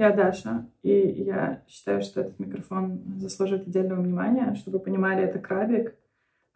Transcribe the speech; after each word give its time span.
я 0.00 0.12
Даша, 0.12 0.66
и 0.82 0.90
я 0.90 1.62
считаю, 1.68 2.00
что 2.00 2.22
этот 2.22 2.38
микрофон 2.38 3.02
заслужит 3.18 3.66
отдельного 3.66 4.00
внимания, 4.00 4.54
чтобы 4.54 4.78
вы 4.78 4.84
понимали, 4.84 5.22
это 5.22 5.38
крабик 5.38 5.94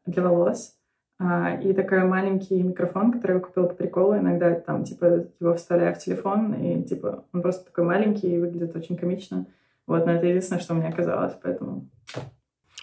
для 0.06 0.22
волос. 0.22 0.76
А, 1.18 1.54
и 1.56 1.74
такой 1.74 2.04
маленький 2.04 2.62
микрофон, 2.62 3.12
который 3.12 3.34
я 3.34 3.40
купила 3.40 3.66
по 3.66 3.74
приколу. 3.74 4.16
Иногда 4.16 4.54
там, 4.54 4.84
типа, 4.84 5.26
его 5.38 5.54
вставляю 5.54 5.94
в 5.94 5.98
телефон, 5.98 6.54
и, 6.54 6.82
типа, 6.84 7.24
он 7.32 7.42
просто 7.42 7.66
такой 7.66 7.84
маленький 7.84 8.34
и 8.34 8.38
выглядит 8.38 8.74
очень 8.74 8.96
комично. 8.96 9.46
Вот, 9.86 10.06
но 10.06 10.12
это 10.12 10.26
единственное, 10.26 10.62
что 10.62 10.74
мне 10.74 10.88
оказалось, 10.88 11.34
поэтому... 11.42 11.88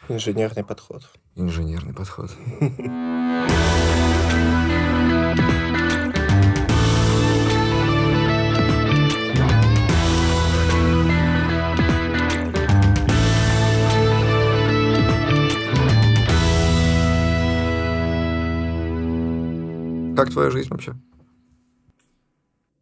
Инженерный 0.09 0.63
подход. 0.63 1.01
Инженерный 1.35 1.93
подход. 1.95 2.29
Как 20.15 20.29
твоя 20.29 20.49
жизнь 20.49 20.69
вообще? 20.69 20.93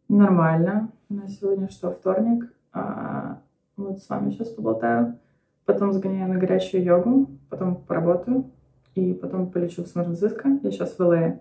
Нормально. 0.08 0.90
У 1.08 1.14
нас 1.14 1.38
сегодня 1.38 1.68
что, 1.70 1.90
вторник? 1.90 2.52
А, 2.72 3.40
вот 3.76 4.02
с 4.02 4.08
вами 4.08 4.30
сейчас 4.30 4.48
поболтаю. 4.48 5.18
Потом 5.64 5.92
сгоняю 5.92 6.28
на 6.28 6.38
горячую 6.38 6.82
йогу, 6.82 7.30
потом 7.48 7.76
поработаю, 7.76 8.50
и 8.94 9.14
потом 9.14 9.50
полечу 9.50 9.84
в 9.84 9.86
Сан-Франциско. 9.86 10.58
Я 10.62 10.70
сейчас 10.70 10.98
в 10.98 11.00
ЛА. 11.00 11.38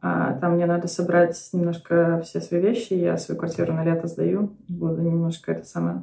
А, 0.00 0.34
там 0.34 0.54
мне 0.54 0.66
надо 0.66 0.88
собрать 0.88 1.36
немножко 1.52 2.22
все 2.24 2.40
свои 2.40 2.60
вещи. 2.60 2.94
Я 2.94 3.18
свою 3.18 3.38
квартиру 3.38 3.72
на 3.74 3.84
лето 3.84 4.06
сдаю. 4.06 4.56
Буду 4.68 5.02
немножко 5.02 5.52
это 5.52 5.64
самое 5.64 6.02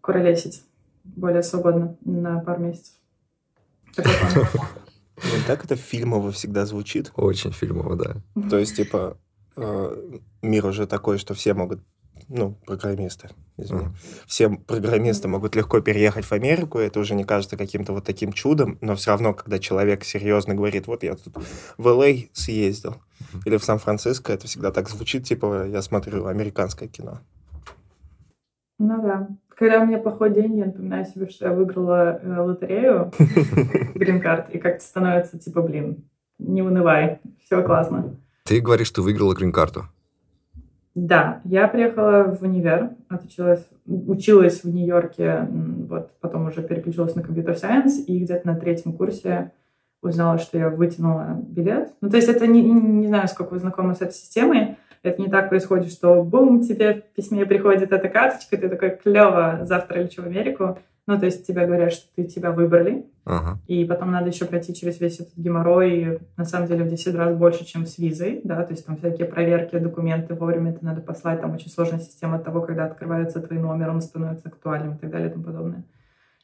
куролесить 0.00 0.64
более 1.04 1.42
свободно 1.42 1.96
на 2.04 2.40
пару 2.40 2.62
месяцев. 2.62 2.94
Ну, 5.22 5.30
так 5.46 5.64
это 5.64 5.76
фильмово 5.76 6.30
всегда 6.32 6.66
звучит. 6.66 7.12
Очень 7.16 7.52
фильмово, 7.52 7.96
да. 7.96 8.48
То 8.48 8.58
есть, 8.58 8.76
типа, 8.76 9.16
э, 9.56 10.18
мир 10.42 10.66
уже 10.66 10.86
такой, 10.86 11.18
что 11.18 11.34
все 11.34 11.54
могут, 11.54 11.80
ну, 12.28 12.58
программисты, 12.66 13.30
извини, 13.56 13.84
mm. 13.84 13.94
все 14.26 14.50
программисты 14.50 15.28
могут 15.28 15.56
легко 15.56 15.80
переехать 15.80 16.24
в 16.24 16.32
Америку, 16.32 16.78
это 16.78 17.00
уже 17.00 17.14
не 17.14 17.24
кажется 17.24 17.56
каким-то 17.56 17.92
вот 17.92 18.04
таким 18.04 18.32
чудом, 18.32 18.78
но 18.80 18.94
все 18.94 19.12
равно, 19.12 19.32
когда 19.32 19.58
человек 19.58 20.04
серьезно 20.04 20.54
говорит, 20.54 20.86
вот 20.86 21.02
я 21.02 21.14
тут 21.14 21.36
в 21.78 21.88
Л.А. 21.88 22.14
съездил, 22.32 22.96
mm-hmm. 23.20 23.42
или 23.46 23.56
в 23.56 23.64
Сан-Франциско, 23.64 24.32
это 24.32 24.46
всегда 24.46 24.70
так 24.70 24.88
звучит, 24.88 25.24
типа, 25.24 25.66
я 25.66 25.80
смотрю 25.82 26.26
американское 26.26 26.88
кино. 26.88 27.20
Ну 28.78 29.02
да. 29.02 29.28
Когда 29.56 29.80
у 29.80 29.86
меня 29.86 29.98
плохой 29.98 30.34
день, 30.34 30.58
я 30.58 30.66
напоминаю 30.66 31.06
себе, 31.06 31.28
что 31.28 31.46
я 31.46 31.52
выиграла 31.52 32.20
э, 32.22 32.40
лотерею 32.40 33.10
грин-карт, 33.94 34.50
и 34.50 34.58
как-то 34.58 34.84
становится 34.84 35.38
типа, 35.38 35.62
блин, 35.62 36.04
не 36.38 36.60
унывай, 36.60 37.20
все 37.42 37.62
классно. 37.62 38.16
Ты 38.44 38.60
говоришь, 38.60 38.88
что 38.88 39.00
выиграла 39.00 39.34
грин-карту. 39.34 39.84
Да, 40.94 41.40
я 41.44 41.68
приехала 41.68 42.24
в 42.24 42.42
универ, 42.42 42.90
отучилась, 43.08 43.66
училась 43.86 44.62
в 44.62 44.68
Нью-Йорке, 44.68 45.48
вот 45.88 46.10
потом 46.20 46.48
уже 46.48 46.62
переключилась 46.62 47.14
на 47.14 47.22
компьютер-сайенс, 47.22 48.06
и 48.06 48.18
где-то 48.18 48.46
на 48.46 48.56
третьем 48.56 48.92
курсе 48.92 49.52
узнала, 50.02 50.38
что 50.38 50.58
я 50.58 50.68
вытянула 50.68 51.38
билет. 51.42 51.90
Ну, 52.02 52.10
то 52.10 52.16
есть 52.16 52.28
это 52.28 52.46
не, 52.46 52.62
не 52.62 53.06
знаю, 53.06 53.26
сколько 53.28 53.54
вы 53.54 53.58
знакомы 53.58 53.94
с 53.94 54.02
этой 54.02 54.12
системой, 54.12 54.76
это 55.06 55.20
не 55.20 55.28
так 55.28 55.48
происходит, 55.48 55.92
что 55.92 56.22
бум, 56.22 56.62
тебе 56.62 56.94
в 56.94 57.14
письме 57.14 57.46
приходит 57.46 57.92
эта 57.92 58.08
карточка, 58.08 58.56
ты 58.56 58.68
такой, 58.68 58.90
клево, 58.90 59.60
завтра 59.62 60.00
лечу 60.00 60.22
в 60.22 60.26
Америку. 60.26 60.78
Ну, 61.06 61.18
то 61.18 61.26
есть 61.26 61.46
тебе 61.46 61.66
говорят, 61.66 61.92
что 61.92 62.04
ты 62.16 62.24
тебя 62.24 62.50
выбрали, 62.50 63.06
ага. 63.24 63.60
и 63.68 63.84
потом 63.84 64.10
надо 64.10 64.28
еще 64.28 64.44
пройти 64.44 64.74
через 64.74 65.00
весь 65.00 65.20
этот 65.20 65.36
геморрой, 65.36 66.18
на 66.36 66.44
самом 66.44 66.66
деле 66.66 66.82
в 66.82 66.88
10 66.88 67.14
раз 67.14 67.36
больше, 67.36 67.64
чем 67.64 67.86
с 67.86 67.98
визой, 67.98 68.40
да, 68.42 68.64
то 68.64 68.72
есть 68.72 68.84
там 68.84 68.96
всякие 68.96 69.28
проверки, 69.28 69.78
документы 69.78 70.34
вовремя 70.34 70.72
это 70.72 70.84
надо 70.84 71.00
послать, 71.00 71.40
там 71.40 71.54
очень 71.54 71.70
сложная 71.70 72.00
система 72.00 72.40
того, 72.40 72.60
когда 72.60 72.86
открывается 72.86 73.40
твой 73.40 73.60
номер, 73.60 73.90
он 73.90 74.00
становится 74.00 74.48
актуальным 74.48 74.94
и 74.94 74.98
так 74.98 75.10
далее 75.10 75.28
и 75.28 75.32
тому 75.32 75.44
подобное. 75.44 75.84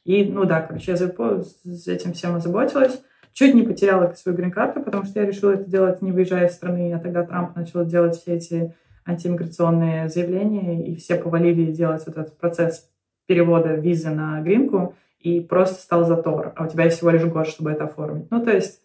И, 0.05 0.23
ну 0.25 0.45
да, 0.45 0.61
короче, 0.61 0.91
я 0.91 0.97
с 0.97 1.87
этим 1.87 2.13
всем 2.13 2.35
озаботилась. 2.35 3.01
Чуть 3.33 3.55
не 3.55 3.63
потеряла 3.63 4.13
свою 4.13 4.37
грин-карту, 4.37 4.81
потому 4.81 5.05
что 5.05 5.19
я 5.19 5.25
решила 5.25 5.51
это 5.51 5.69
делать, 5.69 6.01
не 6.01 6.11
выезжая 6.11 6.47
из 6.47 6.53
страны, 6.53 6.93
а 6.93 6.99
тогда 6.99 7.23
Трамп 7.23 7.55
начал 7.55 7.83
делать 7.85 8.15
все 8.15 8.35
эти 8.35 8.75
антимиграционные 9.05 10.07
заявления, 10.07 10.85
и 10.85 10.95
все 10.95 11.15
повалили 11.15 11.71
делать 11.71 12.03
вот 12.05 12.17
этот 12.17 12.37
процесс 12.37 12.89
перевода 13.25 13.73
визы 13.73 14.09
на 14.11 14.39
гринку, 14.41 14.95
и 15.19 15.39
просто 15.39 15.81
стал 15.81 16.05
затор, 16.05 16.53
а 16.55 16.65
у 16.65 16.67
тебя 16.67 16.85
есть 16.85 16.97
всего 16.97 17.09
лишь 17.09 17.23
год, 17.23 17.47
чтобы 17.47 17.71
это 17.71 17.85
оформить. 17.85 18.29
Ну, 18.29 18.43
то 18.43 18.51
есть 18.51 18.81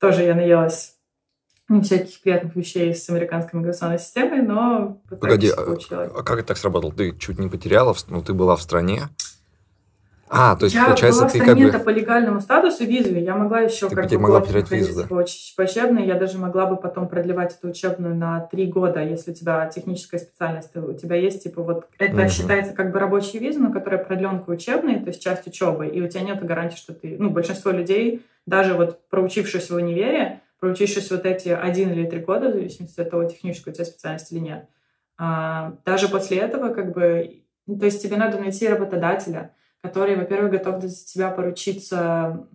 тоже 0.00 0.22
я 0.22 0.34
наелась 0.34 0.94
не 1.68 1.82
всяких 1.82 2.20
приятных 2.22 2.56
вещей 2.56 2.94
с 2.94 3.08
американской 3.10 3.60
миграционной 3.60 3.98
системой, 3.98 4.40
но 4.40 5.00
Погоди, 5.08 5.50
а, 5.50 5.76
а 5.90 6.22
как 6.22 6.38
это 6.38 6.48
так 6.48 6.56
сработало? 6.56 6.92
Ты 6.92 7.16
чуть 7.16 7.38
не 7.38 7.48
потеряла, 7.48 7.94
ну, 8.08 8.22
ты 8.22 8.32
была 8.32 8.56
в 8.56 8.62
стране, 8.62 9.02
а, 10.30 10.56
то 10.56 10.64
есть, 10.64 10.74
я 10.74 10.84
получается, 10.84 11.22
была 11.22 11.30
ты 11.30 11.40
как 11.40 11.56
бы... 11.56 11.78
по 11.78 11.90
легальному 11.90 12.40
статусу 12.40 12.84
визу, 12.84 13.14
я 13.14 13.34
могла 13.34 13.60
еще 13.60 13.88
ты 13.88 13.96
как 13.96 14.08
бы 14.08 14.18
могла 14.18 14.40
потерять 14.40 14.70
визу, 14.70 15.02
да? 15.02 15.08
по, 15.08 15.24
по 15.56 15.62
учебной, 15.62 16.06
я 16.06 16.14
даже 16.14 16.38
могла 16.38 16.66
бы 16.66 16.76
потом 16.76 17.08
продлевать 17.08 17.56
эту 17.56 17.68
учебную 17.68 18.14
на 18.14 18.40
три 18.40 18.66
года, 18.66 19.02
если 19.02 19.30
у 19.30 19.34
тебя 19.34 19.66
техническая 19.66 20.20
специальность, 20.20 20.74
у 20.76 20.92
тебя 20.92 21.16
есть, 21.16 21.42
типа, 21.42 21.62
вот, 21.62 21.86
это 21.98 22.22
угу. 22.22 22.28
считается 22.28 22.74
как 22.74 22.92
бы 22.92 22.98
рабочая 22.98 23.38
виза, 23.38 23.60
но 23.60 23.72
которая 23.72 24.02
продленка 24.02 24.50
учебной, 24.50 25.00
то 25.00 25.08
есть 25.08 25.22
часть 25.22 25.46
учебы, 25.46 25.86
и 25.86 26.00
у 26.00 26.08
тебя 26.08 26.22
нет 26.22 26.44
гарантии, 26.44 26.76
что 26.76 26.94
ты, 26.94 27.16
ну, 27.18 27.30
большинство 27.30 27.70
людей, 27.70 28.24
даже 28.46 28.74
вот 28.74 29.00
проучившись 29.10 29.70
в 29.70 29.74
универе, 29.74 30.40
проучившись 30.60 31.10
вот 31.10 31.24
эти 31.24 31.48
один 31.48 31.92
или 31.92 32.06
три 32.06 32.20
года, 32.20 32.48
в 32.48 32.52
зависимости 32.52 33.00
от 33.00 33.10
того, 33.10 33.24
техническая 33.24 33.72
у 33.72 33.74
тебя 33.74 33.84
специальность 33.84 34.32
или 34.32 34.40
нет, 34.40 34.68
а, 35.18 35.74
даже 35.84 36.08
после 36.08 36.38
этого, 36.38 36.72
как 36.72 36.92
бы, 36.92 37.42
ну, 37.66 37.78
то 37.78 37.86
есть 37.86 38.02
тебе 38.02 38.16
надо 38.16 38.38
найти 38.38 38.68
работодателя, 38.68 39.52
который, 39.82 40.16
во-первых, 40.16 40.52
готов 40.52 40.82
за 40.82 41.06
тебя 41.06 41.30
поручиться, 41.30 42.48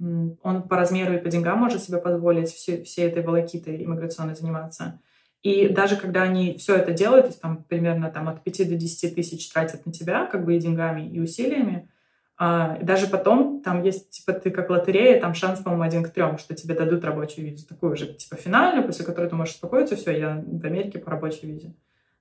он 0.44 0.64
по 0.64 0.76
размеру 0.76 1.14
и 1.14 1.20
по 1.20 1.30
деньгам 1.30 1.60
может 1.60 1.84
себе 1.84 1.98
позволить 1.98 2.52
все, 2.52 2.84
всей 2.84 3.08
этой 3.08 3.24
волокитой 3.24 3.84
иммиграционной 3.84 4.36
заниматься. 4.36 5.00
И 5.42 5.68
даже 5.68 5.98
когда 5.98 6.24
они 6.24 6.58
все 6.58 6.76
это 6.76 6.92
делают, 6.92 7.26
то 7.26 7.30
есть 7.32 7.42
там 7.42 7.64
примерно 7.64 8.10
там, 8.10 8.30
от 8.30 8.44
5 8.44 8.70
до 8.70 8.76
10 8.76 9.16
тысяч 9.16 9.50
тратят 9.52 9.86
на 9.86 9.92
тебя, 9.92 10.26
как 10.26 10.46
бы 10.46 10.56
и 10.56 10.60
деньгами, 10.60 11.10
и 11.10 11.20
усилиями, 11.20 11.90
а, 12.38 12.80
даже 12.82 13.08
потом 13.08 13.62
там 13.62 13.84
есть, 13.84 14.10
типа, 14.10 14.34
ты 14.34 14.50
как 14.52 14.70
лотерея, 14.70 15.20
там 15.20 15.34
шанс, 15.34 15.60
по-моему, 15.60 15.84
один 15.84 16.04
к 16.04 16.10
трем, 16.10 16.38
что 16.38 16.56
тебе 16.56 16.76
дадут 16.76 17.04
рабочую 17.04 17.46
визу, 17.46 17.68
такую 17.68 17.96
же, 17.96 18.14
типа, 18.14 18.38
финальную, 18.38 18.86
после 18.86 19.06
которой 19.06 19.30
ты 19.30 19.36
можешь 19.36 19.54
успокоиться, 19.54 19.96
все, 19.96 20.18
я 20.18 20.44
в 20.46 20.66
Америке 20.66 21.00
по 21.00 21.12
рабочей 21.12 21.48
визе. 21.48 21.74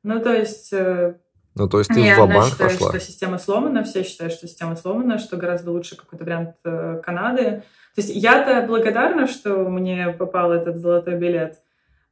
Ну, 0.03 0.21
то 0.21 0.33
есть 0.33 0.73
э, 0.73 1.17
ну, 1.55 1.69
то 1.69 1.79
есть 1.79 1.91
ты 1.91 2.01
Я 2.01 2.17
в 2.17 2.29
банк 2.29 2.51
считаю, 2.51 2.71
пошла? 2.71 2.89
что 2.89 3.01
система 3.01 3.39
сломана, 3.39 3.85
все 3.85 4.03
считают, 4.03 4.33
что 4.33 4.47
система 4.47 4.77
сломана, 4.77 5.19
что 5.19 5.37
гораздо 5.37 5.71
лучше 5.71 5.97
какой-то 5.97 6.25
вариант 6.25 6.57
э, 6.65 7.01
Канады. 7.05 7.63
То 7.95 8.01
есть 8.01 8.15
я-то 8.15 8.67
благодарна, 8.67 9.27
что 9.27 9.69
мне 9.69 10.09
попал 10.09 10.53
этот 10.53 10.79
золотой 10.79 11.17
билет, 11.17 11.59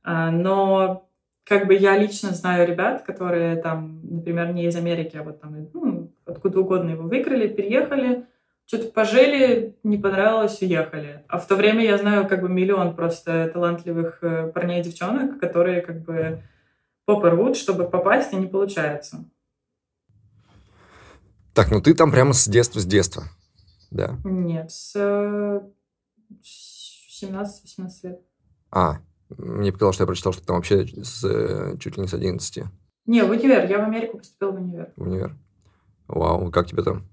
а, 0.03 0.31
но 0.31 1.09
как 1.45 1.67
бы 1.67 1.75
я 1.75 1.97
лично 1.97 2.31
знаю 2.31 2.69
ребят, 2.69 3.03
которые 3.03 3.57
там, 3.57 4.01
например, 4.03 4.53
не 4.53 4.67
из 4.67 4.77
Америки, 4.77 5.17
а 5.17 5.23
вот 5.23 5.41
там 5.41 5.69
ну, 5.73 6.13
откуда 6.27 6.61
угодно 6.61 6.91
его 6.91 7.05
выиграли, 7.05 7.49
переехали, 7.49 8.27
что-то 8.67 8.93
пожили, 8.93 9.75
не 9.83 9.97
понравилось, 9.97 10.61
уехали. 10.63 11.25
А 11.29 11.39
в 11.39 11.47
то 11.49 11.57
время 11.57 11.83
я 11.83 11.99
знаю 11.99 12.29
как 12.29 12.43
бы 12.43 12.49
миллион 12.49 12.95
просто 12.95 13.51
талантливых 13.53 14.19
э, 14.23 14.53
парней 14.55 14.81
и 14.81 14.85
девчонок, 14.85 15.41
которые 15.41 15.81
как 15.81 16.03
бы 16.03 16.43
попы 17.15 17.31
рвут, 17.31 17.57
чтобы 17.57 17.89
попасть, 17.89 18.33
и 18.33 18.37
не 18.37 18.47
получается. 18.47 19.25
Так, 21.53 21.71
ну 21.71 21.81
ты 21.81 21.95
там 21.95 22.13
прямо 22.13 22.33
с 22.33 22.47
детства, 22.47 22.79
с 22.81 22.87
детства, 22.87 23.25
да? 23.91 24.17
Нет, 24.25 24.71
с 24.71 24.95
17-18 27.23 27.89
лет. 28.05 28.21
А, 28.71 28.99
мне 29.37 29.73
показалось, 29.73 29.97
что 29.97 30.05
я 30.05 30.07
прочитал, 30.07 30.33
что 30.33 30.47
там 30.47 30.57
вообще 30.57 30.87
с, 30.87 31.25
э, 31.25 31.77
чуть 31.79 31.97
ли 31.97 32.03
не 32.03 32.09
с 32.09 32.15
11. 32.15 32.65
Не, 33.07 33.23
в 33.23 33.31
универ. 33.31 33.69
Я 33.69 33.79
в 33.79 33.83
Америку 33.85 34.19
поступил 34.19 34.53
в 34.53 34.57
универ. 34.57 34.93
В 34.97 35.03
универ. 35.03 35.37
Вау, 36.07 36.51
как 36.51 36.67
тебе 36.67 36.85
там? 36.85 37.09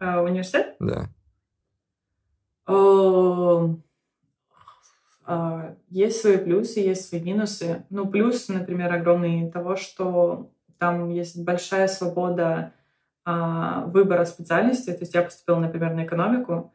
А, 0.00 0.22
университет? 0.22 0.74
Да. 0.80 1.08
О, 2.66 2.72
а, 2.72 3.76
есть 5.88 6.20
свои 6.20 6.38
плюсы, 6.38 6.80
есть 6.80 7.08
свои 7.08 7.20
минусы. 7.20 7.84
Ну, 7.90 8.06
плюс, 8.06 8.48
например, 8.48 8.92
огромный 8.92 9.50
того, 9.50 9.76
что 9.76 10.50
там 10.78 11.10
есть 11.10 11.42
большая 11.42 11.88
свобода 11.88 12.72
а, 13.24 13.84
выбора 13.86 14.24
специальности. 14.24 14.90
То 14.90 15.00
есть 15.00 15.14
я 15.14 15.22
поступила, 15.22 15.58
например, 15.58 15.94
на 15.94 16.04
экономику, 16.04 16.72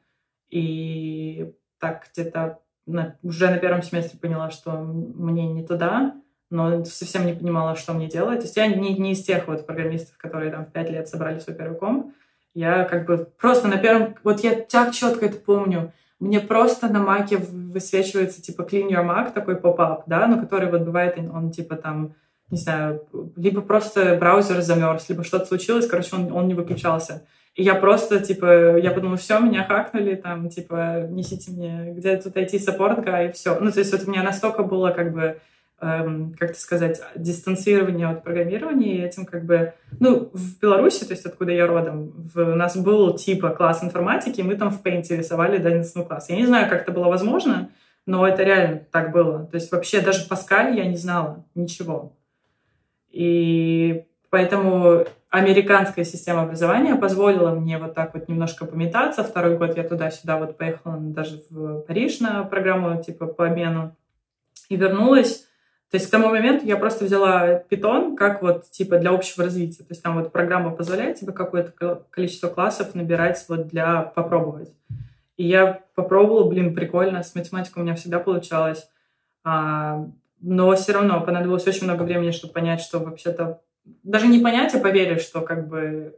и 0.50 1.54
так 1.80 2.08
где-то 2.14 2.60
на, 2.86 3.18
уже 3.24 3.50
на 3.50 3.58
первом 3.58 3.82
семестре 3.82 4.20
поняла, 4.20 4.52
что 4.52 4.72
мне 4.72 5.48
не 5.48 5.66
туда. 5.66 6.14
но 6.50 6.86
совсем 6.86 7.26
не 7.26 7.34
понимала, 7.34 7.76
что 7.76 7.94
мне 7.94 8.08
делать. 8.08 8.40
То 8.40 8.46
есть 8.46 8.58
я 8.58 8.68
не, 8.68 8.94
не 8.98 9.14
из 9.14 9.24
тех 9.24 9.48
вот 9.48 9.66
программистов, 9.66 10.18
которые 10.18 10.52
там 10.52 10.66
в 10.66 10.72
пять 10.72 10.90
лет 10.90 11.08
собрали 11.08 11.40
свой 11.40 11.56
первый 11.56 11.78
комп. 11.78 12.14
Я 12.54 12.86
как 12.86 13.06
бы 13.06 13.28
просто 13.40 13.68
на 13.68 13.78
первом... 13.78 14.16
Вот 14.24 14.42
я 14.42 14.56
так 14.56 14.94
четко 14.94 15.26
это 15.26 15.38
помню. 15.38 15.92
Мне 16.20 16.40
просто 16.40 16.88
на 16.88 17.00
маке 17.00 17.38
высвечивается 17.38 18.42
типа 18.42 18.62
Clean 18.62 18.90
Your 18.90 19.06
Mac, 19.06 19.34
такой 19.34 19.58
поп-ап, 19.58 20.04
да, 20.08 20.28
но 20.28 20.40
который 20.40 20.72
вот 20.72 20.82
бывает, 20.82 21.18
он 21.18 21.52
типа 21.52 21.76
там, 21.76 22.16
не 22.50 22.58
знаю, 22.58 23.06
либо 23.36 23.62
просто 23.62 24.16
браузер 24.16 24.62
замерз, 24.62 25.10
либо 25.10 25.24
что-то 25.24 25.46
случилось, 25.46 25.88
короче, 25.88 26.16
он, 26.16 26.32
он 26.32 26.48
не 26.48 26.54
выключался. 26.54 27.26
И 27.56 27.64
я 27.64 27.76
просто, 27.76 28.20
типа, 28.20 28.78
я 28.78 28.92
подумала, 28.92 29.18
все, 29.18 29.40
меня 29.40 29.64
хакнули, 29.64 30.16
там, 30.16 30.50
типа, 30.50 31.08
несите 31.10 31.52
мне, 31.52 31.94
где 31.94 32.18
тут 32.18 32.36
IT-саппорт, 32.36 33.00
и 33.08 33.32
все. 33.32 33.58
Ну, 33.60 33.72
то 33.72 33.80
есть 33.80 33.94
вот 33.94 34.06
у 34.06 34.12
меня 34.12 34.24
настолько 34.24 34.64
было, 34.64 34.92
как 34.92 35.14
бы, 35.14 35.40
эм, 35.86 36.34
как 36.38 36.52
это 36.52 36.60
сказать, 36.60 37.02
дистанцирование 37.16 38.08
от 38.08 38.24
программирования, 38.24 38.98
и 38.98 39.02
этим, 39.02 39.26
как 39.26 39.46
бы, 39.46 39.74
ну, 40.00 40.30
в 40.34 40.60
Беларуси, 40.60 41.06
то 41.06 41.14
есть 41.14 41.26
откуда 41.26 41.52
я 41.52 41.68
родом, 41.68 42.14
в, 42.34 42.40
у 42.40 42.56
нас 42.56 42.76
был, 42.76 43.16
типа, 43.16 43.50
класс 43.50 43.84
информатики, 43.84 44.40
и 44.40 44.44
мы 44.44 44.56
там 44.56 44.72
в 44.72 44.84
Paint 44.84 45.06
рисовали 45.16 45.58
11 45.58 46.08
класса. 46.08 46.34
Я 46.34 46.40
не 46.40 46.46
знаю, 46.46 46.70
как 46.70 46.82
это 46.82 46.92
было 46.92 47.06
возможно, 47.06 47.70
но 48.06 48.28
это 48.28 48.44
реально 48.44 48.82
так 48.92 49.12
было. 49.12 49.46
То 49.46 49.56
есть 49.56 49.72
вообще 49.72 50.02
даже 50.02 50.28
Паскаль 50.28 50.78
я 50.78 50.86
не 50.86 50.98
знала 50.98 51.46
ничего. 51.56 52.14
И 53.10 54.06
поэтому 54.30 55.06
американская 55.30 56.06
система 56.06 56.44
образования 56.44 56.96
позволила 56.96 57.52
мне 57.52 57.78
вот 57.78 57.94
так 57.94 58.14
вот 58.14 58.28
немножко 58.28 58.66
пометаться. 58.66 59.24
Второй 59.24 59.58
год 59.58 59.76
я 59.78 59.84
туда-сюда 59.84 60.38
вот 60.38 60.58
поехала 60.58 60.98
даже 60.98 61.42
в 61.50 61.82
Париж 61.82 62.20
на 62.20 62.44
программу 62.44 63.02
типа 63.02 63.28
по 63.28 63.48
обмену 63.48 63.96
и 64.70 64.76
вернулась. 64.76 65.48
То 65.92 65.98
есть 65.98 66.08
к 66.08 66.12
тому 66.12 66.30
моменту 66.30 66.66
я 66.66 66.78
просто 66.78 67.06
взяла 67.06 67.56
питон 67.56 68.16
как 68.16 68.42
вот 68.42 68.70
типа 68.72 68.98
для 68.98 69.12
общего 69.12 69.46
развития. 69.46 69.84
То 69.84 69.92
есть 69.92 70.02
там 70.02 70.20
вот 70.20 70.32
программа 70.32 70.72
позволяет 70.72 71.20
тебе 71.20 71.32
какое-то 71.32 72.04
количество 72.10 72.50
классов 72.50 72.96
набирать 72.96 73.44
вот 73.48 73.68
для 73.68 74.02
попробовать. 74.02 74.74
И 75.38 75.48
я 75.48 75.82
попробовала, 75.96 76.50
блин, 76.50 76.74
прикольно, 76.74 77.24
с 77.24 77.36
математикой 77.36 77.82
у 77.82 77.86
меня 77.86 77.96
всегда 77.96 78.20
получалось. 78.20 78.88
А, 79.44 80.08
но 80.42 80.76
все 80.76 80.94
равно 80.94 81.22
понадобилось 81.22 81.68
очень 81.68 81.84
много 81.84 82.04
времени, 82.04 82.32
чтобы 82.32 82.54
понять, 82.54 82.82
что 82.82 83.00
вообще-то 83.00 83.62
даже 84.04 84.28
не 84.28 84.40
понять, 84.40 84.74
а 84.74 84.80
поверить, 84.80 85.22
что 85.22 85.42
как 85.42 85.68
бы... 85.68 86.16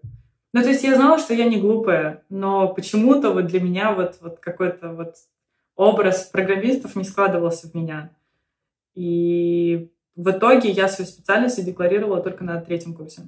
Ну, 0.53 0.61
то 0.61 0.69
есть 0.69 0.83
я 0.83 0.95
знала, 0.95 1.19
что 1.19 1.33
я 1.33 1.45
не 1.45 1.59
глупая, 1.59 2.23
но 2.29 2.69
почему-то 2.69 3.31
вот 3.31 3.47
для 3.47 3.59
меня 3.59 3.91
вот, 3.91 4.17
вот 4.21 4.39
какой-то 4.39 4.89
вот 4.89 5.15
образ 5.75 6.23
программистов 6.23 6.95
не 6.95 7.03
складывался 7.03 7.69
в 7.69 7.73
меня. 7.73 8.09
И 8.97 9.91
в 10.15 10.31
итоге 10.31 10.71
я 10.71 10.87
свою 10.87 11.07
специальность 11.07 11.63
декларировала 11.63 12.19
только 12.19 12.43
на 12.43 12.59
третьем 12.59 12.95
курсе. 12.95 13.27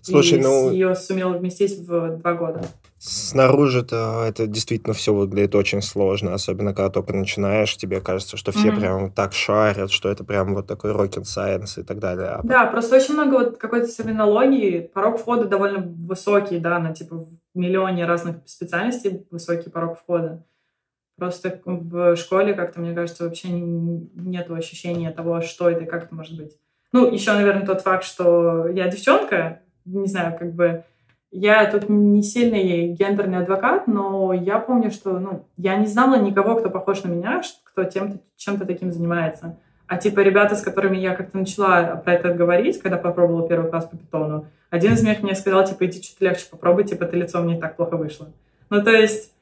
Слушай, 0.00 0.38
и 0.38 0.42
ну... 0.42 0.70
ее 0.70 0.94
сумела 0.94 1.36
вместить 1.36 1.76
в 1.80 2.18
два 2.18 2.34
года. 2.34 2.62
Снаружи-то 2.98 4.24
это 4.28 4.46
действительно 4.46 4.94
все 4.94 5.12
выглядит 5.12 5.56
очень 5.56 5.82
сложно, 5.82 6.34
особенно 6.34 6.72
когда 6.72 6.88
только 6.88 7.14
начинаешь, 7.14 7.76
тебе 7.76 8.00
кажется, 8.00 8.36
что 8.36 8.52
все 8.52 8.68
mm-hmm. 8.68 8.78
прям 8.78 9.12
так 9.12 9.32
шарят, 9.32 9.90
что 9.90 10.08
это 10.08 10.22
прям 10.22 10.54
вот 10.54 10.68
такой 10.68 10.92
rocket 10.92 11.24
science 11.24 11.80
и 11.80 11.82
так 11.82 11.98
далее. 11.98 12.28
А 12.28 12.42
да, 12.44 12.66
просто 12.66 12.96
очень 12.96 13.14
много 13.14 13.34
вот 13.34 13.56
какой-то 13.58 13.88
терминологии, 13.88 14.88
порог 14.94 15.18
входа 15.18 15.46
довольно 15.46 15.80
высокий, 15.80 16.60
да, 16.60 16.78
на 16.78 16.94
типа 16.94 17.16
в 17.16 17.28
миллионе 17.54 18.06
разных 18.06 18.36
специальностей 18.46 19.26
высокий 19.30 19.68
порог 19.68 19.98
входа. 19.98 20.44
Просто 21.20 21.60
в 21.66 22.16
школе 22.16 22.54
как-то, 22.54 22.80
мне 22.80 22.94
кажется, 22.94 23.24
вообще 23.24 23.50
нет 23.50 24.50
ощущения 24.50 25.10
того, 25.10 25.42
что 25.42 25.68
это 25.68 25.84
и 25.84 25.86
как 25.86 26.04
это 26.04 26.14
может 26.14 26.34
быть. 26.34 26.56
Ну, 26.92 27.12
еще, 27.12 27.34
наверное, 27.34 27.66
тот 27.66 27.82
факт, 27.82 28.04
что 28.04 28.66
я 28.68 28.88
девчонка, 28.88 29.60
не 29.84 30.06
знаю, 30.06 30.36
как 30.38 30.54
бы 30.54 30.82
я 31.30 31.70
тут 31.70 31.90
не 31.90 32.22
сильный 32.22 32.88
гендерный 32.88 33.38
адвокат, 33.38 33.86
но 33.86 34.32
я 34.32 34.58
помню, 34.58 34.90
что 34.90 35.18
ну, 35.18 35.46
я 35.58 35.76
не 35.76 35.86
знала 35.86 36.18
никого, 36.18 36.56
кто 36.56 36.70
похож 36.70 37.04
на 37.04 37.08
меня, 37.08 37.42
кто 37.64 37.84
тем 37.84 38.20
чем-то 38.36 38.64
таким 38.64 38.90
занимается. 38.90 39.58
А 39.86 39.98
типа 39.98 40.20
ребята, 40.20 40.56
с 40.56 40.62
которыми 40.62 40.96
я 40.96 41.14
как-то 41.14 41.36
начала 41.36 41.96
про 42.02 42.14
это 42.14 42.32
говорить, 42.32 42.80
когда 42.80 42.96
попробовала 42.96 43.46
первый 43.46 43.70
класс 43.70 43.84
по 43.84 43.96
питону, 43.98 44.46
один 44.70 44.94
из 44.94 45.02
них 45.02 45.22
мне 45.22 45.34
сказал, 45.34 45.66
типа, 45.66 45.84
иди 45.84 46.00
чуть 46.00 46.20
легче 46.20 46.46
попробуй, 46.50 46.84
типа, 46.84 47.04
ты 47.04 47.18
лицом 47.18 47.46
не 47.46 47.60
так 47.60 47.76
плохо 47.76 47.98
вышло. 47.98 48.28
Ну, 48.70 48.82
то 48.82 48.90
есть, 48.90 49.34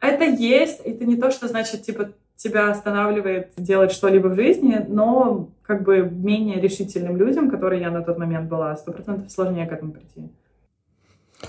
это 0.00 0.24
есть, 0.24 0.80
это 0.84 1.04
не 1.04 1.16
то, 1.16 1.30
что 1.30 1.48
значит, 1.48 1.82
типа, 1.82 2.12
тебя 2.36 2.70
останавливает 2.70 3.52
делать 3.56 3.92
что-либо 3.92 4.28
в 4.28 4.34
жизни, 4.34 4.84
но 4.88 5.50
как 5.62 5.82
бы 5.82 5.98
менее 5.98 6.60
решительным 6.60 7.16
людям, 7.16 7.50
которые 7.50 7.82
я 7.82 7.90
на 7.90 8.02
тот 8.02 8.16
момент 8.16 8.48
была, 8.48 8.76
сто 8.76 8.92
процентов 8.92 9.30
сложнее 9.30 9.66
к 9.66 9.72
этому 9.72 9.92
прийти. 9.92 10.30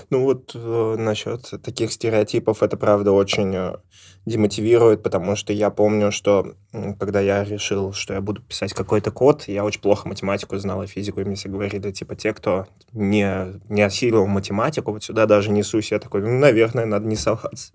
Ну 0.08 0.22
вот 0.24 0.52
э, 0.54 0.96
насчет 0.98 1.50
таких 1.62 1.92
стереотипов 1.92 2.62
это 2.62 2.76
правда 2.76 3.10
очень 3.10 3.54
э, 3.54 3.76
демотивирует, 4.24 5.02
потому 5.02 5.34
что 5.34 5.52
я 5.52 5.70
помню, 5.70 6.12
что 6.12 6.54
когда 6.98 7.20
я 7.20 7.42
решил, 7.42 7.92
что 7.92 8.14
я 8.14 8.20
буду 8.20 8.40
писать 8.42 8.72
какой-то 8.72 9.10
код, 9.10 9.48
я 9.48 9.64
очень 9.64 9.80
плохо 9.80 10.08
математику 10.08 10.56
знал 10.58 10.82
и 10.82 10.86
физику, 10.86 11.20
и 11.20 11.24
мне 11.24 11.34
все 11.34 11.48
говорили, 11.48 11.90
типа, 11.90 12.14
те, 12.14 12.32
кто 12.32 12.66
не, 12.92 13.60
не 13.68 13.82
осилил 13.82 14.26
математику, 14.26 14.92
вот 14.92 15.02
сюда 15.02 15.26
даже 15.26 15.50
несусь, 15.50 15.90
я 15.90 15.98
такой, 15.98 16.22
ну, 16.22 16.38
наверное, 16.38 16.86
надо 16.86 17.06
не 17.06 17.16
соваться. 17.16 17.72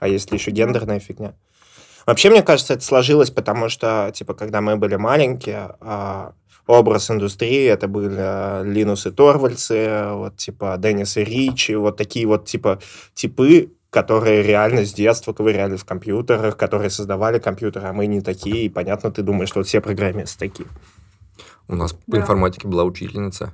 А 0.00 0.08
если 0.08 0.34
еще 0.34 0.50
гендерная 0.50 0.98
фигня? 0.98 1.34
Вообще, 2.06 2.30
мне 2.30 2.42
кажется, 2.42 2.74
это 2.74 2.82
сложилось, 2.82 3.30
потому 3.30 3.68
что, 3.68 4.10
типа, 4.12 4.34
когда 4.34 4.60
мы 4.60 4.76
были 4.76 4.96
маленькие, 4.96 5.76
а, 5.80 6.32
образ 6.70 7.10
индустрии. 7.10 7.66
Это 7.66 7.88
были 7.88 8.16
э, 8.16 8.62
Линус 8.64 9.06
и 9.06 9.10
Торвальцы, 9.10 10.08
вот 10.12 10.36
типа 10.36 10.76
Деннис 10.78 11.16
и 11.16 11.24
Ричи, 11.24 11.74
вот 11.74 11.96
такие 11.96 12.26
вот 12.26 12.46
типа 12.46 12.80
типы, 13.14 13.72
которые 13.90 14.42
реально 14.42 14.84
с 14.84 14.92
детства 14.92 15.32
ковыряли 15.32 15.76
в 15.76 15.84
компьютерах, 15.84 16.56
которые 16.56 16.90
создавали 16.90 17.38
компьютеры, 17.38 17.88
а 17.88 17.92
мы 17.92 18.06
не 18.06 18.20
такие. 18.20 18.66
И 18.66 18.68
понятно, 18.68 19.10
ты 19.10 19.22
думаешь, 19.22 19.48
что 19.48 19.60
вот 19.60 19.66
все 19.66 19.80
программисты 19.80 20.38
такие. 20.38 20.68
У 21.68 21.74
нас 21.74 21.92
да. 21.92 21.98
по 22.16 22.20
информатике 22.20 22.68
была 22.68 22.84
учительница. 22.84 23.52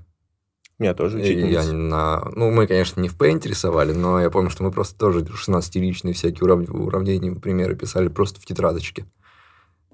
Меня 0.78 0.92
тоже 0.94 1.18
учительница. 1.18 1.68
Я 1.68 1.72
на... 1.72 2.30
Ну, 2.34 2.50
мы, 2.50 2.66
конечно, 2.66 3.00
не 3.00 3.08
в 3.08 3.16
Paint 3.16 3.48
рисовали, 3.48 3.92
но 3.92 4.20
я 4.20 4.28
помню, 4.30 4.50
что 4.50 4.62
мы 4.62 4.70
просто 4.70 4.98
тоже 4.98 5.20
16-личные 5.20 6.12
всякие 6.12 6.42
урав... 6.44 6.68
уравнения, 6.68 7.32
примеры 7.32 7.74
писали 7.76 8.08
просто 8.08 8.40
в 8.40 8.44
тетрадочке. 8.44 9.06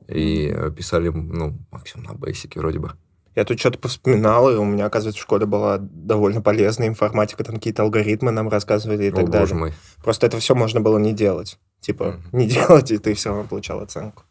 И 0.08 0.52
писали, 0.76 1.08
ну, 1.08 1.56
максимум 1.70 2.06
на 2.06 2.14
бейсике 2.14 2.58
вроде 2.58 2.81
бы. 2.81 2.93
Я 3.34 3.44
тут 3.44 3.61
что-то 3.61 3.79
повспоминал, 3.79 4.50
и 4.50 4.56
у 4.56 4.64
меня, 4.64 4.87
оказывается, 4.87 5.20
в 5.20 5.23
школе 5.23 5.46
была 5.46 5.79
довольно 5.79 6.43
полезная 6.43 6.88
информатика, 6.88 7.44
там 7.44 7.56
какие-то 7.56 7.82
алгоритмы 7.82 8.31
нам 8.31 8.48
рассказывали 8.48 9.05
и 9.05 9.10
О, 9.10 9.15
так 9.15 9.31
далее. 9.31 9.41
Боже 9.41 9.55
мой. 9.55 9.72
Просто 10.03 10.27
это 10.27 10.39
все 10.39 10.55
можно 10.55 10.81
было 10.81 10.98
не 10.98 11.15
делать. 11.15 11.58
Типа, 11.81 12.20
mm-hmm. 12.32 12.36
не 12.36 12.46
делать, 12.48 12.91
и 12.91 12.98
ты 12.98 13.15
все 13.15 13.31
равно 13.31 13.44
получал 13.44 13.81
оценку. 13.81 14.24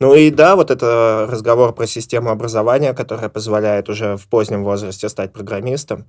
Ну 0.00 0.14
и 0.14 0.30
да, 0.30 0.56
вот 0.56 0.70
это 0.70 1.28
разговор 1.30 1.74
про 1.74 1.86
систему 1.86 2.30
образования, 2.30 2.94
которая 2.94 3.28
позволяет 3.28 3.90
уже 3.90 4.16
в 4.16 4.28
позднем 4.28 4.64
возрасте 4.64 5.10
стать 5.10 5.32
программистом. 5.32 6.06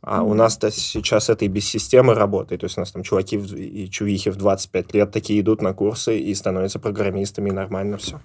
А 0.00 0.22
у 0.22 0.34
нас-то 0.34 0.70
сейчас 0.70 1.28
это 1.28 1.44
и 1.44 1.48
без 1.48 1.64
системы 1.64 2.14
работает. 2.14 2.60
То 2.60 2.66
есть 2.66 2.78
у 2.78 2.80
нас 2.80 2.92
там 2.92 3.02
чуваки 3.02 3.36
и 3.36 3.90
чувихи 3.90 4.30
в 4.30 4.36
25 4.36 4.94
лет 4.94 5.10
такие 5.10 5.40
идут 5.40 5.60
на 5.60 5.74
курсы 5.74 6.18
и 6.18 6.32
становятся 6.34 6.78
программистами, 6.78 7.50
и 7.50 7.52
нормально 7.52 7.98
все. 7.98 8.20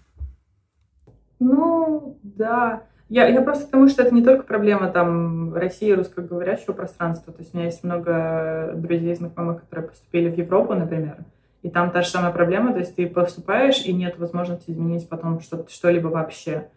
Ну, 1.39 2.19
да. 2.21 2.83
Я, 3.09 3.27
я 3.27 3.41
просто 3.41 3.67
к 3.67 3.69
тому, 3.69 3.87
что 3.87 4.03
это 4.03 4.13
не 4.13 4.23
только 4.23 4.43
проблема 4.43 4.89
там 4.89 5.53
России 5.53 5.91
русскоговорящего 5.91 6.73
пространства. 6.73 7.33
То 7.33 7.41
есть 7.41 7.53
у 7.53 7.57
меня 7.57 7.67
есть 7.67 7.83
много 7.83 8.73
друзей, 8.75 9.15
знакомых, 9.15 9.61
которые 9.61 9.89
поступили 9.89 10.29
в 10.29 10.37
Европу, 10.37 10.73
например. 10.73 11.17
И 11.63 11.69
там 11.69 11.91
та 11.91 12.01
же 12.01 12.09
самая 12.09 12.31
проблема, 12.31 12.71
то 12.71 12.79
есть 12.79 12.95
ты 12.95 13.07
поступаешь, 13.07 13.83
и 13.83 13.91
нет 13.93 14.17
возможности 14.17 14.71
изменить 14.71 15.09
потом 15.09 15.41
что-то, 15.41 15.71
что-либо 15.71 16.07
вообще. 16.07 16.67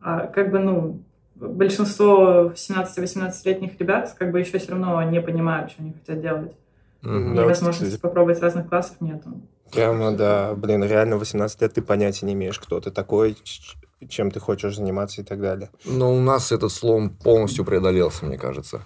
А 0.00 0.26
как 0.26 0.50
бы, 0.50 0.58
ну, 0.58 1.00
большинство 1.34 2.52
17-18-летних 2.54 3.78
ребят 3.78 4.14
как 4.18 4.32
бы 4.32 4.40
еще 4.40 4.58
все 4.58 4.72
равно 4.72 5.02
не 5.02 5.20
понимают, 5.20 5.70
что 5.70 5.82
они 5.82 5.92
хотят 5.92 6.20
делать. 6.20 6.52
Mm-hmm. 7.02 7.32
И 7.32 7.36
да, 7.36 7.44
возможности 7.44 7.84
кстати. 7.84 8.00
попробовать 8.00 8.40
разных 8.40 8.68
классов 8.68 9.00
нету. 9.00 9.40
Прямо, 9.72 10.12
да. 10.12 10.54
Блин, 10.54 10.82
реально 10.82 11.16
18 11.16 11.60
лет 11.60 11.74
ты 11.74 11.82
понятия 11.82 12.26
не 12.26 12.32
имеешь, 12.32 12.58
кто 12.58 12.80
ты 12.80 12.90
такой, 12.90 13.36
чем 14.08 14.30
ты 14.30 14.40
хочешь 14.40 14.76
заниматься 14.76 15.20
и 15.20 15.24
так 15.24 15.40
далее. 15.40 15.70
Но 15.84 16.12
у 16.12 16.20
нас 16.20 16.52
этот 16.52 16.72
слом 16.72 17.10
полностью 17.10 17.64
преодолелся, 17.64 18.24
мне 18.24 18.38
кажется. 18.38 18.82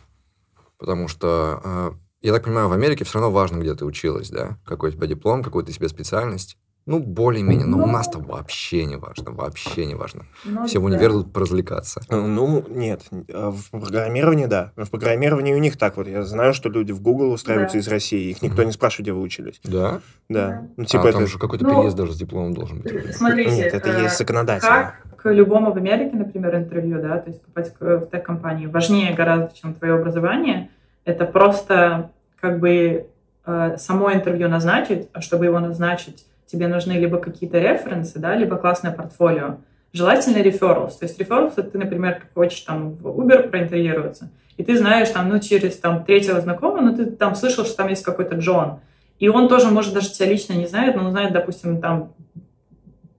Потому 0.79 1.09
что, 1.09 1.61
э, 1.65 1.91
я 2.23 2.33
так 2.33 2.45
понимаю, 2.45 2.69
в 2.69 2.73
Америке 2.73 3.05
все 3.05 3.19
равно 3.19 3.31
важно, 3.31 3.59
где 3.59 3.75
ты 3.75 3.85
училась, 3.85 4.31
да? 4.31 4.59
Какой 4.64 4.91
у 4.91 4.93
тебя 4.93 5.07
диплом, 5.07 5.43
какой 5.43 5.62
у 5.62 5.67
тебя 5.67 5.88
специальность. 5.88 6.57
Ну, 6.85 6.99
более-менее. 6.99 7.67
Но 7.67 7.76
у 7.76 7.87
ну. 7.87 7.93
нас-то 7.93 8.19
вообще 8.19 8.85
не 8.87 8.97
важно. 8.97 9.31
Вообще 9.31 9.87
не 9.87 9.95
важно. 9.95 10.25
Ну, 10.45 10.67
Все 10.67 10.81
в 10.81 10.85
универ 10.85 11.11
идут 11.11 11.33
поразвлекаться. 11.33 12.00
Э, 12.09 12.17
ну, 12.17 12.64
нет. 12.69 13.02
Э, 13.29 13.50
в 13.50 13.71
программировании, 13.71 14.47
да. 14.47 14.73
В 14.76 14.91
программировании 14.91 15.55
у 15.55 15.59
них 15.59 15.76
так 15.76 15.97
вот. 15.97 16.09
Я 16.09 16.25
знаю, 16.25 16.55
что 16.55 16.69
люди 16.69 16.91
в 16.91 17.00
Google 17.00 17.31
устраиваются 17.31 17.76
да. 17.76 17.81
из 17.81 17.88
России. 17.88 18.31
Их 18.31 18.43
никто 18.43 18.64
не 18.64 18.73
спрашивает, 18.73 19.05
где 19.05 19.12
вы 19.12 19.21
учились. 19.21 19.61
Да? 19.62 20.00
Да. 20.29 20.67
Ну, 20.76 20.85
типа 20.85 21.05
а, 21.05 21.09
это... 21.11 21.19
там 21.19 21.29
же 21.29 21.38
какой-то 21.38 21.64
ну, 21.64 21.71
переезд 21.71 21.97
даже 21.97 22.14
с 22.14 22.17
дипломом 22.17 22.52
должен 22.52 22.81
быть. 22.81 23.14
Смотрите. 23.14 23.55
Нет, 23.55 23.75
это 23.75 24.00
есть 24.00 24.19
законодательно. 24.19 24.95
Как, 25.09 25.17
к 25.19 25.33
любому 25.33 25.73
в 25.73 25.76
Америке, 25.76 26.17
например, 26.17 26.57
интервью, 26.57 27.00
да, 27.00 27.19
то 27.19 27.31
есть 27.31 27.43
попасть 27.43 27.75
в 27.79 28.07
тех-компании 28.07 28.67
важнее 28.67 29.14
гораздо, 29.14 29.57
чем 29.57 29.75
твое 29.75 29.95
образование. 29.95 30.69
Это 31.04 31.25
просто 31.25 32.11
как 32.40 32.61
бы 32.61 33.06
э, 33.47 33.76
само 33.78 34.12
интервью 34.12 34.49
назначить, 34.49 35.09
а 35.12 35.21
чтобы 35.21 35.47
его 35.47 35.61
назначить, 35.61 36.26
тебе 36.47 36.68
нужны 36.68 36.92
либо 36.92 37.18
какие-то 37.18 37.59
референсы, 37.59 38.18
да, 38.18 38.35
либо 38.37 38.56
классное 38.56 38.92
портфолио. 38.92 39.56
Желательно 39.92 40.38
referrals. 40.38 40.99
То 40.99 41.06
есть 41.06 41.21
referrals, 41.21 41.54
это 41.56 41.71
ты, 41.71 41.78
например, 41.78 42.23
хочешь 42.35 42.61
там 42.61 42.94
в 42.94 43.06
Uber 43.06 43.49
проинтервьюироваться, 43.49 44.30
и 44.56 44.64
ты 44.64 44.76
знаешь 44.76 45.11
там, 45.11 45.28
ну, 45.28 45.38
через 45.38 45.76
там 45.78 46.04
третьего 46.04 46.40
знакомого, 46.40 46.80
но 46.80 46.97
ты 46.97 47.06
там 47.06 47.35
слышал, 47.35 47.64
что 47.64 47.76
там 47.76 47.88
есть 47.88 48.04
какой-то 48.04 48.37
Джон, 48.37 48.80
и 49.18 49.28
он 49.28 49.49
тоже, 49.49 49.68
может, 49.68 49.94
даже 49.94 50.11
тебя 50.11 50.26
лично 50.26 50.54
не 50.54 50.66
знает, 50.66 50.97
но 50.97 51.04
он 51.04 51.11
знает, 51.12 51.32
допустим, 51.32 51.80
там 51.80 52.12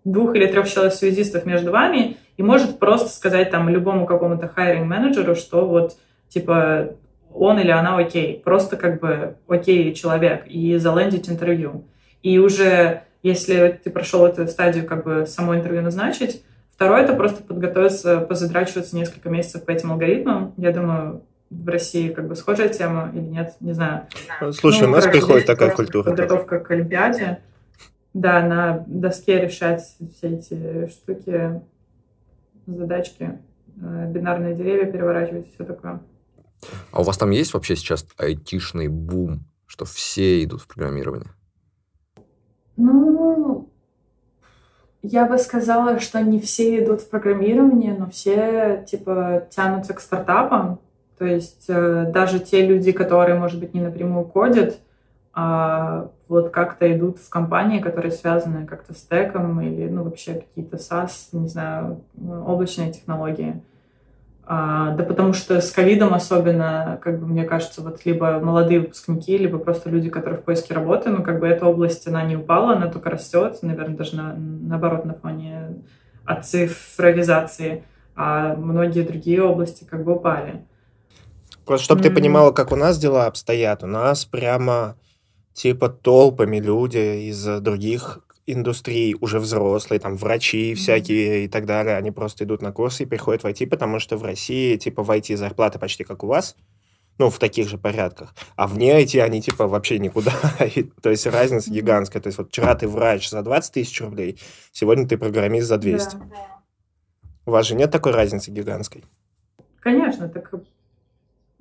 двух 0.04 0.36
или 0.36 0.48
трех 0.48 0.70
человек 0.70 0.94
связистов 0.94 1.46
между 1.46 1.72
вами 1.72 2.18
и 2.38 2.44
может 2.44 2.80
просто 2.80 3.10
сказать 3.10 3.52
там 3.52 3.70
любому 3.70 4.06
какому-то 4.06 4.48
хайринг 4.48 4.86
менеджеру, 4.86 5.36
что 5.36 5.66
вот 5.66 5.96
типа 6.30 6.90
он 7.36 7.60
или 7.60 7.72
она 7.72 7.98
окей, 7.98 8.42
просто 8.44 8.78
как 8.78 9.00
бы 9.00 9.36
окей 9.48 9.94
человек 9.94 10.46
и 10.48 10.78
залендить 10.78 11.30
интервью. 11.30 11.86
И 12.22 12.40
уже 12.40 13.04
если 13.24 13.80
ты 13.82 13.90
прошел 13.90 14.26
эту 14.26 14.48
стадию 14.48 14.86
как 14.86 15.06
бы 15.06 15.26
само 15.26 15.56
интервью 15.56 15.82
назначить, 15.82 16.44
второе 16.72 17.04
это 17.04 17.14
просто 17.14 17.42
подготовиться, 17.42 18.20
позадрачиваться 18.20 18.96
несколько 18.96 19.30
месяцев 19.30 19.64
по 19.64 19.72
этим 19.72 19.94
алгоритмам. 19.94 20.54
Я 20.58 20.72
думаю, 20.72 21.24
в 21.50 21.68
России 21.68 22.10
как 22.10 22.28
бы 22.28 22.36
схожая 22.36 22.70
тема 22.70 23.12
или 23.14 23.22
нет, 23.22 23.56
не 23.62 23.74
знаю. 23.74 24.08
Слушай, 24.52 24.84
ну, 24.84 24.90
у 24.90 24.92
нас 24.92 25.06
короче, 25.06 25.20
приходит 25.20 25.48
такая 25.48 25.72
культура. 25.72 26.04
Подготовка 26.04 26.60
к 26.60 26.70
Олимпиаде. 26.72 27.40
Да, 28.14 28.42
на 28.46 28.84
доске 28.88 29.40
решать 29.40 29.82
все 29.82 30.36
эти 30.36 30.88
штуки, 30.88 31.62
задачки, 32.68 33.40
э, 33.82 34.12
бинарные 34.12 34.54
деревья 34.54 34.92
переворачивать, 34.92 35.52
все 35.52 35.64
такое. 35.64 36.00
А 36.92 37.02
у 37.02 37.04
вас 37.04 37.18
там 37.18 37.32
есть 37.32 37.54
вообще 37.54 37.76
сейчас 37.76 38.06
айтишный 38.18 38.88
бум, 38.88 39.46
что 39.66 39.86
все 39.86 40.44
идут 40.44 40.62
в 40.62 40.68
программирование? 40.68 41.30
Ну, 42.76 43.70
я 45.02 45.26
бы 45.26 45.38
сказала, 45.38 46.00
что 46.00 46.22
не 46.22 46.40
все 46.40 46.84
идут 46.84 47.02
в 47.02 47.10
программирование, 47.10 47.96
но 47.98 48.10
все, 48.10 48.84
типа, 48.88 49.48
тянутся 49.50 49.94
к 49.94 50.00
стартапам. 50.00 50.80
То 51.18 51.26
есть 51.26 51.66
э, 51.68 52.10
даже 52.12 52.40
те 52.40 52.66
люди, 52.66 52.92
которые, 52.92 53.38
может 53.38 53.60
быть, 53.60 53.74
не 53.74 53.82
напрямую 53.82 54.26
кодят, 54.26 54.80
а 55.34 56.10
вот 56.28 56.52
как-то 56.52 56.92
идут 56.96 57.18
в 57.18 57.30
компании, 57.30 57.80
которые 57.80 58.12
связаны 58.12 58.66
как-то 58.66 58.94
с 58.94 59.02
теком 59.02 59.60
или, 59.62 59.90
ну, 59.90 60.04
вообще 60.04 60.36
какие-то 60.36 60.78
SaaS, 60.78 61.30
не 61.34 61.48
знаю, 61.48 62.02
облачные 62.46 62.92
технологии. 62.92 63.62
А, 64.46 64.92
да 64.92 65.04
потому 65.04 65.34
что 65.34 65.62
с 65.62 65.72
ковидом 65.72 66.14
особенно, 66.14 67.00
как 67.02 67.20
бы, 67.20 67.28
мне 67.28 67.46
кажется, 67.46 67.82
вот 67.82 68.06
либо 68.06 68.40
молодые 68.40 68.82
выпускники, 68.82 69.38
либо 69.38 69.58
просто 69.58 69.90
люди, 69.90 70.10
которые 70.10 70.40
в 70.42 70.44
поиске 70.44 70.74
работы, 70.74 71.10
ну, 71.10 71.24
как 71.24 71.40
бы 71.40 71.48
эта 71.48 71.66
область, 71.66 72.06
она 72.08 72.24
не 72.24 72.36
упала, 72.36 72.74
она 72.74 72.88
только 72.88 73.10
растет, 73.10 73.60
наверное, 73.62 73.96
даже 73.96 74.18
на, 74.18 74.36
наоборот, 74.36 75.06
на 75.06 75.14
фоне 75.14 75.76
цифровизации, 76.44 77.84
а 78.16 78.56
многие 78.56 79.04
другие 79.04 79.42
области 79.42 79.86
как 79.86 80.04
бы 80.04 80.16
упали. 80.16 80.66
Просто 81.66 81.86
чтобы 81.86 82.02
mm-hmm. 82.02 82.10
ты 82.10 82.14
понимала, 82.14 82.52
как 82.52 82.74
у 82.74 82.76
нас 82.76 82.98
дела 82.98 83.28
обстоят, 83.28 83.84
у 83.84 83.88
нас 83.88 84.26
прямо 84.26 84.96
типа 85.54 85.88
толпами 85.88 86.58
люди 86.58 87.30
из 87.30 87.46
других 87.62 88.20
индустрий, 88.46 89.16
уже 89.20 89.40
взрослые, 89.40 90.00
там, 90.00 90.16
врачи 90.16 90.74
всякие 90.74 91.46
и 91.46 91.48
так 91.48 91.66
далее, 91.66 91.96
они 91.98 92.12
просто 92.12 92.44
идут 92.44 92.62
на 92.62 92.72
курсы 92.72 93.04
и 93.04 93.06
приходят 93.06 93.44
в 93.44 93.46
IT, 93.46 93.68
потому 93.68 94.00
что 94.00 94.18
в 94.18 94.24
России, 94.24 94.78
типа, 94.78 95.04
в 95.04 95.12
IT 95.12 95.36
зарплата 95.38 95.80
почти 95.80 96.04
как 96.04 96.24
у 96.24 96.28
вас, 96.28 96.56
ну, 97.20 97.30
в 97.30 97.40
таких 97.40 97.70
же 97.70 97.78
порядках. 97.78 98.34
А 98.56 98.68
вне 98.68 99.02
IT 99.02 99.20
они, 99.22 99.42
типа, 99.42 99.68
вообще 99.68 100.00
никуда. 100.00 100.34
то 101.02 101.10
есть 101.10 101.28
разница 101.28 101.72
гигантская. 101.72 102.22
То 102.22 102.28
есть 102.28 102.38
вот 102.38 102.50
вчера 102.50 102.74
ты 102.76 102.88
врач 102.88 103.30
за 103.30 103.44
20 103.44 103.74
тысяч 103.74 104.02
рублей, 104.02 104.40
сегодня 104.72 105.08
ты 105.08 105.18
программист 105.18 105.68
за 105.68 105.78
200. 105.78 106.16
Да. 106.16 106.26
У 107.46 107.52
вас 107.52 107.68
же 107.68 107.76
нет 107.76 107.92
такой 107.92 108.14
разницы 108.14 108.52
гигантской? 108.52 109.04
Конечно, 109.80 110.30
так 110.30 110.50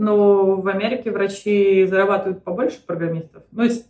но 0.03 0.57
в 0.57 0.67
Америке 0.67 1.13
врачи 1.13 1.87
зарабатывают 1.87 2.43
побольше 2.43 2.85
программистов. 2.85 3.45
Ну, 3.53 3.63
есть, 3.63 3.87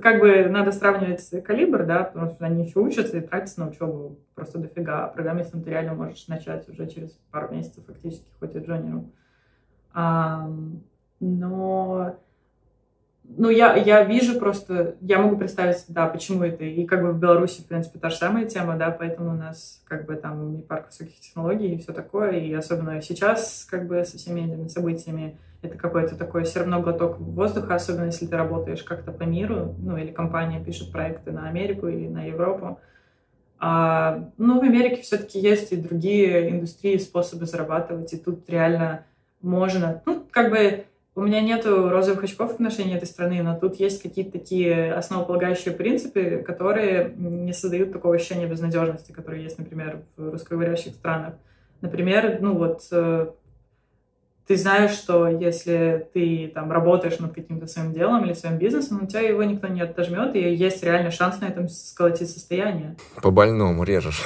как 0.00 0.20
бы 0.20 0.46
надо 0.48 0.72
сравнивать 0.72 1.28
калибр, 1.44 1.84
да, 1.84 2.04
потому 2.04 2.30
что 2.30 2.44
они 2.44 2.64
еще 2.64 2.78
учатся 2.80 3.18
и 3.18 3.20
тратятся 3.20 3.60
на 3.60 3.68
учебу 3.68 4.18
просто 4.34 4.58
дофига. 4.58 5.04
А 5.04 5.08
программистом 5.08 5.62
ты 5.62 5.70
реально 5.70 5.94
можешь 5.94 6.26
начать 6.28 6.68
уже 6.68 6.86
через 6.88 7.10
пару 7.30 7.54
месяцев 7.54 7.84
фактически, 7.86 8.30
хоть 8.38 8.54
и 8.54 8.58
джонером. 8.58 9.12
А, 9.92 10.50
но 11.20 12.16
ну, 13.26 13.48
я, 13.48 13.74
я 13.74 14.04
вижу 14.04 14.38
просто, 14.38 14.96
я 15.00 15.18
могу 15.18 15.36
представить, 15.36 15.84
да, 15.88 16.06
почему 16.06 16.44
это. 16.44 16.64
И 16.64 16.84
как 16.84 17.02
бы 17.02 17.12
в 17.12 17.18
Беларуси, 17.18 17.62
в 17.62 17.66
принципе, 17.66 17.98
та 17.98 18.10
же 18.10 18.16
самая 18.16 18.44
тема, 18.44 18.76
да, 18.76 18.90
поэтому 18.90 19.30
у 19.30 19.34
нас 19.34 19.82
как 19.86 20.04
бы 20.04 20.14
там 20.16 20.58
и 20.58 20.62
парк 20.62 20.88
высоких 20.88 21.18
технологий 21.20 21.74
и 21.74 21.78
все 21.78 21.92
такое. 21.92 22.32
И 22.32 22.52
особенно 22.52 23.00
сейчас, 23.00 23.66
как 23.68 23.86
бы 23.86 24.04
со 24.04 24.18
всеми 24.18 24.42
этими 24.42 24.68
событиями, 24.68 25.38
это 25.64 25.76
какой-то 25.76 26.16
такой 26.16 26.44
все 26.44 26.60
равно 26.60 26.80
глоток 26.80 27.18
воздуха, 27.18 27.74
особенно 27.74 28.06
если 28.06 28.26
ты 28.26 28.36
работаешь 28.36 28.82
как-то 28.82 29.12
по 29.12 29.22
миру, 29.22 29.74
ну, 29.78 29.96
или 29.96 30.12
компания 30.12 30.62
пишет 30.62 30.92
проекты 30.92 31.32
на 31.32 31.48
Америку 31.48 31.88
или 31.88 32.08
на 32.08 32.24
Европу. 32.24 32.78
А, 33.58 34.30
ну, 34.36 34.60
в 34.60 34.62
Америке 34.62 35.02
все-таки 35.02 35.38
есть 35.38 35.72
и 35.72 35.76
другие 35.76 36.50
индустрии, 36.50 36.98
способы 36.98 37.46
зарабатывать, 37.46 38.12
и 38.12 38.18
тут 38.18 38.48
реально 38.48 39.04
можно, 39.40 40.02
ну, 40.06 40.24
как 40.30 40.50
бы 40.50 40.84
у 41.14 41.22
меня 41.22 41.40
нету 41.40 41.88
розовых 41.88 42.24
очков 42.24 42.50
в 42.50 42.54
отношении 42.54 42.96
этой 42.96 43.06
страны, 43.06 43.42
но 43.42 43.56
тут 43.56 43.76
есть 43.76 44.02
какие-то 44.02 44.32
такие 44.32 44.92
основополагающие 44.92 45.72
принципы, 45.72 46.42
которые 46.44 47.14
не 47.16 47.52
создают 47.52 47.92
такого 47.92 48.16
ощущения 48.16 48.46
безнадежности, 48.46 49.12
которые 49.12 49.44
есть, 49.44 49.58
например, 49.58 50.02
в 50.16 50.30
русскоговорящих 50.30 50.94
странах. 50.94 51.34
Например, 51.80 52.38
ну 52.40 52.54
вот 52.54 52.82
э, 52.90 53.28
ты 54.46 54.56
знаешь, 54.56 54.90
что 54.92 55.26
если 55.26 56.06
ты 56.12 56.50
там 56.54 56.70
работаешь 56.70 57.18
над 57.18 57.32
каким-то 57.32 57.66
своим 57.66 57.92
делом 57.92 58.24
или 58.24 58.34
своим 58.34 58.58
бизнесом, 58.58 59.02
у 59.02 59.06
тебя 59.06 59.20
его 59.20 59.42
никто 59.42 59.68
не 59.68 59.80
отожмет, 59.80 60.36
и 60.36 60.40
есть 60.40 60.82
реальный 60.82 61.10
шанс 61.10 61.40
на 61.40 61.46
этом 61.46 61.68
сколотить 61.68 62.30
состояние. 62.30 62.96
По 63.22 63.30
больному 63.30 63.84
режешь. 63.84 64.22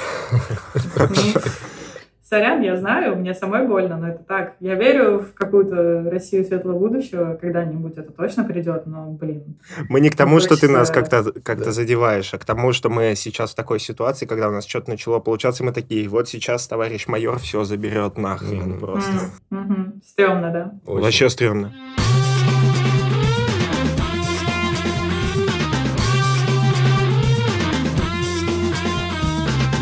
Сорян, 2.29 2.61
я 2.61 2.75
знаю, 2.75 3.15
мне 3.15 3.33
самой 3.33 3.67
больно, 3.67 3.97
но 3.97 4.09
это 4.09 4.23
так. 4.23 4.53
Я 4.59 4.75
верю 4.75 5.17
в 5.17 5.33
какую-то 5.33 6.07
Россию 6.11 6.45
светлого 6.45 6.77
будущего, 6.77 7.35
когда-нибудь 7.41 7.97
это 7.97 8.11
точно 8.11 8.43
придет, 8.43 8.85
но, 8.85 9.07
блин. 9.07 9.57
Мы 9.89 9.99
не 9.99 10.11
к 10.11 10.15
тому, 10.15 10.39
что 10.39 10.55
ты 10.55 10.69
нас 10.69 10.91
как-то 10.91 11.23
как 11.41 11.57
да. 11.57 11.71
задеваешь, 11.71 12.31
а 12.35 12.37
к 12.37 12.45
тому, 12.45 12.71
что 12.71 12.91
мы 12.91 13.15
сейчас 13.15 13.53
в 13.53 13.55
такой 13.55 13.79
ситуации, 13.79 14.27
когда 14.27 14.49
у 14.49 14.51
нас 14.51 14.67
что-то 14.67 14.91
начало 14.91 15.17
получаться, 15.17 15.63
мы 15.63 15.71
такие, 15.71 16.07
вот 16.07 16.29
сейчас 16.29 16.67
товарищ 16.67 17.07
майор 17.07 17.39
все 17.39 17.63
заберет 17.63 18.19
нахрен 18.19 18.73
mm-hmm. 18.73 18.79
просто. 18.79 19.11
Mm-hmm. 19.51 20.01
Стрёмно, 20.05 20.51
да? 20.51 20.71
Очень. 20.85 21.03
Вообще 21.03 21.29
стрёмно. 21.29 21.73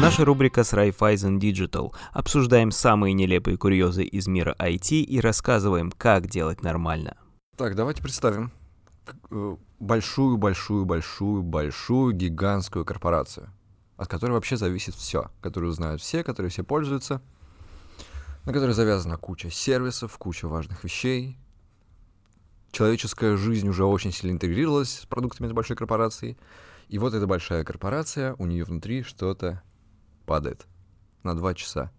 Наша 0.08 0.24
рубрика 0.24 0.64
с 0.64 0.72
Raiffeisen 0.72 1.38
Digital. 1.38 1.94
Обсуждаем 2.14 2.72
самые 2.72 3.14
нелепые 3.14 3.58
курьезы 3.58 4.06
из 4.06 4.28
мира 4.28 4.56
IT 4.58 5.02
и 5.02 5.20
рассказываем, 5.20 5.92
как 5.92 6.28
делать 6.28 6.64
нормально. 6.64 7.18
Так, 7.58 7.76
давайте 7.76 8.02
представим 8.02 8.54
большую-большую-большую-большую 9.80 12.14
гигантскую 12.14 12.86
корпорацию, 12.86 13.50
от 13.98 14.08
которой 14.08 14.32
вообще 14.32 14.56
зависит 14.56 14.96
все, 14.96 15.30
которую 15.42 15.74
знают 15.74 16.02
все, 16.02 16.24
которой 16.24 16.48
все 16.48 16.64
пользуются, 16.64 17.22
на 18.46 18.54
которой 18.54 18.72
завязана 18.72 19.18
куча 19.18 19.50
сервисов, 19.50 20.18
куча 20.18 20.48
важных 20.48 20.86
вещей. 20.86 21.38
Человеческая 22.72 23.36
жизнь 23.36 23.68
уже 23.68 23.84
очень 23.84 24.14
сильно 24.14 24.36
интегрировалась 24.36 25.02
с 25.02 25.06
продуктами 25.06 25.48
этой 25.48 25.56
большой 25.56 25.76
корпорации. 25.76 26.38
И 26.88 26.98
вот 26.98 27.14
эта 27.14 27.28
большая 27.28 27.66
корпорация, 27.66 28.36
у 28.36 28.46
нее 28.46 28.64
внутри 28.64 29.04
что-то 29.04 29.62
падает 30.28 30.68
на 31.24 31.36
два 31.36 31.56
часа. 31.56 31.92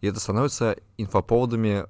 И 0.00 0.06
это 0.06 0.20
становится 0.20 0.76
инфоповодами 0.98 1.86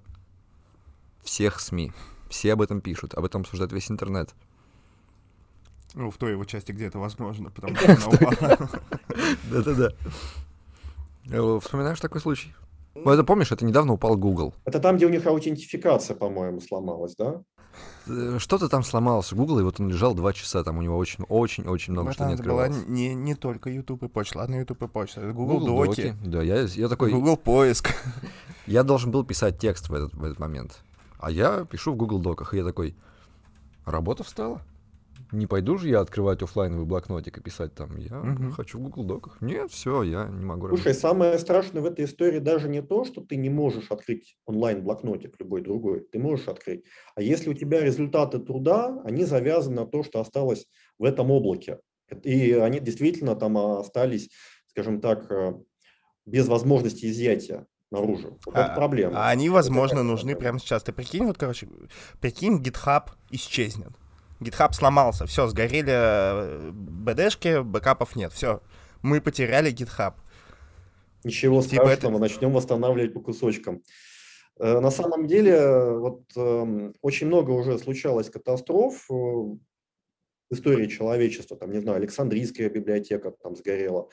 всех 1.22 1.60
СМИ. 1.60 1.92
Все 2.30 2.54
об 2.54 2.62
этом 2.62 2.80
пишут, 2.80 3.12
об 3.14 3.24
этом 3.24 3.42
обсуждает 3.42 3.72
весь 3.72 3.90
интернет. 3.90 4.34
Ну, 5.94 6.10
в 6.10 6.16
той 6.16 6.32
его 6.32 6.44
части, 6.44 6.72
где 6.72 6.86
это 6.86 6.98
возможно, 6.98 7.50
потому 7.50 7.76
что 7.76 7.92
она 7.92 8.06
упала. 8.08 8.70
Да-да-да. 9.50 9.90
Э, 11.26 11.58
вспоминаешь 11.60 12.00
такой 12.00 12.20
случай? 12.20 12.54
Ну, 12.94 13.10
это 13.10 13.24
помнишь, 13.24 13.50
это 13.50 13.64
недавно 13.64 13.92
упал 13.92 14.16
Google. 14.16 14.54
Это 14.64 14.78
там, 14.78 14.96
где 14.96 15.06
у 15.06 15.10
них 15.10 15.26
аутентификация, 15.26 16.14
по-моему, 16.14 16.60
сломалась, 16.60 17.16
да? 17.16 17.42
Э, 18.06 18.36
Что-то 18.38 18.68
там 18.68 18.82
сломалось 18.82 19.32
у 19.32 19.36
Гугла, 19.36 19.60
и 19.60 19.62
вот 19.62 19.80
он 19.80 19.88
лежал 19.88 20.14
два 20.14 20.32
часа, 20.32 20.62
там 20.62 20.78
у 20.78 20.82
него 20.82 20.96
очень-очень-очень 20.98 21.92
много 21.92 22.12
что 22.12 22.26
не 22.26 22.34
это 22.34 22.42
была 22.42 22.64
открывалось. 22.64 22.88
не, 22.88 23.14
не 23.14 23.34
только 23.34 23.70
YouTube 23.70 24.02
и 24.02 24.08
почта. 24.08 24.38
Ладно, 24.38 24.56
YouTube 24.56 24.82
и 24.82 24.88
почта. 24.88 25.20
Это 25.22 25.32
Google, 25.32 25.64
Доки, 25.64 26.14
Да, 26.24 26.42
я, 26.42 26.62
я 26.62 26.88
такой, 26.88 27.10
Google 27.10 27.36
Поиск. 27.36 27.94
я 28.66 28.82
должен 28.82 29.10
был 29.10 29.24
писать 29.24 29.58
текст 29.58 29.88
в 29.88 29.94
этот, 29.94 30.14
в 30.14 30.22
этот 30.24 30.38
момент. 30.38 30.80
А 31.18 31.30
я 31.30 31.64
пишу 31.64 31.92
в 31.92 31.96
Google 31.96 32.18
Доках, 32.18 32.52
и 32.54 32.58
я 32.58 32.64
такой, 32.64 32.94
работа 33.86 34.24
встала? 34.24 34.60
Не 35.34 35.46
пойду 35.46 35.76
же 35.78 35.88
я 35.88 36.00
открывать 36.00 36.42
оффлайновый 36.42 36.86
блокнотик 36.86 37.38
и 37.38 37.40
писать 37.40 37.74
там, 37.74 37.96
я 37.96 38.16
Мгм. 38.20 38.52
хочу 38.52 38.78
в 38.78 38.82
Google 38.82 39.04
Доках. 39.04 39.40
Нет, 39.40 39.70
все, 39.72 40.02
я 40.04 40.26
не 40.28 40.44
могу 40.44 40.68
Слушай, 40.68 40.82
работать. 40.88 41.00
самое 41.00 41.38
страшное 41.38 41.82
в 41.82 41.86
этой 41.86 42.04
истории 42.04 42.38
даже 42.38 42.68
не 42.68 42.82
то, 42.82 43.04
что 43.04 43.20
ты 43.20 43.34
не 43.36 43.50
можешь 43.50 43.90
открыть 43.90 44.36
онлайн-блокнотик 44.46 45.34
любой 45.40 45.62
другой. 45.62 46.06
Ты 46.12 46.18
можешь 46.20 46.46
открыть. 46.46 46.84
А 47.16 47.22
если 47.22 47.50
у 47.50 47.54
тебя 47.54 47.80
результаты 47.80 48.38
труда, 48.38 49.00
они 49.04 49.24
завязаны 49.24 49.76
на 49.82 49.86
то, 49.86 50.02
что 50.04 50.20
осталось 50.20 50.66
в 50.98 51.04
этом 51.04 51.30
облаке. 51.32 51.80
И 52.22 52.52
они 52.52 52.78
действительно 52.80 53.34
там 53.34 53.58
остались, 53.58 54.30
скажем 54.68 55.00
так, 55.00 55.30
э, 55.32 55.54
без 56.26 56.46
возможности 56.48 57.06
изъятия 57.06 57.66
наружу. 57.90 58.38
Вот 58.46 58.54
это 58.56 58.72
проблема. 58.74 59.16
А 59.16 59.30
они, 59.30 59.46
Это 59.46 59.54
возможно, 59.54 59.88
такая 59.96 60.04
нужны 60.04 60.32
проблема. 60.32 60.40
прямо 60.40 60.58
сейчас. 60.60 60.82
Ты 60.84 60.92
прикинь, 60.92 61.24
вот, 61.26 61.38
короче, 61.38 61.68
прикинь, 62.20 62.60
GitHub 62.62 63.10
исчезнет. 63.30 63.92
GitHub 64.40 64.72
сломался, 64.72 65.26
все, 65.26 65.46
сгорели 65.46 65.92
э, 65.92 66.70
БДшки, 66.72 67.62
бэкапов 67.62 68.16
нет, 68.16 68.32
все. 68.32 68.60
Мы 69.02 69.20
потеряли 69.20 69.72
GitHub. 69.72 70.14
Ничего 71.24 71.62
Типа 71.62 71.82
это- 71.82 71.92
страшного, 71.96 72.18
начнем 72.18 72.52
восстанавливать 72.52 73.14
по 73.14 73.20
кусочкам. 73.20 73.82
Э, 74.58 74.80
На 74.80 74.90
самом 74.90 75.26
деле, 75.26 75.92
вот 75.98 76.22
эм, 76.36 76.94
очень 77.00 77.26
много 77.28 77.50
уже 77.52 77.78
случалось 77.78 78.28
катастроф 78.30 79.06
э, 79.10 79.14
в 79.14 79.58
истории 80.50 80.86
человечества. 80.86 81.56
Там, 81.56 81.70
не 81.72 81.80
знаю, 81.80 81.96
Александрийская 81.98 82.68
библиотека 82.68 83.30
там 83.30 83.56
сгорела. 83.56 84.08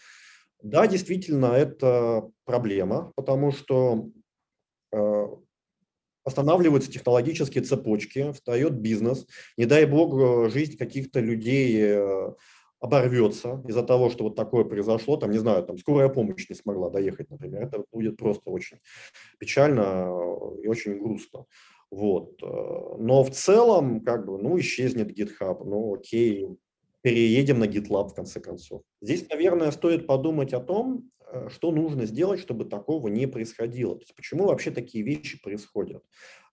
Да, 0.64 0.88
действительно, 0.88 1.48
это 1.48 2.30
проблема, 2.46 3.12
потому 3.16 3.52
что 3.52 4.10
останавливаются 6.24 6.92
технологические 6.92 7.64
цепочки, 7.64 8.32
встает 8.34 8.74
бизнес. 8.74 9.28
Не 9.58 9.66
дай 9.66 9.86
бог, 9.86 10.14
э, 10.14 10.50
жизнь 10.50 10.78
каких-то 10.78 11.20
людей 11.20 11.78
э, 11.82 12.34
оборвется 12.80 13.64
из-за 13.68 13.84
того, 13.84 14.10
что 14.10 14.26
вот 14.26 14.36
такое 14.36 14.64
произошло, 14.64 15.18
там, 15.18 15.32
не 15.32 15.38
знаю, 15.38 15.64
там, 15.64 15.78
скорая 15.78 16.10
помощь 16.10 16.50
не 16.50 16.56
смогла 16.56 16.90
доехать, 16.90 17.30
например, 17.30 17.64
это 17.64 17.84
будет 17.92 18.18
просто 18.18 18.50
очень 18.50 18.78
печально 19.40 20.08
э, 20.08 20.64
и 20.64 20.68
очень 20.68 21.00
грустно. 21.00 21.46
Вот. 21.90 22.42
Но 22.42 23.22
в 23.22 23.32
целом, 23.32 24.00
как 24.00 24.26
бы, 24.26 24.38
ну, 24.38 24.58
исчезнет 24.58 25.12
GitHub, 25.12 25.62
ну, 25.66 25.96
окей, 25.96 26.48
переедем 27.02 27.60
на 27.60 27.66
GitLab, 27.66 28.10
в 28.10 28.14
конце 28.14 28.40
концов. 28.40 28.84
Здесь, 29.02 29.28
наверное, 29.30 29.72
стоит 29.72 30.08
подумать 30.08 30.54
о 30.54 30.62
том, 30.62 31.12
что 31.50 31.72
нужно 31.72 32.06
сделать, 32.06 32.40
чтобы 32.40 32.66
такого 32.66 33.08
не 33.08 33.28
происходило. 33.28 33.96
То 33.96 34.02
есть 34.02 34.16
почему 34.16 34.46
вообще 34.46 34.72
такие 34.72 35.04
вещи 35.04 35.42
происходят? 35.42 36.04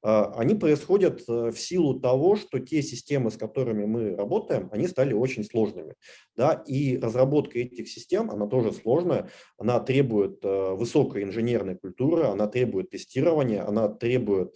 А, 0.03 0.33
Они 0.37 0.55
происходят 0.55 1.23
э, 1.29 1.51
в 1.51 1.59
силу 1.59 1.99
того, 1.99 2.37
что 2.37 2.59
те 2.61 2.83
системы, 2.83 3.31
с 3.31 3.37
которыми 3.37 3.85
мы 3.85 4.17
работаем, 4.17 4.69
они 4.73 4.87
стали 4.87 5.13
очень 5.13 5.45
сложными. 5.45 5.95
Да? 6.37 6.63
И 6.67 6.97
разработка 6.99 7.59
этих 7.59 7.89
систем, 7.89 8.31
она 8.31 8.47
тоже 8.47 8.73
сложная, 8.73 9.31
она 9.57 9.81
требует 9.81 10.45
э, 10.45 10.75
высокой 10.75 11.25
инженерной 11.25 11.77
культуры, 11.77 12.25
она 12.25 12.47
требует 12.47 12.91
тестирования, 12.91 13.67
она 13.67 13.89
требует 13.89 14.55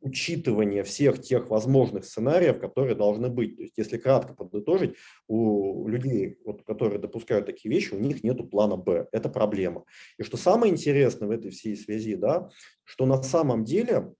учитывания 0.00 0.82
всех 0.82 1.20
тех 1.20 1.50
возможных 1.50 2.04
сценариев, 2.04 2.58
которые 2.58 2.94
должны 2.94 3.28
быть. 3.28 3.56
То 3.56 3.62
есть, 3.62 3.74
если 3.76 3.98
кратко 3.98 4.34
подытожить, 4.34 4.96
у 5.28 5.86
людей, 5.88 6.38
вот, 6.44 6.62
которые 6.64 6.98
допускают 6.98 7.46
такие 7.46 7.72
вещи, 7.72 7.94
у 7.94 7.98
них 7.98 8.24
нет 8.24 8.50
плана 8.50 8.76
Б. 8.76 9.08
Это 9.12 9.28
проблема. 9.28 9.84
И 10.18 10.22
что 10.22 10.36
самое 10.36 10.72
интересное 10.72 11.28
в 11.28 11.30
этой 11.30 11.50
всей 11.50 11.76
связи, 11.76 12.14
да, 12.14 12.48
что 12.84 13.06
на 13.06 13.22
самом 13.22 13.64
деле 13.64 14.14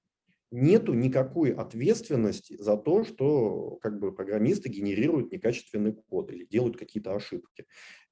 нету 0.50 0.94
никакой 0.94 1.52
ответственности 1.52 2.56
за 2.58 2.76
то, 2.76 3.04
что 3.04 3.78
как 3.80 4.00
бы 4.00 4.12
программисты 4.12 4.68
генерируют 4.68 5.32
некачественный 5.32 5.92
код 5.92 6.30
или 6.32 6.44
делают 6.44 6.76
какие-то 6.76 7.14
ошибки. 7.14 7.66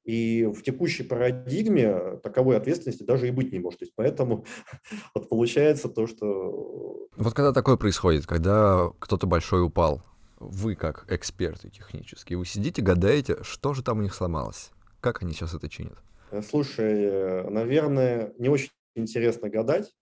И 0.08 0.46
в 0.46 0.62
текущей 0.62 1.02
парадигме 1.02 2.16
таковой 2.22 2.56
ответственности 2.56 3.02
даже 3.02 3.28
и 3.28 3.30
быть 3.30 3.52
не 3.52 3.58
может. 3.58 3.80
То 3.80 3.84
есть 3.84 3.92
поэтому 3.94 4.46
вот 5.14 5.28
получается 5.28 5.90
то, 5.90 6.06
что 6.06 7.06
Вот 7.14 7.34
когда 7.34 7.52
такое 7.52 7.76
происходит, 7.76 8.24
когда 8.24 8.90
кто-то 9.00 9.26
большой 9.26 9.62
упал, 9.62 10.00
вы 10.40 10.76
как 10.76 11.04
эксперты 11.12 11.68
технические, 11.68 12.38
вы 12.38 12.46
сидите, 12.46 12.80
гадаете, 12.80 13.36
что 13.42 13.74
же 13.74 13.82
там 13.82 13.98
у 13.98 14.02
них 14.02 14.14
сломалось? 14.14 14.70
Как 15.02 15.22
они 15.22 15.34
сейчас 15.34 15.52
это 15.52 15.68
чинят? 15.68 15.98
Э, 16.30 16.40
Слушай, 16.40 17.02
э, 17.04 17.50
наверное, 17.50 18.32
не 18.38 18.48
очень 18.48 18.70
интересно 18.94 19.50
гадать. 19.50 19.92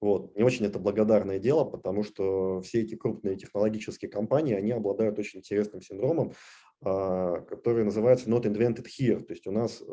Вот. 0.00 0.36
Не 0.36 0.44
очень 0.44 0.66
это 0.66 0.78
благодарное 0.78 1.40
дело, 1.40 1.64
потому 1.64 2.04
что 2.04 2.60
все 2.60 2.82
эти 2.82 2.94
крупные 2.94 3.36
технологические 3.36 4.10
компании, 4.10 4.54
они 4.54 4.70
обладают 4.70 5.18
очень 5.18 5.40
интересным 5.40 5.80
синдромом, 5.80 6.34
который 6.82 7.84
называется 7.84 8.28
not 8.28 8.42
invented 8.42 8.86
here. 8.86 9.20
То 9.20 9.32
есть 9.32 9.46
у 9.46 9.50
нас 9.50 9.80
э, 9.80 9.84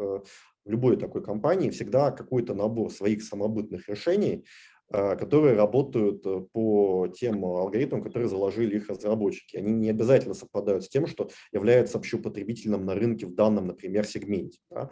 в 0.65 0.69
любой 0.69 0.97
такой 0.97 1.23
компании 1.23 1.69
всегда 1.69 2.11
какой-то 2.11 2.53
набор 2.53 2.91
своих 2.91 3.23
самобытных 3.23 3.89
решений, 3.89 4.45
а, 4.89 5.15
которые 5.15 5.55
работают 5.55 6.25
э, 6.25 6.41
по 6.51 7.07
тем 7.07 7.43
алгоритмам, 7.45 8.03
которые 8.03 8.29
заложили 8.29 8.77
их 8.77 8.89
разработчики. 8.89 9.57
Они 9.57 9.71
не 9.73 9.89
обязательно 9.89 10.35
совпадают 10.35 10.83
с 10.83 10.89
тем, 10.89 11.07
что 11.07 11.29
является 11.51 11.97
общепотребительным 11.97 12.85
на 12.85 12.93
рынке 12.93 13.25
в 13.25 13.33
данном, 13.33 13.67
например, 13.67 14.05
сегменте. 14.05 14.59
да. 14.69 14.91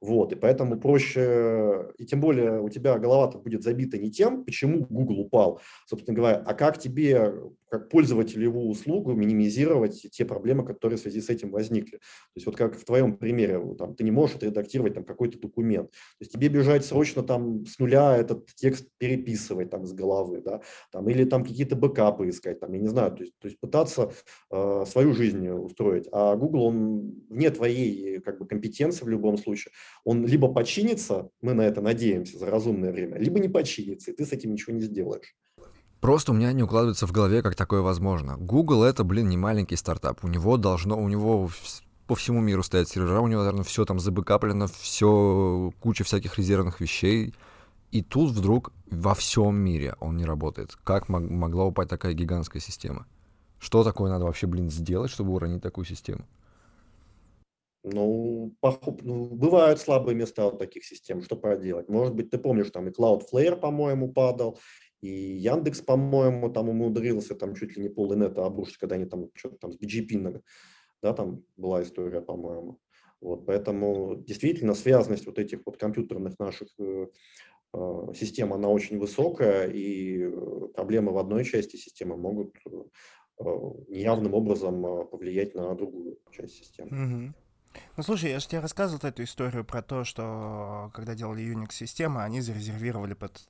Вот, 0.00 0.32
и 0.32 0.36
поэтому 0.36 0.78
проще, 0.78 1.92
и 1.98 2.06
тем 2.06 2.20
более 2.20 2.60
у 2.60 2.68
тебя 2.68 2.98
голова-то 2.98 3.38
будет 3.38 3.64
забита 3.64 3.98
не 3.98 4.12
тем, 4.12 4.44
почему 4.44 4.86
Google 4.88 5.20
упал, 5.20 5.60
собственно 5.86 6.16
говоря, 6.16 6.36
а 6.46 6.54
как 6.54 6.78
тебе, 6.78 7.34
как 7.70 7.88
пользователю 7.88 8.44
его 8.44 8.68
услугу, 8.68 9.12
минимизировать 9.12 10.06
те 10.10 10.24
проблемы, 10.24 10.64
которые 10.64 10.98
в 10.98 11.00
связи 11.00 11.20
с 11.20 11.28
этим 11.28 11.50
возникли. 11.50 11.98
То 11.98 12.36
есть 12.36 12.46
вот 12.46 12.56
как 12.56 12.76
в 12.76 12.84
твоем 12.84 13.16
примере, 13.16 13.60
там, 13.76 13.94
ты 13.94 14.04
не 14.04 14.10
можешь 14.10 14.36
отредактировать 14.36 14.94
там 14.94 15.04
какой-то 15.04 15.38
документ, 15.38 15.90
то 15.90 15.96
есть 16.20 16.32
тебе 16.32 16.48
бежать 16.48 16.84
срочно 16.84 17.22
там 17.22 17.66
с 17.66 17.78
нуля 17.78 18.16
этот 18.16 18.46
текст 18.54 18.88
переписывать 18.98 19.70
там 19.70 19.86
с 19.86 19.92
головы, 19.92 20.40
да, 20.40 20.60
там, 20.92 21.08
или 21.08 21.24
там 21.24 21.44
какие-то 21.44 21.76
бэкапы 21.76 22.28
искать, 22.28 22.60
там, 22.60 22.72
я 22.72 22.80
не 22.80 22.88
знаю, 22.88 23.12
то 23.12 23.22
есть, 23.22 23.34
то 23.38 23.48
есть 23.48 23.60
пытаться 23.60 24.12
э, 24.50 24.84
свою 24.86 25.12
жизнь 25.12 25.48
устроить. 25.48 26.08
А 26.12 26.36
Google, 26.36 26.64
он 26.64 27.14
вне 27.28 27.50
твоей 27.50 28.20
как 28.20 28.38
бы 28.38 28.46
компетенции 28.46 29.04
в 29.04 29.08
любом 29.08 29.36
случае, 29.38 29.72
он 30.04 30.26
либо 30.26 30.52
починится, 30.52 31.30
мы 31.40 31.54
на 31.54 31.62
это 31.62 31.80
надеемся 31.80 32.38
за 32.38 32.46
разумное 32.46 32.92
время, 32.92 33.18
либо 33.18 33.38
не 33.38 33.48
починится, 33.48 34.10
и 34.10 34.14
ты 34.14 34.24
с 34.24 34.32
этим 34.32 34.52
ничего 34.52 34.74
не 34.74 34.82
сделаешь. 34.82 35.34
Просто 36.00 36.32
у 36.32 36.34
меня 36.34 36.52
не 36.52 36.62
укладывается 36.62 37.06
в 37.06 37.12
голове, 37.12 37.42
как 37.42 37.56
такое 37.56 37.80
возможно. 37.80 38.36
Google 38.36 38.84
это, 38.84 39.02
блин, 39.02 39.28
не 39.28 39.36
маленький 39.36 39.76
стартап. 39.76 40.22
У 40.22 40.28
него 40.28 40.56
должно, 40.56 40.96
у 40.98 41.08
него 41.08 41.50
по 42.06 42.14
всему 42.14 42.40
миру 42.40 42.62
стоят 42.62 42.88
сервера, 42.88 43.20
у 43.20 43.26
него, 43.26 43.40
наверное, 43.40 43.64
все 43.64 43.84
там 43.84 43.98
забэкаплено, 43.98 44.68
все, 44.68 45.72
куча 45.80 46.04
всяких 46.04 46.38
резервных 46.38 46.80
вещей. 46.80 47.34
И 47.90 48.02
тут 48.02 48.30
вдруг 48.30 48.72
во 48.90 49.14
всем 49.14 49.56
мире 49.56 49.96
он 50.00 50.16
не 50.16 50.24
работает. 50.24 50.76
Как 50.84 51.08
мог- 51.08 51.28
могла 51.28 51.64
упасть 51.64 51.90
такая 51.90 52.12
гигантская 52.14 52.60
система? 52.62 53.06
Что 53.58 53.82
такое 53.82 54.10
надо 54.10 54.24
вообще, 54.24 54.46
блин, 54.46 54.70
сделать, 54.70 55.10
чтобы 55.10 55.32
уронить 55.32 55.62
такую 55.62 55.84
систему? 55.84 56.24
Ну, 57.82 58.54
похо- 58.60 58.98
ну, 59.02 59.26
бывают 59.26 59.80
слабые 59.80 60.14
места 60.14 60.46
у 60.46 60.56
таких 60.56 60.84
систем, 60.84 61.22
что 61.22 61.36
поделать. 61.36 61.88
Может 61.88 62.14
быть, 62.14 62.30
ты 62.30 62.38
помнишь, 62.38 62.70
там 62.70 62.88
и 62.88 62.90
Cloudflare, 62.90 63.56
по-моему, 63.56 64.12
падал, 64.12 64.58
и 65.00 65.08
Яндекс, 65.08 65.80
по-моему, 65.80 66.50
там 66.50 66.68
умудрился 66.68 67.34
там 67.34 67.54
чуть 67.54 67.76
ли 67.76 67.82
не 67.82 67.88
пол 67.88 68.14
инета 68.14 68.44
обрушить, 68.44 68.78
когда 68.78 68.96
они 68.96 69.04
там 69.04 69.30
что-то 69.34 69.56
там 69.56 69.72
с 69.72 69.78
BGP, 69.78 70.42
да, 71.02 71.12
там 71.12 71.44
была 71.56 71.82
история, 71.82 72.20
по-моему. 72.20 72.78
Вот, 73.20 73.46
поэтому 73.46 74.16
действительно 74.16 74.74
связанность 74.74 75.26
вот 75.26 75.38
этих 75.38 75.60
вот 75.66 75.76
компьютерных 75.76 76.38
наших 76.38 76.68
э, 76.78 77.06
э, 77.74 78.06
систем, 78.14 78.52
она 78.52 78.68
очень 78.68 78.98
высокая, 78.98 79.68
и 79.68 80.22
э, 80.22 80.68
проблемы 80.74 81.12
в 81.12 81.18
одной 81.18 81.44
части 81.44 81.76
системы 81.76 82.16
могут 82.16 82.56
э, 82.66 82.70
э, 83.40 83.44
неявным 83.88 84.34
образом 84.34 85.08
повлиять 85.08 85.54
на 85.54 85.74
другую 85.74 86.18
часть 86.30 86.54
системы. 86.54 87.34
Ну, 87.96 88.02
слушай, 88.02 88.30
я 88.30 88.38
же 88.38 88.48
тебе 88.48 88.60
рассказывал 88.60 89.06
эту 89.06 89.24
историю 89.24 89.64
про 89.64 89.82
то, 89.82 90.04
что 90.04 90.90
когда 90.94 91.14
делали 91.14 91.42
Unix-системы, 91.42 92.22
они 92.22 92.40
зарезервировали 92.40 93.14
под, 93.14 93.48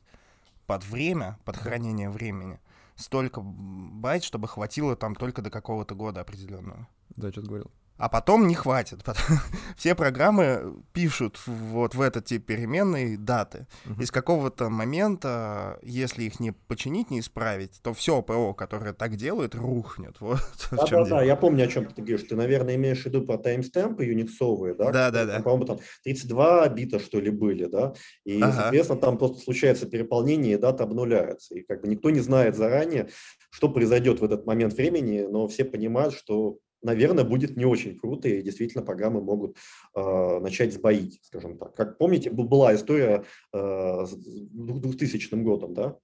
под 0.68 0.84
время, 0.84 1.38
под 1.46 1.56
хранение 1.56 2.10
времени, 2.10 2.60
столько 2.94 3.40
байт, 3.40 4.22
чтобы 4.22 4.48
хватило 4.48 4.96
там 4.96 5.14
только 5.14 5.40
до 5.40 5.50
какого-то 5.50 5.94
года 5.94 6.20
определенного. 6.20 6.86
Да, 7.16 7.32
что-то 7.32 7.46
говорил. 7.48 7.70
А 7.98 8.08
потом 8.08 8.46
не 8.46 8.54
хватит. 8.54 9.00
Все 9.76 9.94
программы 9.94 10.82
пишут 10.92 11.38
вот 11.46 11.94
в 11.94 12.00
этот 12.00 12.26
тип 12.26 12.46
переменной 12.46 13.16
даты. 13.16 13.66
Uh-huh. 13.84 14.02
Из 14.02 14.10
какого-то 14.10 14.70
момента, 14.70 15.78
если 15.82 16.22
их 16.24 16.38
не 16.38 16.52
починить, 16.52 17.10
не 17.10 17.20
исправить, 17.20 17.80
то 17.82 17.92
все 17.92 18.22
ПО, 18.22 18.54
которое 18.54 18.92
так 18.92 19.16
делает, 19.16 19.54
рухнет. 19.54 20.16
Вот 20.28 20.40
да, 20.70 20.86
да, 20.86 21.04
да, 21.04 21.22
я 21.22 21.36
помню, 21.36 21.64
о 21.64 21.68
чем 21.68 21.86
ты 21.86 22.02
говоришь. 22.02 22.22
Ты, 22.28 22.36
наверное, 22.36 22.76
имеешь 22.76 23.02
в 23.02 23.06
виду 23.06 23.22
про 23.22 23.38
таймстемпы 23.38 24.04
юниксовые, 24.04 24.74
да? 24.74 24.90
Да, 24.92 25.10
да, 25.10 25.24
да. 25.24 25.40
По-моему, 25.40 25.64
там 25.64 25.78
32 26.04 26.68
бита, 26.68 26.98
что 26.98 27.18
ли, 27.18 27.30
были, 27.30 27.64
да? 27.64 27.94
И, 28.24 28.40
ага. 28.40 28.52
соответственно, 28.52 29.00
там 29.00 29.18
просто 29.18 29.40
случается 29.40 29.86
переполнение, 29.86 30.54
и 30.54 30.58
дата 30.58 30.84
обнуляется. 30.84 31.54
И 31.54 31.62
как 31.62 31.82
бы 31.82 31.88
никто 31.88 32.10
не 32.10 32.20
знает 32.20 32.56
заранее, 32.56 33.08
что 33.50 33.68
произойдет 33.68 34.20
в 34.20 34.24
этот 34.24 34.46
момент 34.46 34.74
времени, 34.74 35.26
но 35.28 35.48
все 35.48 35.64
понимают, 35.64 36.14
что 36.14 36.58
наверное, 36.82 37.24
будет 37.24 37.56
не 37.56 37.64
очень 37.64 37.98
круто, 37.98 38.28
и 38.28 38.42
действительно 38.42 38.84
программы 38.84 39.20
могут 39.20 39.56
э, 39.94 40.38
начать 40.40 40.72
сбоить, 40.72 41.20
скажем 41.22 41.58
так. 41.58 41.74
Как 41.74 41.98
помните, 41.98 42.30
была 42.30 42.74
история 42.74 43.24
э, 43.52 44.06
с 44.06 44.14
2000 44.14 45.34
годом, 45.42 45.74
да? 45.74 45.98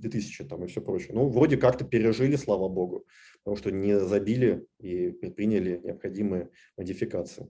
2000 0.00 0.44
там 0.44 0.64
и 0.64 0.66
все 0.66 0.80
прочее. 0.80 1.10
Ну, 1.12 1.28
вроде 1.28 1.56
как-то 1.56 1.84
пережили, 1.84 2.36
слава 2.36 2.68
богу, 2.68 3.06
потому 3.44 3.56
что 3.56 3.70
не 3.70 3.98
забили 4.00 4.66
и 4.78 5.10
предприняли 5.10 5.80
необходимые 5.84 6.50
модификации. 6.76 7.48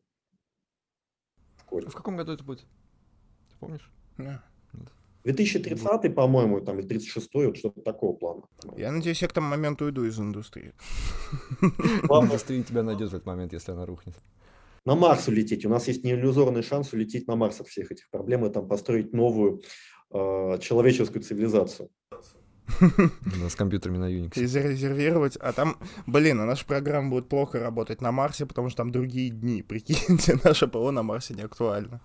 В, 1.71 1.81
в 1.81 1.95
каком 1.95 2.17
году 2.17 2.33
это 2.33 2.45
будет? 2.45 2.67
Ты 3.51 3.57
помнишь? 3.61 3.93
Yeah. 4.19 4.41
2030, 5.25 6.15
по-моему, 6.15 6.61
там, 6.61 6.79
или 6.79 6.87
36 6.87 7.35
вот 7.35 7.57
что-то 7.57 7.81
такого 7.83 8.17
плана. 8.17 8.43
Я 8.77 8.93
надеюсь, 8.93 9.23
я 9.23 9.29
к 9.29 9.33
тому 9.33 9.49
моменту 9.49 9.85
уйду 9.85 10.05
из 10.05 10.19
индустрии. 10.19 10.73
Индустрия 11.63 12.63
тебя 12.63 12.83
найдет 12.83 13.11
в 13.11 13.15
этот 13.15 13.27
момент, 13.27 13.53
если 13.53 13.73
она 13.73 13.87
рухнет. 13.87 14.15
На 14.87 14.95
Марс 14.95 15.29
улететь. 15.29 15.67
У 15.67 15.69
нас 15.69 15.89
есть 15.89 16.05
неиллюзорный 16.05 16.63
шанс 16.63 16.93
улететь 16.93 17.29
на 17.29 17.37
Марс 17.37 17.61
от 17.61 17.69
всех 17.69 17.93
этих 17.93 18.09
проблем 18.11 18.47
и 18.47 18.51
там 18.51 18.67
построить 18.67 19.13
новую 19.13 19.63
э, 20.11 20.59
человеческую 20.61 21.23
цивилизацию. 21.23 21.91
С 23.49 23.57
компьютерами 23.57 23.99
на 23.99 24.11
Unix. 24.11 24.41
И 24.41 24.47
зарезервировать. 24.47 25.37
А 25.37 25.53
там, 25.53 25.77
блин, 26.07 26.41
а 26.41 26.47
наша 26.47 26.65
программа 26.65 27.11
будет 27.11 27.29
плохо 27.29 27.59
работать 27.59 28.01
на 28.01 28.13
Марсе, 28.13 28.47
потому 28.47 28.69
что 28.69 28.79
там 28.79 28.91
другие 28.91 29.31
дни. 29.31 29.63
Прикиньте, 29.63 30.39
наше 30.45 30.67
ПО 30.67 30.91
на 30.93 31.03
Марсе 31.03 31.35
не 31.35 31.43
актуально. 31.43 32.01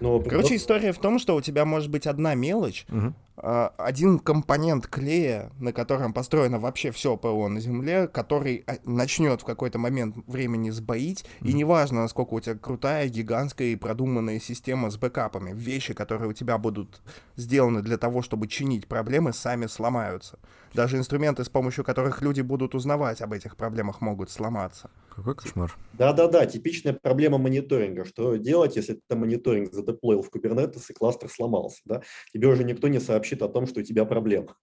Но... 0.00 0.20
Короче, 0.20 0.56
история 0.56 0.92
в 0.92 0.98
том, 0.98 1.18
что 1.18 1.34
у 1.36 1.40
тебя 1.40 1.64
может 1.64 1.90
быть 1.90 2.06
одна 2.06 2.34
мелочь, 2.34 2.86
угу. 2.88 3.14
Один 3.40 4.18
компонент 4.18 4.86
клея, 4.86 5.52
на 5.58 5.72
котором 5.72 6.12
построено 6.12 6.58
вообще 6.58 6.90
все 6.90 7.16
ПО 7.16 7.48
на 7.48 7.60
Земле, 7.60 8.08
который 8.08 8.64
а, 8.66 8.76
начнет 8.84 9.42
в 9.42 9.44
какой-то 9.44 9.78
момент 9.78 10.16
времени 10.26 10.70
сбоить, 10.70 11.24
угу. 11.40 11.50
и 11.50 11.52
неважно, 11.52 12.02
насколько 12.02 12.34
у 12.34 12.40
тебя 12.40 12.56
крутая, 12.56 13.08
гигантская 13.08 13.68
и 13.68 13.76
продуманная 13.76 14.40
система 14.40 14.90
с 14.90 14.96
бэкапами, 14.96 15.52
вещи, 15.54 15.94
которые 15.94 16.30
у 16.30 16.32
тебя 16.32 16.58
будут 16.58 17.00
сделаны 17.36 17.82
для 17.82 17.98
того, 17.98 18.22
чтобы 18.22 18.48
чинить 18.48 18.86
проблемы, 18.86 19.32
сами 19.32 19.66
сломаются. 19.66 20.38
Даже 20.74 20.96
инструменты, 20.98 21.44
с 21.44 21.48
помощью 21.48 21.84
которых 21.84 22.22
люди 22.22 22.40
будут 22.40 22.74
узнавать 22.74 23.22
об 23.22 23.32
этих 23.32 23.56
проблемах, 23.56 24.00
могут 24.00 24.30
сломаться. 24.30 24.90
Какой 25.14 25.34
кошмар. 25.34 25.76
Да-да-да, 25.94 26.46
типичная 26.46 26.92
проблема 26.92 27.38
мониторинга. 27.38 28.04
Что 28.04 28.36
делать, 28.36 28.76
если 28.76 29.00
ты 29.08 29.16
мониторинг 29.16 29.72
задеплоил 29.72 30.22
в 30.22 30.30
Kubernetes 30.30 30.84
и 30.90 30.92
кластер 30.92 31.28
сломался? 31.28 31.80
Да? 31.86 32.02
Тебе 32.32 32.46
уже 32.46 32.62
никто 32.64 32.86
не 32.86 33.00
сообщит 33.00 33.27
о 33.36 33.48
том, 33.48 33.66
что 33.66 33.80
у 33.80 33.82
тебя 33.82 34.04
проблема. 34.04 34.56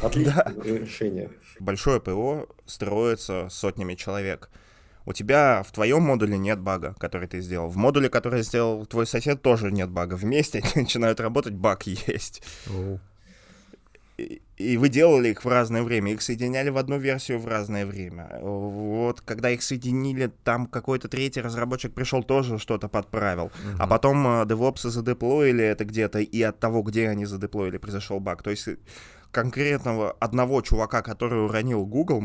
Отличное 0.00 0.44
да. 0.44 0.62
решение. 0.62 1.30
Большое 1.60 2.00
ПО 2.00 2.48
строится 2.66 3.48
сотнями 3.50 3.94
человек. 3.94 4.50
У 5.04 5.12
тебя 5.12 5.62
в 5.66 5.72
твоем 5.72 6.02
модуле 6.02 6.38
нет 6.38 6.60
бага, 6.60 6.94
который 6.98 7.26
ты 7.26 7.40
сделал. 7.40 7.68
В 7.68 7.76
модуле, 7.76 8.08
который 8.08 8.42
сделал 8.42 8.86
твой 8.86 9.06
сосед, 9.06 9.42
тоже 9.42 9.72
нет 9.72 9.90
бага. 9.90 10.14
Вместе 10.14 10.62
начинают 10.74 11.20
работать, 11.20 11.54
баг 11.54 11.82
есть. 11.84 12.42
Oh 12.68 12.98
и 14.56 14.76
вы 14.76 14.88
делали 14.88 15.30
их 15.30 15.44
в 15.44 15.48
разное 15.48 15.82
время, 15.82 16.12
их 16.12 16.22
соединяли 16.22 16.70
в 16.70 16.76
одну 16.76 16.98
версию 16.98 17.38
в 17.38 17.46
разное 17.46 17.84
время. 17.86 18.38
Вот, 18.40 19.20
когда 19.20 19.50
их 19.50 19.62
соединили, 19.62 20.30
там 20.44 20.66
какой-то 20.66 21.08
третий 21.08 21.40
разработчик 21.40 21.92
пришел, 21.92 22.22
тоже 22.22 22.58
что-то 22.58 22.88
подправил. 22.88 23.46
Uh-huh. 23.46 23.76
А 23.78 23.86
потом 23.86 24.26
DevOps 24.26 24.88
задеплоили 24.88 25.64
это 25.64 25.84
где-то, 25.84 26.20
и 26.20 26.42
от 26.42 26.58
того, 26.60 26.82
где 26.82 27.08
они 27.08 27.24
задеплоили, 27.24 27.78
произошел 27.78 28.20
баг. 28.20 28.42
То 28.42 28.50
есть 28.50 28.68
э, 28.68 28.76
конкретного 29.30 30.12
одного 30.12 30.60
чувака, 30.62 31.02
который 31.02 31.44
уронил 31.44 31.84
Google, 31.84 32.22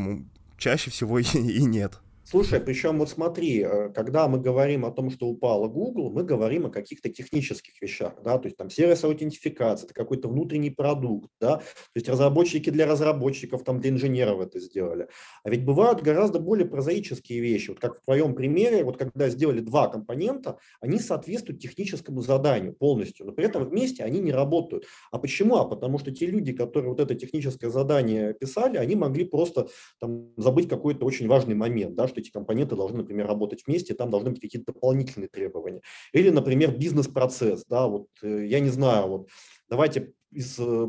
чаще 0.56 0.90
всего 0.90 1.18
и, 1.18 1.24
и 1.24 1.64
нет. 1.64 2.00
Слушай, 2.30 2.60
причем 2.60 2.98
вот 2.98 3.08
смотри, 3.08 3.62
э, 3.62 3.88
когда 3.88 4.28
мы 4.28 4.38
говорим 4.38 4.84
о 4.84 4.90
том, 4.90 5.10
что 5.10 5.26
упала 5.28 5.66
Google, 5.66 6.10
мы 6.10 6.24
говорим 6.24 6.66
о 6.66 6.70
каких-то 6.70 7.08
технических 7.08 7.80
вещах, 7.80 8.22
да, 8.22 8.36
то 8.36 8.48
есть 8.48 8.58
там 8.58 8.68
сервис 8.68 9.02
аутентификации, 9.02 9.86
это 9.86 9.94
какой-то 9.94 10.28
внутренний 10.28 10.68
продукт, 10.68 11.30
да, 11.40 11.56
то 11.56 11.62
есть 11.94 12.06
разработчики 12.06 12.68
для 12.68 12.84
разработчиков, 12.84 13.64
там 13.64 13.80
для 13.80 13.92
инженеров 13.92 14.40
это 14.40 14.60
сделали. 14.60 15.08
А 15.42 15.48
ведь 15.48 15.64
бывают 15.64 16.02
гораздо 16.02 16.38
более 16.38 16.66
прозаические 16.66 17.40
вещи, 17.40 17.70
вот 17.70 17.80
как 17.80 17.96
в 17.96 18.04
твоем 18.04 18.34
примере, 18.34 18.84
вот 18.84 18.98
когда 18.98 19.30
сделали 19.30 19.60
два 19.60 19.88
компонента, 19.88 20.58
они 20.82 20.98
соответствуют 20.98 21.62
техническому 21.62 22.20
заданию 22.20 22.74
полностью, 22.74 23.24
но 23.24 23.32
при 23.32 23.46
этом 23.46 23.64
вместе 23.64 24.04
они 24.04 24.20
не 24.20 24.32
работают. 24.32 24.84
А 25.10 25.18
почему? 25.18 25.56
А 25.56 25.64
потому 25.64 25.98
что 25.98 26.10
те 26.10 26.26
люди, 26.26 26.52
которые 26.52 26.90
вот 26.90 27.00
это 27.00 27.14
техническое 27.14 27.70
задание 27.70 28.34
писали, 28.34 28.76
они 28.76 28.96
могли 28.96 29.24
просто 29.24 29.68
там 29.98 30.28
забыть 30.36 30.68
какой-то 30.68 31.06
очень 31.06 31.26
важный 31.26 31.54
момент, 31.54 31.94
да, 31.94 32.06
что 32.18 32.20
эти 32.20 32.30
компоненты 32.30 32.76
должны, 32.76 32.98
например, 32.98 33.26
работать 33.26 33.64
вместе, 33.66 33.94
там 33.94 34.10
должны 34.10 34.30
быть 34.30 34.40
какие-то 34.40 34.72
дополнительные 34.72 35.28
требования. 35.28 35.82
Или, 36.12 36.30
например, 36.30 36.76
бизнес-процесс, 36.76 37.64
да, 37.68 37.86
вот 37.86 38.08
э, 38.22 38.46
я 38.46 38.60
не 38.60 38.70
знаю, 38.70 39.08
вот 39.08 39.28
давайте 39.68 40.12
из 40.30 40.58
э, 40.58 40.88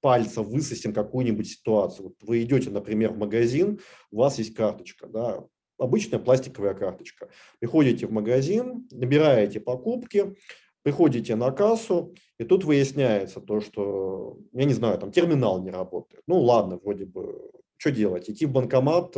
пальца 0.00 0.42
высосим 0.42 0.92
какую-нибудь 0.92 1.48
ситуацию. 1.48 2.08
Вот 2.08 2.16
вы 2.22 2.42
идете, 2.42 2.70
например, 2.70 3.12
в 3.12 3.18
магазин, 3.18 3.80
у 4.10 4.18
вас 4.18 4.38
есть 4.38 4.54
карточка, 4.54 5.06
да, 5.06 5.44
обычная 5.78 6.18
пластиковая 6.18 6.74
карточка. 6.74 7.28
Приходите 7.58 8.06
в 8.06 8.12
магазин, 8.12 8.86
набираете 8.90 9.60
покупки, 9.60 10.34
приходите 10.82 11.36
на 11.36 11.50
кассу, 11.50 12.14
и 12.38 12.44
тут 12.44 12.64
выясняется 12.64 13.40
то, 13.40 13.60
что, 13.60 14.38
я 14.52 14.64
не 14.64 14.74
знаю, 14.74 14.98
там 14.98 15.10
терминал 15.10 15.62
не 15.62 15.70
работает. 15.70 16.22
Ну 16.26 16.40
ладно, 16.40 16.78
вроде 16.82 17.06
бы, 17.06 17.50
что 17.76 17.90
делать? 17.90 18.30
Идти 18.30 18.46
в 18.46 18.52
банкомат, 18.52 19.16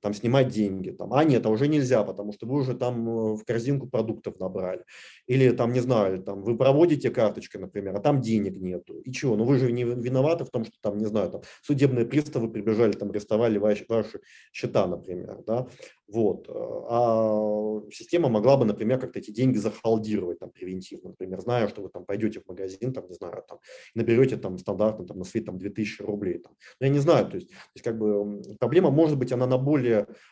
там 0.00 0.14
снимать 0.14 0.48
деньги. 0.48 0.90
Там, 0.90 1.12
а 1.12 1.24
нет, 1.24 1.46
а 1.46 1.50
уже 1.50 1.68
нельзя, 1.68 2.02
потому 2.04 2.32
что 2.32 2.46
вы 2.46 2.60
уже 2.60 2.74
там 2.74 3.08
э, 3.08 3.36
в 3.36 3.44
корзинку 3.44 3.88
продуктов 3.88 4.38
набрали. 4.38 4.84
Или 5.26 5.50
там, 5.50 5.72
не 5.72 5.80
знаю, 5.80 6.22
там 6.22 6.42
вы 6.42 6.56
проводите 6.56 7.10
карточкой, 7.10 7.60
например, 7.60 7.96
а 7.96 8.00
там 8.00 8.20
денег 8.20 8.56
нету. 8.56 8.98
И 9.00 9.12
чего? 9.12 9.36
Ну 9.36 9.44
вы 9.44 9.58
же 9.58 9.72
не 9.72 9.84
виноваты 9.84 10.44
в 10.44 10.50
том, 10.50 10.64
что 10.64 10.74
там, 10.80 10.98
не 10.98 11.06
знаю, 11.06 11.30
там 11.30 11.42
судебные 11.62 12.06
приставы 12.06 12.50
прибежали, 12.50 12.92
там 12.92 13.10
арестовали 13.10 13.58
ваши, 13.58 13.84
ваши 13.88 14.20
счета, 14.52 14.86
например, 14.86 15.42
да. 15.46 15.66
Вот. 16.08 16.48
Э, 16.48 16.52
а 16.52 17.82
система 17.92 18.28
могла 18.28 18.56
бы, 18.56 18.64
например, 18.64 18.98
как-то 19.00 19.18
эти 19.18 19.30
деньги 19.30 19.56
захалдировать 19.58 20.38
там 20.38 20.50
превентивно, 20.50 21.10
например, 21.10 21.40
зная, 21.40 21.68
что 21.68 21.82
вы 21.82 21.88
там 21.88 22.04
пойдете 22.04 22.40
в 22.40 22.48
магазин, 22.48 22.92
там, 22.92 23.06
не 23.08 23.14
знаю, 23.14 23.42
там, 23.48 23.58
наберете 23.94 24.36
там 24.36 24.58
стандартно 24.58 25.06
там 25.06 25.18
на 25.18 25.24
свет 25.24 25.46
там 25.46 25.58
2000 25.58 26.02
рублей. 26.02 26.38
Там. 26.38 26.54
Но 26.80 26.86
я 26.86 26.92
не 26.92 26.98
знаю, 26.98 27.28
то 27.28 27.36
есть, 27.36 27.48
то 27.48 27.54
есть 27.74 27.84
как 27.84 27.98
бы 27.98 28.42
проблема 28.58 28.90
может 28.90 29.18
быть, 29.18 29.32
она 29.32 29.46
на 29.46 29.58
более 29.58 29.85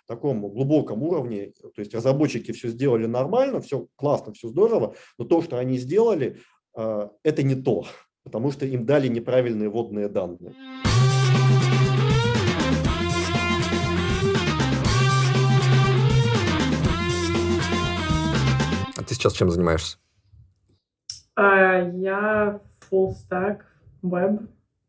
таком 0.07 0.41
глубоком 0.41 1.03
уровне, 1.03 1.53
то 1.61 1.81
есть 1.81 1.95
разработчики 1.95 2.53
все 2.53 2.69
сделали 2.69 3.07
нормально, 3.07 3.61
все 3.61 3.87
классно, 3.97 4.33
все 4.33 4.49
здорово, 4.49 4.95
но 5.19 5.25
то, 5.25 5.43
что 5.43 5.59
они 5.59 5.79
сделали, 5.79 6.39
а, 6.77 7.11
это 7.23 7.43
не 7.43 7.55
то, 7.55 7.87
потому 8.25 8.51
что 8.51 8.67
им 8.67 8.85
дали 8.85 9.09
неправильные 9.09 9.69
водные 9.69 10.09
данные. 10.09 10.55
А 18.97 19.03
ты 19.07 19.15
сейчас 19.15 19.35
чем 19.35 19.51
занимаешься? 19.51 19.99
Uh, 21.37 21.99
я 21.99 22.61
full 22.89 23.13
stack 23.13 23.63
web, 24.03 24.47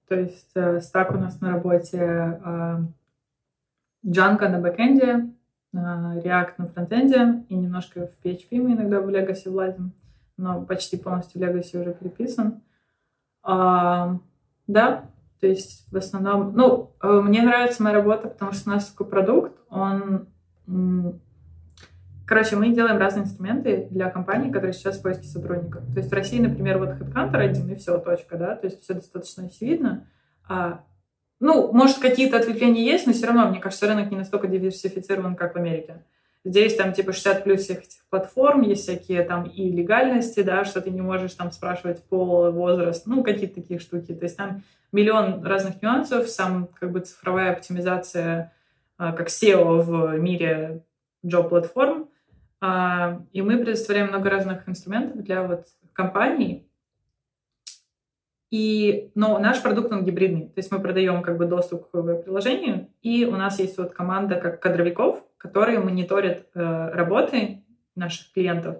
то 0.07 0.15
есть 0.15 0.51
стак 0.81 1.11
у 1.11 1.17
нас 1.17 1.41
на 1.41 1.53
работе 1.53 1.97
uh, 1.97 2.85
Django 4.05 4.47
на 4.47 4.59
бэкэнде, 4.59 5.31
React 5.73 6.53
на 6.57 6.65
фронтенде 6.67 7.43
и 7.49 7.55
немножко 7.55 8.07
в 8.07 8.25
PHP 8.25 8.61
мы 8.61 8.73
иногда 8.73 9.01
в 9.01 9.09
Legacy 9.09 9.49
влазим, 9.49 9.93
но 10.37 10.61
почти 10.61 10.97
полностью 10.97 11.41
Legacy 11.41 11.79
уже 11.79 11.93
переписан. 11.93 12.61
А, 13.43 14.19
да, 14.67 15.09
то 15.39 15.47
есть 15.47 15.91
в 15.91 15.97
основном, 15.97 16.55
ну, 16.55 16.91
э, 17.01 17.21
мне 17.21 17.41
нравится 17.41 17.83
моя 17.83 17.95
работа, 17.95 18.29
потому 18.29 18.53
что 18.53 18.69
у 18.69 18.73
нас 18.73 18.87
такой 18.87 19.07
продукт, 19.07 19.57
он... 19.69 20.27
Короче, 22.25 22.55
мы 22.55 22.73
делаем 22.73 22.97
разные 22.97 23.25
инструменты 23.25 23.87
для 23.91 24.09
компаний, 24.09 24.51
которые 24.51 24.73
сейчас 24.73 24.97
в 24.97 25.03
поиске 25.03 25.27
сотрудников. 25.27 25.85
То 25.93 25.99
есть 25.99 26.09
в 26.09 26.13
России, 26.13 26.39
например, 26.39 26.79
вот 26.79 26.89
HeadHunter 26.99 27.37
один, 27.37 27.69
и 27.69 27.75
все, 27.75 27.99
точка, 27.99 28.37
да, 28.37 28.55
то 28.55 28.65
есть 28.65 28.81
все 28.81 28.95
достаточно 28.95 29.45
очевидно. 29.45 30.07
А 30.47 30.83
Ну, 31.39 31.71
может, 31.73 31.99
какие-то 31.99 32.37
ответвления 32.37 32.83
есть, 32.83 33.07
но 33.07 33.13
все 33.13 33.27
равно, 33.27 33.49
мне 33.49 33.59
кажется, 33.59 33.87
рынок 33.87 34.09
не 34.11 34.17
настолько 34.17 34.47
диверсифицирован, 34.47 35.35
как 35.35 35.53
в 35.53 35.57
Америке. 35.57 36.03
Здесь 36.45 36.75
там 36.75 36.93
типа 36.93 37.11
60 37.11 37.43
плюс 37.43 37.61
всех 37.61 37.79
этих 37.79 38.05
платформ, 38.09 38.61
есть 38.61 38.83
всякие 38.83 39.23
там 39.23 39.45
и 39.45 39.69
легальности, 39.69 40.43
да, 40.43 40.63
что 40.63 40.79
ты 40.79 40.91
не 40.91 41.01
можешь 41.01 41.33
там 41.33 41.51
спрашивать 41.51 42.03
пол, 42.03 42.51
возраст, 42.51 43.07
ну, 43.07 43.23
какие-то 43.23 43.55
такие 43.55 43.79
штуки. 43.79 44.13
То 44.13 44.25
есть 44.25 44.37
там 44.37 44.63
миллион 44.91 45.43
разных 45.43 45.81
нюансов, 45.81 46.29
сам 46.29 46.69
как 46.79 46.91
бы 46.91 46.99
цифровая 46.99 47.51
оптимизация 47.51 48.53
а, 48.97 49.11
как 49.11 49.27
SEO 49.27 49.81
в 49.81 50.17
мире 50.19 50.83
job-платформ. 51.23 52.09
А, 52.61 53.21
и 53.33 53.41
мы 53.41 53.57
предоставляем 53.57 54.09
много 54.09 54.29
разных 54.29 54.69
инструментов 54.69 55.23
для 55.23 55.43
вот 55.43 55.65
компаний, 55.93 56.64
и, 58.51 59.11
но 59.15 59.39
наш 59.39 59.61
продукт, 59.61 59.91
он 59.91 60.05
гибридный. 60.05 60.47
То 60.47 60.57
есть 60.57 60.71
мы 60.71 60.79
продаем 60.79 61.21
как 61.21 61.37
бы 61.37 61.45
доступ 61.45 61.89
к 61.89 61.91
приложению, 61.91 62.89
и 63.01 63.25
у 63.25 63.31
нас 63.31 63.59
есть 63.59 63.77
вот 63.77 63.93
команда 63.93 64.35
как 64.35 64.59
кадровиков, 64.59 65.23
которые 65.37 65.79
мониторят 65.79 66.47
э, 66.53 66.89
работы 66.93 67.63
наших 67.95 68.31
клиентов. 68.33 68.77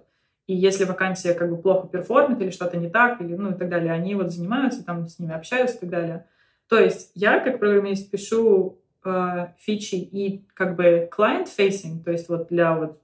И 0.48 0.56
если 0.56 0.86
вакансия 0.86 1.34
как 1.34 1.50
бы 1.50 1.58
плохо 1.58 1.88
перформит 1.88 2.40
или 2.42 2.52
что-то 2.52 2.78
не 2.78 2.90
так, 2.90 3.20
или 3.22 3.36
ну 3.36 3.52
и 3.52 3.56
так 3.56 3.70
далее, 3.70 3.92
они 3.92 4.14
вот 4.16 4.32
занимаются, 4.32 4.86
там 4.86 5.08
с 5.08 5.18
ними 5.18 5.34
общаются 5.34 5.78
и 5.78 5.80
так 5.80 5.90
далее. 5.90 6.26
То 6.70 6.80
есть 6.80 7.12
я 7.16 7.40
как 7.40 7.60
программист 7.60 8.12
пишу 8.12 8.80
э, 9.04 9.48
фичи 9.58 9.96
и 9.96 10.46
как 10.54 10.76
бы 10.76 11.10
client-facing, 11.16 12.04
то 12.04 12.12
есть 12.12 12.30
вот 12.30 12.48
для 12.50 12.76
вот 12.76 13.02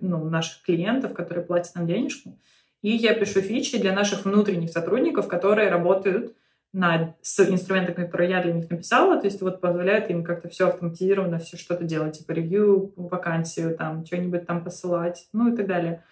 ну, 0.00 0.24
наших 0.28 0.62
клиентов, 0.62 1.14
которые 1.14 1.44
платят 1.44 1.74
нам 1.74 1.86
денежку, 1.86 2.38
и 2.82 2.90
я 2.90 3.14
пишу 3.14 3.40
фичи 3.40 3.78
для 3.78 3.92
наших 3.92 4.24
внутренних 4.24 4.70
сотрудников, 4.70 5.28
которые 5.28 5.70
работают 5.70 6.34
на, 6.72 7.14
с 7.22 7.40
инструментами, 7.40 8.04
которые 8.04 8.30
я 8.30 8.42
для 8.42 8.52
них 8.52 8.70
написала, 8.70 9.18
то 9.18 9.26
есть 9.26 9.40
вот 9.40 9.60
позволяет 9.60 10.10
им 10.10 10.22
как-то 10.22 10.48
все 10.48 10.68
автоматизированно, 10.68 11.38
все 11.38 11.56
что-то 11.56 11.84
делать, 11.84 12.18
типа 12.18 12.32
ревью, 12.32 12.92
вакансию, 12.96 13.76
там, 13.76 14.04
что-нибудь 14.04 14.46
там 14.46 14.62
посылать, 14.62 15.28
ну 15.32 15.52
и 15.52 15.56
так 15.56 15.66
далее. 15.66 16.02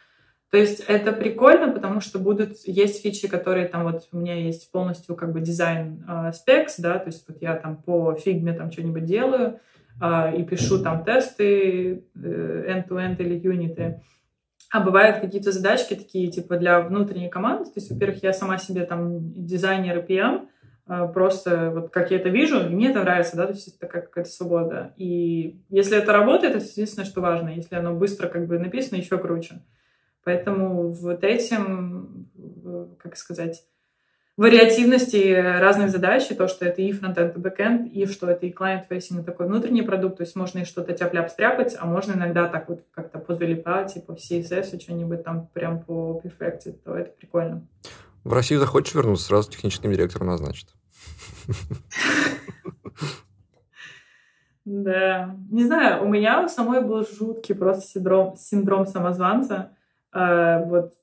То 0.51 0.59
есть 0.59 0.81
это 0.87 1.13
прикольно, 1.13 1.73
потому 1.73 2.01
что 2.01 2.19
будут, 2.19 2.57
есть 2.65 3.03
фичи, 3.03 3.29
которые 3.29 3.67
там 3.67 3.83
вот 3.83 4.09
у 4.13 4.17
меня 4.17 4.35
есть 4.35 4.71
полностью 4.71 5.15
как 5.17 5.33
бы 5.33 5.41
дизайн 5.41 6.05
э, 6.09 6.31
specs, 6.31 6.75
да, 6.79 6.99
то 6.99 7.09
есть 7.09 7.29
вот 7.29 7.39
я 7.43 7.57
там 7.57 7.77
по 7.77 8.15
фигме 8.15 8.53
там 8.53 8.71
что-нибудь 8.71 9.05
делаю 9.05 9.61
э, 10.01 10.37
и 10.37 10.45
пишу 10.45 10.79
там 10.83 11.05
тесты 11.05 12.05
э, 12.15 12.65
end-to-end 12.69 13.17
или 13.19 13.39
unit 13.39 13.82
ы. 13.82 14.03
А 14.77 14.81
бывают 14.81 15.21
какие-то 15.21 15.53
задачки 15.53 15.95
такие, 15.95 16.31
типа, 16.31 16.59
для 16.59 16.83
внутренней 16.83 17.31
команды. 17.31 17.65
То 17.65 17.77
есть, 17.77 17.91
во-первых, 17.91 18.23
я 18.23 18.35
сама 18.35 18.59
себе 18.59 18.85
там 18.85 19.33
дизайнер 19.33 20.01
и 20.01 20.03
PM, 20.03 20.49
а, 20.87 21.07
просто 21.09 21.71
вот 21.71 21.89
как 21.89 22.11
я 22.11 22.19
это 22.19 22.29
вижу, 22.29 22.61
мне 22.69 22.91
это 22.91 23.01
нравится, 23.01 23.39
да, 23.39 23.47
то 23.47 23.55
есть 23.55 23.69
это 23.69 23.87
какая-то 23.87 24.29
свобода. 24.29 24.93
И 24.99 25.63
если 25.71 25.97
это 25.97 26.13
работает, 26.13 26.57
это 26.57 26.65
единственное, 26.67 27.07
что 27.07 27.23
важно. 27.23 27.49
Если 27.49 27.75
оно 27.75 27.95
быстро 27.95 28.29
как 28.29 28.47
бы 28.47 28.59
написано, 28.59 28.99
еще 28.99 29.17
круче. 29.17 29.63
Поэтому 30.25 30.93
вот 30.93 31.25
этим, 31.25 32.29
как 32.99 33.17
сказать, 33.17 33.65
вариативности 34.37 35.35
разных 35.35 35.91
задач, 35.91 36.31
и 36.31 36.35
то, 36.35 36.47
что 36.47 36.67
это 36.67 36.83
и 36.83 36.93
фронтенд, 36.93 37.37
и 37.37 37.39
бэкенд, 37.39 37.93
и 37.93 38.07
что 38.07 38.29
это 38.31 38.47
и 38.47 38.51
и 38.51 39.23
такой 39.25 39.47
внутренний 39.47 39.83
продукт, 39.83 40.19
то 40.19 40.25
есть 40.25 40.37
можно 40.37 40.59
и 40.61 40.65
что-то 40.65 40.93
тяп-ляп 40.93 41.31
стряпать, 41.31 41.77
а 41.79 41.87
можно 41.87 42.13
иногда 42.13 42.47
так 42.49 42.69
вот 42.69 42.85
как-то 42.93 43.19
позалипать, 43.19 43.95
типа 43.95 44.15
в 44.15 44.19
CSS, 44.19 44.81
что-нибудь 44.81 45.25
там 45.25 45.47
прям 45.49 45.83
по 45.83 46.21
перфекции, 46.23 46.73
то 46.73 46.95
это 46.95 47.11
прикольно. 47.11 47.67
В 48.25 48.33
Россию 48.33 48.61
захочешь 48.61 48.95
вернуться, 48.95 49.27
сразу 49.27 49.51
техническим 49.51 49.93
директором 49.93 50.27
назначат. 50.27 50.69
Да. 54.67 55.37
Не 55.49 55.65
знаю, 55.65 56.05
у 56.05 56.09
меня 56.09 56.43
у 56.43 56.49
самой 56.49 56.83
был 56.83 57.07
жуткий 57.07 57.55
просто 57.55 57.87
синдром, 57.87 58.37
синдром 58.37 58.85
самозванца. 58.85 59.71
А, 60.11 60.59
вот 60.65 60.95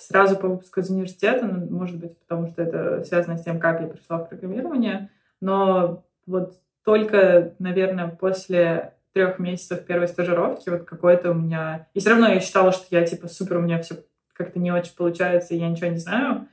сразу 0.00 0.36
по 0.36 0.48
выпуску 0.48 0.80
из 0.80 0.90
университета, 0.90 1.46
ну, 1.46 1.66
может 1.70 1.98
быть, 1.98 2.18
потому 2.18 2.48
что 2.48 2.62
это 2.62 3.04
связано 3.04 3.38
с 3.38 3.44
тем, 3.44 3.60
как 3.60 3.80
я 3.80 3.86
пришла 3.86 4.18
в 4.18 4.28
программирование, 4.28 5.10
но 5.40 6.04
вот 6.26 6.60
только, 6.84 7.54
наверное, 7.58 8.08
после 8.08 8.94
трех 9.12 9.38
месяцев 9.38 9.84
первой 9.84 10.08
стажировки 10.08 10.68
вот 10.68 10.84
какой-то 10.84 11.32
у 11.32 11.34
меня... 11.34 11.88
И 11.94 12.00
все 12.00 12.10
равно 12.10 12.28
я 12.28 12.40
считала, 12.40 12.72
что 12.72 12.86
я 12.90 13.04
типа 13.04 13.28
супер, 13.28 13.58
у 13.58 13.62
меня 13.62 13.82
все 13.82 13.96
как-то 14.32 14.58
не 14.58 14.72
очень 14.72 14.94
получается, 14.96 15.54
и 15.54 15.58
я 15.58 15.68
ничего 15.68 15.88
не 15.88 15.98
знаю. 15.98 16.48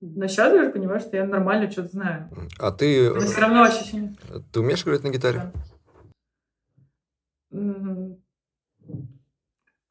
Но 0.00 0.26
сейчас 0.28 0.52
я 0.52 0.62
уже 0.62 0.70
понимаю, 0.70 1.00
что 1.00 1.16
я 1.16 1.26
нормально 1.26 1.70
что-то 1.70 1.88
знаю. 1.88 2.30
А 2.58 2.72
ты... 2.72 3.12
Но 3.12 3.20
все 3.20 3.40
равно 3.40 3.62
ощущение... 3.62 4.14
Ты 4.52 4.60
умеешь 4.60 4.82
играть 4.82 5.02
на 5.02 5.10
гитаре? 5.10 5.52
Да. 7.50 8.16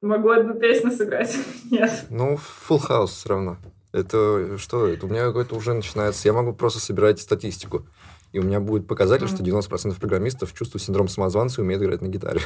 Могу 0.01 0.29
одну 0.29 0.53
песню 0.53 0.91
сыграть. 0.91 1.37
Нет. 1.71 2.05
Ну, 2.09 2.39
full 2.69 2.81
house 2.87 3.07
все 3.07 3.29
равно. 3.29 3.57
Это 3.91 4.57
что? 4.57 4.87
Это 4.87 5.05
у 5.05 5.09
меня 5.09 5.25
какой-то 5.25 5.55
уже 5.55 5.73
начинается... 5.73 6.27
Я 6.27 6.33
могу 6.33 6.53
просто 6.53 6.79
собирать 6.79 7.19
статистику. 7.19 7.85
И 8.31 8.39
у 8.39 8.43
меня 8.43 8.59
будет 8.59 8.87
показатель, 8.87 9.27
что 9.27 9.43
90% 9.43 9.99
программистов 9.99 10.53
чувствуют 10.53 10.83
синдром 10.83 11.07
самозванца 11.07 11.61
и 11.61 11.63
умеют 11.63 11.81
играть 11.81 12.01
на 12.01 12.07
гитаре. 12.07 12.41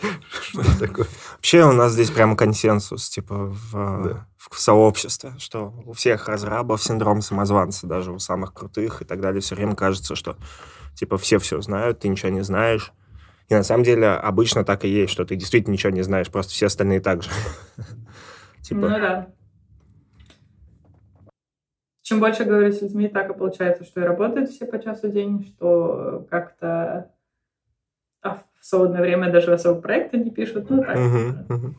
Что 0.30 0.78
такое? 0.78 1.06
Вообще 1.34 1.64
у 1.64 1.72
нас 1.72 1.92
здесь 1.92 2.10
прямо 2.10 2.36
консенсус, 2.36 3.08
типа, 3.08 3.52
в, 3.72 4.24
в 4.38 4.60
сообществе, 4.60 5.34
что 5.38 5.74
у 5.84 5.94
всех 5.94 6.28
разрабов 6.28 6.80
синдром 6.80 7.22
самозванца, 7.22 7.88
даже 7.88 8.12
у 8.12 8.20
самых 8.20 8.54
крутых 8.54 9.02
и 9.02 9.04
так 9.04 9.20
далее. 9.20 9.40
Все 9.40 9.56
время 9.56 9.74
кажется, 9.74 10.14
что, 10.14 10.36
типа, 10.94 11.18
все 11.18 11.40
все 11.40 11.60
знают, 11.60 11.98
ты 11.98 12.08
ничего 12.08 12.30
не 12.30 12.42
знаешь. 12.42 12.92
И 13.48 13.54
на 13.54 13.62
самом 13.62 13.84
деле 13.84 14.08
обычно 14.08 14.64
так 14.64 14.84
и 14.84 14.88
есть, 14.88 15.12
что 15.12 15.24
ты 15.24 15.36
действительно 15.36 15.72
ничего 15.72 15.92
не 15.92 16.02
знаешь, 16.02 16.30
просто 16.30 16.52
все 16.52 16.66
остальные 16.66 17.00
так 17.00 17.22
же. 17.22 17.30
Типа... 18.62 18.80
Ну 18.80 18.88
да. 18.88 19.28
Чем 22.02 22.20
больше 22.20 22.44
говорю 22.44 22.72
с 22.72 22.82
людьми, 22.82 23.08
так 23.08 23.30
и 23.30 23.34
получается, 23.34 23.84
что 23.84 24.00
и 24.00 24.04
работают 24.04 24.50
все 24.50 24.66
по 24.66 24.78
часу 24.78 25.08
в 25.08 25.12
день, 25.12 25.44
что 25.44 26.26
как-то 26.30 27.10
а 28.22 28.34
в 28.34 28.44
свободное 28.60 29.00
время 29.00 29.30
даже 29.30 29.52
особо 29.52 29.80
проекты 29.80 30.18
не 30.18 30.30
пишут. 30.30 30.70
Ну, 30.70 30.82
так. 30.82 30.96
Угу, 30.96 31.54
угу. 31.54 31.74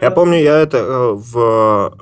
Я 0.00 0.10
помню, 0.10 0.38
я 0.38 0.58
это 0.58 0.78
э, 0.78 1.12
в 1.14 1.96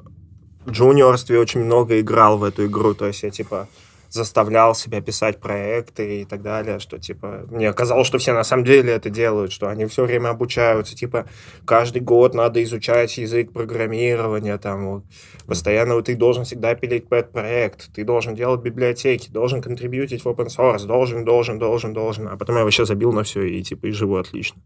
джуниорстве 0.68 1.38
очень 1.38 1.64
много 1.64 2.00
играл 2.00 2.38
в 2.38 2.44
эту 2.44 2.66
игру, 2.66 2.94
то 2.94 3.07
есть 3.07 3.22
я 3.22 3.31
типа 3.31 3.68
заставлял 4.11 4.75
себя 4.75 5.01
писать 5.01 5.40
проекты 5.40 6.23
и 6.23 6.25
так 6.25 6.42
далее, 6.42 6.79
что, 6.79 6.99
типа, 6.99 7.47
мне 7.51 7.73
казалось, 7.73 8.07
что 8.07 8.19
все 8.19 8.33
на 8.33 8.45
самом 8.45 8.64
деле 8.64 8.92
это 8.92 9.11
делают, 9.11 9.53
что 9.53 9.69
они 9.69 9.87
все 9.87 10.05
время 10.05 10.31
обучаются, 10.31 10.97
типа, 10.97 11.27
каждый 11.64 12.03
год 12.03 12.35
надо 12.35 12.62
изучать 12.64 13.16
язык 13.19 13.53
программирования, 13.53 14.59
там, 14.59 14.87
вот, 14.87 15.05
постоянно 15.47 15.95
вот, 15.95 16.07
ты 16.07 16.16
должен 16.16 16.45
всегда 16.45 16.75
пилить 16.75 17.09
пэт 17.09 17.33
проект, 17.33 17.92
ты 17.92 18.05
должен 18.05 18.35
делать 18.35 18.62
библиотеки, 18.62 19.31
должен 19.31 19.62
контрибьютить 19.62 20.25
в 20.25 20.27
open 20.27 20.49
source, 20.49 20.87
должен, 20.87 21.25
должен, 21.25 21.59
должен, 21.59 21.92
должен, 21.92 22.29
а 22.29 22.37
потом 22.37 22.57
я 22.57 22.64
вообще 22.64 22.85
забил 22.85 23.12
на 23.12 23.23
все 23.23 23.42
и, 23.42 23.62
типа, 23.62 23.87
и 23.87 23.90
живу 23.90 24.16
отлично. 24.16 24.61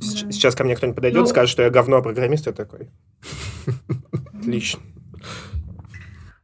Сейчас 0.00 0.54
ко 0.54 0.64
мне 0.64 0.76
кто-нибудь 0.76 0.96
подойдет, 0.96 1.22
ну... 1.22 1.26
скажет, 1.26 1.50
что 1.50 1.62
я 1.62 1.70
говно 1.70 2.02
программист, 2.02 2.46
я 2.46 2.52
такой. 2.52 2.88
Отлично. 4.38 4.80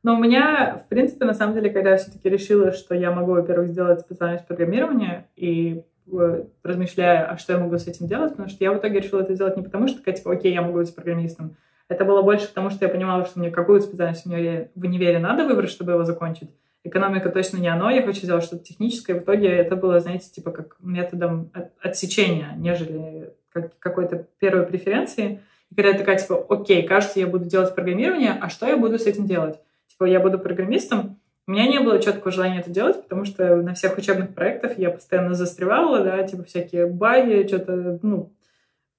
Но 0.04 0.14
у 0.14 0.18
меня, 0.18 0.82
в 0.84 0.88
принципе, 0.88 1.24
на 1.24 1.32
самом 1.32 1.54
деле, 1.54 1.70
когда 1.70 1.92
я 1.92 1.96
все-таки 1.96 2.28
решила, 2.28 2.72
что 2.72 2.94
я 2.94 3.10
могу, 3.10 3.32
во-первых, 3.32 3.70
сделать 3.70 4.00
специальность 4.00 4.46
программирования 4.46 5.28
и 5.34 5.82
э, 6.12 6.44
размышляя, 6.62 7.24
а 7.24 7.38
что 7.38 7.54
я 7.54 7.58
могу 7.58 7.78
с 7.78 7.86
этим 7.86 8.06
делать, 8.06 8.32
потому 8.32 8.50
что 8.50 8.62
я 8.62 8.72
в 8.72 8.78
итоге 8.78 9.00
решила 9.00 9.22
это 9.22 9.34
сделать 9.34 9.56
не 9.56 9.62
потому, 9.62 9.88
что 9.88 9.98
такая, 9.98 10.14
типа, 10.14 10.34
окей, 10.34 10.52
я 10.52 10.60
могу 10.60 10.74
быть 10.74 10.94
программистом. 10.94 11.56
Это 11.88 12.04
было 12.04 12.20
больше 12.20 12.48
потому, 12.48 12.68
что 12.68 12.84
я 12.84 12.92
понимала, 12.92 13.24
что 13.24 13.40
мне 13.40 13.50
какую 13.50 13.80
специальность 13.80 14.24
в 14.24 14.26
универе, 14.26 14.70
в 14.74 14.84
универе 14.84 15.18
надо 15.18 15.46
выбрать, 15.46 15.70
чтобы 15.70 15.92
его 15.92 16.04
закончить. 16.04 16.50
Экономика 16.84 17.30
точно 17.30 17.56
не 17.56 17.68
оно, 17.68 17.88
я 17.88 18.02
хочу 18.02 18.20
сделать 18.20 18.44
что-то 18.44 18.62
техническое. 18.62 19.14
В 19.14 19.22
итоге 19.22 19.48
это 19.48 19.74
было, 19.74 20.00
знаете, 20.00 20.30
типа 20.30 20.50
как 20.50 20.76
методом 20.80 21.50
отсечения, 21.80 22.52
нежели 22.58 23.32
как 23.50 23.78
какой-то 23.78 24.26
первой 24.38 24.66
преференции. 24.66 25.40
И 25.70 25.74
когда 25.74 25.92
я 25.92 25.98
такая, 25.98 26.18
типа, 26.18 26.44
окей, 26.50 26.82
кажется, 26.86 27.20
я 27.20 27.26
буду 27.26 27.46
делать 27.46 27.74
программирование, 27.74 28.36
а 28.38 28.50
что 28.50 28.66
я 28.66 28.76
буду 28.76 28.98
с 28.98 29.06
этим 29.06 29.26
делать? 29.26 29.58
Типа, 29.94 30.04
я 30.04 30.20
буду 30.20 30.38
программистом, 30.38 31.20
у 31.46 31.52
меня 31.52 31.68
не 31.68 31.78
было 31.78 32.00
четкого 32.00 32.32
желания 32.32 32.60
это 32.60 32.70
делать, 32.70 33.02
потому 33.02 33.24
что 33.24 33.56
на 33.56 33.74
всех 33.74 33.96
учебных 33.98 34.34
проектах 34.34 34.78
я 34.78 34.90
постоянно 34.90 35.34
застревала, 35.34 36.00
да, 36.00 36.22
типа 36.22 36.44
всякие 36.44 36.86
баги, 36.86 37.46
что-то, 37.46 37.98
ну, 38.02 38.32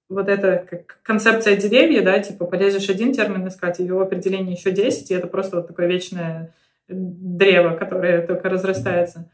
вот 0.10 0.30
это 0.30 0.64
как 0.70 1.00
концепция 1.02 1.56
деревья, 1.58 2.04
да, 2.04 2.20
типа 2.20 2.46
полезешь 2.46 2.90
один 2.90 3.14
термин 3.14 3.48
искать, 3.48 3.80
его 3.80 4.02
определение 4.02 4.54
еще 4.54 4.72
10, 4.72 5.10
и 5.10 5.16
это 5.16 5.28
просто 5.28 5.58
вот 5.58 5.68
такое 5.68 5.88
вечное 5.88 6.54
древо, 6.88 7.76
которое 7.76 8.26
только 8.26 8.48
разрастается. 8.48 9.30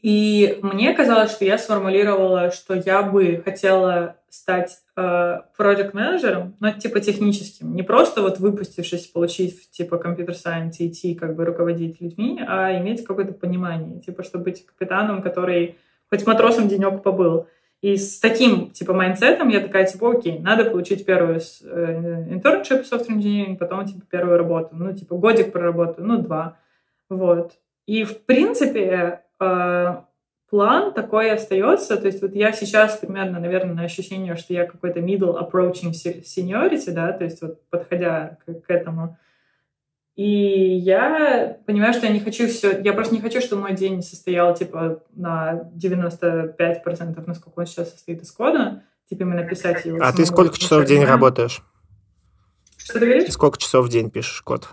И 0.00 0.58
мне 0.62 0.94
казалось, 0.94 1.32
что 1.32 1.44
я 1.44 1.58
сформулировала, 1.58 2.52
что 2.52 2.74
я 2.74 3.02
бы 3.02 3.42
хотела 3.44 4.16
стать 4.30 4.78
э, 4.96 5.40
проект-менеджером, 5.56 6.56
но 6.60 6.70
типа 6.72 7.00
техническим. 7.00 7.74
Не 7.74 7.82
просто 7.82 8.22
вот 8.22 8.38
выпустившись, 8.38 9.08
получить 9.08 9.70
типа 9.70 9.98
computer 9.98 10.34
science 10.34 10.80
и 10.80 10.88
идти 10.88 11.14
как 11.14 11.34
бы 11.34 11.44
руководить 11.44 12.00
людьми, 12.00 12.42
а 12.46 12.78
иметь 12.78 13.04
какое-то 13.04 13.32
понимание. 13.32 14.00
Типа, 14.00 14.22
чтобы 14.22 14.44
быть 14.44 14.64
капитаном, 14.64 15.20
который 15.20 15.76
хоть 16.08 16.26
матросом 16.26 16.68
денек 16.68 17.02
побыл. 17.02 17.46
И 17.82 17.96
с 17.96 18.20
таким, 18.20 18.70
типа, 18.70 18.92
mindset 18.92 19.36
ом 19.36 19.48
я 19.48 19.60
такая, 19.60 19.86
типа, 19.86 20.12
окей, 20.12 20.38
надо 20.38 20.66
получить 20.66 21.06
первую 21.06 21.38
э, 21.38 22.34
internship 22.34 22.84
software 22.84 23.16
engineering, 23.16 23.56
потом, 23.56 23.86
типа, 23.86 24.02
первую 24.10 24.36
работу. 24.36 24.70
Ну, 24.72 24.92
типа, 24.92 25.16
годик 25.16 25.50
проработаю, 25.50 26.06
ну, 26.06 26.18
два. 26.18 26.58
Вот. 27.08 27.54
И, 27.86 28.04
в 28.04 28.24
принципе, 28.26 29.22
э, 29.40 29.94
план 30.50 30.92
такой 30.92 31.30
остается. 31.30 31.96
То 31.96 32.06
есть 32.06 32.20
вот 32.20 32.34
я 32.34 32.52
сейчас 32.52 32.98
примерно, 32.98 33.38
наверное, 33.38 33.74
на 33.74 33.82
ощущение, 33.84 34.36
что 34.36 34.52
я 34.52 34.66
какой-то 34.66 35.00
middle 35.00 35.38
approaching 35.38 35.92
seniority, 35.92 36.90
да, 36.90 37.12
то 37.12 37.24
есть 37.24 37.40
вот 37.40 37.66
подходя 37.70 38.38
к, 38.44 38.60
к 38.60 38.70
этому, 38.70 39.16
и 40.16 40.76
я 40.76 41.56
понимаю, 41.66 41.94
что 41.94 42.04
я 42.04 42.12
не 42.12 42.20
хочу 42.20 42.46
все... 42.46 42.78
Я 42.82 42.92
просто 42.92 43.14
не 43.14 43.22
хочу, 43.22 43.40
чтобы 43.40 43.62
мой 43.62 43.74
день 43.74 44.02
состоял, 44.02 44.54
типа, 44.54 45.02
на 45.12 45.70
95%, 45.74 47.24
насколько 47.26 47.58
он 47.58 47.64
сейчас 47.64 47.92
состоит 47.92 48.20
из 48.20 48.30
кода. 48.30 48.82
Типа, 49.08 49.22
именно 49.22 49.44
писать 49.44 49.84
его. 49.86 49.98
А 50.02 50.12
ты 50.12 50.26
сколько 50.26 50.58
часов 50.58 50.84
в 50.84 50.86
день 50.86 51.04
работаешь? 51.04 51.62
Что 52.76 52.98
ты 52.98 53.06
говоришь? 53.06 53.32
Сколько 53.32 53.56
часов 53.56 53.86
в 53.86 53.88
день 53.88 54.10
пишешь 54.10 54.42
код? 54.42 54.68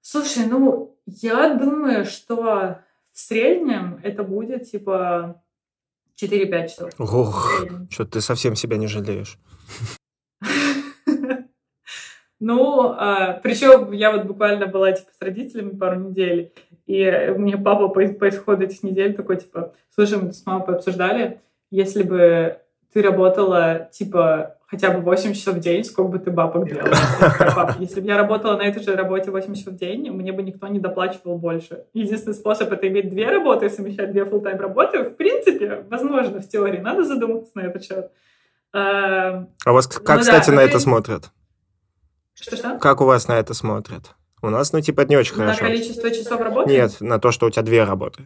Слушай, 0.00 0.46
ну, 0.46 0.96
я 1.04 1.54
думаю, 1.54 2.06
что 2.06 2.78
в 3.20 3.22
среднем 3.22 4.00
это 4.02 4.22
будет, 4.22 4.70
типа, 4.70 5.42
4-5 6.20 6.68
часов. 6.68 6.90
Ох, 6.98 7.66
что 7.90 8.06
ты 8.06 8.20
совсем 8.22 8.56
себя 8.56 8.76
не 8.78 8.86
жалеешь. 8.86 9.38
Ну, 12.42 12.94
а, 12.96 13.34
причем 13.42 13.92
я 13.92 14.10
вот 14.10 14.24
буквально 14.24 14.66
была, 14.66 14.92
типа, 14.92 15.10
с 15.12 15.20
родителями 15.20 15.76
пару 15.76 16.00
недель, 16.00 16.54
и 16.86 17.34
мне 17.36 17.58
папа 17.58 17.88
по, 17.88 18.00
по 18.08 18.28
исходу 18.30 18.64
этих 18.64 18.82
недель 18.82 19.14
такой, 19.14 19.36
типа, 19.36 19.74
слушай, 19.94 20.16
мы 20.16 20.32
с 20.32 20.46
мамой 20.46 20.74
обсуждали, 20.74 21.42
если 21.70 22.02
бы 22.02 22.56
ты 22.92 23.02
работала, 23.02 23.88
типа, 23.92 24.56
хотя 24.66 24.90
бы 24.90 25.00
8 25.00 25.32
часов 25.32 25.56
в 25.56 25.60
день, 25.60 25.84
сколько 25.84 26.10
бы 26.10 26.18
ты 26.18 26.30
бабок 26.30 26.68
делала? 26.68 26.94
Пап, 27.54 27.76
если 27.78 28.00
бы 28.00 28.06
я 28.06 28.16
работала 28.16 28.56
на 28.56 28.62
этой 28.62 28.82
же 28.82 28.96
работе 28.96 29.30
8 29.30 29.54
часов 29.54 29.74
в 29.74 29.76
день, 29.76 30.10
мне 30.10 30.32
бы 30.32 30.42
никто 30.42 30.66
не 30.68 30.78
доплачивал 30.78 31.38
больше. 31.38 31.84
Единственный 31.94 32.34
способ— 32.34 32.72
это 32.72 32.88
иметь 32.88 33.08
две 33.10 33.28
работы 33.28 33.66
и 33.66 33.68
совмещать 33.68 34.10
две 34.12 34.22
full-time 34.22 34.58
работы. 34.58 35.04
В 35.04 35.16
принципе, 35.16 35.84
возможно, 35.88 36.40
в 36.40 36.48
теории. 36.48 36.78
Надо 36.78 37.04
задуматься 37.04 37.52
на 37.54 37.60
этот 37.60 37.84
счет. 37.84 38.10
А, 38.72 39.46
а 39.64 39.72
вас 39.72 39.86
как, 39.86 40.16
ну, 40.16 40.20
кстати, 40.20 40.50
да, 40.50 40.56
на 40.56 40.60
это 40.60 40.78
смотрят? 40.78 41.30
Что-что? 42.34 42.78
Как 42.78 43.00
у 43.00 43.04
вас 43.04 43.28
на 43.28 43.38
это 43.38 43.54
смотрят? 43.54 44.14
У 44.42 44.48
нас, 44.48 44.72
ну, 44.72 44.80
типа, 44.80 45.02
это 45.02 45.10
не 45.10 45.16
очень 45.16 45.36
на 45.36 45.44
хорошо. 45.44 45.64
На 45.64 45.68
количество 45.70 46.10
часов 46.10 46.40
работы? 46.40 46.70
Нет, 46.70 46.96
на 47.00 47.18
то, 47.18 47.30
что 47.30 47.46
у 47.46 47.50
тебя 47.50 47.62
две 47.62 47.84
работы. 47.84 48.24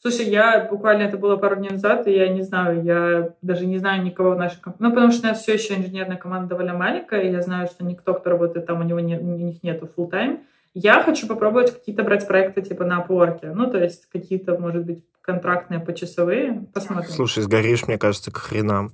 Слушай, 0.00 0.26
я 0.26 0.68
буквально 0.70 1.02
это 1.02 1.18
было 1.18 1.36
пару 1.36 1.56
дней 1.56 1.70
назад, 1.70 2.06
и 2.06 2.12
я 2.12 2.28
не 2.28 2.42
знаю, 2.42 2.84
я 2.84 3.34
даже 3.42 3.66
не 3.66 3.78
знаю 3.78 4.04
никого 4.04 4.30
в 4.30 4.38
нашей 4.38 4.60
команде. 4.60 4.84
Ну, 4.84 4.90
потому 4.90 5.10
что 5.10 5.26
у 5.26 5.30
нас 5.30 5.42
все 5.42 5.54
еще 5.54 5.74
инженерная 5.74 6.16
команда 6.16 6.50
довольно 6.50 6.74
маленькая, 6.74 7.22
и 7.22 7.32
я 7.32 7.42
знаю, 7.42 7.66
что 7.66 7.84
никто, 7.84 8.14
кто 8.14 8.30
работает 8.30 8.66
там, 8.66 8.80
у 8.80 8.84
него 8.84 9.00
не, 9.00 9.18
у 9.18 9.24
них 9.24 9.62
нету 9.64 9.88
full 9.96 10.08
time. 10.08 10.38
Я 10.74 11.02
хочу 11.02 11.26
попробовать 11.26 11.72
какие-то 11.72 12.04
брать 12.04 12.28
проекты 12.28 12.62
типа 12.62 12.84
на 12.84 13.00
Upwork. 13.00 13.40
Ну, 13.52 13.68
то 13.68 13.78
есть 13.78 14.08
какие-то, 14.08 14.56
может 14.56 14.84
быть, 14.84 15.04
контрактные 15.20 15.80
почасовые. 15.80 16.66
Посмотрим. 16.72 17.10
Слушай, 17.10 17.42
сгоришь, 17.42 17.88
мне 17.88 17.98
кажется, 17.98 18.30
к 18.30 18.36
хренам. 18.36 18.92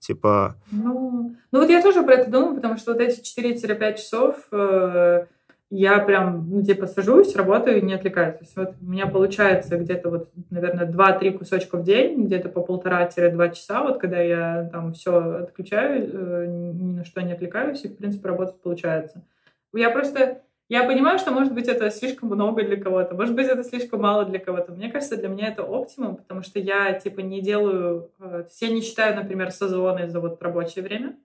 Типа... 0.00 0.56
Ну, 0.72 1.36
ну 1.52 1.60
вот 1.60 1.70
я 1.70 1.80
тоже 1.80 2.02
про 2.02 2.14
это 2.14 2.28
думаю, 2.28 2.56
потому 2.56 2.76
что 2.76 2.92
вот 2.92 3.00
эти 3.00 3.20
4-5 3.20 3.96
часов 3.96 4.36
э, 4.50 5.26
я 5.74 6.00
прям, 6.00 6.50
ну, 6.50 6.62
типа, 6.62 6.86
сажусь, 6.86 7.34
работаю 7.34 7.78
и 7.78 7.82
не 7.82 7.94
отвлекаюсь. 7.94 8.34
То 8.34 8.44
есть 8.44 8.56
вот 8.56 8.74
у 8.78 8.84
меня 8.84 9.06
получается 9.06 9.78
где-то 9.78 10.10
вот, 10.10 10.28
наверное, 10.50 10.86
2-3 10.86 11.38
кусочка 11.38 11.78
в 11.78 11.82
день, 11.82 12.26
где-то 12.26 12.50
по 12.50 12.60
полтора-два 12.60 13.48
часа, 13.48 13.82
вот 13.82 13.98
когда 13.98 14.20
я 14.20 14.68
там 14.70 14.92
все 14.92 15.38
отключаю, 15.44 16.10
э, 16.12 16.46
ни 16.46 16.92
на 16.92 17.04
что 17.06 17.22
не 17.22 17.32
отвлекаюсь, 17.32 17.84
и, 17.84 17.88
в 17.88 17.96
принципе, 17.96 18.28
работать 18.28 18.60
получается. 18.60 19.24
Я 19.72 19.88
просто 19.88 20.42
я 20.68 20.84
понимаю, 20.84 21.18
что, 21.18 21.30
может 21.32 21.54
быть, 21.54 21.68
это 21.68 21.90
слишком 21.90 22.28
много 22.28 22.64
для 22.64 22.76
кого-то, 22.76 23.14
может 23.14 23.34
быть, 23.34 23.46
это 23.46 23.64
слишком 23.64 24.02
мало 24.02 24.26
для 24.26 24.40
кого-то. 24.40 24.72
Мне 24.72 24.90
кажется, 24.90 25.16
для 25.16 25.28
меня 25.28 25.48
это 25.48 25.62
оптимум, 25.62 26.16
потому 26.16 26.42
что 26.42 26.58
я, 26.58 26.92
типа, 26.92 27.20
не 27.20 27.40
делаю... 27.40 28.10
Э, 28.20 28.44
я 28.60 28.68
не 28.68 28.82
считаю, 28.82 29.16
например, 29.16 29.50
созвоны 29.50 30.06
за 30.06 30.20
вот 30.20 30.42
рабочее 30.42 30.84
время. 30.84 31.16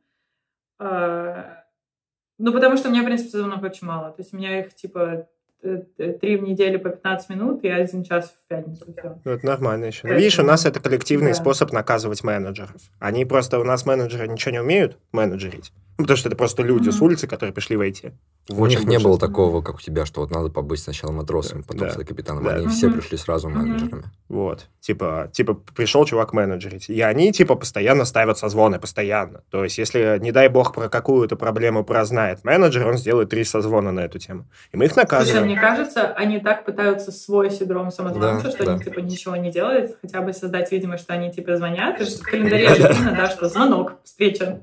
Ну, 2.38 2.54
потому 2.54 2.78
что 2.78 2.90
у 2.90 2.92
меня, 2.92 3.02
в 3.02 3.06
принципе, 3.06 3.32
созвонов 3.32 3.64
очень 3.64 3.88
мало. 3.88 4.12
То 4.12 4.22
есть 4.22 4.34
у 4.34 4.38
меня 4.38 4.60
их, 4.60 4.76
типа, 4.76 5.28
три 5.62 6.38
в 6.38 6.44
неделю 6.44 6.80
по 6.80 6.90
15 6.90 7.30
минут 7.30 7.64
и 7.64 7.68
один 7.68 8.04
час 8.04 8.34
в 8.44 8.48
пятницу. 8.48 8.86
Все. 8.86 9.20
Ну, 9.24 9.32
это 9.32 9.46
нормально 9.46 9.86
еще. 9.86 10.08
Это... 10.08 10.18
Видишь, 10.18 10.40
у 10.40 10.44
нас 10.44 10.66
это 10.66 10.80
коллективный 10.80 11.32
да. 11.32 11.36
способ 11.36 11.72
наказывать 11.72 12.24
менеджеров. 12.24 12.82
Они 13.00 13.26
просто, 13.26 13.60
у 13.60 13.64
нас 13.64 13.86
менеджеры 13.86 14.28
ничего 14.28 14.52
не 14.52 14.62
умеют 14.62 14.98
менеджерить. 15.12 15.74
Ну, 15.98 16.04
потому 16.04 16.18
что 16.18 16.30
это 16.30 16.36
просто 16.36 16.62
люди 16.62 16.90
mm-hmm. 16.90 16.92
с 16.92 17.02
улицы, 17.02 17.28
которые 17.28 17.54
пришли 17.54 17.76
в 17.76 17.82
IT. 17.82 18.14
У 18.50 18.66
них 18.68 18.86
не 18.86 19.00
было 19.00 19.18
такого, 19.18 19.62
как 19.62 19.78
у 19.78 19.82
тебя, 19.82 20.06
что 20.06 20.22
вот 20.22 20.32
надо 20.32 20.50
побыть 20.50 20.80
сначала 20.80 21.12
матросом, 21.12 21.64
потом 21.64 21.88
да. 21.88 21.90
стать 21.90 22.08
капитаном. 22.08 22.44
Да. 22.44 22.54
Они 22.54 22.68
mm-hmm. 22.68 22.70
все 22.70 22.92
пришли 22.92 23.18
сразу 23.18 23.50
менеджерами. 23.50 24.04
Вот. 24.30 24.68
Типа, 24.80 25.30
типа, 25.34 25.56
пришел 25.76 26.06
чувак 26.06 26.34
менеджерить. 26.34 26.88
И 26.90 27.02
они, 27.02 27.32
типа, 27.32 27.56
постоянно 27.56 28.06
ставят 28.06 28.38
созвоны, 28.38 28.80
постоянно. 28.80 29.42
То 29.50 29.64
есть, 29.64 29.80
если, 29.80 30.20
не 30.22 30.32
дай 30.32 30.50
бог, 30.50 30.74
про 30.74 30.88
какую-то 30.88 31.36
проблему 31.36 31.84
прознает 31.84 32.44
менеджер, 32.44 32.88
он 32.88 32.98
сделает 32.98 33.30
три 33.30 33.44
созвона 33.44 33.92
на 33.92 34.02
эту 34.02 34.20
тему. 34.20 34.46
И 34.72 34.78
мы 34.78 34.86
их 34.86 34.96
наказываем. 34.96 35.46
Слушай, 35.46 35.46
мне 35.46 35.60
кажется, 35.60 36.14
они 36.14 36.40
так 36.40 36.64
пытаются 36.64 37.12
свой 37.12 37.50
синдром 37.50 37.92
самозванца, 37.92 38.46
да, 38.46 38.52
что 38.52 38.66
да. 38.66 38.74
они, 38.74 38.84
типа, 38.84 39.00
ничего 39.00 39.36
не 39.36 39.52
делают, 39.52 39.98
хотя 40.00 40.22
бы 40.22 40.32
создать 40.32 40.72
видимость, 40.72 41.04
что 41.04 41.14
они, 41.14 41.32
типа, 41.32 41.58
звонят, 41.58 42.00
и 42.00 42.06
в 42.06 42.20
календаре 42.22 42.68
видно, 42.68 43.14
да, 43.18 43.30
что 43.30 43.50
звонок, 43.50 43.96
встреча. 44.04 44.62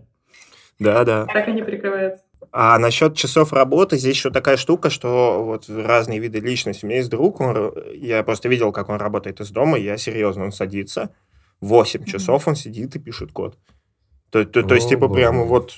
Да, 0.78 1.04
да. 1.04 1.26
Так 1.26 1.48
они 1.48 1.62
прикрываются. 1.62 2.24
А 2.52 2.78
насчет 2.78 3.16
часов 3.16 3.52
работы, 3.52 3.96
здесь 3.96 4.14
еще 4.14 4.30
такая 4.30 4.56
штука, 4.56 4.90
что 4.90 5.42
вот 5.44 5.68
разные 5.68 6.20
виды 6.20 6.38
личности. 6.38 6.84
У 6.84 6.88
меня 6.88 6.98
есть 6.98 7.10
друг, 7.10 7.40
он, 7.40 7.72
я 7.94 8.22
просто 8.22 8.48
видел, 8.48 8.70
как 8.70 8.88
он 8.90 8.96
работает 8.96 9.40
из 9.40 9.50
дома, 9.50 9.78
я 9.78 9.96
серьезно, 9.96 10.44
он 10.44 10.52
садится, 10.52 11.10
8 11.60 12.00
mm-hmm. 12.00 12.06
часов 12.06 12.46
он 12.46 12.54
сидит 12.54 12.94
и 12.94 12.98
пишет 12.98 13.32
код. 13.32 13.58
То, 14.30 14.44
то, 14.44 14.62
то 14.62 14.74
есть, 14.74 14.88
типа, 14.88 15.08
прямо 15.08 15.44
вот, 15.44 15.72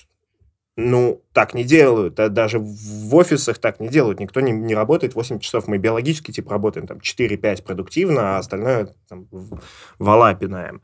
ну, 0.76 1.22
так 1.32 1.54
не 1.54 1.64
делают, 1.64 2.14
даже 2.14 2.58
в 2.58 3.14
офисах 3.14 3.58
так 3.58 3.80
не 3.80 3.88
делают, 3.88 4.20
никто 4.20 4.40
не, 4.40 4.52
не 4.52 4.74
работает 4.74 5.14
8 5.14 5.38
часов, 5.38 5.68
мы 5.68 5.78
биологически, 5.78 6.32
типа, 6.32 6.50
работаем 6.50 6.86
там 6.86 6.98
4-5 6.98 7.62
продуктивно, 7.62 8.36
а 8.36 8.38
остальное 8.38 8.94
там, 9.08 9.28
вала 9.98 10.34
пинаем. 10.34 10.82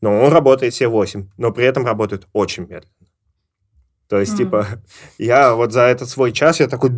Но 0.00 0.20
он 0.20 0.32
работает 0.32 0.74
все 0.74 0.88
8, 0.88 1.28
но 1.36 1.52
при 1.52 1.64
этом 1.64 1.84
работает 1.84 2.26
очень 2.32 2.64
медленно. 2.64 2.97
То 4.08 4.18
есть, 4.18 4.34
mm. 4.34 4.36
типа, 4.36 4.66
я 5.18 5.54
вот 5.54 5.72
за 5.72 5.82
этот 5.82 6.08
свой 6.08 6.32
час 6.32 6.60
я 6.60 6.68
такой... 6.68 6.90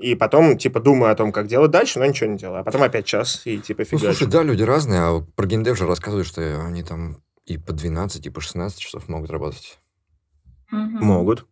И 0.00 0.14
потом, 0.14 0.56
типа, 0.56 0.80
думаю 0.80 1.12
о 1.12 1.14
том, 1.14 1.30
как 1.30 1.46
делать 1.46 1.70
дальше, 1.70 1.98
но 1.98 2.06
ничего 2.06 2.30
не 2.30 2.38
делаю. 2.38 2.60
А 2.60 2.64
потом 2.64 2.82
опять 2.82 3.04
час, 3.04 3.42
и, 3.44 3.58
типа, 3.58 3.84
фигачу. 3.84 4.06
Ну, 4.06 4.14
слушай, 4.14 4.30
да, 4.30 4.42
люди 4.42 4.62
разные, 4.62 5.00
а 5.00 5.20
про 5.36 5.46
геймдев 5.46 5.76
же 5.76 5.86
рассказывают, 5.86 6.26
что 6.26 6.40
они 6.64 6.82
там 6.82 7.22
и 7.44 7.58
по 7.58 7.72
12, 7.72 8.26
и 8.26 8.30
по 8.30 8.40
16 8.40 8.78
часов 8.78 9.08
могут 9.08 9.30
работать. 9.30 9.78
Mm-hmm. 10.72 11.00
Могут. 11.00 11.46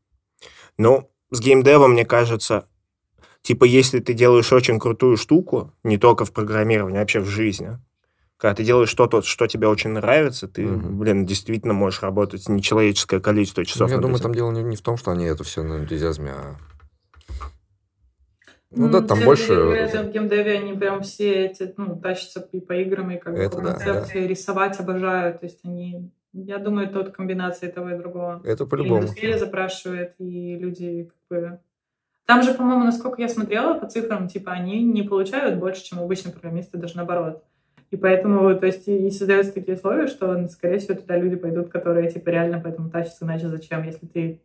Ну, 0.79 1.11
с 1.31 1.41
геймдевом, 1.41 1.93
мне 1.93 2.07
кажется, 2.07 2.67
типа, 3.43 3.65
если 3.65 3.99
ты 3.99 4.15
делаешь 4.15 4.53
очень 4.53 4.79
крутую 4.79 5.19
штуку, 5.19 5.75
не 5.83 5.99
только 5.99 6.25
в 6.25 6.33
программировании, 6.33 6.99
а 6.99 7.01
вообще 7.01 7.21
в 7.21 7.27
жизни, 7.27 7.79
когда 8.39 8.55
ты 8.55 8.65
делаешь 8.65 8.89
что-то, 8.89 9.21
что 9.23 9.47
тебе 9.47 9.69
очень 9.69 9.91
нравится, 9.91 10.49
ты, 10.49 10.67
угу. 10.67 10.89
блин, 10.89 11.27
действительно 11.27 11.75
можешь 11.75 12.03
работать 12.03 12.49
нечеловеческое 12.49 13.21
количество 13.21 13.65
часов. 13.65 13.91
Ну, 13.91 13.97
я 13.97 14.01
думаю, 14.01 14.21
там 14.21 14.33
дело 14.33 14.51
не, 14.53 14.63
не 14.63 14.77
в 14.77 14.81
том, 14.81 14.97
что 14.97 15.11
они 15.11 15.27
это 15.27 15.45
все 15.45 15.63
на 15.63 15.79
энтузиазме, 15.79 16.31
а 16.31 16.57
ну, 18.71 18.87
ну 18.87 18.93
да, 18.93 19.01
там 19.01 19.25
больше... 19.25 19.55
В 19.55 20.13
геймдеве 20.13 20.59
они 20.59 20.75
прям 20.75 21.03
все 21.03 21.47
эти, 21.47 21.73
ну, 21.77 21.99
тащатся 21.99 22.47
и 22.53 22.61
по 22.61 22.75
играм, 22.75 23.11
и 23.11 23.17
как 23.17 23.35
бы 23.35 23.49
по 23.49 23.63
концепции, 23.63 24.21
да. 24.21 24.27
рисовать 24.27 24.79
обожают. 24.79 25.41
То 25.41 25.47
есть 25.47 25.61
они... 25.65 26.13
Я 26.35 26.59
думаю, 26.59 26.89
это 26.89 26.99
вот 26.99 27.11
комбинация 27.13 27.73
того 27.73 27.91
и 27.91 27.97
другого. 27.97 28.43
Это 28.45 28.67
по-любому. 28.67 29.01
индустрия 29.01 29.39
запрашивает, 29.39 30.15
и 30.19 30.57
люди 30.57 31.11
как 31.29 31.39
бы... 31.39 31.61
Там 32.27 32.43
же, 32.43 32.53
по-моему, 32.53 32.85
насколько 32.85 33.23
я 33.23 33.29
смотрела 33.31 33.73
по 33.73 33.89
цифрам, 33.89 34.29
типа, 34.29 34.53
они 34.53 34.83
не 34.83 35.03
получают 35.03 35.59
больше, 35.59 35.83
чем 35.83 36.01
обычные 36.01 36.33
программисты, 36.33 36.77
даже 36.77 36.97
наоборот. 36.97 37.43
И 37.91 37.97
поэтому, 37.97 38.55
то 38.59 38.67
есть, 38.67 38.87
и 38.87 39.11
создаются 39.11 39.53
такие 39.53 39.77
условия, 39.77 40.07
что, 40.09 40.47
скорее 40.49 40.79
всего, 40.79 40.95
туда 40.95 41.17
люди 41.17 41.37
пойдут, 41.37 41.71
которые, 41.71 42.11
типа, 42.11 42.29
реально 42.29 42.61
поэтому 42.63 42.91
тащатся, 42.91 43.25
иначе 43.25 43.49
зачем, 43.49 43.83
если 43.83 44.07
ты 44.07 44.43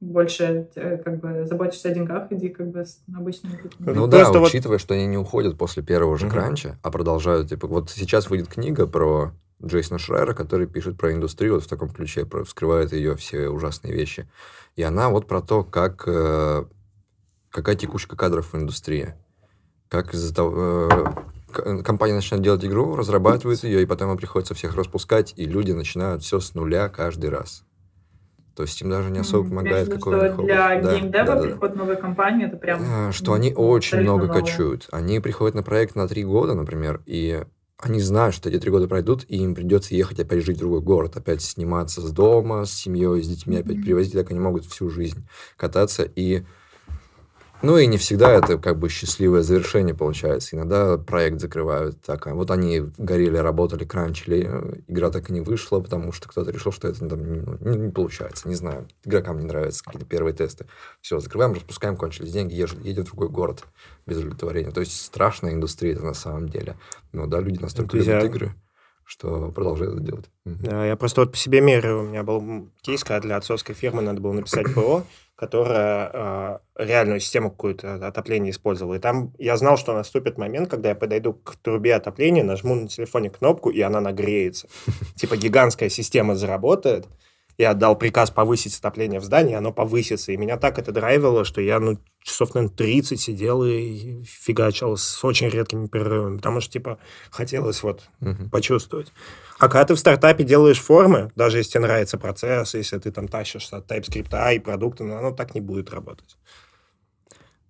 больше 0.00 0.68
э, 0.74 0.98
как 0.98 1.20
бы 1.20 1.46
заботишься 1.46 1.88
о 1.88 1.94
деньгах, 1.94 2.30
иди 2.30 2.48
как 2.48 2.68
бы 2.68 2.84
с 2.84 3.02
обычными 3.14 3.58
Ну, 3.78 3.94
Ну, 3.94 4.06
да, 4.06 4.18
просто 4.18 4.38
вот- 4.40 4.48
учитывая, 4.48 4.78
что 4.78 4.94
они 4.94 5.06
не 5.06 5.18
уходят 5.18 5.56
после 5.58 5.82
первого 5.82 6.16
же 6.16 6.26
Мгм. 6.26 6.34
кранча, 6.34 6.78
а 6.82 6.90
продолжают, 6.90 7.48
типа, 7.48 7.66
вот 7.66 7.90
сейчас 7.90 8.28
выйдет 8.30 8.48
книга 8.48 8.86
про 8.86 9.32
Джейсона 9.64 9.98
Шрайера, 9.98 10.34
который 10.34 10.66
пишет 10.66 10.98
про 10.98 11.12
индустрию 11.12 11.54
вот 11.54 11.64
в 11.64 11.68
таком 11.68 11.88
ключе, 11.88 12.26
про, 12.26 12.44
вскрывает 12.44 12.92
ее 12.92 13.16
все 13.16 13.48
ужасные 13.48 13.94
вещи. 13.94 14.28
И 14.76 14.82
она 14.82 15.08
вот 15.08 15.26
про 15.26 15.40
то, 15.40 15.64
как, 15.64 16.04
э, 16.06 16.64
какая 17.50 17.76
текучка 17.76 18.16
кадров 18.16 18.52
в 18.52 18.56
индустрии. 18.56 19.14
Как 19.88 20.12
из-за 20.12 20.34
того... 20.34 20.88
э, 20.92 21.04
компания 21.84 22.14
начинает 22.14 22.44
делать 22.44 22.64
игру, 22.64 22.96
разрабатывает 22.96 23.62
ее, 23.64 23.82
и 23.82 23.86
потом 23.86 24.10
им 24.10 24.16
приходится 24.16 24.54
всех 24.54 24.74
распускать, 24.76 25.34
и 25.36 25.44
люди 25.44 25.72
начинают 25.72 26.22
все 26.22 26.40
с 26.40 26.54
нуля 26.54 26.88
каждый 26.88 27.30
раз. 27.30 27.64
То 28.54 28.62
есть 28.62 28.80
им 28.80 28.88
даже 28.88 29.10
не 29.10 29.18
особо 29.18 29.48
помогает 29.48 29.88
имеешь 29.88 30.02
в 30.02 30.06
виду, 30.06 30.16
какой 30.16 30.28
что 30.32 30.42
для 30.42 30.80
Да, 30.80 30.94
геймдева 30.94 31.26
да, 31.26 31.34
да, 31.34 31.42
да. 31.42 31.48
приход 31.48 31.72
в 31.72 31.76
новую 31.76 31.98
компанию 31.98 32.48
это 32.48 32.56
прям... 32.56 32.80
А, 32.82 33.12
Что 33.12 33.34
они 33.34 33.52
очень 33.54 34.00
много 34.00 34.26
новое. 34.26 34.40
кочуют. 34.40 34.88
Они 34.92 35.20
приходят 35.20 35.54
на 35.54 35.62
проект 35.62 35.94
на 35.94 36.08
три 36.08 36.24
года, 36.24 36.54
например, 36.54 37.02
и 37.04 37.44
они 37.78 38.00
знают, 38.00 38.34
что 38.34 38.48
эти 38.48 38.58
три 38.58 38.70
года 38.70 38.88
пройдут, 38.88 39.26
и 39.28 39.36
им 39.36 39.54
придется 39.54 39.94
ехать 39.94 40.18
опять 40.20 40.42
жить 40.42 40.56
в 40.56 40.60
другой 40.60 40.80
город, 40.80 41.18
опять 41.18 41.42
сниматься 41.42 42.00
с 42.00 42.10
дома, 42.10 42.64
с 42.64 42.72
семьей, 42.72 43.22
с 43.22 43.28
детьми, 43.28 43.56
опять 43.58 43.76
Мгм. 43.76 43.82
перевозить, 43.84 44.14
так 44.14 44.30
они 44.30 44.40
могут 44.40 44.64
всю 44.64 44.88
жизнь 44.88 45.28
кататься. 45.58 46.02
И 46.02 46.44
ну 47.62 47.78
и 47.78 47.86
не 47.86 47.96
всегда 47.98 48.30
это 48.32 48.58
как 48.58 48.78
бы 48.78 48.88
счастливое 48.88 49.42
завершение 49.42 49.94
получается. 49.94 50.56
Иногда 50.56 50.98
проект 50.98 51.40
закрывают 51.40 52.00
так. 52.02 52.26
а 52.26 52.34
Вот 52.34 52.50
они 52.50 52.80
горели, 52.98 53.36
работали, 53.36 53.84
кранчили, 53.84 54.46
э, 54.48 54.80
игра 54.88 55.10
так 55.10 55.30
и 55.30 55.32
не 55.32 55.40
вышла, 55.40 55.80
потому 55.80 56.12
что 56.12 56.28
кто-то 56.28 56.50
решил, 56.50 56.70
что 56.72 56.88
это 56.88 57.08
там, 57.08 57.42
ну, 57.42 57.58
не, 57.60 57.76
не 57.86 57.90
получается. 57.90 58.48
Не 58.48 58.54
знаю, 58.54 58.86
игрокам 59.04 59.38
не 59.38 59.46
нравятся 59.46 59.82
какие-то 59.84 60.06
первые 60.06 60.34
тесты. 60.34 60.66
Все, 61.00 61.18
закрываем, 61.18 61.54
распускаем, 61.54 61.96
кончились 61.96 62.32
деньги, 62.32 62.54
езжу- 62.54 62.82
едет 62.82 63.04
в 63.06 63.10
другой 63.10 63.28
город 63.30 63.64
без 64.06 64.18
удовлетворения. 64.18 64.70
То 64.70 64.80
есть 64.80 65.00
страшная 65.00 65.52
индустрия 65.54 65.94
это 65.94 66.04
на 66.04 66.14
самом 66.14 66.48
деле. 66.48 66.76
Но 67.12 67.26
да, 67.26 67.40
люди 67.40 67.58
настолько 67.60 67.96
любят 67.96 68.20
Друзья. 68.20 68.28
игры, 68.28 68.54
что 69.04 69.50
продолжают 69.50 69.94
это 69.94 70.02
делать. 70.02 70.30
Да, 70.44 70.84
Я 70.86 70.96
просто 70.96 71.22
вот 71.22 71.32
по 71.32 71.36
себе 71.36 71.60
меряю. 71.60 72.00
У 72.00 72.06
меня 72.06 72.22
был 72.22 72.68
кейс, 72.82 73.02
когда 73.02 73.20
для 73.20 73.36
отцовской 73.36 73.74
фирмы 73.74 74.02
надо 74.02 74.20
было 74.20 74.32
написать 74.32 74.72
ПО, 74.74 75.04
которая 75.36 76.10
э, 76.12 76.58
реальную 76.76 77.20
систему 77.20 77.50
какую-то 77.50 77.94
отопления 78.06 78.50
использовала. 78.50 78.94
И 78.94 78.98
там 78.98 79.32
я 79.38 79.56
знал, 79.58 79.76
что 79.76 79.92
наступит 79.92 80.38
момент, 80.38 80.70
когда 80.70 80.88
я 80.88 80.94
подойду 80.94 81.34
к 81.34 81.56
трубе 81.56 81.94
отопления, 81.94 82.42
нажму 82.42 82.74
на 82.74 82.88
телефоне 82.88 83.28
кнопку, 83.30 83.68
и 83.70 83.80
она 83.82 84.00
нагреется. 84.00 84.66
Типа 85.16 85.36
гигантская 85.36 85.90
система 85.90 86.34
заработает. 86.36 87.06
Я 87.58 87.70
отдал 87.70 87.96
приказ 87.96 88.30
повысить 88.30 88.78
отопление 88.78 89.18
в 89.18 89.24
здании, 89.24 89.54
оно 89.54 89.72
повысится. 89.72 90.32
И 90.32 90.36
меня 90.36 90.58
так 90.58 90.78
это 90.78 90.92
драйвило, 90.92 91.44
что 91.44 91.60
я, 91.62 91.80
ну, 91.80 91.98
часов, 92.22 92.54
наверное, 92.54 92.76
30 92.76 93.18
сидел 93.18 93.64
и 93.64 94.22
фигачил 94.24 94.96
с 94.96 95.24
очень 95.24 95.48
редкими 95.48 95.86
перерывами, 95.86 96.36
потому 96.36 96.60
что, 96.60 96.72
типа, 96.72 96.98
хотелось 97.30 97.82
вот 97.82 98.02
Мгм. 98.20 98.50
почувствовать. 98.50 99.10
А 99.58 99.68
когда 99.68 99.84
ты 99.86 99.94
в 99.94 99.98
стартапе 99.98 100.44
делаешь 100.44 100.80
формы, 100.80 101.30
даже 101.34 101.58
если 101.58 101.72
тебе 101.72 101.82
нравится 101.84 102.18
процесс, 102.18 102.74
если 102.74 102.98
ты 102.98 103.10
там 103.10 103.28
тащишься 103.28 103.78
от 103.78 103.90
TypeScript 103.90 104.54
и 104.54 104.58
продукта, 104.58 105.04
ну, 105.04 105.16
оно 105.16 105.32
так 105.32 105.54
не 105.54 105.60
будет 105.60 105.90
работать. 105.90 106.36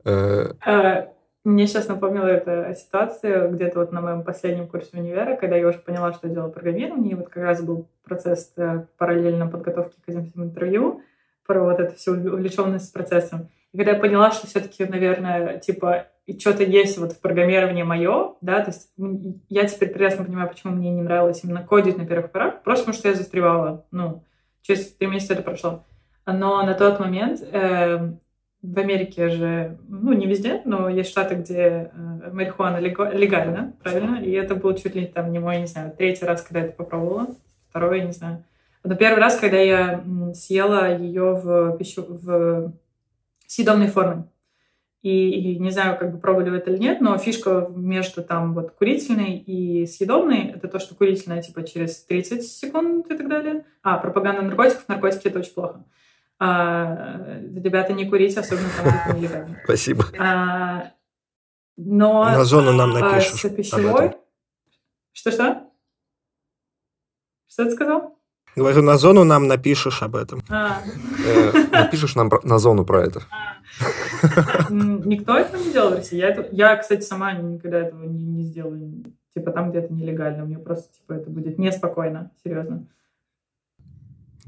Э, 0.05 0.53
Э, 0.67 1.07
Мне 1.45 1.67
сейчас 1.69 1.87
напомнила 1.89 2.27
эта 2.27 2.75
ситуация 2.75 3.49
где-то 3.49 3.79
вот 3.81 3.93
на 3.93 4.01
моем 4.01 4.25
последнем 4.25 4.67
курсе 4.69 4.99
универа, 4.99 5.37
когда 5.37 5.57
я 5.57 5.69
уже 5.69 5.79
поняла, 5.79 6.13
что 6.13 6.27
я 6.27 6.35
делала 6.35 6.51
программирование, 6.51 7.13
и 7.13 7.15
вот 7.15 7.29
как 7.29 7.43
раз 7.45 7.63
был 7.63 7.89
процесс 8.05 8.53
э, 8.57 8.87
параллельно 8.99 9.47
подготовки 9.47 9.97
к 10.05 10.09
этим 10.09 10.33
интервью, 10.37 11.03
про 11.47 11.63
вот 11.63 11.79
эту 11.79 11.95
всю 11.95 12.13
увлеченность 12.15 12.93
процессом. 12.93 13.49
Когда 13.77 13.93
я 13.93 13.99
поняла, 13.99 14.31
что 14.31 14.47
все-таки, 14.47 14.85
наверное, 14.85 15.59
типа, 15.59 16.07
и 16.27 16.39
что-то 16.39 16.65
есть 16.65 16.99
вот 16.99 17.13
в 17.13 17.21
программировании 17.21 17.83
мое, 17.83 18.35
да, 18.41 18.61
то 18.61 18.71
есть 18.71 18.91
я 19.49 19.67
теперь 19.67 19.91
прекрасно 19.91 20.25
понимаю, 20.25 20.49
почему 20.49 20.73
мне 20.73 20.91
не 20.91 21.03
нравилось 21.03 21.45
именно 21.45 21.63
кодить 21.63 21.99
на 21.99 22.07
первых 22.07 22.33
порах, 22.33 22.63
просто 22.63 22.85
потому 22.87 22.99
что 22.99 23.09
я 23.09 23.15
застревала, 23.15 23.87
ну, 23.91 24.25
через 24.63 24.93
три 24.93 25.07
месяца 25.07 25.35
это 25.35 25.43
прошло. 25.43 25.85
Но 26.27 26.63
на 26.63 26.75
тот 26.75 26.99
момент 26.99 27.41
э, 27.41 28.13
в 28.61 28.79
Америке 28.79 29.29
же, 29.29 29.79
ну, 29.89 30.13
не 30.13 30.27
везде, 30.27 30.63
но 30.65 30.89
есть 30.89 31.11
штаты, 31.11 31.37
где 31.37 31.91
э, 31.93 32.31
марихуана 32.33 32.79
легальна, 32.79 33.75
правильно? 33.83 34.21
И 34.21 34.33
это 34.33 34.57
был 34.57 34.75
чуть 34.75 34.97
ли 34.97 35.07
там 35.07 35.31
не 35.31 35.39
мой, 35.39 35.61
не 35.61 35.67
знаю, 35.67 35.93
третий 35.97 36.25
раз, 36.25 36.43
когда 36.43 36.61
я 36.61 36.67
это 36.67 36.77
попробовала, 36.77 37.29
второй, 37.69 38.03
не 38.03 38.13
знаю. 38.13 38.43
Но 38.83 38.97
первый 38.97 39.21
раз, 39.21 39.39
когда 39.39 39.59
я 39.59 40.03
съела 40.35 40.97
ее 40.97 41.35
в 41.35 41.77
пищу, 41.77 42.05
в 42.09 42.73
съедобной 43.47 43.89
форме. 43.89 44.29
И, 45.03 45.31
и 45.31 45.59
не 45.61 45.71
знаю, 45.71 45.97
как 45.99 46.13
бы 46.13 46.19
пробовали 46.19 46.51
вы 46.51 46.57
это 46.57 46.71
или 46.71 46.79
нет, 46.79 47.01
но 47.01 47.17
фишка 47.17 47.69
между 47.71 48.25
там 48.25 48.55
вот 48.55 48.73
курительной 48.73 49.37
и 49.39 49.87
съедобной 49.87 50.49
это 50.49 50.67
то, 50.67 50.81
что 50.81 50.97
курительная 50.97 51.43
типа 51.43 51.63
через 51.63 52.03
30 52.05 52.43
секунд 52.43 53.09
и 53.11 53.17
так 53.17 53.29
далее. 53.29 53.65
А, 53.83 53.99
пропаганда 53.99 54.43
наркотиков, 54.43 54.89
наркотики 54.89 55.29
это 55.29 55.39
очень 55.39 55.55
плохо. 55.55 55.85
А, 56.41 57.39
ребята, 57.41 57.93
не 57.93 58.09
курите, 58.09 58.41
особенно 58.41 58.69
там, 58.77 59.17
нелегально. 59.17 59.61
Спасибо. 59.65 60.07
А, 60.19 60.91
но 61.77 62.25
На 62.25 62.45
зону 62.45 62.73
нам 62.73 62.97
а, 62.97 62.99
напишешь. 62.99 63.39
Что-что? 65.13 65.71
Что 67.47 67.65
ты 67.65 67.71
сказал? 67.71 68.16
Говорю, 68.57 68.83
на 68.83 68.97
зону 68.97 69.25
нам 69.25 69.47
напишешь 69.49 70.03
об 70.03 70.17
этом. 70.17 70.41
А, 70.49 70.81
Э, 71.27 71.53
Напишешь 71.73 72.15
нам 72.17 72.31
про- 72.31 72.41
на 72.43 72.59
зону 72.59 72.85
про 72.87 73.03
это. 73.05 73.21
м, 74.71 75.07
никто 75.07 75.37
этого 75.37 75.61
не 75.63 75.73
делал 75.73 75.91
в 75.91 75.95
России. 75.97 76.17
Я, 76.19 76.29
это- 76.31 76.49
я, 76.53 76.75
кстати, 76.77 77.03
сама 77.03 77.33
никогда 77.35 77.81
этого 77.81 78.05
не, 78.05 78.25
не 78.25 78.45
сделаю. 78.45 79.05
Типа 79.35 79.51
там 79.51 79.71
где-то 79.71 79.93
нелегально. 79.93 80.45
Мне 80.47 80.59
просто 80.59 80.91
типа 80.95 81.13
это 81.15 81.29
будет 81.29 81.59
неспокойно, 81.59 82.31
серьезно. 82.43 82.87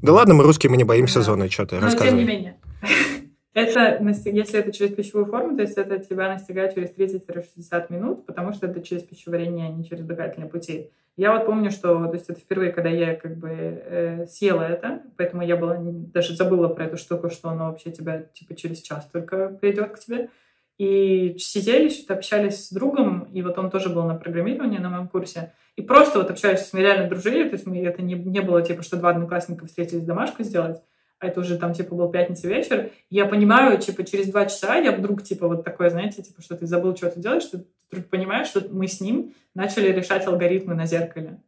Да 0.01 0.13
ладно, 0.13 0.33
мы 0.33 0.43
русские, 0.43 0.71
мы 0.71 0.77
не 0.77 0.83
боимся 0.85 1.19
Да. 1.19 1.25
зоны, 1.25 1.49
что 1.49 1.65
ты 1.67 1.79
Но 1.79 1.89
тем 1.91 2.17
не 2.17 2.23
менее. 2.23 2.55
Это, 3.53 3.97
если 4.01 4.59
это 4.59 4.71
через 4.71 4.93
пищевую 4.93 5.25
форму, 5.25 5.55
то 5.55 5.63
есть 5.63 5.75
это 5.77 5.97
тебя 5.99 6.29
настигает 6.29 6.75
через 6.75 6.91
30-60 6.95 7.89
минут, 7.91 8.25
потому 8.25 8.53
что 8.53 8.67
это 8.67 8.79
через 8.81 9.01
пищеварение, 9.03 9.67
а 9.67 9.71
не 9.71 9.83
через 9.83 10.05
дыхательные 10.05 10.49
пути. 10.49 10.91
Я 11.19 11.33
вот 11.33 11.47
помню, 11.47 11.69
что 11.69 12.05
то 12.05 12.13
есть 12.13 12.29
это 12.29 12.39
впервые, 12.39 12.71
когда 12.71 12.87
я 12.87 13.13
как 13.13 13.35
бы 13.35 13.49
э, 13.49 14.25
съела 14.27 14.61
это, 14.61 15.01
поэтому 15.17 15.43
я 15.43 15.57
была 15.57 15.75
даже 15.77 16.33
забыла 16.33 16.69
про 16.69 16.85
эту 16.85 16.95
штуку, 16.95 17.29
что 17.29 17.49
оно 17.49 17.65
вообще 17.65 17.91
тебя 17.91 18.21
типа 18.33 18.55
через 18.55 18.79
час 18.79 19.05
только 19.11 19.49
придет 19.49 19.91
к 19.91 19.99
тебе. 19.99 20.29
И 20.77 21.35
сидели, 21.37 21.89
что-то 21.89 22.13
общались 22.13 22.67
с 22.67 22.71
другом, 22.71 23.23
и 23.33 23.41
вот 23.41 23.57
он 23.57 23.69
тоже 23.69 23.89
был 23.89 24.03
на 24.03 24.15
программировании 24.15 24.77
на 24.77 24.89
моем 24.89 25.09
курсе. 25.09 25.51
И 25.75 25.81
просто 25.81 26.19
вот 26.19 26.31
общались, 26.31 26.71
мы 26.71 26.79
реально 26.79 27.09
дружили, 27.09 27.49
то 27.49 27.55
есть 27.55 27.67
мы, 27.67 27.83
это 27.83 28.01
не, 28.01 28.13
не 28.13 28.39
было 28.39 28.61
типа, 28.61 28.81
что 28.81 28.95
два 28.95 29.09
одноклассника 29.09 29.65
встретились 29.65 30.05
домашку 30.05 30.43
сделать, 30.43 30.81
а 31.19 31.27
это 31.27 31.41
уже 31.41 31.57
там, 31.57 31.73
типа, 31.73 31.95
был 31.95 32.09
пятница 32.09 32.47
вечер. 32.47 32.91
Я 33.09 33.25
понимаю, 33.25 33.77
типа, 33.77 34.05
через 34.05 34.29
два 34.29 34.45
часа 34.45 34.77
я 34.77 34.93
вдруг, 34.93 35.21
типа, 35.21 35.49
вот 35.49 35.65
такое, 35.65 35.89
знаете, 35.89 36.23
типа, 36.23 36.41
что 36.41 36.55
ты 36.55 36.65
забыл, 36.65 36.95
что 36.95 37.09
ты 37.09 37.19
делаешь, 37.19 37.43
что 37.43 37.65
вдруг 37.89 38.07
понимаешь, 38.07 38.47
что 38.47 38.67
мы 38.69 38.87
с 38.87 39.01
ним 39.01 39.33
начали 39.53 39.91
решать 39.91 40.25
алгоритмы 40.27 40.75
на 40.75 40.85
зеркале. 40.85 41.41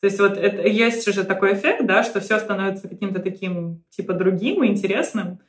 То 0.00 0.06
есть 0.06 0.18
вот 0.18 0.38
это, 0.38 0.66
есть 0.66 1.12
же 1.12 1.24
такой 1.24 1.54
эффект, 1.54 1.86
да, 1.86 2.02
что 2.02 2.20
все 2.20 2.38
становится 2.38 2.88
каким-то 2.88 3.20
таким, 3.20 3.84
типа, 3.90 4.14
другим 4.14 4.64
и 4.64 4.68
интересным. 4.68 5.40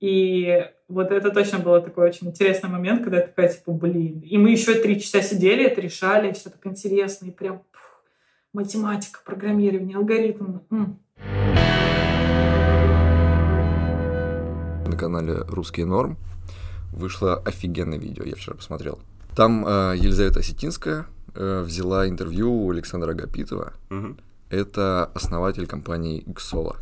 И 0.00 0.66
вот 0.88 1.12
это 1.12 1.30
точно 1.30 1.58
был 1.58 1.80
такой 1.80 2.08
очень 2.08 2.28
интересный 2.28 2.70
момент, 2.70 3.02
когда 3.04 3.18
я 3.18 3.26
такая, 3.26 3.48
типа, 3.48 3.72
блин. 3.72 4.20
И 4.20 4.36
мы 4.38 4.50
еще 4.50 4.74
три 4.74 5.00
часа 5.00 5.22
сидели, 5.22 5.64
это 5.64 5.80
решали, 5.80 6.30
и 6.30 6.32
все 6.32 6.50
так 6.50 6.66
интересно, 6.66 7.26
и 7.26 7.30
прям 7.30 7.58
пф, 7.58 8.02
математика, 8.52 9.20
программирование, 9.24 9.96
алгоритмы. 9.96 10.60
М. 10.70 10.98
на 14.90 14.96
канале 14.96 15.34
«Русский 15.46 15.84
норм» 15.84 16.16
вышло 16.92 17.36
офигенное 17.36 17.98
видео, 17.98 18.24
я 18.24 18.34
вчера 18.34 18.56
посмотрел. 18.56 18.98
Там 19.34 19.64
э, 19.66 19.96
Елизавета 19.96 20.40
Осетинская 20.40 21.06
э, 21.34 21.62
взяла 21.62 22.08
интервью 22.08 22.52
у 22.52 22.70
Александра 22.70 23.12
Агапитова. 23.12 23.72
Это 24.48 25.06
основатель 25.14 25.66
компании 25.66 26.24
Xsola. 26.26 26.76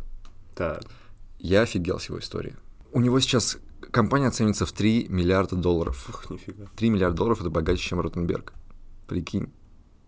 Так. 0.55 0.81
Я 1.37 1.61
офигел 1.61 1.99
с 1.99 2.09
его 2.09 2.19
истории. 2.19 2.55
У 2.91 3.01
него 3.01 3.19
сейчас 3.19 3.57
компания 3.91 4.31
ценится 4.31 4.65
в 4.65 4.71
3 4.71 5.07
миллиарда 5.09 5.55
долларов. 5.55 6.09
Ух, 6.09 6.29
нифига. 6.29 6.65
3 6.65 6.69
3 6.75 6.89
миллиарда 6.89 7.17
долларов 7.17 7.41
это 7.41 7.49
богаче, 7.49 7.81
чем 7.81 7.99
Ротенберг. 7.99 8.53
Прикинь. 9.07 9.49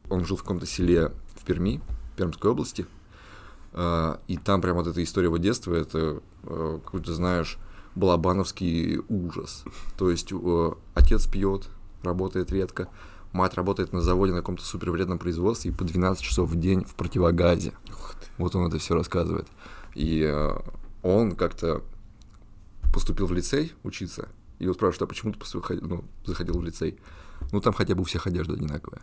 Он 0.10 0.26
жил 0.26 0.38
в 0.38 0.42
каком-то 0.42 0.66
селе 0.66 1.12
в 1.36 1.46
Перми, 1.46 1.80
Пермской 2.18 2.52
области. 2.52 2.86
А, 3.74 4.20
И 4.28 4.38
там 4.38 4.62
прям 4.62 4.76
вот 4.76 4.88
эта 4.88 5.02
история 5.04 5.28
его 5.28 5.38
детства, 5.38 5.74
это 5.74 6.22
э, 6.44 6.80
какой-то, 6.84 7.14
знаешь, 7.14 7.58
балабановский 7.96 9.00
ужас. 9.08 9.64
То 9.98 10.10
есть 10.10 10.32
э, 10.32 10.72
отец 10.96 11.28
пьет, 11.28 11.70
работает 12.04 12.52
редко, 12.52 12.88
мать 13.34 13.54
работает 13.56 13.94
на 13.94 14.02
заводе 14.02 14.34
на 14.34 14.40
каком-то 14.40 14.64
супервредном 14.64 15.20
производстве 15.20 15.72
и 15.72 15.74
по 15.74 15.84
12 15.84 16.24
часов 16.24 16.50
в 16.50 16.60
день 16.60 16.84
в 16.84 16.96
противогазе. 16.96 17.74
Вот 18.38 18.56
он 18.56 18.68
это 18.68 18.78
все 18.78 18.96
рассказывает. 18.96 19.48
И 19.96 20.22
э, 20.22 20.52
он 21.04 21.36
как-то 21.36 21.82
поступил 22.94 23.28
в 23.28 23.34
лицей 23.34 23.74
учиться, 23.84 24.30
и 24.60 24.68
вот 24.68 24.76
спрашивают, 24.76 25.04
а 25.04 25.08
почему 25.08 25.34
ты 25.34 25.40
поступил, 25.40 25.80
ну, 25.82 26.04
заходил 26.26 26.60
в 26.60 26.64
лицей? 26.64 27.00
Ну, 27.52 27.62
там 27.62 27.74
хотя 27.74 27.96
бы 27.96 28.02
у 28.02 28.04
всех 28.04 28.28
одежда 28.28 28.54
одинаковая. 28.54 29.02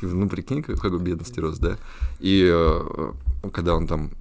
Ну, 0.00 0.28
прикинь, 0.28 0.62
как, 0.62 0.80
какой 0.80 0.98
бедности 1.00 1.38
рос, 1.40 1.58
да? 1.58 1.76
И 2.18 2.48
э, 2.50 3.12
когда 3.52 3.74
он 3.74 3.86
там, 3.86 4.12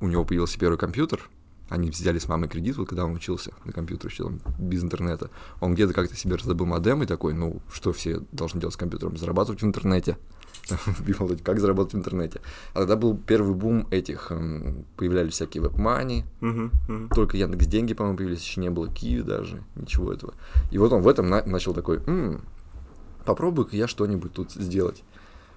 у 0.00 0.06
него 0.06 0.24
появился 0.24 0.58
первый 0.58 0.78
компьютер, 0.78 1.28
они 1.70 1.88
взяли 1.88 2.18
с 2.18 2.28
мамой 2.28 2.48
кредит, 2.48 2.76
вот 2.76 2.88
когда 2.88 3.04
он 3.06 3.14
учился 3.14 3.52
на 3.64 3.72
компьютере, 3.72 4.10
еще 4.12 4.24
там, 4.24 4.40
без 4.58 4.82
интернета. 4.82 5.30
Он 5.60 5.74
где-то 5.74 5.94
как-то 5.94 6.14
себе 6.16 6.34
раздобыл 6.36 6.66
модем 6.66 7.02
и 7.02 7.06
такой, 7.06 7.32
ну, 7.32 7.60
что 7.72 7.92
все 7.92 8.20
должны 8.32 8.60
делать 8.60 8.74
с 8.74 8.76
компьютером? 8.76 9.16
Зарабатывать 9.16 9.62
в 9.62 9.64
интернете. 9.64 10.18
Как 11.42 11.58
заработать 11.58 11.94
в 11.94 11.96
интернете. 11.96 12.40
А 12.74 12.80
тогда 12.80 12.96
был 12.96 13.16
первый 13.16 13.54
бум 13.54 13.86
этих, 13.90 14.30
эм, 14.30 14.84
появлялись 14.96 15.32
всякие 15.32 15.62
веб-мани, 15.62 16.24
только 17.14 17.36
Яндекс 17.36 17.66
деньги, 17.66 17.94
по-моему, 17.94 18.18
появились, 18.18 18.42
еще 18.44 18.60
не 18.60 18.70
было 18.70 18.88
Киви 18.92 19.22
даже, 19.22 19.62
ничего 19.74 20.12
этого. 20.12 20.34
И 20.70 20.78
вот 20.78 20.92
он 20.92 21.02
в 21.02 21.08
этом 21.08 21.28
на- 21.30 21.44
начал 21.44 21.72
такой, 21.74 22.00
попробую-ка 23.24 23.76
я 23.76 23.86
что-нибудь 23.88 24.32
тут 24.32 24.52
сделать. 24.52 25.02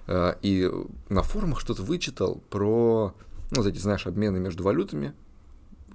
Э, 0.06 0.34
и 0.42 0.70
на 1.08 1.22
форумах 1.22 1.60
что-то 1.60 1.82
вычитал 1.82 2.42
про, 2.50 3.14
ну, 3.50 3.62
вот 3.62 3.66
эти, 3.66 3.78
знаешь, 3.78 4.06
обмены 4.06 4.38
между 4.38 4.62
валютами, 4.62 5.12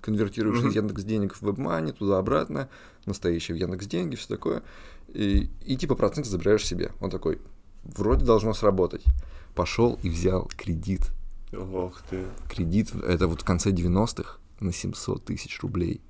конвертируешь 0.01 0.63
из 0.63 0.75
Яндекс 0.75 1.03
денег 1.03 1.35
в 1.35 1.43
WebMoney, 1.43 1.93
туда-обратно, 1.93 2.69
настоящие 3.05 3.55
в 3.55 3.59
Яндекс 3.59 3.87
деньги, 3.87 4.15
все 4.15 4.27
такое. 4.27 4.63
И, 5.07 5.49
и 5.65 5.77
типа 5.77 5.95
проценты 5.95 6.29
забираешь 6.29 6.65
себе. 6.65 6.91
Он 6.99 7.09
такой, 7.09 7.39
вроде 7.83 8.25
должно 8.25 8.53
сработать. 8.53 9.03
Пошел 9.55 9.99
и 10.03 10.09
взял 10.09 10.49
кредит. 10.55 11.11
Ох 11.53 12.01
ты. 12.09 12.25
Кредит, 12.47 12.93
это 12.95 13.27
вот 13.27 13.41
в 13.41 13.45
конце 13.45 13.71
90-х 13.71 14.37
на 14.59 14.71
700 14.71 15.25
тысяч 15.25 15.59
рублей. 15.61 16.01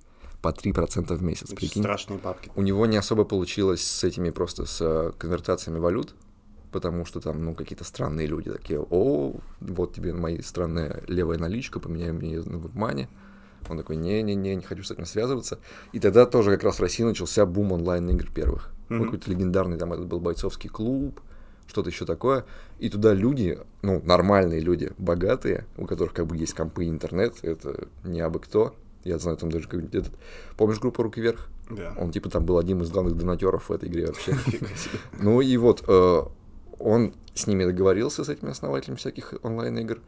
По 0.42 0.50
3% 0.50 1.14
в 1.14 1.22
месяц, 1.22 1.50
прикинь. 1.50 1.82
Страшные 1.82 2.18
папки. 2.18 2.50
У 2.56 2.62
него 2.62 2.86
не 2.86 2.96
особо 2.96 3.26
получилось 3.26 3.84
с 3.84 4.06
этими 4.06 4.30
просто 4.30 4.66
с 4.66 4.80
э, 4.80 5.12
конвертациями 5.18 5.80
валют, 5.80 6.16
потому 6.72 7.04
что 7.06 7.20
там, 7.20 7.44
ну, 7.44 7.54
какие-то 7.54 7.84
странные 7.84 8.26
люди 8.26 8.50
такие, 8.50 8.80
о, 8.80 9.36
вот 9.60 9.94
тебе 9.94 10.14
моя 10.14 10.42
странная 10.42 11.04
левая 11.08 11.38
наличка, 11.38 11.82
поменяй 11.82 12.14
мне 12.14 12.30
ее 12.32 12.44
на 12.44 12.56
WebMoney. 12.56 13.10
Он 13.68 13.78
такой, 13.78 13.98
не-не-не, 13.98 14.56
не 14.56 14.62
хочу 14.62 14.84
с 14.84 14.92
этим 14.92 15.06
связываться. 15.06 15.60
И 15.92 16.00
тогда 16.00 16.26
тоже 16.26 16.52
как 16.52 16.64
раз 16.64 16.78
в 16.78 16.82
России 16.82 17.04
начался 17.04 17.46
бум 17.46 17.72
онлайн-игр 17.72 18.32
первых. 18.32 18.72
Мгм. 18.90 19.06
Какой-то 19.06 19.30
легендарный 19.30 19.78
там 19.78 19.94
этот 19.94 20.08
был 20.08 20.20
бойцовский 20.20 20.70
клуб, 20.70 21.20
что-то 21.68 21.90
еще 21.90 22.06
такое. 22.06 22.46
И 22.80 22.90
туда 22.90 23.14
люди, 23.14 23.60
ну, 23.82 24.02
нормальные 24.04 24.60
люди, 24.60 24.92
богатые, 24.98 25.66
у 25.78 25.86
которых 25.86 26.14
как 26.14 26.26
бы 26.26 26.36
есть 26.36 26.54
компы 26.54 26.86
и 26.86 26.90
интернет, 26.90 27.36
это 27.44 27.88
не 28.04 28.22
абы 28.22 28.40
кто. 28.40 28.76
Я 29.04 29.18
знаю, 29.18 29.38
там 29.38 29.52
даже 29.52 29.66
какой-нибудь 29.66 29.96
этот... 29.96 30.14
Помнишь 30.58 30.80
группу 30.80 31.02
«Руки 31.04 31.22
вверх»? 31.22 31.48
Да. 31.70 31.94
Он 31.98 32.12
типа 32.12 32.30
там 32.30 32.46
был 32.46 32.58
одним 32.58 32.82
из 32.82 32.90
главных 32.90 33.16
донатеров 33.16 33.70
в 33.70 33.72
этой 33.72 33.88
игре 33.88 34.08
вообще. 34.08 34.36
Ну 35.20 35.40
и 35.40 35.56
вот 35.58 35.84
э, 35.88 36.22
он 36.80 37.14
с 37.34 37.48
ними 37.48 37.64
договорился, 37.64 38.24
с 38.24 38.30
этими 38.30 38.50
основателями 38.50 38.98
всяких 38.98 39.34
онлайн-игр, 39.44 40.00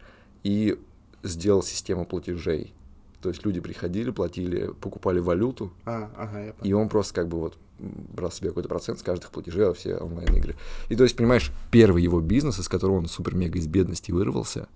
и 0.43 0.79
сделал 1.23 1.63
систему 1.63 2.05
платежей. 2.05 2.73
То 3.21 3.29
есть 3.29 3.45
люди 3.45 3.59
приходили, 3.59 4.09
платили, 4.11 4.71
покупали 4.81 5.19
валюту, 5.19 5.71
А, 5.85 6.09
ага, 6.17 6.39
я 6.45 6.53
понял. 6.53 6.69
и 6.69 6.73
он 6.73 6.89
просто 6.89 7.13
как 7.13 7.27
бы 7.27 7.39
вот 7.39 7.57
брал 7.79 8.31
себе 8.31 8.49
какой-то 8.49 8.69
процент 8.69 8.99
с 8.99 9.03
каждых 9.03 9.31
платежей 9.31 9.65
во 9.65 9.73
все 9.73 9.95
онлайн-игры. 9.97 10.55
И 10.89 10.95
то 10.95 11.03
есть, 11.03 11.15
понимаешь, 11.15 11.51
первый 11.71 12.03
его 12.03 12.19
бизнес, 12.19 12.59
из 12.59 12.67
которого 12.67 12.97
он 12.97 13.07
супер-мега 13.07 13.57
из 13.59 13.67
бедности 13.67 14.11
вырвался, 14.11 14.67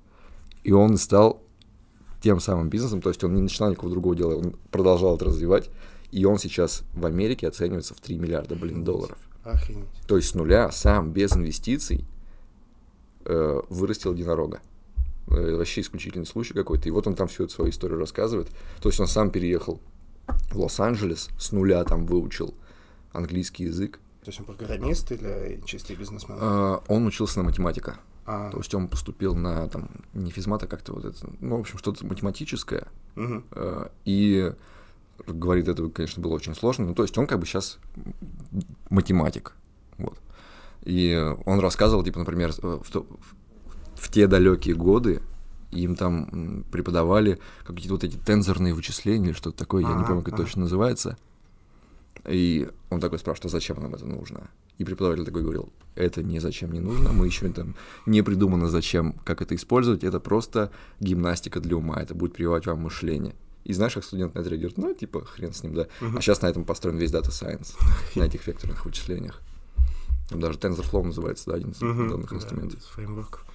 и 0.63 0.71
он 0.71 0.97
стал 0.97 1.41
тем 2.21 2.39
самым 2.39 2.69
бизнесом, 2.69 3.01
то 3.01 3.09
есть 3.09 3.23
он 3.23 3.35
не 3.35 3.41
начинал 3.41 3.69
никакого 3.71 3.91
другого 3.91 4.15
дела, 4.15 4.35
он 4.35 4.55
продолжал 4.71 5.15
это 5.15 5.25
развивать, 5.25 5.69
и 6.11 6.25
он 6.25 6.37
сейчас 6.39 6.83
в 6.93 7.05
Америке 7.05 7.47
оценивается 7.47 7.93
в 7.93 7.99
3 7.99 8.17
миллиарда, 8.17 8.55
блин, 8.55 8.83
долларов. 8.83 9.17
Охренеть. 9.43 9.85
То 10.07 10.17
есть 10.17 10.29
с 10.29 10.33
нуля, 10.33 10.71
сам, 10.71 11.11
без 11.11 11.35
инвестиций, 11.35 12.05
э, 13.25 13.61
вырастил 13.69 14.13
единорога. 14.13 14.59
Э, 15.27 15.55
вообще 15.55 15.81
исключительный 15.81 16.25
случай 16.25 16.53
какой-то. 16.53 16.87
И 16.87 16.91
вот 16.91 17.07
он 17.07 17.15
там 17.15 17.27
всю 17.27 17.45
эту 17.45 17.53
свою 17.53 17.71
историю 17.71 17.99
рассказывает. 17.99 18.49
То 18.81 18.89
есть 18.89 18.99
он 18.99 19.07
сам 19.07 19.31
переехал 19.31 19.79
в 20.51 20.59
Лос-Анджелес, 20.59 21.29
с 21.37 21.51
нуля 21.51 21.83
там 21.83 22.05
выучил 22.05 22.53
английский 23.13 23.65
язык. 23.65 23.99
То 24.23 24.29
есть 24.29 24.39
он 24.39 24.45
программист 24.45 25.11
или 25.11 25.61
чистый 25.65 25.95
бизнесмен? 25.95 26.37
Э, 26.39 26.79
он 26.87 27.05
учился 27.07 27.39
на 27.39 27.45
математика. 27.45 27.97
А, 28.27 28.49
То 28.49 28.57
есть 28.57 28.73
он 28.73 28.87
поступил 28.87 29.35
на, 29.35 29.67
там, 29.69 29.87
не 30.13 30.31
физмат, 30.31 30.63
а 30.63 30.67
как-то 30.67 30.93
вот 30.93 31.05
это, 31.05 31.29
ну, 31.41 31.57
в 31.57 31.59
общем, 31.59 31.77
что-то 31.77 32.05
математическое. 32.05 32.87
Э, 33.15 33.87
И 34.03 34.51
говорит, 35.27 35.67
это, 35.67 35.87
конечно, 35.89 36.21
было 36.21 36.33
очень 36.33 36.55
сложно. 36.55 36.87
Ну, 36.87 36.95
то 36.95 37.03
есть 37.03 37.17
он 37.17 37.27
как 37.27 37.39
бы 37.39 37.45
сейчас 37.45 37.77
математик. 38.89 39.53
Вот. 39.97 40.17
И 40.83 41.33
он 41.45 41.59
рассказывал, 41.59 42.03
типа, 42.03 42.19
например, 42.19 42.51
э, 42.61 42.79
в, 43.95 44.09
те 44.11 44.27
далекие 44.27 44.75
годы 44.75 45.21
им 45.71 45.95
там 45.95 46.63
преподавали 46.71 47.39
какие-то 47.65 47.93
вот 47.95 48.03
эти 48.03 48.15
тензорные 48.15 48.73
вычисления 48.73 49.27
или 49.29 49.33
что-то 49.33 49.57
такое, 49.57 49.81
я 49.83 49.89
не 49.89 49.95
Ага, 49.95 50.07
помню, 50.07 50.23
как 50.23 50.33
это 50.33 50.43
точно 50.43 50.61
называется. 50.61 51.17
И 52.27 52.69
он 52.89 52.99
такой 53.01 53.19
спрашивает, 53.19 53.45
а 53.45 53.49
зачем 53.49 53.81
нам 53.81 53.93
это 53.93 54.05
нужно? 54.05 54.49
И 54.77 54.83
преподаватель 54.83 55.25
такой 55.25 55.41
говорил, 55.43 55.71
это 55.95 56.23
ни 56.23 56.39
зачем 56.39 56.71
не 56.71 56.79
нужно, 56.79 57.11
мы 57.11 57.27
еще 57.27 57.49
там 57.49 57.75
не 58.05 58.21
придумано 58.21 58.67
зачем, 58.67 59.13
как 59.23 59.41
это 59.41 59.55
использовать, 59.55 60.03
это 60.03 60.19
просто 60.19 60.71
гимнастика 60.99 61.59
для 61.59 61.77
ума, 61.77 62.01
это 62.01 62.15
будет 62.15 62.33
прививать 62.33 62.65
вам 62.65 62.81
мышление. 62.81 63.35
И 63.63 63.73
знаешь, 63.73 63.93
как 63.93 64.03
студент 64.03 64.35
на 64.35 64.39
это 64.39 64.49
реагирует, 64.49 64.77
ну, 64.77 64.93
типа, 64.93 65.25
хрен 65.25 65.53
с 65.53 65.63
ним, 65.63 65.73
да. 65.73 65.87
А 66.01 66.21
сейчас 66.21 66.41
на 66.41 66.47
этом 66.47 66.65
построен 66.65 66.97
весь 66.97 67.11
Data 67.11 67.29
Science, 67.29 67.75
на 68.15 68.23
этих 68.23 68.45
векторных 68.47 68.85
вычислениях. 68.85 69.41
Там 70.29 70.39
даже 70.39 70.57
TensorFlow 70.57 71.03
называется, 71.03 71.45
да, 71.51 71.55
один 71.55 71.71
из 71.71 71.79
данных 71.79 72.29
Да, 72.29 72.35
инструментов. 72.35 72.83
фреймворков. 72.85 73.45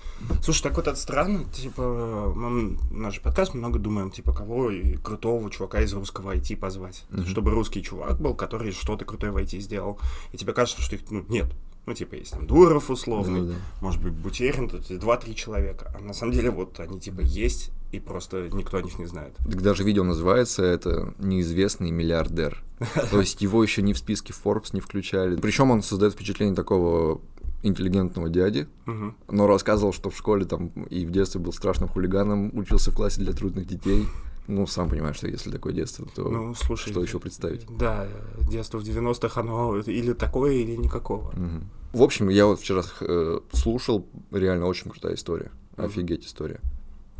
Слушай, 0.42 0.62
так 0.64 0.76
вот 0.76 0.86
это 0.86 0.96
странно, 0.98 1.44
типа, 1.44 2.32
мы, 2.34 2.76
наш 2.90 3.20
подкаст 3.20 3.54
много 3.54 3.78
думаем, 3.78 4.10
типа, 4.10 4.32
кого 4.32 4.70
и 4.70 4.96
крутого 4.96 5.50
чувака 5.50 5.80
из 5.82 5.92
русского 5.92 6.34
IT 6.34 6.56
позвать, 6.56 7.04
Мгм. 7.10 7.26
чтобы 7.26 7.50
русский 7.50 7.82
чувак 7.82 8.20
был, 8.20 8.34
который 8.34 8.72
что-то 8.72 9.04
крутое 9.04 9.32
в 9.32 9.36
IT 9.36 9.58
сделал, 9.60 9.98
и 10.32 10.36
тебе 10.36 10.52
кажется, 10.52 10.82
что 10.82 10.96
их, 10.96 11.02
ну, 11.10 11.24
нет. 11.28 11.46
Ну, 11.86 11.94
типа, 11.94 12.14
есть 12.14 12.32
там 12.32 12.46
Дуров 12.46 12.90
условный, 12.90 13.40
Да-да-да. 13.40 13.58
может 13.80 14.02
быть, 14.02 14.12
Бутерин, 14.12 14.68
тут 14.68 14.86
два-три 14.98 15.34
человека. 15.34 15.90
А 15.96 16.00
на 16.00 16.12
самом 16.12 16.32
деле, 16.34 16.50
вот 16.50 16.78
они, 16.78 17.00
типа, 17.00 17.22
есть, 17.22 17.70
и 17.90 17.98
просто 17.98 18.48
никто 18.52 18.76
о 18.76 18.82
них 18.82 18.98
не 18.98 19.06
знает. 19.06 19.34
Так 19.38 19.62
даже 19.62 19.82
видео 19.82 20.04
называется 20.04 20.62
это 20.62 21.14
«Неизвестный 21.18 21.90
миллиардер». 21.90 22.62
То 23.10 23.20
есть 23.20 23.40
его 23.40 23.62
еще 23.62 23.82
ни 23.82 23.94
в 23.94 23.98
списке 23.98 24.32
Forbes 24.32 24.68
не 24.72 24.80
включали. 24.80 25.36
Причем 25.36 25.70
он 25.70 25.82
создает 25.82 26.12
впечатление 26.12 26.54
такого 26.54 27.20
интеллигентного 27.62 28.28
дяди, 28.28 28.68
Мгм. 28.86 29.16
но 29.28 29.46
рассказывал, 29.46 29.92
что 29.92 30.10
в 30.10 30.16
школе 30.16 30.44
там 30.44 30.68
и 30.88 31.04
в 31.04 31.10
детстве 31.10 31.40
был 31.40 31.52
страшным 31.52 31.88
хулиганом, 31.88 32.50
учился 32.56 32.90
в 32.90 32.94
классе 32.96 33.20
для 33.20 33.32
трудных 33.32 33.66
детей. 33.66 34.06
Ну, 34.48 34.66
сам 34.66 34.88
понимаешь, 34.88 35.16
что 35.16 35.28
если 35.28 35.50
такое 35.50 35.72
детство, 35.72 36.06
то 36.14 36.28
Ну, 36.28 36.54
слушай. 36.54 36.90
что 36.90 37.02
еще 37.02 37.20
представить? 37.20 37.66
Да, 37.78 38.08
детство 38.50 38.78
в 38.78 38.82
90-х, 38.82 39.40
оно 39.40 39.78
или 39.78 40.12
такое, 40.12 40.54
или 40.54 40.74
никакого. 40.76 41.30
Мгм. 41.36 41.68
В 41.92 42.02
общем, 42.02 42.28
я 42.30 42.46
вот 42.46 42.58
вчера 42.60 42.82
э, 43.00 43.40
слушал, 43.52 44.06
реально 44.32 44.66
очень 44.66 44.90
крутая 44.90 45.14
история. 45.14 45.52
Мгм. 45.76 45.86
Офигеть 45.86 46.26
история. 46.26 46.60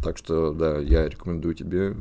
Так 0.02 0.16
что, 0.18 0.52
да, 0.52 0.78
я 0.78 1.08
рекомендую 1.08 1.54
тебе, 1.54 1.94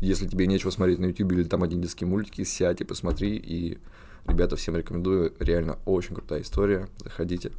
если 0.00 0.26
тебе 0.26 0.46
нечего 0.46 0.70
смотреть 0.70 0.98
на 0.98 1.06
YouTube 1.06 1.32
или 1.32 1.44
там 1.44 1.62
одни 1.62 1.80
детские 1.80 2.08
мультики, 2.08 2.42
сядь 2.42 2.80
и 2.80 2.84
посмотри. 2.84 3.36
И, 3.36 3.78
ребята, 4.28 4.56
всем 4.56 4.76
рекомендую. 4.76 5.34
Реально 5.40 5.78
очень 5.84 6.14
крутая 6.14 6.42
история. 6.42 6.88
Заходите, 6.98 7.52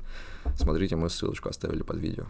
смотрите, 0.55 0.95
мы 0.95 1.09
ссылочку 1.09 1.49
оставили 1.49 1.81
под 1.81 1.97
видео. 1.97 2.25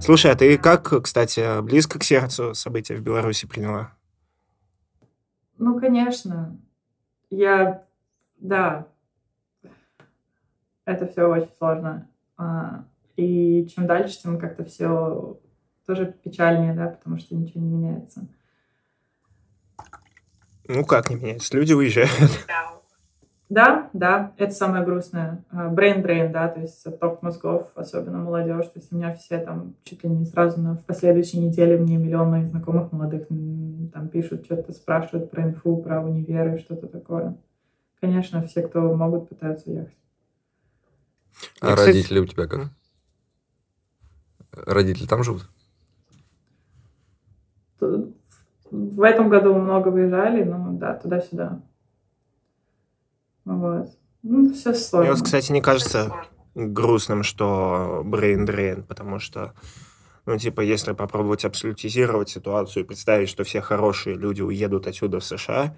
Слушай, 0.00 0.30
а 0.30 0.36
ты 0.36 0.56
как, 0.58 1.02
кстати, 1.02 1.60
близко 1.62 1.98
к 1.98 2.04
сердцу 2.04 2.54
события 2.54 2.94
в 2.94 3.02
Беларуси 3.02 3.46
приняла? 3.46 3.92
Ну, 5.58 5.80
конечно. 5.80 6.56
Я, 7.30 7.82
да, 8.36 8.86
это 10.84 11.08
все 11.08 11.24
очень 11.26 11.50
сложно. 11.58 12.08
А, 12.36 12.84
И 13.16 13.66
чем 13.74 13.86
дальше, 13.86 14.20
тем 14.22 14.38
как-то 14.38 14.64
все 14.64 15.40
тоже 15.86 16.14
печальнее, 16.22 16.74
да, 16.74 16.88
потому 16.88 17.18
что 17.18 17.34
ничего 17.34 17.60
не 17.60 17.70
меняется. 17.70 18.28
Ну, 20.68 20.84
как 20.84 21.10
не 21.10 21.16
меняется? 21.16 21.56
Люди 21.56 21.72
уезжают. 21.72 22.10
Да, 23.48 23.90
да, 23.92 24.32
это 24.38 24.52
самое 24.52 24.84
грустное. 24.84 25.44
Brain 25.52 25.88
drain, 25.88 26.32
да, 26.32 26.48
то 26.48 26.60
есть 26.60 26.84
отток 26.84 27.22
мозгов, 27.22 27.70
особенно 27.76 28.18
молодежь. 28.18 28.66
То 28.66 28.80
есть 28.80 28.92
у 28.92 28.96
меня 28.96 29.14
все 29.14 29.38
там 29.38 29.76
чуть 29.84 30.02
ли 30.02 30.10
не 30.10 30.24
сразу 30.24 30.60
на, 30.60 30.74
в 30.76 30.84
последующей 30.84 31.38
неделе 31.38 31.76
мне 31.78 31.96
миллион 31.96 32.28
моих 32.30 32.48
знакомых 32.48 32.90
молодых 32.90 33.28
там 33.28 34.08
пишут, 34.08 34.46
что-то 34.46 34.72
спрашивают 34.72 35.30
про 35.30 35.44
инфу, 35.44 35.76
про 35.76 36.02
универы, 36.02 36.58
что-то 36.58 36.88
такое. 36.88 37.36
Конечно, 38.00 38.42
все, 38.42 38.62
кто 38.62 38.80
могут, 38.94 39.28
пытаются 39.28 39.70
уехать. 39.70 39.96
А 41.60 41.68
Я, 41.68 41.76
кстати- 41.76 41.94
родители 41.96 42.18
у 42.18 42.26
тебя 42.26 42.46
как? 42.48 42.70
Родители 44.52 45.06
там 45.06 45.22
живут? 45.22 45.48
В 48.76 49.02
этом 49.02 49.28
году 49.28 49.54
много 49.54 49.88
выезжали, 49.88 50.44
ну 50.44 50.76
да, 50.78 50.94
туда-сюда. 50.94 51.60
Вот. 53.44 53.90
Ну, 54.22 54.52
все 54.52 54.74
сложно. 54.74 55.06
Мне 55.06 55.16
вот, 55.16 55.24
кстати, 55.24 55.52
не 55.52 55.62
кажется 55.62 56.12
грустным, 56.54 57.22
что 57.22 58.02
brain 58.04 58.46
drain, 58.46 58.82
потому 58.82 59.18
что, 59.18 59.54
ну, 60.26 60.36
типа, 60.36 60.60
если 60.60 60.92
попробовать 60.92 61.44
абсолютизировать 61.44 62.28
ситуацию 62.28 62.84
и 62.84 62.86
представить, 62.86 63.28
что 63.28 63.44
все 63.44 63.60
хорошие 63.60 64.16
люди 64.16 64.42
уедут 64.42 64.86
отсюда 64.86 65.20
в 65.20 65.24
США, 65.24 65.76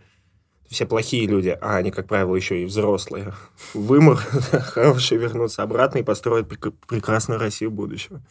все 0.69 0.87
плохие 0.87 1.27
люди, 1.27 1.57
а 1.61 1.77
они, 1.77 1.91
как 1.91 2.09
правило, 2.09 2.35
еще 2.35 2.63
и 2.63 2.67
взрослые, 2.67 3.35
вымор, 3.75 4.17
хорошие 4.51 5.19
вернутся 5.19 5.63
обратно 5.63 5.99
и 5.99 6.03
построят 6.03 6.51
прек- 6.51 6.75
прекрасную 6.87 7.41
Россию 7.41 7.71
будущего. 7.71 8.23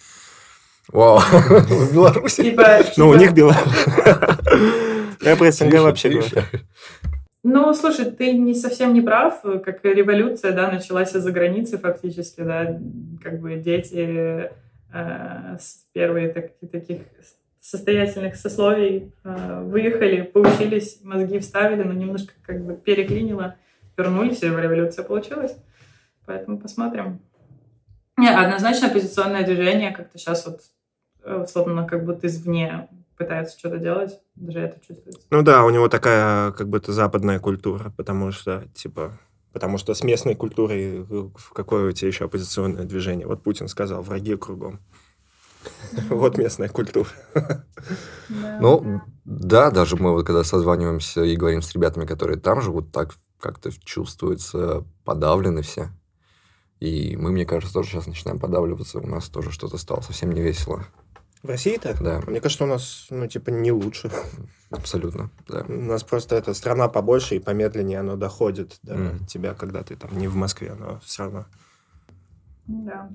Вау, 0.92 1.20
в 1.20 1.94
Беларуси. 1.94 2.44
Типа, 2.44 2.80
Ну, 2.98 3.10
у 3.10 3.14
типа- 3.14 3.22
них 3.22 3.34
Беларусь. 3.34 3.86
Я 5.22 5.36
про 5.36 5.52
СНГ 5.52 5.74
вообще 5.82 6.10
говорю. 6.10 6.42
Ну, 7.44 7.74
слушай, 7.74 8.06
ты 8.12 8.34
не 8.34 8.54
совсем 8.54 8.94
не 8.94 9.02
прав, 9.02 9.42
как 9.64 9.84
революция, 9.84 10.52
да, 10.52 10.70
началась 10.72 11.16
из-за 11.16 11.32
границы 11.32 11.78
фактически, 11.78 12.42
да, 12.42 12.80
как 13.24 13.40
бы 13.40 13.56
дети 13.56 14.50
э, 14.94 15.58
с 15.60 15.86
первые 15.94 16.30
так- 16.30 16.52
таких 16.72 17.00
состоятельных 17.62 18.36
сословий 18.36 19.12
э, 19.24 19.62
выехали, 19.64 20.22
поучились, 20.24 21.00
мозги 21.04 21.40
вставили, 21.40 21.84
но 21.84 21.94
немножко 21.94 22.34
как 22.46 22.66
бы 22.66 22.76
переклинило, 22.76 23.56
вернулись, 23.98 24.42
и 24.44 24.48
революция 24.48 25.04
получилась. 25.04 25.56
Поэтому 26.26 26.60
посмотрим. 26.60 27.20
Не, 28.18 28.30
однозначно 28.30 28.88
оппозиционное 28.88 29.46
движение 29.46 29.92
как-то 29.92 30.18
сейчас 30.18 30.46
вот 30.46 30.62
э, 31.28 31.44
условно 31.44 31.86
как 31.86 32.06
будто 32.06 32.28
извне 32.28 32.88
пытаются 33.18 33.58
что-то 33.58 33.78
делать, 33.78 34.20
даже 34.36 34.60
это 34.60 34.80
чувствуется. 34.86 35.26
Ну 35.30 35.42
да, 35.42 35.66
у 35.66 35.70
него 35.70 35.88
такая 35.90 36.52
как 36.52 36.70
будто 36.70 36.94
западная 36.94 37.40
культура, 37.40 37.92
потому 37.98 38.32
что, 38.32 38.64
типа, 38.74 39.18
потому 39.54 39.78
что 39.78 39.94
с 39.94 40.04
местной 40.04 40.36
культурой 40.36 41.02
э, 41.02 41.04
в 41.04 41.52
какое 41.54 41.90
у 41.90 41.92
тебя 41.92 42.08
еще 42.08 42.26
оппозиционное 42.26 42.86
движение? 42.86 43.28
Вот 43.28 43.44
Путин 43.44 43.68
сказал, 43.68 44.02
враги 44.02 44.36
кругом. 44.36 44.80
Вот 46.10 46.38
местная 46.38 46.70
культура. 46.70 47.10
Ну, 48.60 49.02
да, 49.26 49.72
даже 49.72 49.98
мы 49.98 50.14
вот 50.14 50.26
когда 50.26 50.44
созваниваемся 50.44 51.24
и 51.24 51.36
говорим 51.36 51.62
с 51.62 51.74
ребятами, 51.74 52.06
которые 52.06 52.40
там 52.40 52.62
живут, 52.62 52.92
так 52.92 53.14
как-то 53.40 53.72
чувствуется 53.84 54.86
подавлены 55.04 55.62
все. 55.62 55.90
И 56.80 57.18
мы, 57.18 57.32
мне 57.32 57.46
кажется, 57.46 57.74
тоже 57.74 57.90
сейчас 57.90 58.08
начинаем 58.08 58.40
подавливаться. 58.40 59.00
У 59.00 59.08
нас 59.08 59.30
тоже 59.30 59.52
что-то 59.52 59.78
стало 59.78 60.02
совсем 60.02 60.32
не 60.32 60.42
весело. 60.42 60.86
В 61.44 61.50
России-то? 61.50 61.96
Да, 62.02 62.22
Мне 62.28 62.42
кажется, 62.42 62.64
у 62.64 62.68
нас, 62.68 63.08
ну, 63.10 63.28
типа, 63.28 63.50
не 63.52 63.72
лучше. 63.72 64.10
абсолютно, 64.72 65.30
да. 65.48 65.64
У 65.68 65.72
нас 65.82 66.04
просто 66.04 66.36
эта 66.36 66.54
страна 66.54 66.88
побольше 66.88 67.36
и 67.36 67.40
помедленнее 67.40 68.00
оно 68.00 68.16
доходит 68.16 68.80
до 68.84 68.96
Мгм. 68.96 69.26
тебя, 69.28 69.54
когда 69.54 69.84
ты 69.84 69.96
там 69.96 70.18
не 70.18 70.28
в 70.28 70.36
Москве, 70.36 70.74
но 70.74 71.00
все 71.06 71.24
равно. 71.24 71.46
Да. 72.66 73.10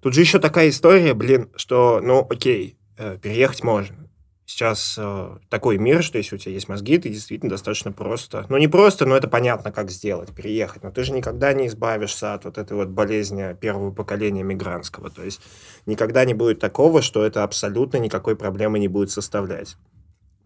Тут 0.00 0.14
же 0.14 0.20
еще 0.20 0.38
такая 0.38 0.70
история, 0.70 1.14
блин, 1.14 1.50
что, 1.56 2.00
ну, 2.02 2.26
окей, 2.28 2.78
э, 2.96 3.18
переехать 3.18 3.62
можно. 3.62 4.07
Сейчас 4.48 4.96
э, 4.98 5.36
такой 5.50 5.76
мир, 5.76 6.02
что 6.02 6.16
если 6.16 6.36
у 6.36 6.38
тебя 6.38 6.54
есть 6.54 6.70
мозги, 6.70 6.96
ты 6.96 7.10
действительно 7.10 7.50
достаточно 7.50 7.92
просто, 7.92 8.46
ну, 8.48 8.56
не 8.56 8.66
просто, 8.66 9.04
но 9.04 9.14
это 9.14 9.28
понятно, 9.28 9.72
как 9.72 9.90
сделать, 9.90 10.34
переехать. 10.34 10.82
Но 10.82 10.90
ты 10.90 11.04
же 11.04 11.12
никогда 11.12 11.52
не 11.52 11.66
избавишься 11.66 12.32
от 12.32 12.46
вот 12.46 12.56
этой 12.56 12.74
вот 12.74 12.88
болезни 12.88 13.54
первого 13.60 13.90
поколения 13.90 14.42
мигрантского. 14.42 15.10
То 15.10 15.22
есть 15.22 15.42
никогда 15.84 16.24
не 16.24 16.32
будет 16.32 16.60
такого, 16.60 17.02
что 17.02 17.26
это 17.26 17.44
абсолютно 17.44 17.98
никакой 17.98 18.36
проблемы 18.36 18.78
не 18.78 18.88
будет 18.88 19.10
составлять. 19.10 19.76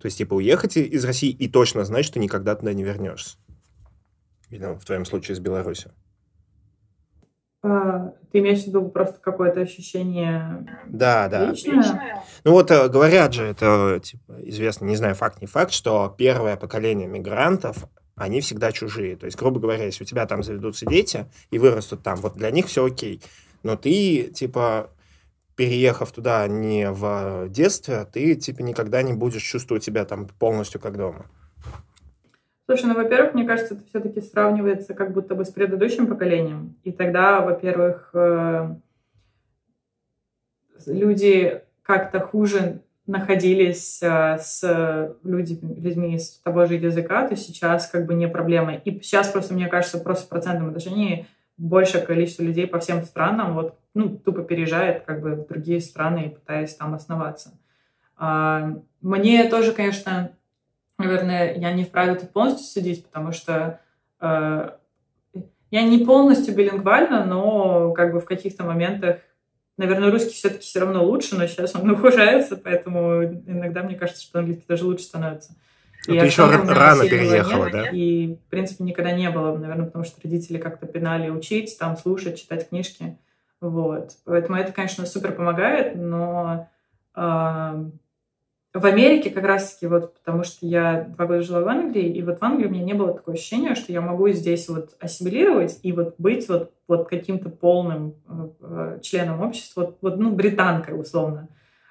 То 0.01 0.07
есть, 0.07 0.19
типа, 0.19 0.35
уехать 0.35 0.77
из 0.77 1.05
России 1.05 1.31
и 1.31 1.49
точно 1.49 1.85
знать, 1.85 2.05
что 2.05 2.19
никогда 2.19 2.57
туда 2.57 2.73
не 2.73 2.83
вернешься. 2.83 3.37
Или, 4.51 4.65
ну, 4.65 4.75
в 4.81 4.85
твоем 4.85 5.05
случае, 5.05 5.37
из 5.37 5.39
Беларуси. 5.39 5.93
А, 7.63 8.13
Ты 8.33 8.41
имеешь 8.41 8.65
в 8.65 8.67
виду 8.67 8.89
просто 8.89 9.19
какое-то 9.21 9.61
ощущение 9.61 10.67
Да, 10.89 11.29
да. 11.29 11.51
личное? 11.51 12.25
Ну 12.43 12.53
вот 12.53 12.71
э, 12.73 12.89
говорят 12.89 13.33
же, 13.35 13.45
это 13.45 14.01
типа 14.03 14.35
известно, 14.43 14.87
не 14.87 14.97
знаю, 14.97 15.15
факт 15.15 15.41
не 15.41 15.47
факт, 15.47 15.73
что 15.73 16.13
первое 16.19 16.57
поколение 16.57 17.07
мигрантов, 17.07 17.89
они 18.17 18.41
всегда 18.41 18.73
чужие. 18.73 19.17
То 19.17 19.27
есть, 19.27 19.39
грубо 19.39 19.61
говоря, 19.61 19.85
если 19.85 20.03
у 20.03 20.07
тебя 20.07 20.27
там 20.27 20.43
заведутся 20.43 20.87
дети 20.87 21.27
и 21.51 21.59
вырастут 21.59 22.03
там, 22.03 22.17
вот 22.17 22.35
для 22.35 22.51
них 22.51 22.67
все 22.67 22.85
окей. 22.85 23.23
Но 23.63 23.77
ты, 23.77 24.25
типа, 24.35 24.91
переехав 25.55 26.11
туда 26.11 26.47
не 26.49 26.91
в 26.91 27.49
детстве, 27.49 28.07
ты, 28.13 28.35
типа, 28.35 28.63
никогда 28.63 29.03
не 29.03 29.13
будешь 29.13 29.43
чувствовать 29.43 29.85
себя 29.85 30.05
там 30.05 30.27
полностью 30.27 30.81
как 30.81 30.97
дома. 30.97 31.27
Слушай, 32.73 32.87
ну, 32.87 32.95
во-первых, 32.95 33.35
мне 33.35 33.45
кажется, 33.45 33.75
это 33.75 33.85
все-таки 33.85 34.23
сравнивается 34.23 34.95
как 34.95 35.13
будто 35.13 35.35
бы 35.35 35.45
с 35.45 35.51
предыдущим 35.51 36.07
поколением. 36.07 36.75
И 36.85 36.91
тогда, 36.91 37.43
во-первых, 37.43 38.09
э, 38.15 38.77
люди 40.87 41.61
как-то 41.83 42.21
хуже 42.21 42.81
находились 43.07 44.03
э, 44.03 44.39
с 44.41 45.15
люди, 45.23 45.59
людьми 45.61 46.19
с 46.19 46.39
того 46.39 46.65
же 46.65 46.77
языка, 46.77 47.29
то 47.29 47.37
сейчас 47.37 47.89
как 47.89 48.07
бы 48.07 48.15
не 48.15 48.27
проблема. 48.27 48.77
И 48.77 49.03
сейчас 49.03 49.29
просто, 49.29 49.53
мне 49.53 49.69
кажется, 49.69 49.99
просто 49.99 50.25
в 50.25 50.29
процентном 50.31 50.69
отношении 50.69 51.27
большее 51.59 52.03
количество 52.03 52.43
людей 52.43 52.67
по 52.67 52.79
всем 52.79 53.03
странам 53.03 53.53
вот, 53.53 53.79
ну, 53.93 54.17
тупо 54.17 54.45
переезжает 54.45 55.03
как 55.05 55.21
бы 55.21 55.35
в 55.35 55.47
другие 55.47 55.83
страны, 55.83 56.31
пытаясь 56.31 56.75
там 56.75 56.95
основаться. 56.95 57.53
А, 58.17 58.79
Мне 59.03 59.45
тоже, 59.51 59.73
конечно, 59.73 60.33
наверное, 61.03 61.55
я 61.55 61.73
не 61.73 61.85
вправе 61.85 62.15
тут 62.15 62.31
полностью 62.31 62.67
судить, 62.67 63.05
потому 63.05 63.33
что 63.33 63.81
э, 64.21 64.71
я 65.71 65.83
не 65.83 66.05
полностью 66.05 66.55
билингвальна, 66.55 67.25
но 67.25 67.93
как 67.93 68.13
бы 68.13 68.21
в 68.21 68.25
каких-то 68.25 68.65
моментах, 68.65 69.19
наверное, 69.79 70.11
русский 70.11 70.35
все-таки 70.35 70.63
все 70.63 70.81
равно 70.81 71.05
лучше, 71.05 71.37
но 71.37 71.47
сейчас 71.47 71.75
он 71.75 71.91
ухудшается, 71.93 72.57
поэтому 72.57 73.25
иногда 73.25 73.83
мне 73.83 73.95
кажется, 73.95 74.23
что 74.23 74.39
английский 74.39 74.67
даже 74.69 74.85
лучше 74.85 75.05
становится. 75.05 75.55
Ну, 76.09 76.19
ты 76.19 76.27
еще 76.27 76.45
рано 76.47 77.09
переехала, 77.09 77.65
нет, 77.65 77.73
да? 77.73 77.89
И, 77.91 78.35
в 78.35 78.51
принципе, 78.51 78.83
никогда 78.85 79.13
не 79.13 79.31
было, 79.31 79.57
наверное, 79.57 79.87
потому 79.87 80.05
что 80.05 80.21
родители 80.23 80.59
как-то 80.59 80.87
пинали 80.87 81.31
учить, 81.31 81.77
там, 81.79 81.97
слушать, 81.97 82.41
читать 82.41 82.69
книжки. 82.69 83.17
Вот. 83.61 84.11
Поэтому 84.25 84.59
это, 84.59 84.73
конечно, 84.73 85.07
супер 85.07 85.33
помогает, 85.33 85.95
но 85.95 86.69
э, 87.15 87.85
в 88.75 88.87
Америке 88.87 89.31
как 89.31 89.45
раз-таки 89.45 89.87
вот, 89.87 90.15
потому 90.15 90.45
что 90.45 90.67
я 90.67 91.07
два 91.15 91.27
года 91.27 91.43
жила 91.43 91.61
в 91.61 91.69
Англии, 91.69 92.09
и 92.11 92.23
вот 92.23 92.41
в 92.41 92.43
Англии 92.43 92.67
у 92.67 92.71
меня 92.71 92.85
не 92.85 92.95
было 92.95 93.13
такого 93.13 93.35
ощущения, 93.37 93.75
что 93.75 93.93
я 93.93 94.01
могу 94.01 94.29
здесь 94.31 94.69
вот 94.69 94.97
ассимилировать 94.99 95.79
и 95.83 95.93
вот 95.93 96.15
быть 96.19 96.49
вот, 96.49 96.73
вот 96.89 97.09
каким-то 97.09 97.51
полным 97.51 98.15
э, 98.29 98.49
э, 98.61 98.99
членом 99.03 99.43
общества, 99.43 99.83
вот, 99.83 99.99
вот, 100.01 100.19
ну, 100.19 100.33
британкой 100.33 100.99
условно. 100.99 101.49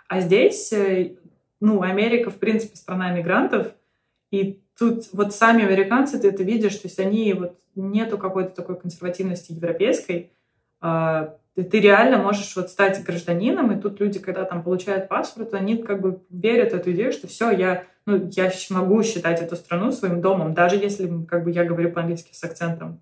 А 0.07 0.21
здесь, 0.21 0.73
э, 0.73 1.17
ну, 1.59 1.83
Америка, 1.83 2.31
в 2.31 2.37
принципе, 2.37 2.75
страна 2.75 3.11
мигрантов, 3.11 3.73
и 4.31 4.63
тут 4.77 5.09
вот 5.13 5.35
сами 5.35 5.63
американцы, 5.63 6.19
ты 6.19 6.29
это 6.29 6.41
видишь, 6.41 6.75
то 6.77 6.87
есть 6.87 6.99
они 6.99 7.33
вот 7.33 7.57
нету 7.75 8.17
какой-то 8.17 8.55
такой 8.55 8.79
консервативности 8.79 9.51
европейской, 9.51 10.31
а, 10.79 11.35
ты, 11.55 11.63
ты 11.63 11.79
реально 11.79 12.17
можешь 12.17 12.55
вот 12.55 12.69
стать 12.69 13.03
гражданином, 13.03 13.71
и 13.71 13.81
тут 13.81 13.99
люди, 13.99 14.19
когда 14.19 14.45
там 14.45 14.63
получают 14.63 15.07
паспорт, 15.07 15.53
они 15.53 15.77
как 15.77 16.01
бы 16.01 16.21
верят 16.29 16.71
в 16.71 16.75
эту 16.75 16.91
идею, 16.91 17.11
что 17.11 17.27
все, 17.27 17.51
я, 17.51 17.83
ну, 18.05 18.29
я 18.31 18.51
могу 18.69 19.03
считать 19.03 19.41
эту 19.41 19.55
страну 19.55 19.91
своим 19.91 20.21
домом, 20.21 20.53
даже 20.53 20.75
если 20.75 21.09
как 21.25 21.43
бы 21.43 21.51
я 21.51 21.65
говорю 21.65 21.91
по-английски 21.91 22.33
с 22.33 22.43
акцентом. 22.43 23.01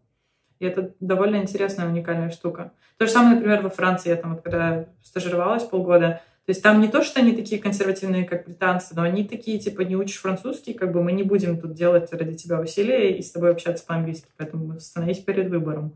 И 0.59 0.65
это 0.65 0.93
довольно 0.99 1.37
интересная, 1.37 1.87
уникальная 1.87 2.31
штука. 2.31 2.73
То 2.97 3.05
же 3.05 3.11
самое, 3.11 3.35
например, 3.35 3.61
во 3.61 3.69
Франции, 3.69 4.09
я 4.09 4.17
там, 4.17 4.33
вот, 4.33 4.41
когда 4.41 4.87
стажировалась 5.03 5.63
полгода, 5.63 6.21
то 6.45 6.51
есть 6.51 6.63
там 6.63 6.81
не 6.81 6.87
то, 6.87 7.03
что 7.03 7.19
они 7.19 7.33
такие 7.33 7.61
консервативные, 7.61 8.25
как 8.25 8.45
британцы, 8.45 8.95
но 8.95 9.03
они 9.03 9.23
такие, 9.23 9.59
типа, 9.59 9.81
не 9.81 9.95
учишь 9.95 10.19
французский, 10.19 10.73
как 10.73 10.91
бы 10.91 11.03
мы 11.03 11.11
не 11.11 11.21
будем 11.21 11.61
тут 11.61 11.75
делать 11.75 12.11
ради 12.11 12.35
тебя 12.35 12.59
усилия 12.59 13.15
и 13.15 13.21
с 13.21 13.31
тобой 13.31 13.51
общаться 13.51 13.85
по-английски, 13.85 14.29
поэтому 14.35 14.79
становись 14.79 15.19
перед 15.19 15.49
выбором. 15.49 15.95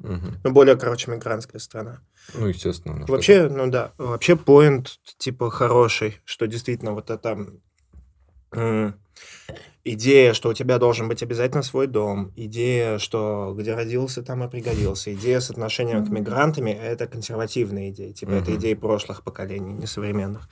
Мгм. 0.00 0.40
Ну, 0.44 0.50
более, 0.52 0.76
короче, 0.76 1.10
мигрантская 1.10 1.60
страна. 1.60 2.00
Ну, 2.34 2.46
естественно. 2.46 2.96
ну, 2.96 3.06
Вообще, 3.06 3.48
ну 3.48 3.70
да, 3.70 3.92
вообще 3.98 4.36
поинт, 4.36 4.98
типа, 5.18 5.50
хороший, 5.50 6.20
что 6.24 6.46
действительно 6.46 6.92
вот 6.92 7.10
это 7.10 7.46
м, 8.52 8.94
идея, 9.84 10.34
что 10.34 10.50
у 10.50 10.54
тебя 10.54 10.78
должен 10.78 11.08
быть 11.08 11.22
обязательно 11.22 11.62
свой 11.62 11.86
дом, 11.86 12.32
идея, 12.36 12.98
что 12.98 13.54
где 13.58 13.74
родился, 13.74 14.22
там 14.22 14.44
и 14.44 14.48
пригодился, 14.50 15.14
идея 15.14 15.40
с 15.40 15.50
отношением 15.50 16.04
к 16.04 16.10
мигрантами, 16.10 16.70
это 16.70 17.06
консервативная 17.06 17.90
идея, 17.90 18.12
типа, 18.12 18.30
это 18.32 18.50
Мгм. 18.50 18.60
идеи 18.60 18.74
прошлых 18.74 19.22
поколений, 19.22 19.72
не 19.72 19.86
современных. 19.86 20.48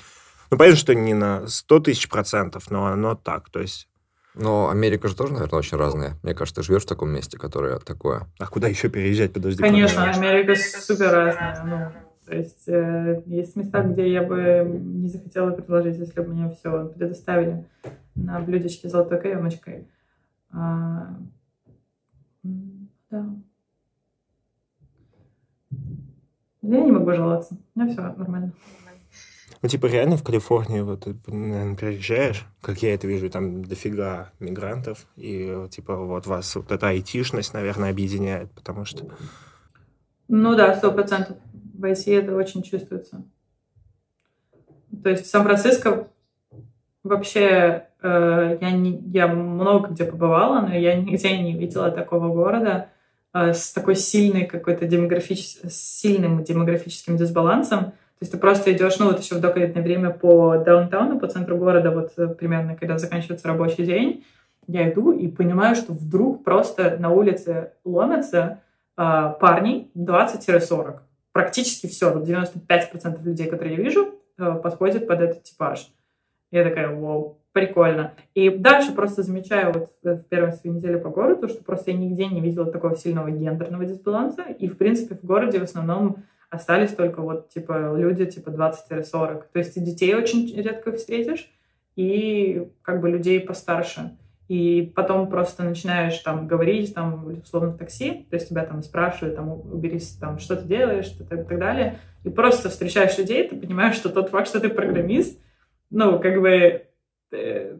Ну, 0.50 0.58
понятно, 0.58 0.78
что 0.78 0.94
не 0.94 1.14
на 1.14 1.48
100 1.48 1.80
тысяч 1.80 2.08
процентов, 2.08 2.70
но 2.70 2.86
оно 2.86 3.14
так, 3.16 3.50
то 3.50 3.60
есть, 3.60 3.88
Но 4.36 4.68
Америка 4.68 5.08
же 5.08 5.16
тоже, 5.16 5.32
наверное, 5.32 5.58
очень 5.58 5.78
разная. 5.78 6.12
Мне 6.22 6.34
кажется, 6.34 6.60
ты 6.60 6.66
живешь 6.66 6.82
в 6.82 6.88
таком 6.88 7.10
месте, 7.10 7.38
которое 7.38 7.78
такое. 7.78 8.26
а 8.38 8.46
куда 8.46 8.68
еще 8.68 8.90
переезжать, 8.90 9.32
подожди? 9.32 9.62
Конечно, 9.62 10.02
подожди. 10.02 10.26
Америка 10.26 10.54
супер 10.54 11.10
разная. 11.10 11.64
Ну, 11.64 11.92
То 12.26 12.36
есть 12.36 12.68
э, 12.68 13.22
есть 13.24 13.56
места, 13.56 13.82
где 13.82 14.12
я 14.12 14.22
бы 14.22 14.62
не 14.68 15.08
захотела 15.08 15.52
предложить, 15.52 15.96
если 15.96 16.20
бы 16.20 16.34
мне 16.34 16.54
все 16.54 16.86
предоставили 16.88 17.64
на 18.14 18.40
блюдечке 18.40 18.88
с 18.88 18.92
золотой 18.92 19.18
каемочкой. 19.20 19.88
А, 20.50 21.16
да. 22.42 23.26
Я 26.60 26.80
не 26.80 26.92
могу 26.92 27.12
жаловаться. 27.12 27.56
У 27.74 27.80
меня 27.80 27.90
все 27.90 28.02
нормально. 28.02 28.52
Ну, 29.62 29.68
типа, 29.68 29.86
реально 29.86 30.16
в 30.16 30.22
Калифорнии, 30.22 30.80
вот, 30.80 31.04
ты, 31.04 31.16
наверное, 31.26 31.76
приезжаешь, 31.76 32.44
как 32.60 32.82
я 32.82 32.94
это 32.94 33.06
вижу, 33.06 33.30
там 33.30 33.64
дофига 33.64 34.30
мигрантов, 34.38 35.06
и, 35.16 35.66
типа, 35.70 35.96
вот 35.96 36.26
вас 36.26 36.54
вот 36.56 36.70
эта 36.70 36.88
айтишность, 36.88 37.54
наверное, 37.54 37.90
объединяет, 37.90 38.50
потому 38.52 38.84
что... 38.84 39.06
Ну 40.28 40.54
да, 40.54 40.74
сто 40.74 40.92
процентов. 40.92 41.36
В 41.52 41.84
IT 41.84 42.12
это 42.18 42.34
очень 42.34 42.62
чувствуется. 42.62 43.22
То 45.02 45.10
есть 45.10 45.26
Сан-Франциско 45.26 46.08
вообще 47.04 47.86
э, 48.02 48.58
я, 48.60 48.70
не, 48.70 49.00
я 49.12 49.28
много 49.28 49.88
где 49.88 50.04
побывала, 50.04 50.60
но 50.62 50.74
я 50.74 50.94
нигде 50.94 51.36
не 51.38 51.56
видела 51.56 51.90
такого 51.90 52.32
города 52.32 52.88
э, 53.32 53.52
с 53.52 53.72
такой 53.72 53.96
сильной 53.96 54.46
какой-то 54.46 54.86
демографич... 54.86 55.58
сильным 55.68 56.42
демографическим 56.42 57.16
дисбалансом. 57.16 57.92
То 58.18 58.22
есть 58.22 58.32
ты 58.32 58.38
просто 58.38 58.72
идешь, 58.72 58.98
ну 58.98 59.06
вот 59.06 59.20
еще 59.20 59.34
в 59.34 59.40
доковидное 59.40 59.82
время 59.82 60.10
по 60.10 60.56
даунтауну, 60.56 61.20
по 61.20 61.26
центру 61.26 61.58
города, 61.58 61.90
вот 61.90 62.12
э, 62.16 62.28
примерно 62.28 62.74
когда 62.74 62.96
заканчивается 62.96 63.46
рабочий 63.46 63.84
день, 63.84 64.24
я 64.66 64.90
иду 64.90 65.12
и 65.12 65.28
понимаю, 65.28 65.76
что 65.76 65.92
вдруг 65.92 66.42
просто 66.42 66.96
на 66.98 67.10
улице 67.10 67.72
ломятся 67.84 68.62
э, 68.96 69.34
парни 69.38 69.90
20-40. 69.94 71.00
Практически 71.32 71.88
все, 71.88 72.10
вот 72.10 72.26
95% 72.26 73.22
людей, 73.22 73.48
которые 73.48 73.76
я 73.76 73.82
вижу, 73.82 74.14
э, 74.38 74.60
подходят 74.62 75.06
под 75.06 75.20
этот 75.20 75.42
типаж. 75.42 75.92
Я 76.50 76.64
такая, 76.64 76.88
вау, 76.88 77.38
прикольно. 77.52 78.14
И 78.32 78.48
дальше 78.48 78.92
просто 78.92 79.24
замечаю 79.24 79.74
вот 79.74 79.90
в 80.02 80.24
первые 80.24 80.52
свои 80.52 80.72
недели 80.72 80.96
по 80.96 81.10
городу, 81.10 81.48
что 81.48 81.62
просто 81.62 81.90
я 81.90 81.98
нигде 81.98 82.26
не 82.28 82.40
видела 82.40 82.72
такого 82.72 82.96
сильного 82.96 83.30
гендерного 83.30 83.84
дисбаланса. 83.84 84.42
И, 84.58 84.68
в 84.68 84.78
принципе, 84.78 85.16
в 85.16 85.24
городе 85.24 85.58
в 85.58 85.64
основном 85.64 86.24
остались 86.50 86.94
только 86.94 87.22
вот, 87.22 87.48
типа, 87.48 87.94
люди, 87.96 88.26
типа, 88.26 88.50
20-40. 88.50 89.44
То 89.52 89.58
есть 89.58 89.76
и 89.76 89.80
детей 89.80 90.14
очень 90.14 90.54
редко 90.56 90.92
встретишь, 90.92 91.50
и 91.96 92.68
как 92.82 93.00
бы 93.00 93.10
людей 93.10 93.40
постарше. 93.40 94.16
И 94.48 94.92
потом 94.94 95.28
просто 95.28 95.64
начинаешь 95.64 96.18
там 96.18 96.46
говорить, 96.46 96.94
там, 96.94 97.26
условно, 97.42 97.70
в 97.70 97.78
такси, 97.78 98.26
то 98.30 98.36
есть 98.36 98.48
тебя 98.48 98.64
там 98.64 98.82
спрашивают, 98.82 99.34
там, 99.34 99.50
уберись, 99.50 100.16
там, 100.20 100.38
что 100.38 100.56
ты 100.56 100.66
делаешь, 100.66 101.12
и 101.18 101.24
так 101.24 101.58
далее. 101.58 101.98
И 102.22 102.28
просто 102.28 102.68
встречаешь 102.68 103.18
людей, 103.18 103.48
ты 103.48 103.56
понимаешь, 103.56 103.96
что 103.96 104.08
тот 104.08 104.30
факт, 104.30 104.48
что 104.48 104.60
ты 104.60 104.68
программист, 104.68 105.40
ну, 105.90 106.20
как 106.20 106.40
бы, 106.40 106.86
э, 107.32 107.76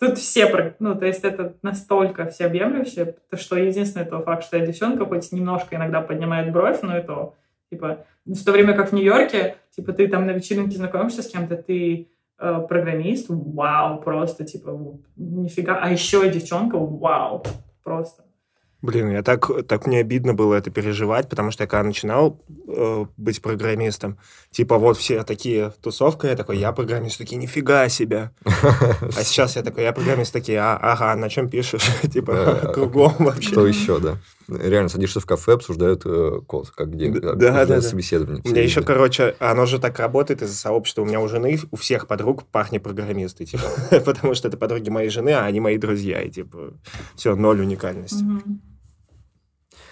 тут 0.00 0.18
все, 0.18 0.74
ну, 0.80 0.96
то 0.96 1.06
есть 1.06 1.24
это 1.24 1.56
настолько 1.62 2.26
всеобъемлющее, 2.26 3.16
что 3.34 3.56
единственный 3.56 4.06
тот 4.06 4.24
факт, 4.24 4.44
что 4.44 4.58
я 4.58 4.66
девчонка, 4.66 5.06
хоть 5.06 5.30
немножко 5.30 5.76
иногда 5.76 6.00
поднимает 6.00 6.52
бровь, 6.52 6.82
но 6.82 6.98
и 6.98 7.02
то, 7.02 7.36
Типа, 7.70 8.06
в 8.24 8.44
то 8.44 8.52
время 8.52 8.74
как 8.74 8.90
в 8.90 8.92
Нью-Йорке, 8.92 9.56
типа, 9.74 9.92
ты 9.92 10.08
там 10.08 10.26
на 10.26 10.32
вечеринке 10.32 10.76
знакомишься 10.76 11.22
с 11.22 11.28
кем-то, 11.28 11.56
ты 11.56 12.08
э, 12.38 12.60
программист, 12.68 13.26
вау, 13.28 14.00
просто, 14.00 14.44
типа, 14.44 14.98
нифига. 15.16 15.78
А 15.82 15.90
еще 15.90 16.26
и 16.26 16.30
девчонка, 16.30 16.78
вау, 16.78 17.44
просто. 17.82 18.26
Блин, 18.82 19.10
я 19.10 19.22
так, 19.22 19.50
так 19.66 19.86
мне 19.86 19.98
обидно 19.98 20.34
было 20.34 20.54
это 20.54 20.70
переживать, 20.70 21.28
потому 21.28 21.50
что 21.50 21.64
я 21.64 21.66
когда 21.66 21.82
начинал 21.82 22.40
э, 22.68 23.06
быть 23.16 23.42
программистом, 23.42 24.18
типа 24.50 24.78
вот 24.78 24.98
все 24.98 25.24
такие 25.24 25.72
тусовка, 25.82 26.28
я 26.28 26.36
такой, 26.36 26.58
я 26.58 26.70
программист, 26.72 27.18
такие, 27.18 27.36
нифига 27.36 27.88
себе. 27.88 28.30
А 28.44 29.10
сейчас 29.24 29.56
я 29.56 29.62
такой, 29.62 29.82
я 29.82 29.92
программист, 29.92 30.32
такие, 30.32 30.60
а, 30.60 30.76
ага, 30.76 31.16
на 31.16 31.28
чем 31.30 31.48
пишешь? 31.48 31.86
Типа 32.12 32.70
кругом 32.74 33.14
вообще. 33.18 33.48
Что 33.48 33.66
еще, 33.66 33.98
да? 33.98 34.18
Реально 34.48 34.88
садишься 34.88 35.18
в 35.18 35.26
кафе, 35.26 35.54
обсуждают 35.54 36.02
э, 36.04 36.40
код, 36.46 36.70
как 36.70 36.92
где, 36.92 37.10
да, 37.10 37.34
да, 37.34 37.66
да, 37.66 37.80
собеседование. 37.80 38.42
У 38.44 38.48
меня 38.48 38.62
еще, 38.62 38.82
короче, 38.82 39.34
оно 39.40 39.66
же 39.66 39.80
так 39.80 39.98
работает 39.98 40.42
из-за 40.42 40.54
сообщества. 40.54 41.02
У 41.02 41.04
меня 41.04 41.20
у 41.20 41.26
жены, 41.26 41.58
у 41.72 41.76
всех 41.76 42.06
подруг 42.06 42.44
парни 42.44 42.78
программисты, 42.78 43.44
типа, 43.44 43.64
потому 44.04 44.34
что 44.34 44.46
это 44.46 44.56
подруги 44.56 44.88
моей 44.88 45.08
жены, 45.08 45.30
а 45.30 45.44
они 45.44 45.58
мои 45.58 45.78
друзья, 45.78 46.22
и 46.22 46.30
типа, 46.30 46.74
все, 47.16 47.34
ноль 47.34 47.60
уникальности. 47.60 48.24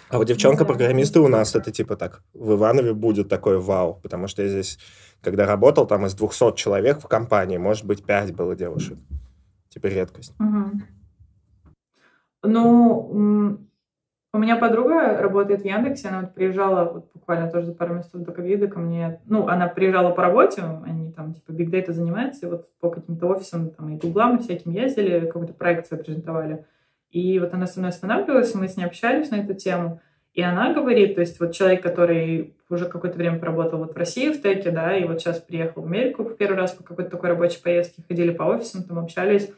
А 0.09 0.18
вот 0.18 0.28
девчонка-программисты 0.28 1.18
у 1.18 1.26
нас 1.26 1.57
это 1.57 1.72
типа 1.72 1.96
так, 1.96 2.22
в 2.32 2.52
Иванове 2.52 2.94
будет 2.94 3.28
такой 3.28 3.59
вау, 3.59 3.98
потому 4.02 4.28
что 4.28 4.42
я 4.42 4.48
здесь, 4.48 4.78
когда 5.20 5.46
работал, 5.46 5.86
там 5.86 6.07
из 6.07 6.14
200 6.14 6.55
человек 6.55 7.00
в 7.00 7.09
компании, 7.09 7.57
может 7.57 7.84
быть, 7.84 8.05
5 8.05 8.36
было 8.36 8.55
девушек. 8.55 8.98
Теперь 9.68 9.94
редкость. 9.94 10.32
Угу. 10.38 10.82
Ну, 12.44 13.59
у 14.35 14.39
меня 14.39 14.57
подруга 14.57 15.16
работает 15.18 15.62
в 15.62 15.64
Яндексе, 15.64 16.09
она 16.09 16.22
вот 16.22 16.35
приезжала 16.35 16.91
вот 16.93 17.09
буквально 17.14 17.49
тоже 17.49 17.66
за 17.66 17.72
пару 17.72 17.95
месяцев 17.95 18.20
до 18.20 18.32
ковида 18.32 18.66
ко 18.66 18.80
мне. 18.80 19.20
Ну, 19.26 19.47
она 19.47 19.68
приезжала 19.68 20.11
по 20.11 20.22
работе, 20.22 20.61
они 20.85 21.12
там 21.12 21.35
типа 21.35 21.53
биг 21.53 21.70
дейта 21.70 21.93
занимаются, 21.93 22.47
и 22.47 22.51
вот 22.51 22.66
по 22.80 22.91
каким-то 22.91 23.28
офисам 23.28 23.70
там 23.70 23.95
и 23.95 23.97
гуглам 23.97 24.37
и 24.37 24.43
всяким 24.43 24.72
ездили, 24.72 25.26
какой-то 25.26 25.55
проект 25.55 25.89
презентовали. 25.89 26.66
И 27.12 27.39
вот 27.39 27.55
она 27.55 27.68
со 27.68 27.78
мной 27.78 27.91
останавливалась, 27.91 28.57
мы 28.57 28.66
с 28.66 28.76
ней 28.76 28.85
общались 28.85 29.30
на 29.30 29.37
эту 29.37 29.55
тему. 29.55 30.01
И 30.32 30.43
она 30.43 30.74
говорит, 30.74 31.14
то 31.14 31.20
есть 31.20 31.39
вот 31.39 31.53
человек, 31.53 31.80
который 31.80 32.57
уже 32.68 32.87
какое-то 32.87 33.16
время 33.16 33.39
поработал 33.39 33.78
вот 33.78 33.95
в 33.95 33.97
России 33.97 34.32
в 34.32 34.43
теке, 34.43 34.72
да, 34.72 34.97
и 34.97 35.05
вот 35.05 35.20
сейчас 35.20 35.39
приехал 35.39 35.82
в 35.82 35.87
Америку 35.87 36.24
в 36.24 36.37
первый 36.37 36.57
раз 36.57 36.72
по 36.72 36.82
какой-то 36.82 37.12
такой 37.12 37.28
рабочей 37.28 37.62
поездке, 37.62 38.03
ходили 38.09 38.32
по 38.32 38.43
офисам, 38.43 38.82
там 38.82 38.99
общались, 38.99 39.49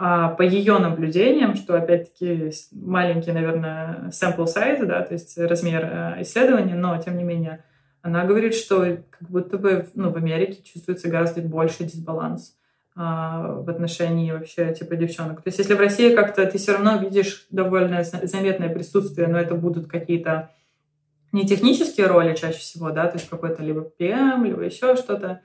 по 0.00 0.40
ее 0.40 0.78
наблюдениям, 0.78 1.54
что 1.54 1.76
опять-таки 1.76 2.52
маленький, 2.72 3.32
наверное, 3.32 4.08
sample 4.10 4.46
size, 4.46 4.86
да, 4.86 5.02
то 5.02 5.12
есть 5.12 5.36
размер 5.36 5.84
э, 5.84 6.22
исследования, 6.22 6.74
но 6.74 6.96
тем 7.02 7.18
не 7.18 7.22
менее 7.22 7.64
она 8.00 8.24
говорит, 8.24 8.54
что 8.54 8.96
как 9.10 9.28
будто 9.28 9.58
бы 9.58 9.86
ну, 9.94 10.10
в 10.10 10.16
Америке 10.16 10.62
чувствуется 10.62 11.10
гораздо 11.10 11.42
больше 11.42 11.84
дисбаланс 11.84 12.56
а, 12.96 13.52
в 13.60 13.68
отношении 13.68 14.32
вообще 14.32 14.72
типа 14.72 14.96
девчонок. 14.96 15.42
То 15.42 15.48
есть 15.48 15.58
если 15.58 15.74
в 15.74 15.80
России 15.80 16.14
как-то 16.14 16.46
ты 16.46 16.56
все 16.56 16.72
равно 16.72 16.96
видишь 16.96 17.46
довольно 17.50 18.02
заметное 18.02 18.70
присутствие, 18.70 19.28
но 19.28 19.38
это 19.38 19.54
будут 19.54 19.86
какие-то 19.86 20.50
не 21.32 21.46
технические 21.46 22.06
роли 22.06 22.34
чаще 22.34 22.58
всего, 22.58 22.90
да, 22.90 23.06
то 23.06 23.18
есть 23.18 23.28
какой-то 23.28 23.62
либо 23.62 23.90
PM, 23.98 24.46
либо 24.46 24.62
еще 24.62 24.96
что-то, 24.96 25.42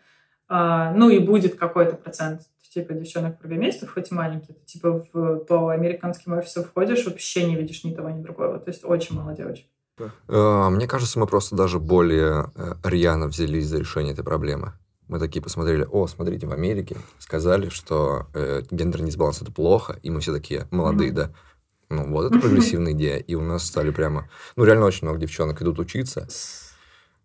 а, 0.47 0.93
ну 0.93 1.09
и 1.09 1.19
будет 1.19 1.55
какой-то 1.55 1.97
процент 1.97 2.43
типа 2.75 2.93
девчонок-программистов, 2.93 3.93
хоть 3.93 4.11
и 4.11 4.13
маленький, 4.13 4.53
ты 4.53 4.65
типа 4.65 5.05
в, 5.13 5.37
по 5.45 5.69
американским 5.69 6.33
офисам 6.33 6.65
входишь, 6.65 7.05
вообще 7.05 7.45
не 7.45 7.55
видишь 7.55 7.83
ни 7.83 7.93
того, 7.93 8.09
ни 8.09 8.21
другого. 8.21 8.59
То 8.59 8.69
есть 8.69 8.83
очень 8.83 9.15
мало 9.15 9.33
девочек. 9.33 9.65
Э, 10.27 10.69
мне 10.69 10.87
кажется, 10.87 11.17
мы 11.17 11.25
просто 11.25 11.55
даже 11.55 11.79
более 11.79 12.51
э, 12.55 12.73
рьяно 12.83 13.27
взялись 13.27 13.65
за 13.65 13.79
решение 13.79 14.13
этой 14.13 14.25
проблемы. 14.25 14.73
Мы 15.07 15.19
такие 15.19 15.41
посмотрели, 15.41 15.87
о, 15.89 16.07
смотрите, 16.07 16.47
в 16.47 16.51
Америке 16.51 16.97
сказали, 17.17 17.69
что 17.69 18.27
э, 18.33 18.63
гендерный 18.69 19.07
дисбаланс 19.07 19.41
это 19.41 19.51
плохо, 19.51 19.97
и 20.03 20.09
мы 20.09 20.19
все 20.19 20.33
такие 20.33 20.67
молодые, 20.71 21.11
mm-hmm. 21.11 21.15
да. 21.15 21.31
Ну, 21.89 22.11
вот 22.11 22.25
это 22.31 22.39
прогрессивная 22.39 22.93
идея. 22.93 23.17
И 23.17 23.35
у 23.35 23.41
нас 23.41 23.63
стали 23.65 23.91
прямо... 23.91 24.27
Ну, 24.55 24.65
реально 24.65 24.85
очень 24.85 25.07
много 25.07 25.19
девчонок 25.19 25.61
идут 25.61 25.79
учиться. 25.79 26.27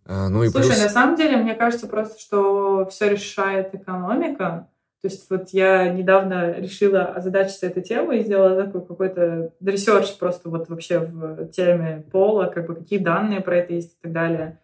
Э, 0.04 0.28
ну, 0.28 0.44
и 0.44 0.48
Слушай, 0.48 0.68
плюс... 0.68 0.82
на 0.82 0.88
самом 0.90 1.16
деле, 1.16 1.38
мне 1.38 1.54
кажется 1.54 1.88
просто, 1.88 2.20
что 2.20 2.86
все 2.90 3.08
решает 3.08 3.74
экономика. 3.74 4.68
То 5.02 5.08
есть 5.08 5.30
вот 5.30 5.48
я 5.50 5.88
недавно 5.88 6.52
решила 6.52 7.04
озадачиться 7.04 7.66
этой 7.66 7.82
темой 7.82 8.20
и 8.20 8.22
сделала 8.22 8.62
такой 8.62 8.84
какой-то 8.84 9.52
research 9.64 10.18
просто 10.18 10.50
вот 10.50 10.68
вообще 10.68 10.98
в 10.98 11.46
теме 11.48 12.04
пола, 12.12 12.46
как 12.46 12.66
бы 12.66 12.74
какие 12.74 12.98
данные 12.98 13.40
про 13.40 13.56
это 13.56 13.72
есть 13.72 13.94
и 13.94 14.02
так 14.02 14.12
далее. 14.12 14.58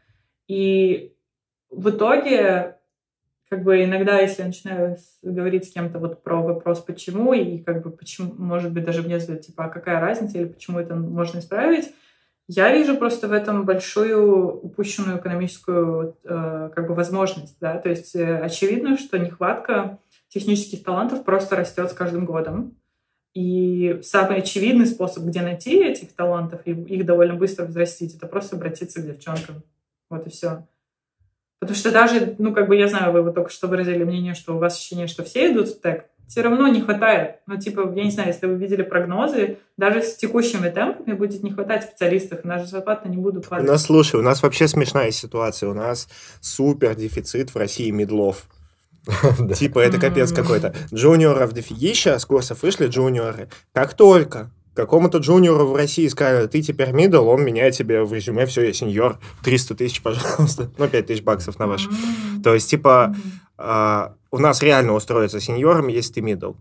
И 0.47 1.15
в 1.71 1.89
итоге, 1.89 2.77
как 3.49 3.63
бы 3.63 3.83
иногда, 3.83 4.21
если 4.21 4.43
я 4.43 4.49
начинаю 4.49 4.97
говорить 5.23 5.65
с 5.65 5.73
кем-то 5.73 5.99
вот 5.99 6.23
про 6.23 6.43
вопрос 6.43 6.81
почему, 6.81 7.33
и 7.33 7.59
как 7.59 7.83
бы 7.83 7.91
почему, 7.91 8.35
может 8.37 8.73
быть, 8.73 8.85
даже 8.85 9.03
мне 9.03 9.19
задают, 9.19 9.47
типа, 9.47 9.65
а 9.65 9.71
какая 9.71 10.01
разница, 10.01 10.37
или 10.37 10.49
почему 10.49 10.79
это 10.79 10.95
можно 10.95 11.39
исправить, 11.39 11.93
я 12.49 12.73
вижу 12.73 12.97
просто 12.97 13.27
в 13.27 13.33
этом 13.33 13.65
большую 13.65 14.61
упущенную 14.61 15.19
экономическую 15.19 16.15
э, 16.23 16.71
как 16.75 16.87
бы 16.87 16.95
возможность, 16.95 17.57
да, 17.61 17.79
то 17.79 17.89
есть 17.89 18.15
э, 18.15 18.39
очевидно, 18.39 18.97
что 18.97 19.19
нехватка 19.19 19.99
технических 20.37 20.85
талантов 20.85 21.25
просто 21.25 21.57
растет 21.57 21.91
с 21.91 21.95
каждым 21.95 22.27
годом. 22.27 22.77
И 23.35 24.01
самый 24.03 24.39
очевидный 24.39 24.87
способ, 24.87 25.25
где 25.25 25.41
найти 25.41 25.83
этих 25.83 26.13
талантов 26.13 26.61
и 26.65 26.73
их 26.73 27.05
довольно 27.07 27.35
быстро 27.35 27.65
взрастить, 27.65 28.15
это 28.15 28.27
просто 28.27 28.57
обратиться 28.57 29.01
к 29.01 29.07
девчонкам. 29.07 29.63
Вот 30.11 30.27
и 30.27 30.31
все. 30.31 30.67
Потому 31.59 31.77
что 31.77 31.91
даже, 31.91 32.35
ну, 32.39 32.53
как 32.53 32.69
бы 32.69 32.77
я 32.77 32.87
знаю, 32.87 33.13
вы 33.13 33.23
вот 33.23 33.35
только 33.35 33.51
что 33.51 33.67
выразили 33.67 34.05
мнение, 34.05 34.35
что 34.35 34.55
у 34.55 34.59
вас 34.59 34.77
ощущение, 34.77 35.07
что 35.07 35.25
все 35.25 35.51
идут 35.51 35.69
в 35.69 35.81
tech. 35.81 36.05
все 36.29 36.43
равно 36.43 36.69
не 36.69 36.83
хватает. 36.83 37.41
Ну, 37.47 37.57
типа, 37.57 37.93
я 37.95 38.05
не 38.05 38.11
знаю, 38.11 38.29
если 38.29 38.47
вы 38.47 38.57
видели 38.57 38.83
прогнозы, 38.83 39.59
даже 39.77 40.03
с 40.03 40.17
текущими 40.17 40.69
темпами 40.69 41.15
будет 41.15 41.43
не 41.43 41.51
хватать 41.51 41.85
специалистов, 41.85 42.45
и 42.45 42.49
наши 42.49 42.67
зарплаты 42.67 43.09
не 43.09 43.17
будут 43.17 43.49
падать. 43.49 43.69
У 43.69 43.79
слушай, 43.79 44.17
у 44.17 44.23
нас 44.23 44.43
вообще 44.43 44.69
смешная 44.69 45.11
ситуация. 45.11 45.71
У 45.71 45.75
нас 45.75 46.09
супер 46.41 46.95
дефицит 46.95 47.55
в 47.55 47.57
России 47.57 47.91
мидлов. 47.91 48.47
Типа, 49.55 49.79
это 49.79 49.99
капец 49.99 50.33
какой-то. 50.33 50.75
Джуниоров 50.93 51.53
дофигища, 51.53 52.19
с 52.19 52.27
курсов 52.27 52.63
вышли 52.63 52.87
джуниоры. 52.89 53.49
Как 53.73 53.95
только 53.95 54.51
какому-то 54.75 55.19
джуниору 55.19 55.67
в 55.67 55.77
России 55.77 56.07
сказали, 56.09 56.47
ты 56.47 56.61
теперь 56.61 56.93
мидл, 56.93 57.27
он 57.29 57.45
меняет 57.45 57.75
тебе 57.75 58.05
в 58.05 58.13
резюме, 58.13 58.47
все, 58.47 58.63
я 58.63 58.73
сеньор, 58.73 59.19
300 59.43 59.75
тысяч, 59.75 60.03
пожалуйста, 60.03 60.71
ну, 60.79 60.87
5 60.89 61.07
тысяч 61.07 61.23
баксов 61.23 61.59
на 61.59 61.67
ваш. 61.67 61.89
То 62.45 62.55
есть, 62.55 62.69
типа, 62.69 63.17
а, 63.57 64.15
у 64.31 64.39
нас 64.39 64.63
реально 64.63 64.95
устроиться 64.95 65.41
сеньором, 65.41 65.89
если 65.89 66.15
ты 66.15 66.21
мидл. 66.21 66.53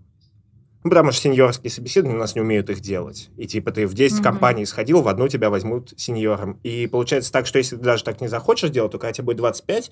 Ну, 0.86 0.92
потому 0.92 1.12
что 1.12 1.24
сеньорские 1.24 1.72
собеседования 1.72 2.16
у 2.16 2.20
нас 2.22 2.36
не 2.36 2.42
умеют 2.42 2.70
их 2.70 2.80
делать. 2.80 3.32
И 3.38 3.48
типа 3.48 3.72
ты 3.72 3.88
в 3.88 3.96
10 3.96 4.20
mm-hmm. 4.20 4.24
компаний 4.24 4.68
сходил, 4.68 5.02
в 5.02 5.08
одну 5.08 5.28
тебя 5.28 5.50
возьмут 5.50 5.96
сеньором. 5.98 6.60
И 6.62 6.86
получается 6.86 7.32
так, 7.32 7.48
что 7.48 7.58
если 7.58 7.76
ты 7.76 7.82
даже 7.82 8.04
так 8.04 8.22
не 8.22 8.28
захочешь 8.28 8.70
делать, 8.70 8.92
то 8.92 9.00
когда 9.00 9.12
тебе 9.12 9.26
будет 9.26 9.38
25, 9.38 9.90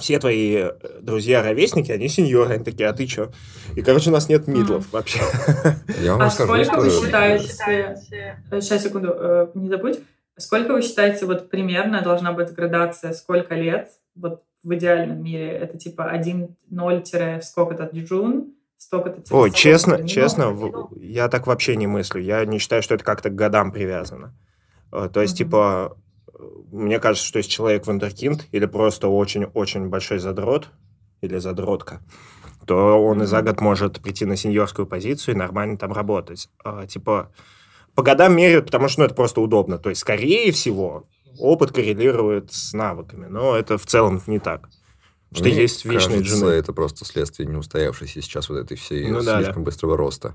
все 0.00 0.18
твои 0.18 0.56
э, 0.56 0.72
друзья-ровесники, 1.00 1.92
они 1.92 2.08
сеньоры, 2.08 2.54
они 2.54 2.64
такие, 2.64 2.88
а 2.88 2.92
ты 2.92 3.06
что? 3.06 3.30
И, 3.76 3.82
короче, 3.82 4.10
у 4.10 4.12
нас 4.12 4.28
нет 4.28 4.46
мидлов 4.48 4.86
mm. 4.86 4.92
вообще. 4.92 5.20
Я 6.02 6.12
вам 6.12 6.22
а 6.22 6.30
сколько 6.30 6.64
что... 6.64 6.80
вы 6.80 6.90
считаете... 6.90 7.46
Сейчас, 7.46 8.72
э, 8.72 8.78
секунду, 8.78 9.14
э, 9.14 9.48
не 9.54 9.68
забудь. 9.68 10.00
Сколько 10.36 10.72
вы 10.72 10.82
считаете, 10.82 11.26
вот 11.26 11.50
примерно 11.50 12.02
должна 12.02 12.32
быть 12.32 12.52
градация, 12.52 13.12
сколько 13.12 13.54
лет, 13.54 13.90
вот 14.14 14.42
в 14.62 14.74
идеальном 14.74 15.22
мире, 15.22 15.48
это 15.50 15.78
типа 15.78 16.10
1-0- 16.14 17.42
сколько-то 17.42 17.90
джун, 17.92 18.54
столько-то... 18.76 19.22
Типа, 19.22 19.36
Ой, 19.36 19.50
честно, 19.50 20.06
честно, 20.08 20.56
я 20.96 21.28
так 21.28 21.46
вообще 21.46 21.76
не 21.76 21.86
мыслю. 21.86 22.20
Я 22.20 22.44
не 22.44 22.58
считаю, 22.58 22.82
что 22.82 22.94
это 22.94 23.04
как-то 23.04 23.30
к 23.30 23.34
годам 23.34 23.72
привязано. 23.72 24.34
То 24.90 25.20
есть, 25.20 25.34
mm-hmm. 25.34 25.38
типа, 25.38 25.96
мне 26.72 26.98
кажется, 26.98 27.26
что 27.26 27.38
если 27.38 27.50
человек 27.50 27.86
вундеркинд 27.86 28.46
или 28.52 28.66
просто 28.66 29.08
очень-очень 29.08 29.88
большой 29.88 30.18
задрот 30.18 30.70
или 31.20 31.38
задротка, 31.38 32.00
то 32.66 33.02
он 33.02 33.22
и 33.22 33.26
за 33.26 33.42
год 33.42 33.60
может 33.60 34.00
прийти 34.00 34.24
на 34.24 34.36
сеньорскую 34.36 34.86
позицию 34.86 35.34
и 35.34 35.38
нормально 35.38 35.76
там 35.76 35.92
работать. 35.92 36.48
А, 36.64 36.86
типа, 36.86 37.32
по 37.94 38.02
годам 38.02 38.36
меряют, 38.36 38.66
потому 38.66 38.88
что 38.88 39.00
ну, 39.00 39.06
это 39.06 39.14
просто 39.14 39.40
удобно. 39.40 39.78
То 39.78 39.90
есть, 39.90 40.00
скорее 40.00 40.52
всего, 40.52 41.08
опыт 41.38 41.72
коррелирует 41.72 42.52
с 42.52 42.72
навыками, 42.72 43.26
но 43.26 43.56
это 43.56 43.78
в 43.78 43.86
целом 43.86 44.22
не 44.26 44.38
так. 44.38 44.68
Что 45.32 45.44
Мне 45.44 45.52
есть 45.52 45.84
вечные 45.84 46.18
кажется, 46.18 46.40
джуны. 46.40 46.50
это 46.50 46.72
просто 46.72 47.04
следствие 47.04 47.48
неустоявшейся 47.48 48.20
сейчас 48.20 48.48
вот 48.48 48.58
этой 48.58 48.76
всей 48.76 49.08
ну, 49.08 49.20
слишком 49.20 49.42
да, 49.44 49.52
да. 49.52 49.60
быстрого 49.60 49.96
роста 49.96 50.34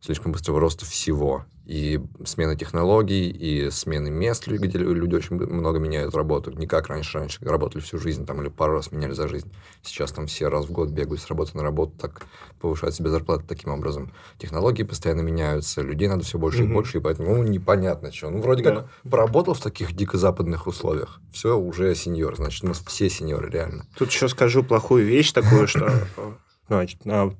слишком 0.00 0.32
быстрого 0.32 0.60
роста 0.60 0.84
всего. 0.84 1.44
И 1.66 2.00
смена 2.24 2.56
технологий, 2.56 3.30
и 3.30 3.70
смены 3.70 4.10
мест, 4.10 4.48
где 4.48 4.78
люди 4.78 5.14
очень 5.14 5.36
много 5.36 5.78
меняют 5.78 6.16
работу. 6.16 6.50
Не 6.50 6.66
как 6.66 6.88
раньше. 6.88 7.18
Раньше 7.18 7.38
работали 7.44 7.80
всю 7.80 7.98
жизнь, 7.98 8.26
там, 8.26 8.40
или 8.40 8.48
пару 8.48 8.72
раз 8.72 8.90
меняли 8.90 9.12
за 9.12 9.28
жизнь. 9.28 9.52
Сейчас 9.82 10.10
там 10.10 10.26
все 10.26 10.48
раз 10.48 10.66
в 10.66 10.72
год 10.72 10.88
бегают 10.88 11.20
с 11.20 11.28
работы 11.28 11.56
на 11.56 11.62
работу, 11.62 11.92
так 11.96 12.26
повышают 12.60 12.96
себе 12.96 13.10
зарплаты 13.10 13.44
таким 13.46 13.70
образом. 13.70 14.12
Технологии 14.38 14.82
постоянно 14.82 15.20
меняются, 15.20 15.80
людей 15.80 16.08
надо 16.08 16.24
все 16.24 16.38
больше 16.38 16.62
mm-hmm. 16.64 16.70
и 16.70 16.72
больше, 16.72 16.98
и 16.98 17.00
поэтому 17.00 17.36
ну, 17.36 17.42
непонятно, 17.44 18.10
что. 18.10 18.30
Ну, 18.30 18.40
вроде 18.40 18.64
да. 18.64 18.74
как 18.74 18.90
поработал 19.08 19.54
в 19.54 19.60
таких 19.60 19.92
дико 19.92 20.18
западных 20.18 20.66
условиях, 20.66 21.20
все, 21.32 21.56
уже 21.56 21.94
сеньор, 21.94 22.34
значит, 22.34 22.64
у 22.64 22.68
нас 22.68 22.82
все 22.84 23.08
сеньоры, 23.08 23.48
реально. 23.48 23.86
Тут 23.96 24.10
еще 24.10 24.28
скажу 24.28 24.64
плохую 24.64 25.06
вещь 25.06 25.30
такую, 25.30 25.68
что 25.68 25.88
ну, 26.68 27.36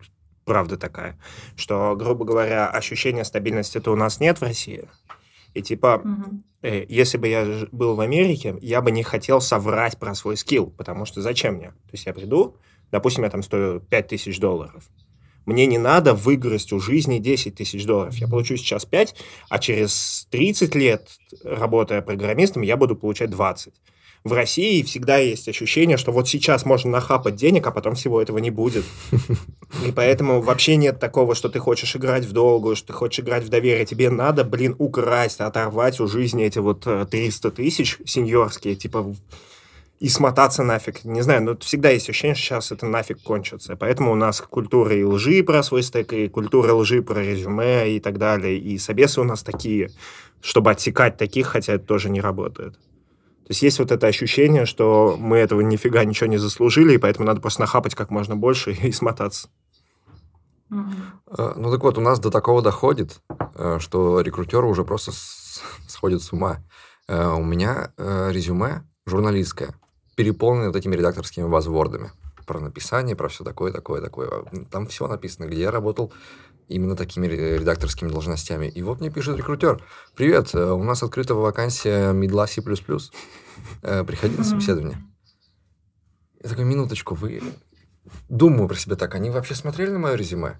правда 0.50 0.76
такая, 0.76 1.16
что, 1.54 1.94
грубо 1.94 2.24
говоря, 2.24 2.68
ощущения 2.68 3.24
стабильности-то 3.24 3.92
у 3.92 3.94
нас 3.94 4.18
нет 4.18 4.40
в 4.40 4.42
России. 4.42 4.88
И 5.54 5.62
типа, 5.62 6.02
угу. 6.02 6.42
э, 6.62 6.86
если 6.88 7.18
бы 7.18 7.28
я 7.28 7.68
был 7.70 7.94
в 7.94 8.00
Америке, 8.00 8.56
я 8.60 8.80
бы 8.80 8.90
не 8.90 9.04
хотел 9.04 9.40
соврать 9.40 9.96
про 9.96 10.12
свой 10.16 10.36
скилл, 10.36 10.66
потому 10.76 11.04
что 11.04 11.22
зачем 11.22 11.54
мне? 11.54 11.68
То 11.68 11.92
есть 11.92 12.04
я 12.04 12.12
приду, 12.12 12.56
допустим, 12.90 13.22
я 13.22 13.30
там 13.30 13.44
стою 13.44 13.78
5 13.78 14.08
тысяч 14.08 14.40
долларов. 14.40 14.82
Мне 15.46 15.66
не 15.66 15.78
надо 15.78 16.14
выиграть 16.14 16.72
у 16.72 16.80
жизни 16.80 17.20
10 17.20 17.54
тысяч 17.54 17.86
долларов. 17.86 18.16
Я 18.16 18.26
получу 18.26 18.56
сейчас 18.56 18.84
5, 18.84 19.14
а 19.50 19.58
через 19.60 20.26
30 20.32 20.74
лет, 20.74 21.10
работая 21.44 22.02
программистом, 22.02 22.62
я 22.62 22.76
буду 22.76 22.96
получать 22.96 23.30
20 23.30 23.72
в 24.22 24.32
России 24.34 24.82
всегда 24.82 25.16
есть 25.16 25.48
ощущение, 25.48 25.96
что 25.96 26.12
вот 26.12 26.28
сейчас 26.28 26.66
можно 26.66 26.90
нахапать 26.90 27.36
денег, 27.36 27.66
а 27.66 27.70
потом 27.70 27.94
всего 27.94 28.20
этого 28.20 28.38
не 28.38 28.50
будет. 28.50 28.84
И 29.86 29.92
поэтому 29.92 30.42
вообще 30.42 30.76
нет 30.76 31.00
такого, 31.00 31.34
что 31.34 31.48
ты 31.48 31.58
хочешь 31.58 31.96
играть 31.96 32.26
в 32.26 32.32
долгую, 32.32 32.76
что 32.76 32.88
ты 32.88 32.92
хочешь 32.92 33.24
играть 33.24 33.44
в 33.44 33.48
доверие. 33.48 33.86
Тебе 33.86 34.10
надо, 34.10 34.44
блин, 34.44 34.74
украсть, 34.78 35.40
оторвать 35.40 36.00
у 36.00 36.06
жизни 36.06 36.44
эти 36.44 36.58
вот 36.58 36.86
300 37.10 37.48
э, 37.48 37.50
тысяч 37.50 37.98
сеньорские, 38.04 38.76
типа, 38.76 39.14
и 40.00 40.08
смотаться 40.08 40.64
нафиг. 40.64 41.02
Не 41.04 41.22
знаю, 41.22 41.42
но 41.42 41.56
всегда 41.56 41.88
есть 41.88 42.10
ощущение, 42.10 42.34
что 42.34 42.44
сейчас 42.44 42.72
это 42.72 42.84
нафиг 42.84 43.22
кончится. 43.22 43.74
Поэтому 43.76 44.12
у 44.12 44.16
нас 44.16 44.42
культура 44.42 44.94
и 44.94 45.02
лжи 45.02 45.42
про 45.42 45.62
свой 45.62 45.82
стек, 45.82 46.12
и 46.12 46.28
культура 46.28 46.74
лжи 46.74 47.00
про 47.00 47.20
резюме 47.20 47.96
и 47.96 48.00
так 48.00 48.18
далее. 48.18 48.58
И 48.58 48.76
собесы 48.76 49.20
у 49.22 49.24
нас 49.24 49.42
такие, 49.42 49.90
чтобы 50.42 50.70
отсекать 50.70 51.16
таких, 51.16 51.46
хотя 51.46 51.74
это 51.74 51.86
тоже 51.86 52.10
не 52.10 52.20
работает. 52.20 52.76
То 53.50 53.52
есть 53.52 53.62
есть 53.62 53.80
вот 53.80 53.90
это 53.90 54.06
ощущение, 54.06 54.64
что 54.64 55.16
мы 55.18 55.38
этого 55.38 55.60
нифига 55.60 56.04
ничего 56.04 56.28
не 56.28 56.36
заслужили, 56.36 56.94
и 56.94 56.98
поэтому 56.98 57.26
надо 57.26 57.40
просто 57.40 57.62
нахапать 57.62 57.96
как 57.96 58.08
можно 58.10 58.36
больше 58.36 58.70
и 58.82 58.92
смотаться. 58.92 59.48
Э, 60.70 61.54
ну 61.56 61.72
так 61.72 61.82
вот, 61.82 61.98
у 61.98 62.00
нас 62.00 62.20
до 62.20 62.30
такого 62.30 62.62
доходит, 62.62 63.20
э, 63.56 63.78
что 63.80 64.20
рекрутеры 64.20 64.68
уже 64.68 64.84
просто 64.84 65.10
сходят 65.88 66.22
с 66.22 66.32
ума. 66.32 66.62
Э, 67.08 67.30
у 67.30 67.42
меня 67.42 67.92
резюме 67.98 68.84
журналистское, 69.04 69.74
переполнено 70.14 70.68
вот 70.68 70.76
этими 70.76 70.94
редакторскими 70.94 71.42
возвордами 71.42 72.12
про 72.46 72.60
написание, 72.60 73.16
про 73.16 73.28
все 73.28 73.42
такое, 73.42 73.72
такое, 73.72 74.00
такое. 74.00 74.44
Там 74.70 74.86
все 74.86 75.08
написано, 75.08 75.46
где 75.46 75.62
я 75.62 75.72
работал, 75.72 76.12
именно 76.70 76.96
такими 76.96 77.26
редакторскими 77.26 78.08
должностями. 78.08 78.66
И 78.66 78.82
вот 78.82 79.00
мне 79.00 79.10
пишет 79.10 79.36
рекрутер. 79.36 79.82
Привет, 80.14 80.54
э, 80.54 80.70
у 80.70 80.82
нас 80.82 81.02
открыта 81.02 81.34
вакансия 81.34 82.12
медла 82.12 82.46
C++. 82.46 82.62
Э, 83.82 84.04
приходи 84.04 84.36
на 84.36 84.44
собеседование. 84.44 85.02
Я 86.42 86.48
такой, 86.48 86.64
минуточку, 86.64 87.14
вы... 87.14 87.42
Думаю 88.28 88.66
про 88.66 88.76
себя 88.76 88.96
так, 88.96 89.14
они 89.14 89.30
вообще 89.30 89.54
смотрели 89.54 89.90
на 89.90 89.98
мое 89.98 90.14
резюме? 90.14 90.58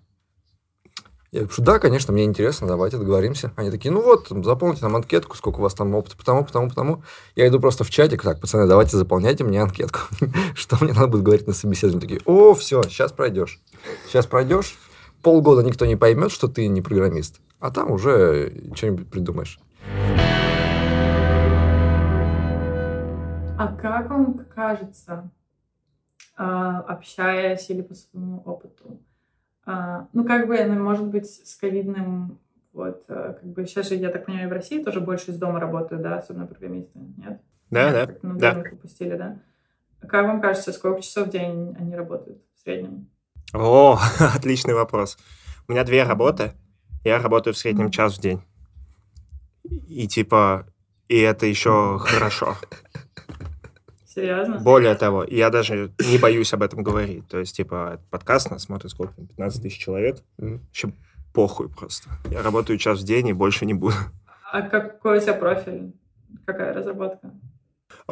Я 1.33 1.43
говорю, 1.43 1.63
да, 1.63 1.79
конечно, 1.79 2.13
мне 2.13 2.25
интересно, 2.25 2.67
давайте 2.67 2.99
договоримся. 2.99 3.53
Они 3.57 3.71
такие, 3.71 3.93
ну 3.93 4.03
вот, 4.03 4.29
заполните 4.45 4.83
нам 4.83 4.97
анкетку, 4.97 5.37
сколько 5.37 5.59
у 5.59 5.63
вас 5.63 5.75
там 5.75 5.95
опыта, 5.95 6.17
потому, 6.17 6.45
потому, 6.45 6.69
потому. 6.69 7.05
Я 7.37 7.47
иду 7.47 7.61
просто 7.61 7.85
в 7.85 7.91
чатик, 7.91 8.23
так, 8.23 8.41
пацаны, 8.41 8.67
давайте 8.67 8.97
заполняйте 8.97 9.45
мне 9.45 9.63
анкетку. 9.63 10.01
Что 10.55 10.77
мне 10.81 10.93
надо 10.93 11.07
будет 11.07 11.23
говорить 11.23 11.47
на 11.47 11.53
собеседовании? 11.53 12.01
Такие, 12.01 12.21
о, 12.25 12.55
все, 12.55 12.83
сейчас 12.83 13.13
пройдешь. 13.13 13.61
Сейчас 14.07 14.27
пройдешь, 14.27 14.77
полгода 15.23 15.63
никто 15.63 15.87
не 15.87 15.97
поймет, 15.97 16.31
что 16.31 16.49
ты 16.49 16.69
не 16.69 16.83
программист, 16.83 17.41
а 17.59 17.71
там 17.71 17.91
уже 17.91 18.53
что-нибудь 18.75 19.11
придумаешь. 19.11 19.59
А 23.59 23.77
как 23.77 24.09
вам 24.09 24.39
кажется, 24.55 25.31
а, 26.37 26.81
общаясь 26.81 27.69
или 27.69 27.83
по 27.83 27.95
своему 27.95 28.43
опыту, 28.47 29.01
а, 29.67 30.09
ну, 30.15 30.25
как 30.25 30.47
бы, 30.47 30.65
ну, 30.65 30.83
может 30.83 31.07
быть, 31.07 31.29
с 31.29 31.57
ковидным, 31.57 32.39
вот, 32.73 33.05
а, 33.09 33.35
как 33.35 33.45
бы, 33.45 33.67
сейчас 33.67 33.89
же, 33.89 33.97
я 33.97 34.09
так 34.09 34.25
понимаю, 34.25 34.49
в 34.49 34.53
России 34.53 34.83
тоже 34.83 35.01
больше 35.01 35.33
из 35.33 35.39
дома 35.39 35.61
работают, 35.61 36.03
да, 36.03 36.17
особенно 36.17 36.47
программисты, 36.47 36.99
нет? 37.19 37.43
Да, 37.71 37.91
нет, 37.91 37.93
да. 37.93 38.15
Ну, 38.23 38.39
да. 38.39 38.65
Выпустили, 38.71 39.17
да? 39.17 39.39
Как 40.01 40.27
вам 40.27 40.41
кажется, 40.41 40.73
сколько 40.73 41.03
часов 41.03 41.29
в 41.29 41.31
день 41.31 41.77
они 41.79 41.95
работают 41.95 42.43
в 42.55 42.61
среднем? 42.63 43.11
О, 43.53 43.99
отличный 44.35 44.75
вопрос. 44.75 45.19
У 45.69 45.73
меня 45.73 45.85
две 45.85 46.03
работы. 46.03 46.53
Я 47.05 47.19
работаю 47.19 47.55
в 47.55 47.59
среднем 47.59 47.91
час 47.91 48.19
в 48.19 48.21
день. 48.21 48.43
И 49.89 50.07
типа, 50.07 50.67
и 51.09 51.19
это 51.19 51.47
еще 51.47 51.99
хорошо. 51.99 52.57
Серьезно? 54.07 54.59
Более 54.59 54.95
того, 54.95 55.25
я 55.25 55.51
даже 55.51 55.93
не 56.11 56.19
боюсь 56.19 56.53
об 56.53 56.63
этом 56.63 56.83
говорить. 56.83 57.29
То 57.29 57.39
есть, 57.39 57.57
типа, 57.57 58.01
подкаст 58.11 58.51
нас 58.51 58.65
смотрит 58.65 58.91
сколько? 58.91 59.15
15 59.15 59.63
тысяч 59.63 59.79
человек. 59.79 60.19
Еще 60.73 60.93
похуй 61.33 61.69
просто. 61.69 62.11
Я 62.31 62.43
работаю 62.43 62.79
час 62.79 63.01
в 63.01 63.05
день 63.05 63.29
и 63.29 63.33
больше 63.33 63.67
не 63.67 63.75
буду. 63.75 63.95
А 64.53 64.63
какой 64.63 65.19
у 65.19 65.21
тебя 65.21 65.35
профиль? 65.35 65.95
Какая 66.45 66.75
разработка? 66.75 67.33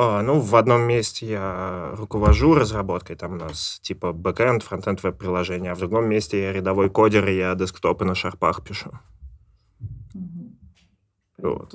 А, 0.00 0.22
ну, 0.22 0.38
в 0.38 0.54
одном 0.54 0.82
месте 0.82 1.26
я 1.26 1.90
руковожу 1.96 2.54
разработкой, 2.54 3.16
там 3.16 3.32
у 3.32 3.36
нас 3.36 3.80
типа 3.82 4.12
бэкэнд, 4.12 4.62
фронтенд 4.62 5.02
веб-приложения, 5.02 5.72
а 5.72 5.74
в 5.74 5.80
другом 5.80 6.08
месте 6.08 6.40
я 6.40 6.52
рядовой 6.52 6.88
кодер, 6.88 7.26
и 7.26 7.36
я 7.36 7.56
десктопы 7.56 8.04
на 8.04 8.14
шарпах 8.14 8.62
пишу. 8.62 8.92
Вот. 11.36 11.74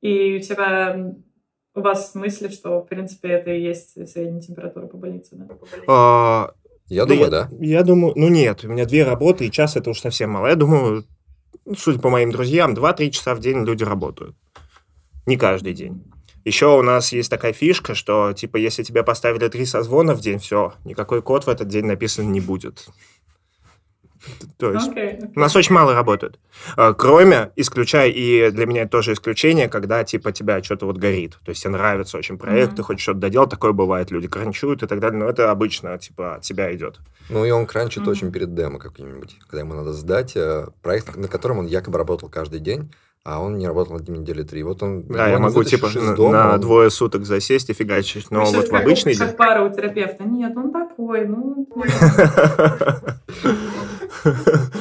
И 0.00 0.36
у 0.36 0.40
тебя 0.40 1.12
у 1.74 1.80
вас 1.80 2.14
мысли, 2.14 2.46
что, 2.50 2.82
в 2.82 2.86
принципе, 2.86 3.30
это 3.30 3.50
и 3.50 3.62
есть 3.62 3.94
средняя 4.08 4.40
температура 4.40 4.86
по 4.86 4.96
больнице, 4.96 5.34
да? 5.34 5.48
А, 5.88 6.52
Я 6.86 7.04
думаю, 7.04 7.32
да. 7.32 7.48
Я 7.58 7.82
думаю, 7.82 8.12
ну 8.14 8.28
нет, 8.28 8.62
у 8.62 8.68
меня 8.68 8.86
две 8.86 9.02
работы, 9.02 9.44
и 9.44 9.50
час 9.50 9.74
это 9.74 9.90
уж 9.90 9.98
совсем 9.98 10.30
мало. 10.30 10.46
Я 10.46 10.54
думаю, 10.54 11.04
судя 11.76 11.98
по 11.98 12.10
моим 12.10 12.30
друзьям, 12.30 12.74
2-3 12.74 13.10
часа 13.10 13.34
в 13.34 13.40
день 13.40 13.64
люди 13.64 13.82
работают. 13.82 14.36
Не 15.26 15.36
каждый 15.36 15.74
день. 15.74 16.04
Еще 16.48 16.66
у 16.78 16.80
нас 16.82 17.12
есть 17.12 17.28
такая 17.30 17.52
фишка, 17.52 17.94
что, 17.94 18.32
типа, 18.32 18.56
если 18.56 18.82
тебе 18.82 19.02
поставили 19.02 19.48
три 19.48 19.66
созвона 19.66 20.14
в 20.14 20.20
день, 20.20 20.38
все, 20.38 20.72
никакой 20.86 21.20
код 21.20 21.44
в 21.44 21.48
этот 21.50 21.68
день 21.68 21.84
написан 21.84 22.32
не 22.32 22.40
будет. 22.40 22.86
То 24.56 24.72
есть 24.72 24.88
Окей, 24.88 25.10
окей. 25.10 25.28
у 25.36 25.40
нас 25.40 25.54
очень 25.56 25.74
мало 25.74 25.92
работают. 25.94 26.40
А, 26.76 26.94
Кроме, 26.94 27.50
исключая, 27.54 28.08
и 28.08 28.50
для 28.50 28.64
меня 28.64 28.82
это 28.82 28.90
тоже 28.92 29.12
исключение, 29.12 29.68
когда, 29.68 30.02
типа, 30.04 30.32
тебя 30.32 30.62
что-то 30.62 30.86
вот 30.86 30.96
горит. 30.96 31.38
То 31.44 31.50
есть 31.50 31.62
тебе 31.62 31.72
нравится 31.72 32.16
очень 32.16 32.38
проект, 32.38 32.68
Мгм. 32.68 32.76
ты 32.76 32.82
хочешь 32.82 33.02
что-то 33.02 33.18
доделать, 33.20 33.50
такое 33.50 33.72
бывает, 33.72 34.10
люди 34.10 34.26
кранчуют 34.26 34.82
и 34.82 34.86
так 34.86 35.00
далее, 35.00 35.18
но 35.18 35.28
это 35.28 35.50
обычно, 35.50 35.98
типа, 35.98 36.36
от 36.36 36.42
тебя 36.42 36.74
идет. 36.74 36.98
Ну, 37.28 37.44
и 37.44 37.50
он 37.50 37.66
кранчит 37.66 38.02
Мгм. 38.04 38.10
очень 38.10 38.32
перед 38.32 38.54
демо 38.54 38.78
каким-нибудь, 38.78 39.36
когда 39.46 39.60
ему 39.60 39.74
надо 39.74 39.92
сдать 39.92 40.32
э, 40.34 40.66
проект, 40.82 41.14
над 41.14 41.30
которым 41.30 41.58
он 41.58 41.66
якобы 41.66 41.98
работал 41.98 42.30
каждый 42.30 42.60
день, 42.60 42.90
а 43.24 43.40
он 43.42 43.58
не 43.58 43.66
работал 43.66 43.94
над 43.96 44.08
ним 44.08 44.20
недели 44.22 44.42
три. 44.42 44.62
Вот 44.62 44.82
он... 44.82 45.02
Да, 45.02 45.28
я 45.28 45.36
он 45.36 45.42
могу, 45.42 45.56
вытащишь 45.56 45.80
типа, 45.80 46.00
на, 46.04 46.14
дома, 46.16 46.32
на 46.32 46.54
он- 46.54 46.60
двое 46.60 46.90
суток 46.90 47.24
засесть 47.26 47.68
и 47.70 47.72
фигачить, 47.74 48.30
но 48.30 48.40
Ну, 48.40 48.44
щас 48.46 48.54
вот 48.54 48.68
в 48.68 48.70
как- 48.70 48.82
обычный 48.82 49.14
как 49.14 49.28
день... 49.28 49.36
пара 49.36 49.62
у 49.64 49.70
терапевта. 49.74 50.24
Нет, 50.24 50.56
он 50.56 50.72
такой, 50.72 51.26
ну... 51.26 51.66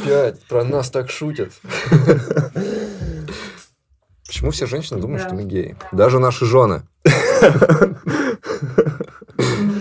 Пять, 0.05 0.39
про 0.47 0.63
нас 0.63 0.89
так 0.89 1.09
шутят. 1.09 1.51
Почему 4.25 4.51
все 4.51 4.65
женщины 4.65 4.99
думают, 4.99 5.23
что 5.23 5.33
мы 5.35 5.43
геи? 5.43 5.75
Даже 5.91 6.19
наши 6.19 6.45
жены. 6.45 6.83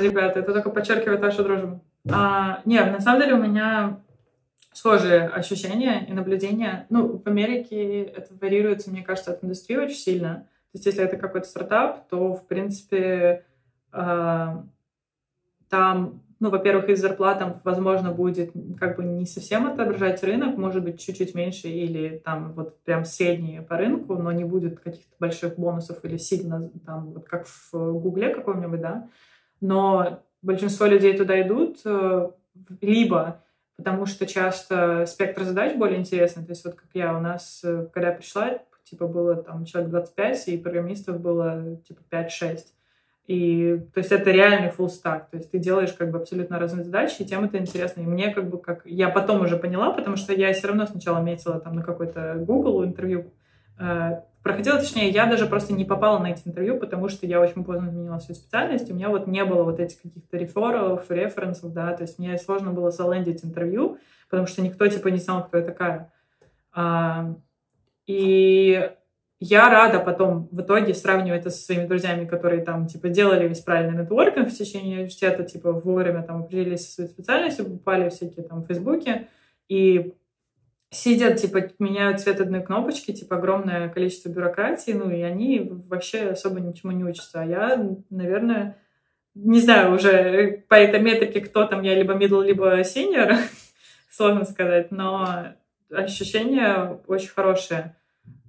Ребята, 0.00 0.40
это 0.40 0.52
только 0.52 0.70
подчеркивает 0.70 1.20
вашу 1.20 1.42
дружбу. 1.44 1.82
А, 2.10 2.60
нет, 2.64 2.92
на 2.92 3.00
самом 3.00 3.20
деле 3.20 3.34
у 3.34 3.42
меня 3.42 3.98
схожие 4.76 5.26
ощущения 5.28 6.04
и 6.06 6.12
наблюдения. 6.12 6.86
Ну, 6.90 7.16
в 7.16 7.26
Америке 7.26 8.02
это 8.02 8.34
варьируется, 8.38 8.90
мне 8.90 9.02
кажется, 9.02 9.32
от 9.32 9.42
индустрии 9.42 9.78
очень 9.78 9.96
сильно. 9.96 10.46
То 10.72 10.74
есть, 10.74 10.86
если 10.86 11.02
это 11.02 11.16
какой-то 11.16 11.48
стартап, 11.48 12.06
то, 12.08 12.34
в 12.34 12.46
принципе, 12.46 13.46
а, 13.90 14.66
там, 15.70 16.20
ну, 16.40 16.50
во-первых, 16.50 16.90
их 16.90 16.98
зарплатам, 16.98 17.58
возможно, 17.64 18.12
будет 18.12 18.52
как 18.78 18.98
бы 18.98 19.04
не 19.04 19.24
совсем 19.24 19.66
отображать 19.66 20.22
рынок, 20.22 20.58
может 20.58 20.84
быть, 20.84 21.00
чуть-чуть 21.00 21.34
меньше 21.34 21.68
или 21.68 22.18
там 22.22 22.52
вот 22.52 22.78
прям 22.82 23.06
средние 23.06 23.62
по 23.62 23.78
рынку, 23.78 24.16
но 24.16 24.30
не 24.30 24.44
будет 24.44 24.80
каких-то 24.80 25.16
больших 25.18 25.56
бонусов 25.56 26.04
или 26.04 26.18
сильно 26.18 26.70
там, 26.84 27.12
вот 27.12 27.26
как 27.26 27.46
в 27.46 27.72
Гугле 27.72 28.28
каком-нибудь, 28.28 28.82
да. 28.82 29.08
Но 29.62 30.22
большинство 30.42 30.84
людей 30.84 31.16
туда 31.16 31.40
идут 31.40 31.78
э, 31.86 32.28
либо 32.82 33.40
потому 33.76 34.06
что 34.06 34.26
часто 34.26 35.06
спектр 35.06 35.44
задач 35.44 35.76
более 35.76 35.98
интересный. 35.98 36.44
То 36.44 36.52
есть 36.52 36.64
вот 36.64 36.74
как 36.74 36.88
я, 36.94 37.16
у 37.16 37.20
нас, 37.20 37.60
э, 37.64 37.86
когда 37.92 38.08
я 38.08 38.14
пришла, 38.14 38.58
типа 38.84 39.06
было 39.06 39.36
там 39.36 39.64
человек 39.64 39.90
25, 39.90 40.48
и 40.48 40.58
программистов 40.58 41.20
было 41.20 41.76
типа 41.86 42.00
5-6. 42.10 42.58
И, 43.26 43.80
то 43.92 43.98
есть 43.98 44.12
это 44.12 44.30
реальный 44.30 44.70
full 44.70 44.86
stack, 44.86 45.24
то 45.30 45.36
есть 45.36 45.50
ты 45.50 45.58
делаешь 45.58 45.92
как 45.92 46.12
бы 46.12 46.18
абсолютно 46.18 46.60
разные 46.60 46.84
задачи, 46.84 47.22
и 47.22 47.24
тем 47.24 47.44
это 47.44 47.58
интересно. 47.58 48.02
И 48.02 48.06
мне 48.06 48.32
как 48.32 48.48
бы 48.48 48.58
как... 48.58 48.82
Я 48.84 49.08
потом 49.08 49.40
уже 49.40 49.56
поняла, 49.56 49.90
потому 49.90 50.14
что 50.14 50.32
я 50.32 50.52
все 50.52 50.68
равно 50.68 50.86
сначала 50.86 51.20
метила 51.20 51.58
там 51.58 51.74
на 51.74 51.82
какой-то 51.82 52.36
Google 52.36 52.84
интервью, 52.84 53.32
э, 53.80 54.20
проходила, 54.46 54.78
точнее, 54.78 55.10
я 55.10 55.26
даже 55.26 55.46
просто 55.46 55.72
не 55.72 55.84
попала 55.84 56.20
на 56.20 56.28
эти 56.28 56.46
интервью, 56.46 56.78
потому 56.78 57.08
что 57.08 57.26
я 57.26 57.40
очень 57.40 57.64
поздно 57.64 57.88
изменила 57.88 58.18
свою 58.18 58.36
специальность, 58.36 58.88
у 58.90 58.94
меня 58.94 59.08
вот 59.08 59.26
не 59.26 59.44
было 59.44 59.64
вот 59.64 59.80
этих 59.80 60.00
каких-то 60.00 60.36
рефералов, 60.36 61.10
референсов, 61.10 61.72
да, 61.72 61.92
то 61.94 62.02
есть 62.02 62.20
мне 62.20 62.38
сложно 62.38 62.70
было 62.70 62.92
залендить 62.92 63.44
интервью, 63.44 63.98
потому 64.30 64.46
что 64.46 64.62
никто, 64.62 64.86
типа, 64.86 65.08
не 65.08 65.18
знал, 65.18 65.44
кто 65.44 65.58
я 65.58 65.64
такая. 65.64 66.12
А, 66.72 67.34
и 68.06 68.88
я 69.40 69.68
рада 69.68 69.98
потом 69.98 70.48
в 70.52 70.60
итоге 70.60 70.94
сравнивать 70.94 71.40
это 71.40 71.50
со 71.50 71.64
своими 71.64 71.86
друзьями, 71.86 72.26
которые 72.26 72.62
там, 72.62 72.86
типа, 72.86 73.08
делали 73.08 73.48
весь 73.48 73.60
правильный 73.60 74.00
нетворкинг 74.00 74.48
в 74.48 74.56
течение 74.56 74.98
университета, 74.98 75.42
типа, 75.42 75.72
вовремя 75.72 76.22
там 76.22 76.44
определились 76.44 76.86
со 76.86 76.92
своей 76.92 77.10
специальностью, 77.10 77.64
попали 77.64 78.08
всякие 78.10 78.46
там 78.46 78.62
фейсбуки, 78.62 79.26
и 79.68 80.14
сидят, 80.90 81.36
типа, 81.36 81.70
меняют 81.78 82.20
цвет 82.20 82.40
одной 82.40 82.62
кнопочки, 82.62 83.12
типа, 83.12 83.36
огромное 83.36 83.88
количество 83.88 84.28
бюрократии, 84.28 84.92
ну, 84.92 85.10
и 85.10 85.22
они 85.22 85.68
вообще 85.88 86.30
особо 86.30 86.60
ничему 86.60 86.92
не 86.92 87.04
учатся. 87.04 87.40
А 87.40 87.44
я, 87.44 87.88
наверное, 88.10 88.78
не 89.34 89.60
знаю 89.60 89.94
уже 89.94 90.64
по 90.68 90.74
этой 90.74 91.00
метрике, 91.00 91.40
кто 91.40 91.66
там, 91.66 91.82
я 91.82 91.94
либо 91.94 92.14
middle, 92.14 92.44
либо 92.44 92.80
senior, 92.80 93.36
сложно 94.10 94.44
сказать, 94.44 94.90
но 94.90 95.54
ощущения 95.90 97.00
очень 97.06 97.28
хорошие. 97.28 97.96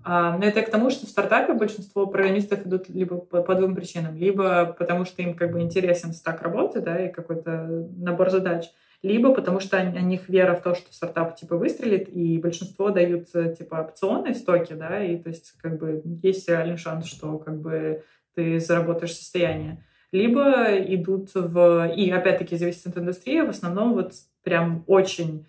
А, 0.09 0.37
но 0.37 0.45
это 0.45 0.61
к 0.61 0.71
тому, 0.71 0.89
что 0.89 1.05
в 1.05 1.09
стартапе 1.09 1.51
большинство 1.51 2.07
программистов 2.07 2.65
идут 2.65 2.87
либо 2.87 3.17
по, 3.17 3.41
по 3.41 3.55
двум 3.55 3.75
причинам. 3.75 4.15
Либо 4.15 4.65
потому, 4.79 5.03
что 5.03 5.21
им 5.21 5.35
как 5.35 5.51
бы 5.51 5.59
интересен 5.59 6.13
стак 6.13 6.41
работы, 6.41 6.79
да, 6.79 7.05
и 7.05 7.11
какой-то 7.11 7.89
набор 7.97 8.29
задач. 8.29 8.69
Либо 9.03 9.33
потому, 9.33 9.59
что 9.59 9.79
у 9.79 9.99
них 9.99 10.27
вера 10.27 10.55
в 10.55 10.63
то, 10.63 10.73
что 10.73 10.91
стартап 10.91 11.35
типа 11.35 11.55
выстрелит, 11.55 12.09
и 12.09 12.39
большинство 12.39 12.89
дают 12.89 13.27
типа 13.57 13.87
опционные 13.87 14.33
стоки, 14.33 14.73
да, 14.73 15.03
и 15.03 15.17
то 15.17 15.29
есть 15.29 15.53
как 15.61 15.77
бы 15.77 16.01
есть 16.23 16.49
реальный 16.49 16.77
шанс, 16.77 17.05
что 17.05 17.37
как 17.37 17.59
бы 17.59 18.03
ты 18.33 18.59
заработаешь 18.59 19.15
состояние. 19.15 19.83
Либо 20.11 20.77
идут 20.77 21.31
в... 21.33 21.93
И 21.95 22.09
опять-таки 22.09 22.55
зависит 22.55 22.87
от 22.87 22.97
индустрии, 22.97 23.41
в 23.41 23.49
основном 23.49 23.93
вот 23.93 24.13
прям 24.43 24.83
очень 24.87 25.45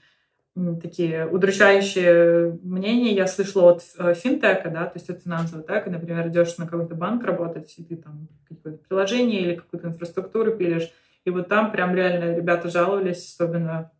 такие 0.82 1.26
удручающие 1.26 2.58
мнения 2.62 3.14
я 3.14 3.26
слышала 3.28 3.72
от 3.72 3.82
э, 3.98 4.14
финтека, 4.14 4.70
да, 4.70 4.86
то 4.86 4.92
есть 4.96 5.08
от 5.08 5.22
финансового 5.22 5.64
тека, 5.64 5.88
например, 5.88 6.26
идешь 6.28 6.56
на 6.58 6.66
какой-то 6.66 6.96
банк 6.96 7.22
работать, 7.24 7.72
и 7.76 7.84
ты 7.84 7.96
там 7.96 8.28
какое-то 8.48 8.82
приложение 8.88 9.42
или 9.42 9.54
какую-то 9.54 9.88
инфраструктуру 9.88 10.56
пилишь, 10.56 10.90
и 11.28 11.30
вот 11.30 11.48
там 11.48 11.70
прям 11.70 11.94
реально 11.94 12.34
ребята 12.34 12.70
жаловались, 12.70 13.34
особенно 13.34 13.92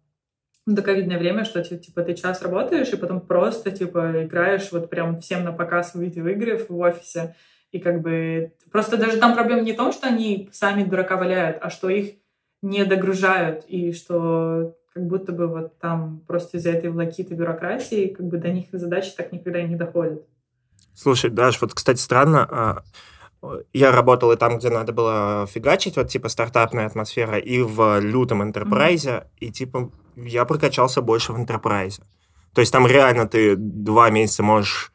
в 0.64 0.72
доковидное 0.72 1.18
время, 1.18 1.44
что 1.44 1.62
типа 1.62 2.02
ты 2.02 2.14
час 2.14 2.40
работаешь, 2.40 2.88
и 2.88 2.96
потом 2.96 3.20
просто 3.20 3.70
типа 3.70 4.24
играешь 4.24 4.72
вот 4.72 4.88
прям 4.88 5.20
всем 5.20 5.44
на 5.44 5.52
показ 5.52 5.94
в 5.94 6.00
видеоигры 6.00 6.56
в 6.56 6.74
офисе, 6.78 7.36
и 7.70 7.80
как 7.80 8.00
бы 8.00 8.54
просто 8.72 8.96
даже 8.96 9.18
там 9.18 9.34
проблема 9.34 9.60
не 9.60 9.74
в 9.74 9.76
том, 9.76 9.92
что 9.92 10.06
они 10.06 10.48
сами 10.52 10.84
дурака 10.84 11.18
валяют, 11.18 11.58
а 11.60 11.68
что 11.68 11.90
их 11.90 12.14
не 12.62 12.86
догружают, 12.86 13.66
и 13.68 13.92
что 13.92 14.74
как 14.94 15.06
будто 15.06 15.32
бы 15.32 15.48
вот 15.48 15.78
там 15.78 16.20
просто 16.26 16.56
из-за 16.56 16.70
этой 16.70 16.88
волокиты 16.88 17.34
бюрократии 17.34 18.08
как 18.08 18.24
бы 18.24 18.38
до 18.38 18.48
них 18.48 18.68
задачи 18.72 19.12
так 19.14 19.32
никогда 19.32 19.60
и 19.60 19.68
не 19.68 19.76
доходят. 19.76 20.24
Слушай, 20.94 21.30
Даш, 21.30 21.60
вот, 21.60 21.74
кстати, 21.74 21.98
странно, 21.98 22.82
я 23.72 23.92
работал 23.92 24.32
и 24.32 24.36
там, 24.36 24.58
где 24.58 24.68
надо 24.70 24.92
было 24.92 25.46
фигачить, 25.48 25.96
вот 25.96 26.08
типа 26.08 26.28
стартапная 26.28 26.86
атмосфера, 26.86 27.38
и 27.38 27.60
в 27.60 28.00
лютом 28.00 28.42
энтерпрайзе, 28.42 29.10
mm-hmm. 29.10 29.26
и 29.40 29.50
типа 29.50 29.92
я 30.16 30.44
прокачался 30.44 31.02
больше 31.02 31.32
в 31.32 31.38
энтерпрайзе. 31.38 32.02
То 32.54 32.60
есть 32.60 32.72
там 32.72 32.86
реально 32.86 33.28
ты 33.28 33.54
два 33.56 34.10
месяца 34.10 34.42
можешь 34.42 34.92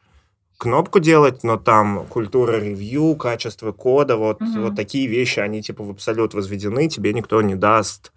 кнопку 0.58 1.00
делать, 1.00 1.42
но 1.42 1.56
там 1.56 2.06
культура 2.08 2.60
ревью, 2.60 3.16
качество 3.16 3.72
кода, 3.72 4.16
вот, 4.16 4.40
mm-hmm. 4.40 4.62
вот 4.62 4.76
такие 4.76 5.06
вещи, 5.06 5.40
они 5.40 5.62
типа 5.62 5.82
в 5.82 5.90
абсолют 5.90 6.34
возведены, 6.34 6.88
тебе 6.88 7.12
никто 7.12 7.40
не 7.40 7.54
даст 7.54 8.12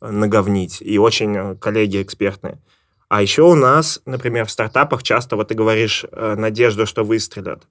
наговнить. 0.00 0.80
И 0.80 0.98
очень 0.98 1.56
коллеги 1.58 2.02
экспертные. 2.02 2.58
А 3.08 3.22
еще 3.22 3.42
у 3.42 3.54
нас, 3.54 4.00
например, 4.04 4.46
в 4.46 4.50
стартапах 4.50 5.02
часто, 5.02 5.36
вот 5.36 5.48
ты 5.48 5.54
говоришь, 5.54 6.04
надежду, 6.12 6.86
что 6.86 7.04
выстрелят. 7.04 7.66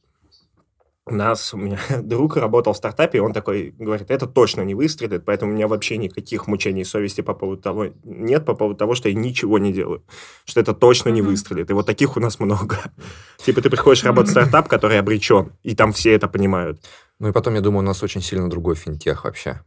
У 1.07 1.13
нас, 1.13 1.53
у 1.53 1.57
меня 1.57 1.79
друг 2.01 2.35
работал 2.35 2.73
в 2.73 2.77
стартапе, 2.77 3.19
и 3.19 3.21
он 3.21 3.31
такой 3.31 3.75
говорит, 3.77 4.09
это 4.09 4.25
точно 4.25 4.61
не 4.61 4.73
выстрелит, 4.73 5.23
поэтому 5.23 5.51
у 5.51 5.55
меня 5.55 5.67
вообще 5.67 5.97
никаких 5.97 6.47
мучений 6.47 6.83
совести 6.83 7.21
по 7.21 7.35
поводу 7.35 7.61
того 7.61 7.87
нет, 8.03 8.43
по 8.43 8.55
поводу 8.55 8.77
того, 8.77 8.95
что 8.95 9.09
я 9.09 9.15
ничего 9.15 9.59
не 9.59 9.71
делаю, 9.71 10.03
что 10.45 10.59
это 10.59 10.73
точно 10.73 11.09
не 11.09 11.21
выстрелит. 11.21 11.69
И 11.69 11.73
вот 11.73 11.85
таких 11.85 12.17
у 12.17 12.19
нас 12.19 12.39
много. 12.39 12.77
Типа 13.37 13.61
ты 13.61 13.69
приходишь 13.69 14.03
работать 14.03 14.29
в 14.29 14.31
стартап, 14.31 14.67
который 14.67 14.97
обречен, 14.97 15.51
и 15.61 15.75
там 15.75 15.93
все 15.93 16.11
это 16.13 16.27
понимают. 16.27 16.81
Ну 17.19 17.29
и 17.29 17.31
потом, 17.31 17.53
я 17.53 17.61
думаю, 17.61 17.83
у 17.83 17.87
нас 17.87 18.01
очень 18.01 18.21
сильно 18.21 18.49
другой 18.49 18.75
финтех 18.75 19.25
вообще. 19.25 19.61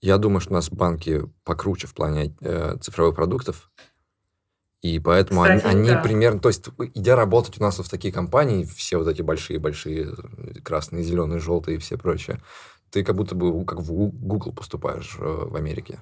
Я 0.00 0.18
думаю, 0.18 0.40
что 0.40 0.50
у 0.50 0.54
нас 0.54 0.68
банки 0.68 1.22
покруче 1.44 1.86
в 1.86 1.94
плане 1.94 2.36
э, 2.40 2.76
цифровых 2.80 3.14
продуктов. 3.14 3.70
И 4.84 4.98
поэтому 4.98 5.44
Кстати, 5.44 5.64
они, 5.64 5.88
они 5.88 6.02
примерно... 6.02 6.40
То 6.40 6.48
есть, 6.48 6.68
идя 6.92 7.16
работать 7.16 7.58
у 7.58 7.62
нас 7.62 7.78
в 7.78 7.88
такие 7.88 8.12
компании, 8.12 8.64
все 8.64 8.98
вот 8.98 9.08
эти 9.08 9.22
большие-большие, 9.22 10.14
красные, 10.62 11.02
зеленые, 11.02 11.40
желтые 11.40 11.76
и 11.76 11.80
все 11.80 11.96
прочее, 11.96 12.38
ты 12.90 13.02
как 13.02 13.16
будто 13.16 13.34
бы 13.34 13.64
как 13.64 13.78
в 13.78 13.90
Google 13.90 14.52
поступаешь 14.52 15.16
в 15.18 15.56
Америке. 15.56 16.00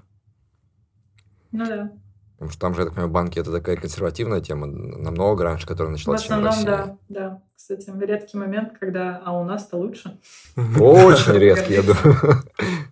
Ну 1.52 1.64
да. 1.64 1.92
Потому 2.32 2.50
что 2.50 2.60
там 2.60 2.74
же, 2.74 2.80
я 2.80 2.86
так 2.86 2.94
понимаю, 2.94 3.12
банки 3.12 3.38
это 3.38 3.52
такая 3.52 3.76
консервативная 3.76 4.40
тема, 4.40 4.66
намного 4.66 5.44
раньше, 5.44 5.64
которая 5.64 5.92
началась, 5.92 6.22
В 6.22 6.24
основном, 6.24 6.52
в 6.52 6.64
да, 6.64 6.98
да. 7.08 7.42
Кстати, 7.54 7.88
редкий 8.00 8.36
момент, 8.36 8.76
когда, 8.80 9.22
а 9.24 9.38
у 9.38 9.44
нас-то 9.44 9.76
лучше. 9.76 10.18
Очень 10.56 11.34
редкий, 11.38 11.74
я 11.74 11.82
думаю. 11.82 12.42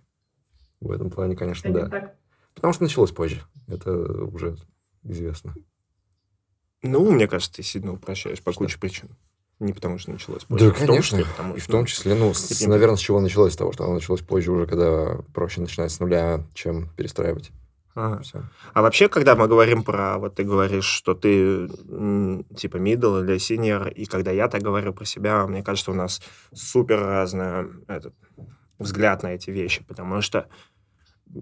В 0.79 0.89
этом 0.89 1.09
плане, 1.09 1.35
конечно, 1.35 1.69
да. 1.73 2.13
Потому 2.55 2.71
что 2.71 2.83
началось 2.83 3.11
позже. 3.11 3.41
Это 3.67 3.91
уже 3.91 4.55
известно. 5.03 5.53
Ну, 6.83 7.11
мне 7.11 7.27
кажется, 7.27 7.55
ты 7.55 7.63
сильно 7.63 7.93
упрощаешь 7.93 8.41
по 8.41 8.51
Что? 8.51 8.59
куче 8.59 8.79
причин. 8.79 9.09
Не 9.59 9.73
потому 9.73 9.99
что 9.99 10.11
началось 10.11 10.41
Да, 10.49 10.55
позже. 10.55 10.71
в 10.71 10.77
том 10.79 10.87
конечно. 10.87 11.17
числе, 11.19 11.31
потому 11.31 11.55
И 11.55 11.59
в 11.59 11.67
том 11.67 11.79
ну, 11.81 11.85
числе, 11.85 12.15
ну, 12.15 12.33
с- 12.33 12.47
типа, 12.47 12.71
наверное, 12.71 12.95
с 12.95 12.99
чего 12.99 13.19
началось? 13.19 13.53
С 13.53 13.57
того, 13.57 13.71
что 13.71 13.83
оно 13.83 13.93
началось 13.95 14.21
позже 14.21 14.51
уже, 14.51 14.65
когда 14.65 15.19
проще 15.35 15.61
начинать 15.61 15.91
с 15.91 15.99
нуля, 15.99 16.43
чем 16.55 16.89
перестраивать. 16.97 17.51
ага. 17.93 18.23
А 18.73 18.81
вообще, 18.81 19.07
когда 19.07 19.35
мы 19.35 19.47
говорим 19.47 19.83
про, 19.83 20.17
вот 20.17 20.33
ты 20.33 20.43
говоришь, 20.43 20.85
что 20.85 21.13
ты 21.13 21.67
типа 21.67 22.77
middle 22.77 23.23
или 23.23 23.35
senior, 23.35 23.91
и 23.93 24.05
когда 24.05 24.31
я 24.31 24.47
так 24.47 24.63
говорю 24.63 24.93
про 24.95 25.05
себя, 25.05 25.45
мне 25.45 25.61
кажется, 25.61 25.91
у 25.91 25.95
нас 25.95 26.21
супер 26.53 26.99
разный 26.99 27.67
этот, 27.87 28.15
взгляд 28.79 29.21
на 29.21 29.27
эти 29.35 29.51
вещи, 29.51 29.83
потому 29.87 30.21
что 30.21 30.47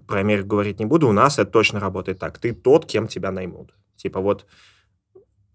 про 0.06 0.18
Америку 0.20 0.48
говорить 0.48 0.78
не 0.78 0.84
буду, 0.84 1.08
у 1.08 1.12
нас 1.12 1.38
это 1.38 1.50
точно 1.50 1.80
работает 1.80 2.18
так. 2.18 2.38
Ты 2.38 2.52
тот, 2.52 2.84
кем 2.84 3.08
тебя 3.08 3.30
наймут. 3.30 3.72
Типа 3.96 4.20
вот 4.20 4.44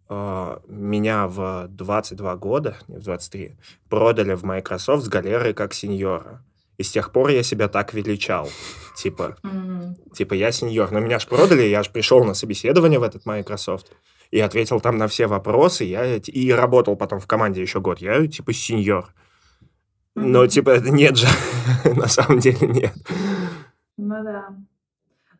меня 0.10 1.28
в 1.28 1.68
22 1.70 2.36
года, 2.36 2.78
не 2.88 2.98
в 2.98 3.04
23, 3.04 3.56
продали 3.90 4.34
в 4.36 4.44
Microsoft 4.44 5.04
с 5.06 5.08
галерой 5.08 5.54
как 5.54 5.74
сеньора. 5.74 6.44
И 6.78 6.84
с 6.84 6.92
тех 6.92 7.12
пор 7.12 7.30
я 7.30 7.42
себя 7.42 7.68
так 7.70 7.94
величал. 7.94 8.50
Типа, 8.98 9.38
М. 9.44 9.96
типа, 10.14 10.34
я 10.34 10.52
сеньор. 10.52 10.92
Но 10.92 11.00
меня 11.00 11.20
ж 11.20 11.26
продали, 11.28 11.64
я 11.64 11.84
ж 11.84 11.90
пришел 11.90 12.24
на 12.26 12.34
собеседование 12.34 13.00
в 13.00 13.04
этот 13.04 13.26
Microsoft 13.26 13.92
и 14.32 14.40
ответил 14.42 14.82
там 14.82 14.98
на 14.98 15.08
все 15.08 15.28
вопросы. 15.28 15.86
Я, 15.86 16.16
и 16.18 16.52
работал 16.52 16.96
потом 16.98 17.20
в 17.20 17.28
команде 17.28 17.62
еще 17.62 17.80
год. 17.80 18.00
Я, 18.00 18.28
типа, 18.28 18.52
сеньор. 18.54 19.14
Но, 20.16 20.40
Мгм. 20.42 20.50
типа, 20.50 20.70
это 20.72 20.92
нет 20.92 21.18
же. 21.18 21.28
На 21.96 22.08
самом 22.08 22.40
деле 22.40 22.68
нет. 22.68 22.94
Ну 23.98 24.24
да. 24.24 24.50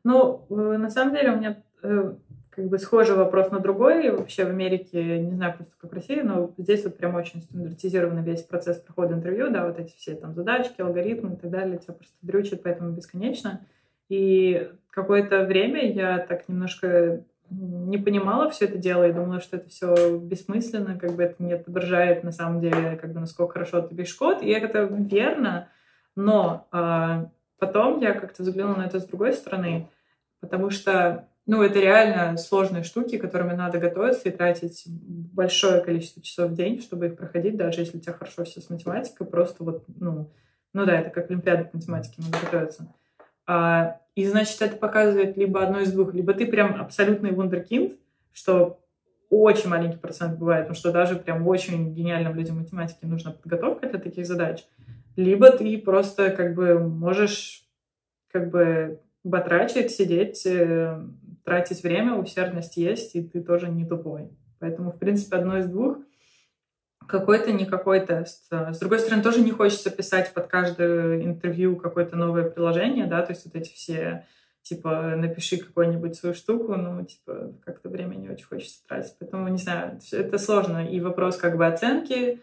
Ну, 0.06 0.46
э, 0.50 0.78
на 0.78 0.90
самом 0.90 1.14
деле 1.16 1.32
у 1.32 1.38
меня 1.38 1.64
э, 1.84 2.14
как 2.56 2.66
бы 2.68 2.80
схожий 2.80 3.16
вопрос 3.16 3.52
на 3.52 3.60
другой. 3.60 4.10
Вообще 4.10 4.46
в 4.46 4.50
Америке, 4.50 5.20
не 5.20 5.36
знаю 5.36 5.56
просто 5.56 5.74
как 5.78 5.92
в 5.92 5.94
России, 5.94 6.22
но 6.22 6.54
здесь 6.58 6.84
вот 6.84 6.98
прям 6.98 7.16
очень 7.16 7.42
стандартизированный 7.42 8.24
весь 8.24 8.44
процесс 8.44 8.78
прохода 8.78 9.16
интервью, 9.16 9.50
да, 9.50 9.66
вот 9.66 9.80
эти 9.80 9.96
все 9.96 10.16
там 10.16 10.34
задачки, 10.34 10.82
алгоритмы 10.82 11.34
и 11.34 11.36
так 11.38 11.52
далее, 11.52 11.78
тебя 11.78 11.94
просто 11.94 12.16
дрючат, 12.22 12.64
поэтому 12.64 12.92
бесконечно. 12.92 13.62
И 14.08 14.72
какое-то 14.90 15.44
время 15.46 15.92
я 15.92 16.20
так 16.20 16.48
немножко 16.48 17.24
не 17.50 17.98
понимала 17.98 18.50
все 18.50 18.66
это 18.66 18.78
дело 18.78 19.08
и 19.08 19.14
думала, 19.14 19.40
что 19.40 19.58
это 19.58 19.70
все 19.70 20.18
бессмысленно, 20.18 20.98
как 20.98 21.12
бы 21.12 21.24
это 21.24 21.44
не 21.44 21.54
отображает 21.54 22.24
на 22.24 22.32
самом 22.32 22.60
деле, 22.60 22.98
как 22.98 23.14
бы 23.14 23.20
насколько 23.20 23.54
хорошо 23.54 23.82
ты 23.82 23.96
пишешь 23.96 24.16
код, 24.16 24.42
и 24.42 24.50
это 24.50 24.84
верно, 24.84 25.70
но 26.16 26.68
а, 26.72 27.30
потом 27.60 28.00
я 28.02 28.14
как-то 28.14 28.44
взглянула 28.44 28.78
на 28.78 28.86
это 28.86 29.00
с 29.00 29.06
другой 29.06 29.34
стороны, 29.34 29.88
потому 30.40 30.70
что, 30.70 31.28
ну, 31.48 31.62
это 31.62 31.80
реально 31.80 32.38
сложные 32.38 32.84
штуки, 32.84 33.18
которыми 33.18 33.54
надо 33.54 33.78
готовиться 33.78 34.30
и 34.30 34.32
тратить 34.32 34.84
большое 34.88 35.82
количество 35.82 36.22
часов 36.22 36.52
в 36.52 36.56
день, 36.56 36.82
чтобы 36.82 37.08
их 37.08 37.18
проходить, 37.18 37.56
даже 37.56 37.82
если 37.82 37.98
у 37.98 38.02
тебя 38.02 38.14
хорошо 38.14 38.46
все 38.46 38.62
с 38.62 38.70
математикой, 38.70 39.28
просто 39.28 39.64
вот, 39.64 39.84
ну, 40.00 40.32
ну 40.74 40.86
да, 40.86 41.00
это 41.00 41.12
как 41.12 41.30
Олимпиада 41.30 41.66
по 41.66 41.78
математике, 41.78 42.16
надо 42.18 42.38
готовиться. 42.44 42.94
А, 43.46 44.02
и, 44.16 44.26
значит, 44.26 44.60
это 44.62 44.76
показывает 44.76 45.38
либо 45.38 45.62
одно 45.62 45.82
из 45.82 45.92
двух, 45.92 46.14
либо 46.14 46.34
ты 46.34 46.48
прям 46.48 46.82
абсолютный 46.82 47.32
вундеркинд, 47.32 47.94
что 48.34 48.80
очень 49.30 49.70
маленький 49.70 49.98
процент 49.98 50.40
бывает, 50.40 50.64
потому 50.64 50.78
что 50.78 50.92
даже 50.92 51.16
прям 51.16 51.48
очень 51.48 51.94
гениальным 51.94 52.36
людям 52.36 52.58
математики 52.58 53.06
нужна 53.06 53.32
подготовка 53.32 53.88
для 53.88 54.00
таких 54.00 54.26
задач, 54.26 54.66
либо 55.16 55.52
ты 55.52 55.78
просто 55.78 56.32
как 56.32 56.56
бы 56.56 56.80
можешь 56.80 57.68
как 58.32 58.50
бы 58.50 59.00
батрачить, 59.26 59.92
сидеть, 59.92 60.46
э, 60.46 61.04
тратить 61.44 61.84
время, 61.84 62.14
усердность 62.14 62.78
есть, 62.78 63.16
и 63.16 63.24
ты 63.24 63.42
тоже 63.42 63.68
не 63.70 63.86
тупой. 63.86 64.30
Поэтому, 64.60 64.92
в 64.92 65.00
принципе, 65.00 65.38
одно 65.38 65.58
из 65.58 65.66
двух 65.66 65.98
какой-то, 67.08 67.52
не 67.52 67.66
какой-то. 67.66 68.26
С 68.26 68.48
с 68.50 68.80
другой 68.80 69.00
стороны, 69.00 69.24
тоже 69.24 69.42
не 69.42 69.52
хочется 69.52 69.90
писать 69.90 70.34
под 70.34 70.48
каждое 70.48 71.22
интервью 71.24 71.76
какое-то 71.76 72.16
новое 72.16 72.50
приложение, 72.50 73.06
да, 73.06 73.22
то 73.24 73.34
есть 73.34 73.46
вот 73.46 73.56
эти 73.56 73.74
все, 73.74 74.26
типа, 74.62 75.16
напиши 75.16 75.58
какую-нибудь 75.58 76.16
свою 76.16 76.36
штуку, 76.36 76.76
ну, 76.76 77.04
типа, 77.04 77.54
как-то 77.66 77.90
время 77.90 78.16
не 78.16 78.30
очень 78.30 78.46
хочется 78.46 78.86
тратить. 78.88 79.16
Поэтому, 79.20 79.48
не 79.48 79.58
знаю, 79.58 80.00
это 80.12 80.38
сложно. 80.38 80.88
И 80.88 81.00
вопрос 81.00 81.38
как 81.38 81.58
бы 81.58 81.66
оценки, 81.66 82.42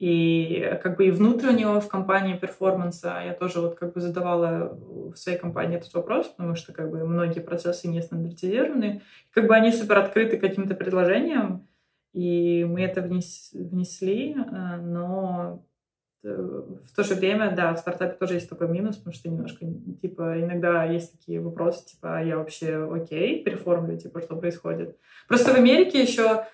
и 0.00 0.78
как 0.82 0.96
бы 0.96 1.06
и 1.06 1.10
внутреннего 1.10 1.78
в 1.78 1.88
компании 1.88 2.34
перформанса. 2.34 3.20
Я 3.22 3.34
тоже 3.34 3.60
вот 3.60 3.74
как 3.74 3.92
бы 3.92 4.00
задавала 4.00 4.72
в 4.72 5.14
своей 5.14 5.38
компании 5.38 5.76
этот 5.76 5.92
вопрос, 5.92 6.26
потому 6.28 6.54
что 6.54 6.72
как 6.72 6.90
бы 6.90 7.06
многие 7.06 7.40
процессы 7.40 7.86
не 7.86 8.00
стандартизированы. 8.00 9.02
Как 9.30 9.46
бы 9.46 9.54
они 9.54 9.70
супер 9.70 9.98
открыты 9.98 10.38
каким-то 10.38 10.74
предложениям, 10.74 11.68
и 12.14 12.64
мы 12.64 12.80
это 12.80 13.02
внес- 13.02 13.50
внесли, 13.52 14.32
э, 14.32 14.76
но 14.76 15.66
э, 16.24 16.28
в 16.34 16.96
то 16.96 17.04
же 17.04 17.14
время, 17.14 17.54
да, 17.54 17.74
в 17.74 17.78
стартапе 17.78 18.14
тоже 18.14 18.34
есть 18.34 18.48
такой 18.48 18.68
минус, 18.68 18.96
потому 18.96 19.12
что 19.12 19.28
немножко, 19.28 19.66
типа, 20.00 20.40
иногда 20.40 20.84
есть 20.84 21.12
такие 21.12 21.42
вопросы, 21.42 21.84
типа, 21.84 22.16
а 22.16 22.22
я 22.22 22.38
вообще 22.38 22.90
окей, 22.90 23.44
перформлю, 23.44 23.98
типа, 23.98 24.22
что 24.22 24.36
происходит. 24.36 24.96
Просто 25.28 25.52
в 25.52 25.56
Америке 25.56 26.00
еще 26.00 26.46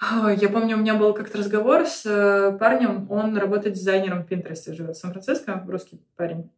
Я 0.00 0.48
помню, 0.48 0.76
у 0.76 0.80
меня 0.80 0.94
был 0.94 1.12
как-то 1.12 1.38
разговор 1.38 1.84
с 1.86 2.06
э, 2.06 2.56
парнем, 2.56 3.10
он 3.10 3.36
работает 3.36 3.74
дизайнером 3.74 4.24
в 4.24 4.30
Pinterest, 4.30 4.72
живет 4.72 4.96
в 4.96 5.00
Сан-Франциско, 5.00 5.64
русский 5.66 6.00
парень. 6.14 6.50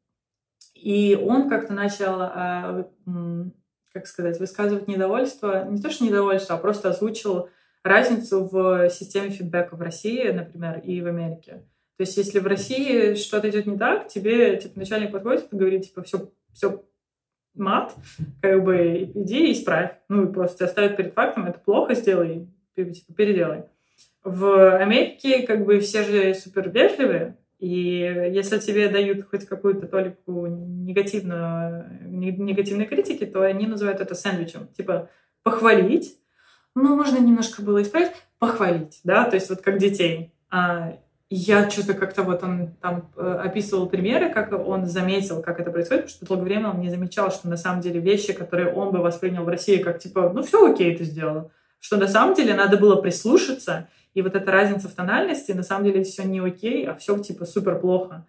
И 0.75 1.19
он 1.21 1.49
как-то 1.49 1.73
начал, 1.73 2.17
а, 2.21 2.87
как 3.93 4.07
сказать, 4.07 4.39
высказывать 4.39 4.89
недовольство, 4.89 5.67
не 5.69 5.81
то 5.81 5.91
что 5.91 6.05
недовольство, 6.05 6.57
а 6.57 6.59
просто 6.59 6.91
озвучил 6.91 7.49
разницу 7.83 8.45
в 8.45 8.91
системе 8.91 9.31
фидбэка 9.31 9.75
в 9.75 9.81
России, 9.81 10.31
например, 10.31 10.81
и 10.81 11.01
в 11.01 11.07
Америке. 11.07 11.65
То 11.97 12.03
есть, 12.03 12.17
если 12.17 12.41
в 12.41 12.47
России 12.47 13.15
что-то 13.15 13.49
идет 13.49 13.67
не 13.67 13.79
так, 13.79 14.09
тебе 14.09 14.57
типа, 14.59 14.79
начальник 14.79 15.13
подходит 15.13 15.51
и 15.51 15.57
говорит, 15.57 15.87
типа, 15.87 16.03
все, 16.03 16.31
все 16.53 16.83
мат, 17.55 17.95
как 18.41 18.65
бы 18.65 19.11
иди 19.15 19.49
и 19.49 19.53
исправь. 19.53 19.93
Ну, 20.09 20.25
и 20.25 20.33
просто 20.33 20.59
тебя 20.59 20.69
ставят 20.69 20.97
перед 20.97 21.15
фактом, 21.15 21.47
это 21.47 21.59
плохо, 21.59 21.95
сделай, 21.95 22.49
типа, 22.75 23.13
переделай. 23.15 23.65
В 24.23 24.77
Америке 24.77 25.47
как 25.47 25.65
бы 25.65 25.81
все 25.81 26.05
же 26.05 26.35
супер 26.35 26.69
вежливые, 26.69 27.37
и 27.59 28.31
если 28.33 28.59
тебе 28.59 28.89
дают 28.89 29.29
хоть 29.29 29.47
какую-то 29.47 29.87
толику 29.87 30.47
негативную, 30.47 31.87
не- 32.07 32.33
негативной 32.33 32.87
критики, 32.87 33.27
то 33.27 33.43
они 33.43 33.67
называют 33.67 34.01
это 34.01 34.15
сэндвичем. 34.15 34.69
Типа 34.77 35.09
похвалить, 35.43 36.17
ну, 36.75 36.97
можно 36.97 37.19
немножко 37.19 37.63
было 37.63 37.83
исправить, 37.83 38.13
похвалить, 38.39 39.01
да, 39.05 39.25
то 39.25 39.37
есть 39.37 39.51
вот 39.51 39.61
как 39.61 39.79
детей. 39.79 40.33
А, 40.51 40.99
я 41.31 41.71
что-то 41.71 41.95
как-то 41.95 42.25
вот 42.25 42.43
он 42.43 42.73
там 42.81 43.11
э, 43.17 43.41
описывал 43.45 43.89
примеры, 43.89 44.31
как 44.31 44.53
он 44.53 44.87
заметил, 44.87 45.43
как 45.43 45.61
это 45.61 45.71
происходит, 45.71 46.05
потому 46.05 46.17
что 46.17 46.27
долгое 46.27 46.45
время 46.45 46.71
он 46.71 46.81
не 46.81 46.91
замечал, 46.91 47.31
что 47.31 47.49
на 47.49 47.57
самом 47.57 47.83
деле 47.83 48.01
вещи, 48.01 48.33
которые 48.33 48.73
он 48.73 48.91
бы 48.91 48.99
воспринял 48.99 49.45
в 49.45 49.49
России 49.49 49.77
как 49.77 50.01
типа, 50.01 50.33
ну 50.35 50.43
все 50.43 50.73
окей, 50.73 50.97
ты 50.97 51.05
сделал, 51.05 51.53
что 51.81 51.97
на 51.97 52.07
самом 52.07 52.35
деле 52.35 52.55
надо 52.55 52.77
было 52.77 52.97
прислушаться, 52.97 53.89
и 54.15 54.23
вот 54.23 54.37
эта 54.37 54.51
разница 54.51 54.89
в 54.89 54.93
тональности, 54.93 55.53
на 55.53 55.63
самом 55.63 55.85
деле 55.85 56.05
все 56.05 56.25
не 56.25 56.41
окей, 56.41 56.87
а 56.87 56.95
все 56.95 57.19
типа 57.19 57.45
супер 57.47 57.79
плохо. 57.79 58.27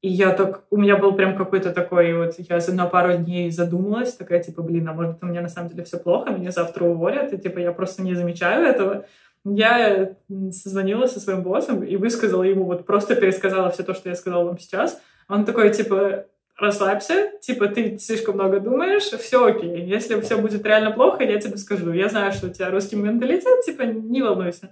И 0.00 0.08
я 0.08 0.32
так, 0.32 0.64
у 0.70 0.76
меня 0.76 0.96
был 0.96 1.12
прям 1.14 1.36
какой-то 1.36 1.72
такой, 1.72 2.14
вот 2.14 2.34
я 2.38 2.60
за- 2.60 2.74
на 2.74 2.86
пару 2.86 3.16
дней 3.16 3.50
задумалась, 3.50 4.14
такая 4.14 4.42
типа, 4.42 4.62
блин, 4.62 4.88
а 4.88 4.92
может 4.92 5.22
у 5.22 5.26
меня 5.26 5.40
на 5.40 5.48
самом 5.48 5.70
деле 5.70 5.82
все 5.82 5.98
плохо, 5.98 6.30
меня 6.30 6.52
завтра 6.52 6.84
уволят, 6.84 7.32
и 7.32 7.38
типа 7.38 7.58
я 7.58 7.72
просто 7.72 8.02
не 8.02 8.14
замечаю 8.14 8.64
этого. 8.64 9.06
Я 9.44 10.12
созвонилась 10.52 11.12
со 11.12 11.20
своим 11.20 11.42
боссом 11.42 11.82
и 11.82 11.96
высказала 11.96 12.44
ему, 12.44 12.64
вот 12.64 12.86
просто 12.86 13.16
пересказала 13.16 13.70
все 13.70 13.82
то, 13.82 13.92
что 13.92 14.08
я 14.08 14.14
сказала 14.14 14.44
вам 14.44 14.58
сейчас. 14.58 15.00
Он 15.28 15.44
такой, 15.44 15.72
типа, 15.72 16.26
расслабься, 16.58 17.30
типа, 17.40 17.68
ты 17.68 17.98
слишком 17.98 18.34
много 18.34 18.60
думаешь, 18.60 19.04
все 19.04 19.46
окей. 19.46 19.84
Если 19.86 20.20
все 20.20 20.36
будет 20.38 20.64
реально 20.66 20.90
плохо, 20.90 21.22
я 21.22 21.40
тебе 21.40 21.56
скажу. 21.56 21.92
Я 21.92 22.08
знаю, 22.08 22.32
что 22.32 22.48
у 22.48 22.50
тебя 22.50 22.70
русский 22.70 22.96
менталитет, 22.96 23.64
типа, 23.64 23.82
не 23.82 24.22
волнуйся. 24.22 24.70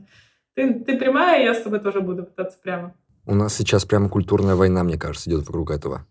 Ты, 0.54 0.74
ты 0.80 0.98
прямая, 0.98 1.44
я 1.44 1.54
с 1.54 1.62
тобой 1.62 1.78
тоже 1.80 2.00
буду 2.00 2.24
пытаться 2.24 2.58
прямо. 2.62 2.94
У 3.24 3.34
нас 3.34 3.54
сейчас 3.54 3.84
прямо 3.84 4.08
культурная 4.08 4.54
война, 4.56 4.82
мне 4.84 4.98
кажется, 4.98 5.30
идет 5.30 5.46
вокруг 5.46 5.70
этого. 5.70 6.06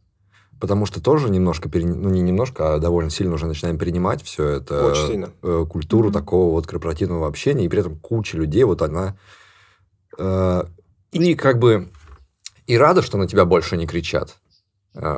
Потому 0.60 0.86
что 0.86 1.04
тоже 1.04 1.30
немножко, 1.30 1.68
пере- 1.70 1.86
ну 1.86 2.10
не 2.10 2.22
немножко, 2.22 2.76
а 2.76 2.80
довольно 2.80 3.10
сильно 3.10 3.34
уже 3.34 3.46
начинаем 3.46 3.78
перенимать 3.78 4.24
все 4.24 4.48
это. 4.48 4.86
Очень 4.86 5.08
сильно. 5.08 5.30
э, 5.44 5.66
культуру 5.70 6.06
Мгм. 6.06 6.14
такого 6.14 6.52
вот 6.52 6.68
корпоративного 6.68 7.28
общения, 7.28 7.66
и 7.66 7.70
при 7.70 7.80
этом 7.82 7.98
куча 7.98 8.38
людей, 8.38 8.64
вот 8.64 8.82
она... 8.82 9.18
э, 10.18 10.64
и 11.12 11.36
как 11.36 11.60
бы 11.60 11.90
и 12.68 12.78
рада, 12.78 13.02
что 13.02 13.18
на 13.18 13.28
тебя 13.28 13.44
больше 13.46 13.76
не 13.78 13.86
кричат, 13.88 14.38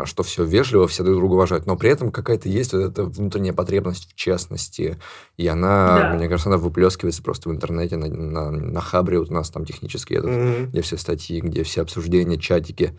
что 0.06 0.24
все 0.24 0.44
вежливо, 0.44 0.88
все 0.88 1.04
друг 1.04 1.18
друга 1.18 1.34
уважают, 1.34 1.66
но 1.66 1.76
при 1.78 1.90
этом 1.90 2.12
какая-то 2.12 2.50
есть 2.50 2.74
вот 2.74 2.80
эта 2.82 3.04
внутренняя 3.04 3.54
потребность 3.54 4.10
в 4.12 4.16
честности, 4.16 4.98
и 5.38 5.48
она, 5.48 6.02
Да. 6.02 6.10
мне 6.16 6.28
кажется, 6.28 6.50
она 6.50 6.58
выплескивается 6.58 7.22
просто 7.24 7.50
в 7.50 7.52
интернете, 7.52 7.98
на, 7.98 8.08
на, 8.08 8.52
на 8.52 8.82
хабре 8.82 9.20
вот 9.20 9.30
у 9.30 9.34
нас 9.34 9.50
там 9.50 9.66
технически 9.66 10.14
этот 10.14 10.32
Мгм. 10.32 10.70
где 10.72 10.82
все 10.82 10.98
статьи, 10.98 11.40
где 11.42 11.64
все 11.64 11.82
обсуждения, 11.82 12.38
чатики. 12.38 12.98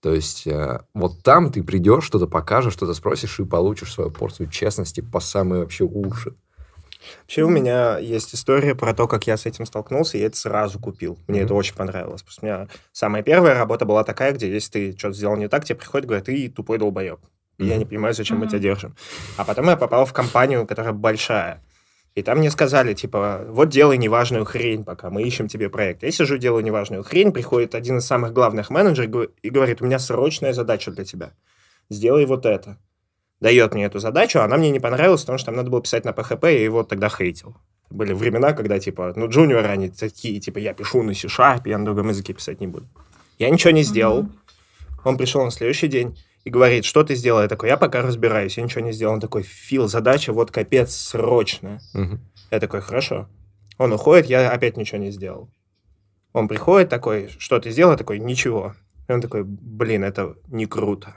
То 0.00 0.14
есть 0.14 0.46
э, 0.46 0.80
вот 0.94 1.22
там 1.24 1.50
ты 1.50 1.62
придешь, 1.64 2.04
что-то 2.04 2.26
покажешь, 2.28 2.72
что-то 2.72 2.94
спросишь 2.94 3.40
и 3.40 3.44
получишь 3.44 3.92
свою 3.92 4.10
порцию 4.10 4.48
честности 4.48 5.00
по 5.00 5.18
самые 5.18 5.62
вообще 5.62 5.84
уши. 5.84 6.34
Вообще 7.22 7.42
у 7.42 7.48
меня 7.48 7.98
есть 7.98 8.34
история 8.34 8.74
про 8.74 8.94
то, 8.94 9.06
как 9.06 9.26
я 9.26 9.36
с 9.36 9.46
этим 9.46 9.66
столкнулся, 9.66 10.16
и 10.16 10.20
я 10.20 10.26
это 10.26 10.36
сразу 10.36 10.78
купил. 10.78 11.18
Мне 11.26 11.40
mm-hmm. 11.40 11.44
это 11.44 11.54
очень 11.54 11.74
понравилось. 11.74 12.22
Потому 12.22 12.32
что 12.32 12.42
у 12.42 12.46
меня 12.46 12.68
самая 12.92 13.22
первая 13.22 13.54
работа 13.54 13.84
была 13.84 14.04
такая, 14.04 14.32
где 14.32 14.50
если 14.50 14.70
ты 14.70 14.98
что-то 14.98 15.14
сделал 15.14 15.36
не 15.36 15.48
так, 15.48 15.64
тебе 15.64 15.76
приходят 15.76 16.04
и 16.04 16.08
говорят, 16.08 16.26
ты 16.26 16.48
тупой 16.48 16.78
долбоеб. 16.78 17.20
Mm-hmm. 17.58 17.66
Я 17.66 17.76
не 17.76 17.84
понимаю, 17.84 18.14
зачем 18.14 18.36
mm-hmm. 18.36 18.40
мы 18.40 18.48
тебя 18.48 18.58
держим. 18.58 18.96
А 19.36 19.44
потом 19.44 19.68
я 19.68 19.76
попал 19.76 20.04
в 20.04 20.12
компанию, 20.12 20.66
которая 20.66 20.92
большая. 20.92 21.62
И 22.14 22.22
там 22.22 22.38
мне 22.38 22.50
сказали, 22.50 22.94
типа, 22.94 23.44
вот 23.48 23.68
делай 23.68 23.96
неважную 23.96 24.44
хрень, 24.44 24.82
пока 24.84 25.08
мы 25.08 25.22
ищем 25.22 25.46
тебе 25.46 25.70
проект. 25.70 26.02
Я 26.02 26.10
сижу, 26.10 26.36
делаю 26.36 26.64
неважную 26.64 27.04
хрень, 27.04 27.32
приходит 27.32 27.74
один 27.74 27.98
из 27.98 28.06
самых 28.06 28.32
главных 28.32 28.70
менеджеров 28.70 29.30
и 29.40 29.50
говорит, 29.50 29.80
у 29.82 29.84
меня 29.84 29.98
срочная 29.98 30.52
задача 30.52 30.90
для 30.90 31.04
тебя. 31.04 31.32
Сделай 31.90 32.26
вот 32.26 32.44
это 32.44 32.78
дает 33.40 33.74
мне 33.74 33.84
эту 33.84 33.98
задачу, 33.98 34.40
она 34.40 34.56
мне 34.56 34.70
не 34.70 34.80
понравилась, 34.80 35.22
потому 35.22 35.38
что 35.38 35.46
там 35.46 35.56
надо 35.56 35.70
было 35.70 35.80
писать 35.80 36.04
на 36.04 36.10
PHP, 36.10 36.58
и 36.58 36.64
его 36.64 36.82
тогда 36.82 37.08
хейтил. 37.08 37.56
Были 37.90 38.12
времена, 38.12 38.52
когда, 38.52 38.78
типа, 38.78 39.12
ну, 39.16 39.28
джуниоры, 39.28 39.68
они 39.68 39.88
такие, 39.88 40.40
типа, 40.40 40.58
я 40.58 40.74
пишу 40.74 41.02
на 41.02 41.14
C-Sharp, 41.14 41.62
я 41.66 41.78
на 41.78 41.84
другом 41.84 42.08
языке 42.08 42.34
писать 42.34 42.60
не 42.60 42.66
буду. 42.66 42.86
Я 43.38 43.48
ничего 43.50 43.70
не 43.70 43.82
сделал. 43.82 44.24
Mm-hmm. 44.24 45.00
Он 45.04 45.16
пришел 45.16 45.44
на 45.44 45.50
следующий 45.50 45.88
день 45.88 46.18
и 46.44 46.50
говорит, 46.50 46.84
что 46.84 47.02
ты 47.04 47.14
сделал? 47.14 47.40
Я 47.40 47.48
такой, 47.48 47.68
я 47.68 47.76
пока 47.76 48.02
разбираюсь, 48.02 48.58
я 48.58 48.64
ничего 48.64 48.82
не 48.82 48.92
сделал. 48.92 49.14
Он 49.14 49.20
такой, 49.20 49.42
Фил, 49.42 49.88
задача 49.88 50.32
вот 50.32 50.50
капец 50.50 50.94
срочная. 50.94 51.80
Mm-hmm. 51.94 52.18
Я 52.50 52.60
такой, 52.60 52.80
хорошо. 52.80 53.28
Он 53.78 53.92
уходит, 53.92 54.26
я 54.26 54.50
опять 54.50 54.76
ничего 54.76 54.98
не 54.98 55.10
сделал. 55.10 55.48
Он 56.32 56.48
приходит 56.48 56.90
такой, 56.90 57.30
что 57.38 57.58
ты 57.58 57.70
сделал? 57.70 57.92
Я 57.92 57.96
такой, 57.96 58.18
ничего. 58.18 58.74
И 59.08 59.12
он 59.12 59.20
такой, 59.20 59.44
блин, 59.44 60.04
это 60.04 60.34
не 60.48 60.66
круто. 60.66 61.14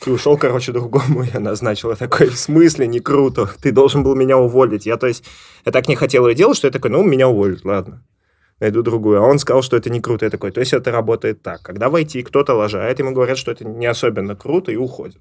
Ты 0.00 0.12
ушел, 0.12 0.36
короче, 0.36 0.72
другому, 0.72 1.22
я 1.34 1.40
назначил. 1.40 1.90
Я 1.90 1.96
такой, 1.96 2.28
в 2.28 2.36
смысле, 2.36 2.86
не 2.86 3.00
круто? 3.00 3.50
Ты 3.60 3.72
должен 3.72 4.02
был 4.02 4.14
меня 4.14 4.38
уволить. 4.38 4.86
Я, 4.86 4.96
то 4.96 5.06
есть, 5.06 5.24
я 5.64 5.72
так 5.72 5.88
не 5.88 5.96
хотел 5.96 6.26
ее 6.28 6.34
делать, 6.34 6.56
что 6.56 6.68
я 6.68 6.72
такой, 6.72 6.90
ну, 6.90 7.02
меня 7.02 7.28
уволят, 7.28 7.64
ладно. 7.64 8.02
Найду 8.60 8.82
другую. 8.82 9.22
А 9.22 9.26
он 9.26 9.38
сказал, 9.38 9.62
что 9.62 9.76
это 9.76 9.90
не 9.90 10.00
круто. 10.00 10.24
Я 10.24 10.30
такой, 10.30 10.50
то 10.50 10.60
есть 10.60 10.72
это 10.72 10.90
работает 10.90 11.42
так. 11.42 11.62
Когда 11.62 11.90
войти 11.90 12.22
кто-то 12.22 12.54
лажает, 12.54 12.98
ему 12.98 13.12
говорят, 13.12 13.36
что 13.36 13.50
это 13.50 13.66
не 13.66 13.86
особенно 13.86 14.34
круто, 14.34 14.72
и 14.72 14.76
уходит. 14.76 15.20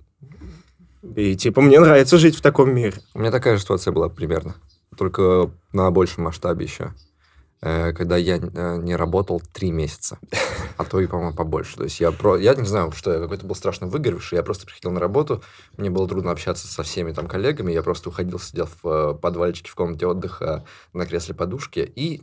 И, 1.15 1.35
типа, 1.35 1.61
мне 1.61 1.79
нравится 1.79 2.17
жить 2.17 2.35
в 2.35 2.41
таком 2.41 2.73
мире. 2.73 2.93
У 3.13 3.19
меня 3.19 3.31
такая 3.31 3.55
же 3.55 3.61
ситуация 3.61 3.91
была 3.91 4.09
примерно. 4.09 4.55
Только 4.97 5.51
на 5.73 5.91
большем 5.91 6.23
масштабе 6.23 6.65
еще. 6.65 6.93
Э, 7.65 7.93
когда 7.93 8.15
я 8.15 8.37
э, 8.37 8.77
не 8.77 8.95
работал 8.95 9.41
три 9.51 9.71
месяца, 9.71 10.19
а 10.77 10.85
то 10.85 10.99
и, 10.99 11.07
по-моему, 11.07 11.35
побольше. 11.35 11.77
То 11.77 11.85
есть 11.85 11.99
я, 11.99 12.11
про... 12.11 12.37
я 12.37 12.53
не 12.53 12.67
знаю, 12.67 12.91
что 12.91 13.11
я 13.11 13.19
какой-то 13.19 13.47
был 13.47 13.55
страшно 13.55 13.87
выгоревший, 13.87 14.35
я 14.35 14.43
просто 14.43 14.67
приходил 14.67 14.91
на 14.91 14.99
работу, 14.99 15.41
мне 15.75 15.89
было 15.89 16.07
трудно 16.07 16.29
общаться 16.29 16.67
со 16.67 16.83
всеми 16.83 17.11
там 17.11 17.27
коллегами, 17.27 17.71
я 17.71 17.81
просто 17.81 18.09
уходил, 18.09 18.39
сидел 18.39 18.69
в 18.83 18.87
э, 18.87 19.13
подвальчике 19.15 19.71
в 19.71 19.73
комнате 19.73 20.05
отдыха 20.05 20.63
на 20.93 21.07
кресле 21.07 21.33
подушки, 21.33 21.79
и 21.79 22.21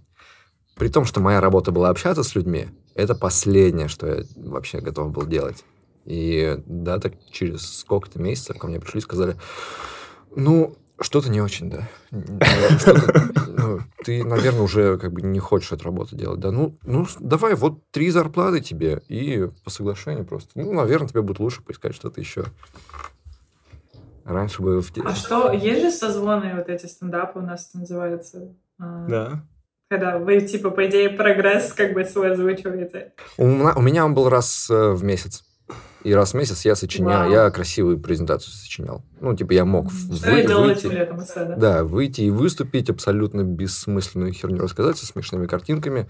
при 0.76 0.88
том, 0.88 1.04
что 1.04 1.18
моя 1.18 1.40
работа 1.40 1.72
была 1.72 1.88
общаться 1.88 2.22
с 2.22 2.36
людьми, 2.36 2.68
это 2.94 3.16
последнее, 3.16 3.88
что 3.88 4.06
я 4.06 4.24
вообще 4.36 4.78
готов 4.78 5.10
был 5.10 5.26
делать. 5.26 5.64
И 6.04 6.56
да, 6.66 7.00
так 7.00 7.14
через 7.32 7.78
сколько-то 7.78 8.20
месяцев 8.20 8.58
ко 8.58 8.68
мне 8.68 8.78
пришли 8.78 9.00
и 9.00 9.02
сказали, 9.02 9.36
ну, 10.36 10.76
что-то 11.02 11.30
не 11.30 11.40
очень, 11.40 11.70
да. 11.70 11.88
Ну, 12.10 13.80
ты, 14.04 14.24
наверное, 14.24 14.62
уже 14.62 14.98
как 14.98 15.12
бы 15.12 15.22
не 15.22 15.38
хочешь 15.38 15.72
эту 15.72 15.84
работу 15.84 16.16
делать, 16.16 16.40
да. 16.40 16.50
Ну, 16.50 16.76
ну, 16.82 17.06
давай, 17.20 17.54
вот 17.54 17.90
три 17.90 18.10
зарплаты 18.10 18.60
тебе 18.60 19.02
и 19.08 19.48
по 19.64 19.70
соглашению 19.70 20.24
просто. 20.24 20.50
Ну, 20.54 20.72
наверное, 20.72 21.08
тебе 21.08 21.22
будет 21.22 21.38
лучше 21.38 21.62
поискать 21.62 21.94
что-то 21.94 22.20
еще. 22.20 22.44
Раньше 24.24 24.62
бы... 24.62 24.80
В... 24.80 24.90
А 25.04 25.14
что, 25.14 25.52
есть 25.52 25.82
же 25.82 25.90
созвоны 25.90 26.54
вот 26.56 26.68
эти 26.68 26.86
стендапы 26.86 27.40
у 27.40 27.42
нас 27.42 27.72
называются? 27.74 28.54
А, 28.78 29.06
да. 29.06 29.44
Когда 29.90 30.18
вы, 30.18 30.40
типа, 30.40 30.70
по 30.70 30.86
идее, 30.86 31.10
прогресс 31.10 31.72
как 31.72 31.92
бы 31.92 32.04
свой 32.04 32.32
озвучиваете. 32.32 33.12
У, 33.36 33.44
у 33.44 33.82
меня 33.82 34.04
он 34.04 34.14
был 34.14 34.28
раз 34.28 34.70
э, 34.70 34.92
в 34.92 35.04
месяц. 35.04 35.44
И 36.04 36.12
раз 36.12 36.32
в 36.32 36.34
месяц 36.34 36.64
я 36.64 36.74
сочинял, 36.74 37.30
я 37.30 37.48
красивую 37.50 37.98
презентацию 38.00 38.52
сочинял. 38.52 39.04
Ну, 39.20 39.36
типа, 39.36 39.52
я 39.52 39.64
мог 39.64 39.92
Что 39.92 40.30
вы, 40.30 40.40
я 40.40 40.58
выйти, 40.58 40.86
летом 40.86 41.20
да? 41.36 41.56
да, 41.56 41.84
выйти 41.84 42.22
и 42.22 42.30
выступить, 42.30 42.90
абсолютно 42.90 43.44
бессмысленную 43.44 44.32
херню 44.32 44.62
рассказать 44.62 44.96
со 44.98 45.06
смешными 45.06 45.46
картинками, 45.46 46.08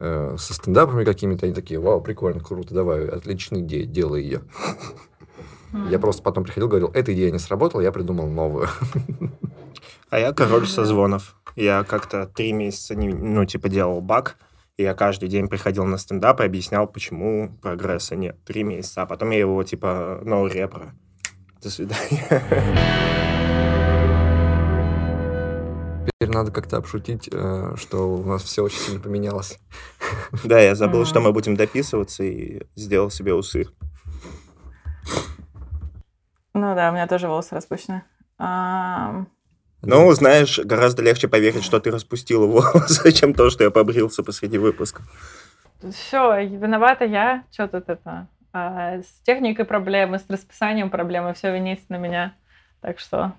э, 0.00 0.34
со 0.38 0.54
стендапами 0.54 1.04
какими-то. 1.04 1.46
Они 1.46 1.54
такие, 1.54 1.78
вау, 1.78 2.00
прикольно, 2.00 2.40
круто, 2.40 2.74
давай, 2.74 3.06
отличная 3.06 3.60
идея, 3.60 3.86
делай 3.86 4.22
ее. 4.22 4.42
Я 5.88 5.98
просто 5.98 6.22
потом 6.22 6.44
приходил, 6.44 6.68
говорил, 6.68 6.90
эта 6.94 7.12
идея 7.12 7.30
не 7.30 7.38
сработала, 7.38 7.80
я 7.80 7.92
придумал 7.92 8.26
новую. 8.26 8.68
А 10.10 10.18
я 10.18 10.32
король 10.32 10.66
созвонов. 10.66 11.36
Я 11.54 11.84
как-то 11.84 12.26
три 12.26 12.52
месяца, 12.52 12.94
не, 12.94 13.08
ну, 13.08 13.44
типа, 13.44 13.68
делал 13.68 14.00
баг, 14.00 14.36
и 14.78 14.84
я 14.84 14.94
каждый 14.94 15.28
день 15.28 15.48
приходил 15.48 15.84
на 15.84 15.98
стендап 15.98 16.40
и 16.40 16.44
объяснял, 16.44 16.86
почему 16.86 17.58
прогресса 17.60 18.14
нет. 18.14 18.42
Три 18.44 18.62
месяца. 18.62 19.02
А 19.02 19.06
потом 19.06 19.30
я 19.30 19.40
его, 19.40 19.62
типа, 19.64 20.20
no 20.22 20.48
репро. 20.48 20.94
До 21.60 21.68
свидания. 21.68 22.24
Теперь 26.06 26.32
надо 26.32 26.52
как-то 26.52 26.76
обшутить, 26.76 27.28
э, 27.32 27.74
что 27.76 28.14
у 28.14 28.24
нас 28.24 28.44
все 28.44 28.62
очень 28.62 28.78
сильно 28.78 29.00
поменялось. 29.00 29.58
Да, 30.44 30.60
я 30.60 30.76
забыл, 30.76 31.04
что 31.04 31.20
мы 31.20 31.32
будем 31.32 31.56
дописываться, 31.56 32.22
и 32.22 32.62
сделал 32.76 33.10
себе 33.10 33.34
усы. 33.34 33.66
Ну 36.54 36.74
да, 36.74 36.90
у 36.90 36.92
меня 36.92 37.06
тоже 37.08 37.28
волосы 37.28 37.54
распущены. 37.56 38.04
Ну, 39.82 40.10
знаешь, 40.12 40.58
гораздо 40.58 41.02
легче 41.02 41.28
поверить, 41.28 41.64
что 41.64 41.78
ты 41.80 41.90
распустила 41.90 42.46
волосы, 42.46 43.12
чем 43.12 43.34
то, 43.34 43.50
что 43.50 43.64
я 43.64 43.70
побрился 43.70 44.22
посреди 44.22 44.58
выпуска. 44.58 45.02
Все, 45.92 46.44
виновата 46.46 47.04
я. 47.04 47.44
Что 47.52 47.68
тут 47.68 47.88
это? 47.88 48.26
А, 48.52 48.98
с 48.98 49.20
техникой 49.24 49.64
проблемы, 49.64 50.18
с 50.18 50.24
расписанием 50.28 50.90
проблемы, 50.90 51.34
все 51.34 51.54
винить 51.54 51.88
на 51.88 51.96
меня. 51.96 52.34
Так 52.80 52.98
что 52.98 53.34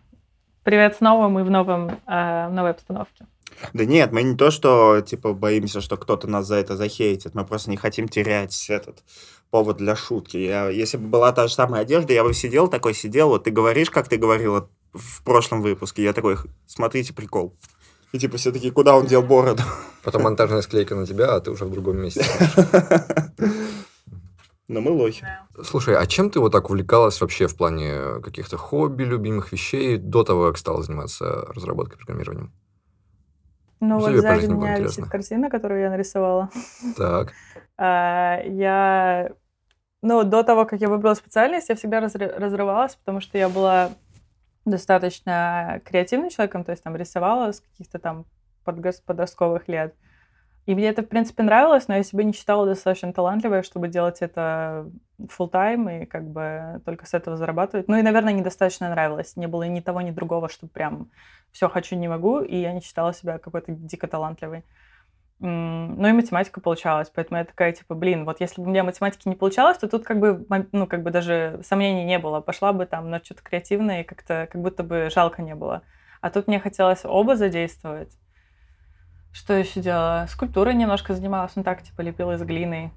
привет 0.64 0.96
снова, 0.96 1.28
мы 1.28 1.44
в, 1.44 1.50
новом, 1.50 2.00
а, 2.06 2.50
новой 2.50 2.72
обстановке. 2.72 3.26
Да 3.74 3.84
нет, 3.84 4.12
мы 4.12 4.24
не 4.24 4.38
то, 4.38 4.52
что 4.52 5.02
типа 5.02 5.34
боимся, 5.34 5.82
что 5.82 5.98
кто-то 5.98 6.28
нас 6.28 6.46
за 6.48 6.56
это 6.56 6.78
захейтит, 6.78 7.36
мы 7.36 7.46
просто 7.46 7.70
не 7.72 7.78
хотим 7.78 8.08
терять 8.08 8.70
этот 8.70 9.04
повод 9.50 9.78
для 9.78 9.96
шутки. 9.96 10.38
Я, 10.38 10.70
если 10.70 10.98
бы 10.98 11.08
была 11.08 11.32
та 11.32 11.48
же 11.48 11.54
самая 11.54 11.82
одежда, 11.82 12.14
я 12.14 12.24
бы 12.24 12.34
сидел 12.34 12.68
такой, 12.68 12.94
сидел, 12.94 13.30
вот 13.30 13.46
ты 13.46 13.52
говоришь, 13.52 13.90
как 13.90 14.08
ты 14.08 14.18
говорила 14.18 14.70
в 14.94 15.24
прошлом 15.24 15.62
выпуске. 15.62 16.04
Я 16.04 16.14
такой, 16.14 16.38
смотрите, 16.66 17.14
прикол. 17.14 17.56
И 18.12 18.20
типа 18.20 18.38
все 18.38 18.52
таки 18.52 18.72
куда 18.72 18.96
он 18.96 19.06
дел 19.06 19.22
бороду? 19.22 19.64
Потом 20.04 20.24
монтажная 20.24 20.62
склейка 20.62 20.96
на 20.96 21.06
тебя, 21.06 21.36
а 21.36 21.40
ты 21.40 21.52
уже 21.52 21.66
в 21.66 21.72
другом 21.72 21.98
месте. 21.98 22.26
Но 24.68 24.82
мы 24.82 24.92
лохи. 24.92 25.26
Слушай, 25.64 25.96
а 25.96 26.06
чем 26.06 26.30
ты 26.30 26.40
вот 26.40 26.52
так 26.52 26.70
увлекалась 26.70 27.20
вообще 27.22 27.48
в 27.48 27.58
плане 27.58 28.22
каких-то 28.22 28.56
хобби, 28.56 29.04
любимых 29.04 29.52
вещей 29.52 29.98
до 29.98 30.24
того, 30.24 30.48
как 30.48 30.58
стала 30.60 30.84
заниматься 30.84 31.48
разработкой 31.56 31.98
программирования? 31.98 32.52
Ну, 33.80 33.98
вот 33.98 34.16
сзади 34.16 34.46
меня 34.46 34.78
висит 34.78 35.06
картина, 35.06 35.50
которую 35.50 35.82
я 35.82 35.90
нарисовала. 35.90 36.50
Так. 36.98 37.34
А, 37.82 38.42
я... 38.44 39.32
Ну, 40.02 40.26
до 40.26 40.44
того, 40.44 40.66
как 40.66 40.82
я 40.82 40.90
выбрала 40.90 41.14
специальность, 41.14 41.70
я 41.70 41.76
всегда 41.76 42.02
разрывалась, 42.02 42.98
потому 42.98 43.22
что 43.22 43.38
я 43.38 43.48
была 43.48 43.92
достаточно 44.70 45.82
креативным 45.86 46.30
человеком, 46.30 46.64
то 46.64 46.72
есть 46.72 46.84
там 46.84 46.96
рисовала 46.96 47.52
с 47.52 47.62
каких-то 47.62 48.00
там 48.00 48.26
подростковых 48.64 49.68
лет. 49.68 49.96
И 50.66 50.76
мне 50.76 50.90
это, 50.90 51.02
в 51.02 51.08
принципе, 51.08 51.42
нравилось, 51.42 51.88
но 51.88 51.96
я 51.96 52.04
себя 52.04 52.24
не 52.24 52.32
считала 52.32 52.68
достаточно 52.68 53.12
талантливой, 53.12 53.64
чтобы 53.64 53.88
делать 53.88 54.22
это 54.22 54.88
full 55.20 55.50
time 55.50 56.04
и 56.04 56.06
как 56.06 56.30
бы 56.30 56.80
только 56.86 57.08
с 57.08 57.16
этого 57.16 57.38
зарабатывать. 57.38 57.88
Ну 57.88 57.98
и, 57.98 58.04
наверное, 58.04 58.34
недостаточно 58.34 58.90
нравилось. 58.90 59.36
Не 59.36 59.48
было 59.48 59.64
ни 59.64 59.80
того, 59.80 60.02
ни 60.02 60.12
другого, 60.12 60.48
что 60.48 60.68
прям 60.68 61.10
все 61.52 61.70
хочу, 61.70 61.96
не 61.96 62.08
могу, 62.08 62.42
и 62.42 62.56
я 62.56 62.72
не 62.72 62.82
считала 62.82 63.14
себя 63.14 63.40
какой-то 63.40 63.72
дико 63.72 64.08
талантливой. 64.08 64.64
Ну 65.42 66.06
и 66.06 66.12
математика 66.12 66.60
получалась, 66.60 67.10
поэтому 67.14 67.40
я 67.40 67.46
такая, 67.46 67.72
типа, 67.72 67.96
блин, 67.96 68.26
вот 68.26 68.42
если 68.42 68.62
бы 68.62 68.68
у 68.68 68.70
меня 68.70 68.84
математики 68.84 69.30
не 69.30 69.36
получалось, 69.36 69.78
то 69.78 69.88
тут 69.88 70.04
как 70.04 70.20
бы, 70.20 70.46
ну, 70.74 70.86
как 70.86 71.02
бы 71.02 71.12
даже 71.12 71.62
сомнений 71.64 72.04
не 72.04 72.20
было. 72.20 72.42
Пошла 72.42 72.74
бы 72.74 72.86
там 72.86 73.10
на 73.10 73.24
что-то 73.24 73.42
креативное, 73.42 74.02
и 74.02 74.04
как-то 74.04 74.50
как 74.52 74.62
будто 74.62 74.84
бы 74.84 75.10
жалко 75.14 75.42
не 75.42 75.56
было. 75.56 75.84
А 76.20 76.30
тут 76.30 76.48
мне 76.48 76.60
хотелось 76.60 77.06
оба 77.06 77.38
задействовать. 77.38 78.12
Что 79.32 79.54
еще 79.54 79.80
делала? 79.80 80.26
Скульптурой 80.28 80.74
немножко 80.74 81.14
занималась, 81.14 81.56
ну 81.56 81.64
так, 81.64 81.84
типа, 81.84 82.02
лепила 82.02 82.34
из 82.34 82.44
глины. 82.44 82.92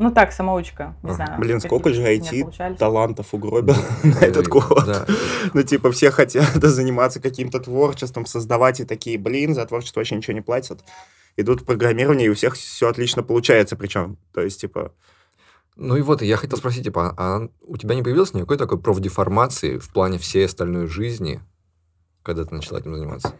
А, 0.00 0.02
ну 0.02 0.10
так, 0.10 0.32
самоучка, 0.32 0.96
не 1.02 1.12
знаю. 1.12 1.38
Блин, 1.38 1.60
сколько 1.60 1.92
же 1.92 2.02
IT 2.02 2.76
талантов 2.78 3.34
угробил 3.34 3.74
на 4.02 4.18
этот 4.20 4.48
год. 4.48 5.08
Ну, 5.54 5.62
типа, 5.62 5.90
все 5.90 6.10
хотят 6.10 6.54
заниматься 6.54 7.20
каким-то 7.20 7.60
творчеством, 7.60 8.24
создавать 8.24 8.80
и 8.80 8.84
такие, 8.84 9.18
блин, 9.18 9.54
за 9.54 9.66
творчество 9.66 10.00
вообще 10.00 10.16
ничего 10.16 10.34
не 10.34 10.40
платят. 10.40 10.80
Идут 11.36 11.62
в 11.62 11.64
программирование, 11.64 12.26
и 12.26 12.30
у 12.30 12.34
всех 12.34 12.54
все 12.54 12.88
отлично 12.88 13.22
получается 13.22 13.76
причем. 13.76 14.16
То 14.32 14.40
есть, 14.40 14.60
типа... 14.60 14.92
Ну 15.76 15.96
и 15.96 16.02
вот, 16.02 16.22
я 16.22 16.36
хотел 16.36 16.58
спросить, 16.58 16.84
типа, 16.84 17.14
а 17.16 17.48
у 17.62 17.76
тебя 17.76 17.94
не 17.94 18.02
появилось 18.02 18.34
никакой 18.34 18.58
такой 18.58 18.78
профдеформации 18.78 19.78
в 19.78 19.92
плане 19.92 20.18
всей 20.18 20.46
остальной 20.46 20.86
жизни, 20.86 21.40
когда 22.22 22.44
ты 22.44 22.54
начала 22.54 22.78
этим 22.78 22.94
заниматься? 22.94 23.34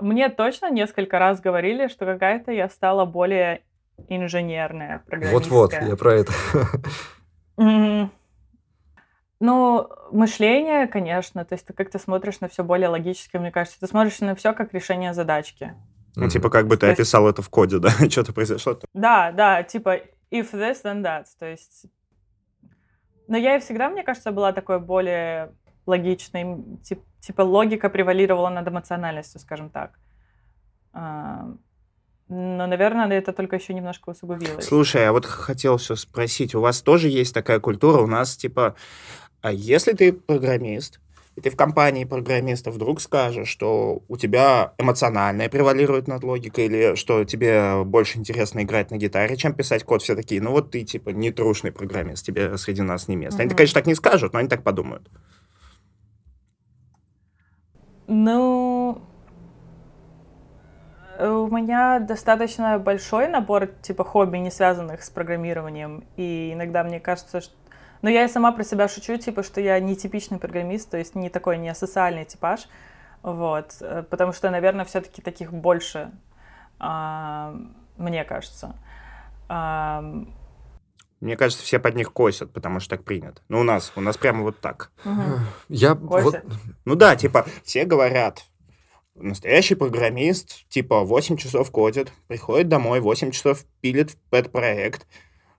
Мне 0.00 0.28
точно 0.28 0.70
несколько 0.70 1.18
раз 1.18 1.40
говорили, 1.40 1.88
что 1.88 2.04
какая-то 2.06 2.52
я 2.52 2.68
стала 2.68 3.06
более 3.06 3.62
инженерная, 4.08 5.02
Вот-вот, 5.32 5.72
я 5.72 5.96
про 5.96 6.14
это. 6.14 6.32
Ну, 9.38 9.88
мышление, 10.12 10.86
конечно, 10.86 11.44
то 11.44 11.54
есть 11.54 11.66
ты 11.66 11.74
как-то 11.74 11.98
смотришь 11.98 12.40
на 12.40 12.48
все 12.48 12.64
более 12.64 12.88
логически, 12.88 13.36
мне 13.36 13.50
кажется. 13.52 13.78
Ты 13.78 13.86
смотришь 13.86 14.18
на 14.20 14.34
все 14.34 14.54
как 14.54 14.72
решение 14.72 15.12
задачки. 15.12 15.74
Ну, 16.14 16.28
типа, 16.28 16.48
как 16.48 16.66
бы 16.66 16.78
ты 16.78 16.86
есть- 16.86 16.98
описал 17.00 17.28
это 17.28 17.42
в 17.42 17.50
коде, 17.50 17.78
да? 17.80 17.90
Что-то 18.08 18.32
произошло. 18.32 18.78
Да, 18.94 19.32
да, 19.32 19.62
типа 19.62 19.96
if 20.30 20.52
this, 20.52 20.82
then 20.84 21.02
that. 21.02 21.24
То 21.38 21.44
есть... 21.46 21.84
Но 23.28 23.36
я 23.36 23.56
и 23.56 23.60
всегда, 23.60 23.90
мне 23.90 24.02
кажется, 24.04 24.32
была 24.32 24.52
такой 24.52 24.80
более 24.80 25.52
логичной. 25.84 26.78
тип- 26.82 27.04
Типа 27.20 27.42
логика 27.42 27.90
превалировала 27.90 28.48
над 28.48 28.66
эмоциональностью, 28.68 29.40
скажем 29.40 29.68
так. 29.68 29.98
Но, 32.28 32.66
наверное, 32.66 33.08
это 33.18 33.32
только 33.32 33.56
еще 33.56 33.72
немножко 33.72 34.10
усугубилось. 34.10 34.66
Слушай, 34.66 35.08
а 35.08 35.12
вот 35.12 35.26
хотел 35.26 35.76
все 35.76 35.94
спросить, 35.94 36.54
у 36.54 36.60
вас 36.60 36.82
тоже 36.82 37.08
есть 37.08 37.32
такая 37.32 37.60
культура, 37.60 38.00
у 38.00 38.06
нас 38.06 38.36
типа, 38.36 38.74
а 39.42 39.52
если 39.52 39.92
ты 39.92 40.12
программист, 40.12 41.00
и 41.36 41.40
ты 41.40 41.50
в 41.50 41.56
компании 41.56 42.04
программистов 42.04 42.74
вдруг 42.74 43.00
скажешь, 43.00 43.48
что 43.48 44.02
у 44.08 44.16
тебя 44.16 44.72
эмоциональное 44.78 45.48
превалирует 45.48 46.08
над 46.08 46.24
логикой, 46.24 46.66
или 46.66 46.94
что 46.96 47.24
тебе 47.24 47.84
больше 47.84 48.18
интересно 48.18 48.62
играть 48.62 48.90
на 48.90 48.96
гитаре, 48.96 49.36
чем 49.36 49.54
писать 49.54 49.84
код, 49.84 50.02
все 50.02 50.16
такие, 50.16 50.40
ну 50.42 50.50
вот 50.50 50.72
ты 50.72 50.82
типа 50.82 51.10
не 51.10 51.30
трушный 51.30 51.70
программист, 51.70 52.26
тебе 52.26 52.56
среди 52.58 52.82
нас 52.82 53.06
не 53.06 53.16
место. 53.16 53.42
Они, 53.42 53.50
Мгм. 53.50 53.58
конечно, 53.58 53.78
так 53.78 53.86
не 53.86 53.94
скажут, 53.94 54.32
но 54.32 54.40
они 54.40 54.48
так 54.48 54.64
подумают. 54.64 55.08
Ну, 58.08 59.02
у 61.20 61.48
меня 61.48 61.98
достаточно 62.00 62.78
большой 62.78 63.28
набор 63.28 63.66
типа 63.66 64.04
хобби, 64.04 64.38
не 64.38 64.50
связанных 64.50 65.02
с 65.02 65.10
программированием. 65.10 66.04
И 66.16 66.52
иногда 66.52 66.84
мне 66.84 67.00
кажется, 67.00 67.40
что... 67.40 67.54
Но 68.02 68.10
я 68.10 68.24
и 68.24 68.28
сама 68.28 68.52
про 68.52 68.62
себя 68.62 68.88
шучу, 68.88 69.16
типа, 69.16 69.42
что 69.42 69.60
я 69.60 69.80
не 69.80 69.96
типичный 69.96 70.38
программист, 70.38 70.90
то 70.90 70.96
есть 70.96 71.14
не 71.14 71.30
такой 71.30 71.58
не 71.58 71.74
социальный 71.74 72.24
типаж. 72.24 72.68
Вот. 73.22 73.76
э, 73.80 74.04
Потому 74.08 74.32
что, 74.32 74.50
наверное, 74.50 74.84
все-таки 74.84 75.22
таких 75.22 75.52
больше, 75.52 76.12
а, 76.78 77.54
мне 77.96 78.24
кажется. 78.24 78.74
Мне 81.20 81.36
кажется, 81.36 81.64
все 81.64 81.78
под 81.78 81.94
них 81.94 82.12
косят, 82.12 82.52
потому 82.52 82.78
что 82.78 82.96
так 82.96 83.04
принято. 83.04 83.40
Ну, 83.48 83.60
у 83.60 83.62
нас, 83.62 83.92
у 83.96 84.00
нас 84.00 84.16
прямо 84.16 84.42
вот 84.42 84.60
так. 84.60 84.90
мгм. 85.04 85.40
Я 85.68 85.94
вот... 85.94 86.42
Ну 86.84 86.94
да, 86.94 87.16
типа, 87.16 87.46
все 87.64 87.84
говорят, 87.84 88.44
настоящий 89.16 89.74
программист, 89.74 90.68
типа, 90.68 91.00
8 91.04 91.36
часов 91.36 91.70
кодит, 91.70 92.12
приходит 92.28 92.68
домой, 92.68 93.00
8 93.00 93.30
часов 93.30 93.64
пилит 93.80 94.10
в 94.10 94.16
пэт-проект, 94.30 95.06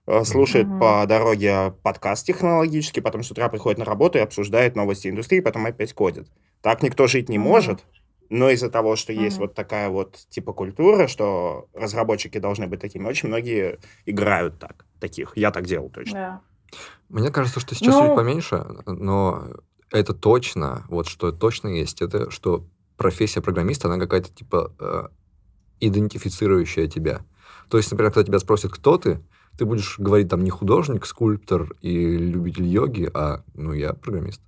э, 0.06 0.24
слушает 0.24 0.66
Мгм. 0.66 0.80
по 0.80 1.04
дороге 1.06 1.74
подкаст 1.82 2.26
технологический, 2.26 3.00
потом 3.00 3.22
с 3.22 3.30
утра 3.30 3.48
приходит 3.48 3.78
на 3.78 3.84
работу 3.84 4.18
и 4.18 4.22
обсуждает 4.22 4.76
новости 4.76 5.08
индустрии, 5.08 5.40
потом 5.40 5.66
опять 5.66 5.92
кодит. 5.92 6.28
Так 6.62 6.82
никто 6.82 7.06
жить 7.06 7.28
не 7.28 7.38
может, 7.38 7.84
но 8.30 8.50
из-за 8.50 8.70
того, 8.70 8.96
что 8.96 9.12
есть 9.12 9.36
Мгм. 9.38 9.46
вот 9.46 9.54
такая 9.54 9.88
вот 9.88 10.16
типа 10.30 10.52
культура, 10.52 11.06
что 11.08 11.66
разработчики 11.74 12.38
должны 12.38 12.66
быть 12.66 12.80
такими, 12.80 13.06
очень 13.06 13.28
многие 13.28 13.78
играют 14.06 14.58
так, 14.58 14.86
таких. 15.00 15.32
Я 15.36 15.50
так 15.50 15.66
делал 15.66 15.90
точно. 15.90 16.12
Да. 16.14 16.40
Мне 17.08 17.30
кажется, 17.30 17.60
что 17.60 17.74
сейчас 17.74 17.94
Ну- 17.94 18.06
чуть 18.06 18.14
поменьше, 18.16 18.64
но 18.86 19.44
это 19.90 20.12
точно, 20.12 20.84
вот 20.88 21.06
что 21.08 21.32
точно 21.32 21.68
есть, 21.68 22.02
это 22.02 22.30
что 22.30 22.64
профессия 22.98 23.40
программиста, 23.40 23.88
она 23.88 23.98
какая-то 23.98 24.28
типа 24.30 24.72
э, 24.78 25.04
идентифицирующая 25.80 26.88
тебя. 26.88 27.20
То 27.70 27.78
есть, 27.78 27.90
например, 27.90 28.12
когда 28.12 28.26
тебя 28.26 28.38
спросят, 28.40 28.72
кто 28.72 28.98
ты, 28.98 29.20
ты 29.56 29.64
будешь 29.64 29.98
говорить 29.98 30.28
там 30.28 30.44
не 30.44 30.50
художник, 30.50 31.06
скульптор 31.06 31.74
и 31.80 32.16
любитель 32.16 32.66
йоги, 32.66 33.10
а 33.14 33.42
ну 33.54 33.72
я 33.72 33.94
программист. 33.94 34.42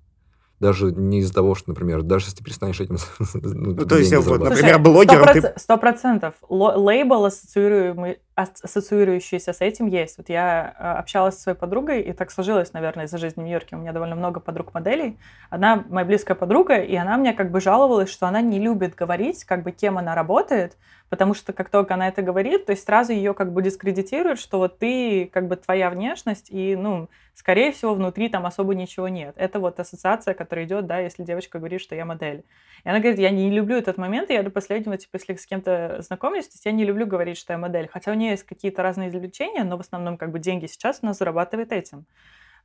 Даже 0.58 0.92
не 0.92 1.20
из-за 1.20 1.32
того, 1.32 1.54
что, 1.54 1.70
например, 1.70 2.02
даже 2.02 2.26
если 2.26 2.38
ты 2.38 2.44
перестанешь 2.44 2.80
этим 2.80 2.98
ну, 3.34 3.72
Ну, 3.72 3.86
то 3.86 3.96
есть, 3.96 4.14
вот. 4.14 4.40
Например, 4.40 4.78
блогером 4.78 5.26
Сто 5.56 5.78
процентов. 5.78 6.34
Лейбл, 6.48 7.24
ассоциируемый- 7.24 8.18
ас- 8.42 8.62
ассоциирующийся 8.62 9.52
с 9.52 9.60
этим, 9.60 9.86
есть. 9.86 10.18
Вот 10.18 10.28
я 10.28 10.74
э, 10.78 10.98
общалась 10.98 11.36
со 11.36 11.42
своей 11.42 11.58
подругой, 11.58 12.02
и 12.02 12.12
так 12.12 12.30
сложилось, 12.30 12.72
наверное, 12.72 13.06
из-за 13.06 13.18
жизни 13.18 13.42
в 13.42 13.44
Нью-Йорке. 13.44 13.76
У 13.76 13.78
меня 13.78 13.92
довольно 13.92 14.16
много 14.16 14.40
подруг-моделей. 14.40 15.18
Одна 15.50 15.84
моя 15.88 16.06
близкая 16.06 16.36
подруга, 16.36 16.76
и 16.76 16.94
она 16.96 17.16
мне 17.16 17.32
как 17.32 17.50
бы 17.50 17.60
жаловалась, 17.60 18.10
что 18.10 18.26
она 18.26 18.40
не 18.40 18.58
любит 18.58 18.94
говорить, 18.94 19.44
как 19.44 19.62
бы 19.62 19.72
кем 19.72 19.98
она 19.98 20.14
работает, 20.14 20.76
потому 21.10 21.34
что 21.34 21.52
как 21.52 21.68
только 21.68 21.94
она 21.94 22.08
это 22.08 22.22
говорит, 22.22 22.66
то 22.66 22.72
есть 22.72 22.84
сразу 22.84 23.12
ее 23.12 23.34
как 23.34 23.52
бы 23.52 23.62
дискредитируют, 23.62 24.38
что 24.38 24.58
вот 24.58 24.78
ты, 24.78 25.28
как 25.32 25.48
бы 25.48 25.56
твоя 25.56 25.90
внешность, 25.90 26.48
и, 26.50 26.76
ну, 26.76 27.08
скорее 27.34 27.72
всего, 27.72 27.94
внутри 27.94 28.28
там 28.28 28.46
особо 28.46 28.74
ничего 28.74 29.08
нет. 29.08 29.34
Это 29.36 29.58
вот 29.58 29.80
ассоциация, 29.80 30.34
которая 30.34 30.66
идет, 30.66 30.86
да, 30.86 30.98
если 30.98 31.24
девочка 31.24 31.58
говорит, 31.58 31.80
что 31.80 31.94
я 31.94 32.04
модель. 32.04 32.44
И 32.84 32.88
она 32.88 33.00
говорит, 33.00 33.18
я 33.18 33.30
не 33.30 33.50
люблю 33.50 33.76
этот 33.76 33.98
момент, 33.98 34.30
и 34.30 34.34
я 34.34 34.42
до 34.42 34.50
последнего, 34.50 34.96
типа, 34.96 35.16
если 35.16 35.34
с 35.34 35.46
кем-то 35.46 35.98
знакомлюсь, 36.00 36.46
то 36.46 36.54
есть 36.54 36.64
я 36.64 36.72
не 36.72 36.84
люблю 36.84 37.06
говорить, 37.06 37.36
что 37.36 37.52
я 37.52 37.58
модель. 37.58 37.88
Хотя 37.92 38.12
у 38.12 38.14
нее 38.14 38.29
есть 38.30 38.44
какие-то 38.44 38.82
разные 38.82 39.08
извлечения, 39.08 39.64
но 39.64 39.76
в 39.76 39.80
основном, 39.80 40.18
как 40.18 40.32
бы, 40.32 40.38
деньги 40.38 40.66
сейчас 40.66 41.00
она 41.02 41.12
зарабатывает 41.12 41.72
этим. 41.72 42.06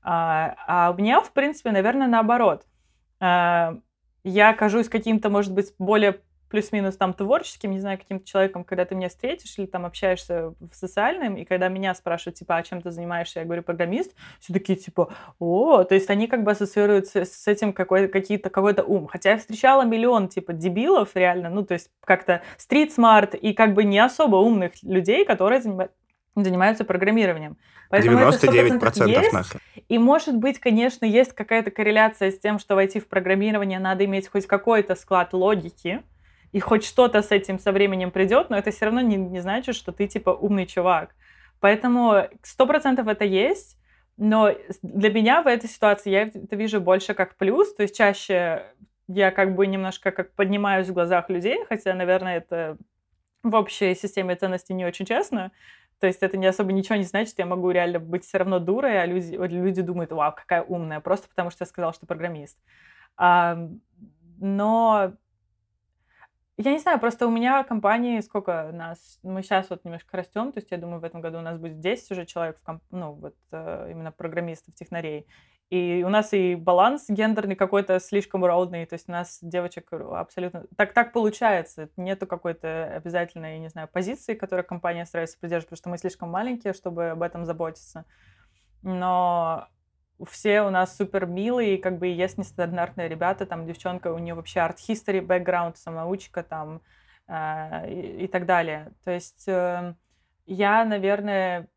А, 0.01 0.55
а 0.67 0.91
у 0.91 0.97
меня, 0.97 1.21
в 1.21 1.31
принципе, 1.31 1.71
наверное, 1.71 2.07
наоборот. 2.07 2.65
А, 3.19 3.77
я 4.23 4.53
кажусь 4.53 4.89
каким-то, 4.89 5.29
может 5.29 5.53
быть, 5.53 5.73
более 5.79 6.21
плюс-минус 6.55 6.95
там 6.95 7.13
творческим, 7.13 7.71
не 7.71 7.81
знаю, 7.81 7.97
каким-то 7.97 8.25
человеком, 8.25 8.63
когда 8.63 8.85
ты 8.85 8.95
меня 8.95 9.09
встретишь 9.09 9.55
или 9.57 9.65
там 9.65 9.85
общаешься 9.85 10.53
в 10.61 10.73
социальном, 10.73 11.35
и 11.35 11.43
когда 11.43 11.67
меня 11.67 11.93
спрашивают, 11.93 12.37
типа, 12.37 12.55
а 12.55 12.63
чем 12.63 12.81
ты 12.81 12.91
занимаешься, 12.91 13.39
я 13.39 13.45
говорю, 13.45 13.61
программист, 13.61 14.15
все 14.39 14.53
такие, 14.53 14.79
типа, 14.79 15.11
о, 15.37 15.83
то 15.83 15.93
есть 15.93 16.09
они 16.09 16.27
как 16.27 16.43
бы 16.43 16.51
ассоциируются 16.51 17.25
с 17.25 17.45
этим 17.45 17.73
какой, 17.73 18.07
какие-то, 18.07 18.49
какой-то 18.49 18.83
ум. 18.83 19.07
Хотя 19.07 19.31
я 19.31 19.37
встречала 19.37 19.81
миллион, 19.83 20.29
типа, 20.29 20.53
дебилов 20.53 21.09
реально, 21.13 21.49
ну, 21.49 21.65
то 21.65 21.73
есть 21.73 21.89
как-то 22.05 22.41
стрит-смарт 22.55 23.35
и 23.35 23.51
как 23.51 23.73
бы 23.73 23.83
не 23.83 23.99
особо 23.99 24.37
умных 24.37 24.71
людей, 24.81 25.25
которые 25.25 25.59
занима- 25.59 25.89
занимаются 26.37 26.85
программированием. 26.85 27.57
Поэтому 27.89 28.17
это 28.17 28.47
99% 28.47 29.09
есть. 29.09 29.33
нахрен. 29.33 29.59
И, 29.89 29.97
может 29.97 30.37
быть, 30.37 30.59
конечно, 30.59 31.03
есть 31.03 31.33
какая-то 31.33 31.69
корреляция 31.69 32.31
с 32.31 32.39
тем, 32.39 32.59
что 32.59 32.75
войти 32.75 33.01
в 33.01 33.09
программирование 33.09 33.77
надо 33.77 34.05
иметь 34.05 34.29
хоть 34.29 34.47
какой-то 34.47 34.95
склад 34.95 35.33
логики, 35.33 36.01
и 36.55 36.61
хоть 36.61 36.85
что-то 36.85 37.21
с 37.21 37.31
этим 37.31 37.59
со 37.59 37.73
временем 37.73 38.11
придет, 38.11 38.49
но 38.49 38.57
это 38.57 38.71
все 38.71 38.85
равно 38.85 39.01
не, 39.01 39.17
не 39.17 39.41
значит, 39.41 39.75
что 39.75 39.91
ты, 39.91 40.07
типа, 40.07 40.29
умный 40.29 40.65
чувак. 40.65 41.13
Поэтому 41.59 42.29
сто 42.43 42.65
процентов 42.65 43.09
это 43.09 43.25
есть, 43.25 43.77
но 44.15 44.51
для 44.81 45.11
меня 45.11 45.41
в 45.41 45.47
этой 45.47 45.69
ситуации 45.69 46.11
я 46.11 46.21
это 46.21 46.55
вижу 46.55 46.79
больше 46.79 47.13
как 47.13 47.35
плюс, 47.35 47.75
то 47.75 47.83
есть 47.83 47.97
чаще 47.97 48.67
я 49.09 49.31
как 49.31 49.53
бы 49.53 49.67
немножко 49.67 50.11
как 50.11 50.31
поднимаюсь 50.31 50.87
в 50.87 50.93
глазах 50.93 51.29
людей, 51.29 51.57
хотя, 51.67 51.93
наверное, 51.93 52.37
это 52.37 52.77
в 53.43 53.53
общей 53.53 53.93
системе 53.93 54.37
ценностей 54.37 54.73
не 54.75 54.85
очень 54.85 55.05
честно. 55.05 55.51
То 55.99 56.07
есть 56.07 56.23
это 56.23 56.37
не 56.37 56.47
особо 56.47 56.71
ничего 56.71 56.95
не 56.95 57.03
значит, 57.03 57.37
я 57.37 57.45
могу 57.45 57.69
реально 57.69 57.99
быть 57.99 58.23
все 58.23 58.37
равно 58.37 58.59
дурой, 58.59 59.01
а 59.01 59.05
люди, 59.05 59.35
люди 59.35 59.81
думают, 59.81 60.13
вау, 60.13 60.31
какая 60.33 60.63
умная, 60.63 61.01
просто 61.01 61.27
потому 61.27 61.49
что 61.49 61.63
я 61.63 61.65
сказала, 61.65 61.91
что 61.91 62.05
программист. 62.05 62.57
А, 63.17 63.57
но 64.39 65.15
я 66.57 66.71
не 66.71 66.79
знаю, 66.79 66.99
просто 66.99 67.27
у 67.27 67.31
меня 67.31 67.63
компании 67.63 68.21
сколько 68.21 68.71
нас, 68.73 69.19
мы 69.23 69.43
сейчас 69.43 69.69
вот 69.69 69.83
немножко 69.83 70.15
растем, 70.15 70.51
то 70.51 70.59
есть 70.59 70.71
я 70.71 70.77
думаю, 70.77 71.01
в 71.01 71.03
этом 71.03 71.19
году 71.19 71.39
у 71.39 71.41
нас 71.41 71.59
будет 71.59 71.79
10 71.79 72.11
уже 72.11 72.25
человек, 72.25 72.57
в 72.59 72.63
комп... 72.63 72.81
ну 72.91 73.11
вот 73.13 73.35
э, 73.51 73.89
именно 73.91 74.11
программистов, 74.11 74.73
технарей. 74.73 75.27
И 75.69 76.03
у 76.05 76.09
нас 76.09 76.31
и 76.31 76.55
баланс 76.55 77.05
гендерный 77.09 77.55
какой-то 77.55 77.99
слишком 77.99 78.45
ровный, 78.45 78.85
то 78.85 78.93
есть 78.93 79.09
у 79.09 79.11
нас 79.11 79.39
девочек 79.41 79.91
абсолютно... 79.91 80.65
Так, 80.77 80.93
так 80.93 81.11
получается, 81.11 81.89
нету 81.97 82.27
какой-то 82.27 82.85
обязательной, 82.95 83.59
не 83.59 83.69
знаю, 83.69 83.89
позиции, 83.91 84.35
которой 84.35 84.63
компания 84.63 85.05
старается 85.05 85.39
придерживать, 85.39 85.69
потому 85.69 85.77
что 85.77 85.89
мы 85.89 85.97
слишком 85.97 86.29
маленькие, 86.29 86.73
чтобы 86.73 87.09
об 87.09 87.23
этом 87.23 87.45
заботиться. 87.45 88.05
Но 88.83 89.67
все 90.23 90.61
у 90.61 90.69
нас 90.69 90.95
супер 90.95 91.25
милые, 91.25 91.77
как 91.77 91.97
бы 91.99 92.07
есть 92.07 92.37
нестандартные 92.37 93.09
ребята, 93.09 93.45
там 93.45 93.65
девчонка, 93.65 94.13
у 94.13 94.17
нее 94.17 94.33
вообще 94.33 94.61
арт-хистори 94.61 95.19
бэкграунд, 95.19 95.77
самоучка 95.77 96.43
там 96.43 96.81
э, 97.27 97.91
и, 97.91 98.25
и 98.25 98.27
так 98.27 98.45
далее. 98.45 98.93
То 99.03 99.11
есть 99.11 99.47
э, 99.47 99.95
я, 100.45 100.85
наверное, 100.85 101.67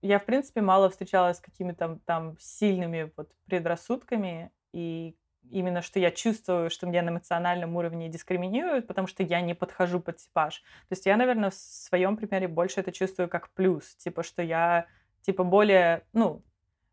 я, 0.00 0.18
в 0.18 0.24
принципе, 0.24 0.62
мало 0.62 0.88
встречалась 0.90 1.36
с 1.36 1.40
какими-то 1.40 1.98
там 2.06 2.36
сильными 2.40 3.12
вот 3.16 3.30
предрассудками, 3.46 4.50
и 4.72 5.14
именно 5.50 5.82
что 5.82 5.98
я 6.00 6.10
чувствую, 6.10 6.70
что 6.70 6.86
меня 6.86 7.02
на 7.02 7.10
эмоциональном 7.10 7.76
уровне 7.76 8.08
дискриминируют, 8.08 8.86
потому 8.86 9.06
что 9.06 9.22
я 9.22 9.40
не 9.40 9.54
подхожу 9.54 10.00
под 10.00 10.16
типаж. 10.16 10.60
То 10.88 10.92
есть 10.92 11.06
я, 11.06 11.16
наверное, 11.16 11.50
в 11.50 11.54
своем 11.54 12.16
примере 12.16 12.48
больше 12.48 12.80
это 12.80 12.90
чувствую 12.90 13.28
как 13.28 13.50
плюс, 13.50 13.94
типа, 13.96 14.22
что 14.22 14.42
я 14.42 14.86
типа 15.20 15.44
более, 15.44 16.04
ну, 16.12 16.42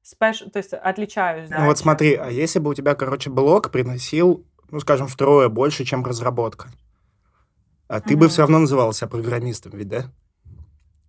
спеш... 0.09 0.39
то 0.39 0.57
есть 0.57 0.73
отличаюсь. 0.73 1.49
Да, 1.49 1.59
Ну 1.59 1.65
вот 1.65 1.77
смотри, 1.77 2.15
а 2.15 2.29
если 2.29 2.59
бы 2.59 2.71
у 2.71 2.73
тебя, 2.73 2.95
короче, 2.95 3.29
блог 3.29 3.71
приносил, 3.71 4.45
ну, 4.71 4.79
скажем, 4.79 5.07
втрое 5.07 5.49
больше, 5.49 5.83
чем 5.85 6.03
разработка, 6.05 6.69
а 7.87 7.99
ты 8.01 8.15
бы 8.15 8.25
Мгм. 8.25 8.29
все 8.29 8.41
равно 8.41 8.59
называл 8.59 8.93
себя 8.93 9.07
программистом, 9.07 9.71
ведь, 9.75 9.87
да? 9.87 10.05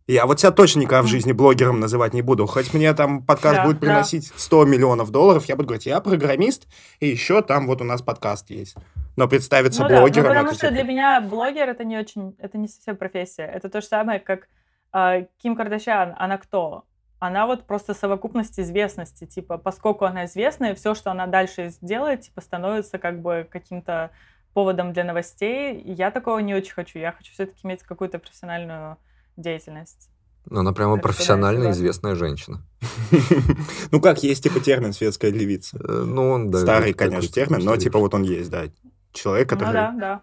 Я 0.07 0.27
вот 0.27 0.41
себя 0.41 0.51
точно 0.51 0.81
никогда 0.81 1.03
в 1.03 1.07
жизни 1.07 1.31
блогером 1.31 1.79
называть 1.79 2.15
не 2.15 2.23
буду. 2.23 2.47
Хоть 2.47 2.75
мне 2.75 2.93
там 2.95 3.23
подкаст 3.25 3.57
Да, 3.59 3.65
будет 3.65 3.79
да. 3.79 3.87
приносить 3.87 4.33
100 4.35 4.65
миллионов 4.65 5.11
долларов, 5.11 5.45
я 5.45 5.55
буду 5.55 5.69
говорить, 5.69 5.87
я 5.87 6.01
программист, 6.01 6.67
и 6.99 7.07
еще 7.07 7.43
там 7.43 7.67
вот 7.69 7.81
у 7.81 7.85
нас 7.85 8.03
подкаст 8.03 8.51
есть. 8.51 8.77
Но 9.17 9.29
представиться 9.29 9.83
Ну 9.83 9.89
да, 9.89 9.95
ну 9.97 10.01
блогером... 10.01 10.29
потому 10.29 10.47
это 10.49 10.55
что 10.57 10.67
типа- 10.67 10.75
для 10.75 10.83
меня 10.83 11.21
блогер 11.21 11.69
это 11.69 11.85
не 11.85 11.97
очень, 11.97 12.35
это 12.39 12.59
не 12.59 12.67
совсем 12.67 12.97
профессия. 12.97 13.45
Это 13.45 13.69
то 13.69 13.81
же 13.81 13.87
самое, 13.87 14.19
как 14.19 14.49
а, 14.93 15.21
Ким 15.41 15.55
Кардашьян. 15.55 16.15
Она 16.19 16.39
кто? 16.39 16.83
Она 17.21 17.47
вот 17.47 17.67
просто 17.67 17.93
совокупность 17.93 18.59
известности. 18.59 19.27
Типа, 19.27 19.59
поскольку 19.59 20.07
она 20.07 20.25
известная, 20.25 20.75
все, 20.75 20.95
что 20.95 21.11
она 21.11 21.27
дальше 21.27 21.69
сделает, 21.69 22.23
типа, 22.23 22.41
становится 22.41 22.99
как 22.99 23.21
бы 23.21 23.47
каким-то 23.49 24.11
поводом 24.55 24.93
для 24.95 25.05
новостей. 25.05 25.79
И 25.79 25.93
я 25.93 26.11
такого 26.11 26.39
не 26.39 26.55
очень 26.55 26.73
хочу. 26.73 26.99
Я 26.99 27.13
хочу 27.13 27.33
все-таки 27.33 27.61
иметь 27.67 27.83
какую-то 27.83 28.19
профессиональную 28.19 28.97
деятельность. 29.37 30.09
Ну, 30.47 30.61
Она 30.61 30.73
прямо 30.73 30.95
Так 30.95 31.03
да, 31.03 31.09
профессионально 31.09 31.71
известная 31.73 32.15
женщина. 32.15 32.63
Ну 33.93 34.01
как, 34.01 34.23
есть 34.23 34.43
типа 34.43 34.61
термин 34.61 34.93
«светская 34.95 35.31
львица». 35.31 35.77
Э, 35.79 36.03
Ну, 36.07 36.31
он, 36.31 36.51
да. 36.51 36.61
Старый, 36.61 36.95
конечно, 36.95 37.31
термин, 37.31 37.61
но 37.63 37.77
типа 37.77 37.99
вот 37.99 38.15
он 38.15 38.23
есть, 38.23 38.51
да. 38.51 38.65
Человек, 39.13 39.49
который... 39.51 39.69
Ну 39.69 39.73
да, 39.73 39.91
да. 39.93 39.97
прям- 39.99 40.23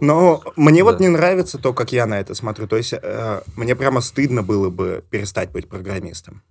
Но 0.00 0.42
мне 0.56 0.84
вот 0.84 1.00
не 1.00 1.08
нравится 1.08 1.58
то, 1.58 1.72
как 1.72 1.92
я 1.92 2.06
на 2.06 2.18
это 2.20 2.34
смотрю. 2.34 2.66
То 2.66 2.76
есть 2.76 2.94
э, 2.94 3.42
мне 3.56 3.76
прямо 3.76 4.00
стыдно 4.00 4.42
было 4.42 4.70
бы 4.70 5.04
перестать 5.10 5.50
быть 5.50 5.68
программистом. 5.68 6.42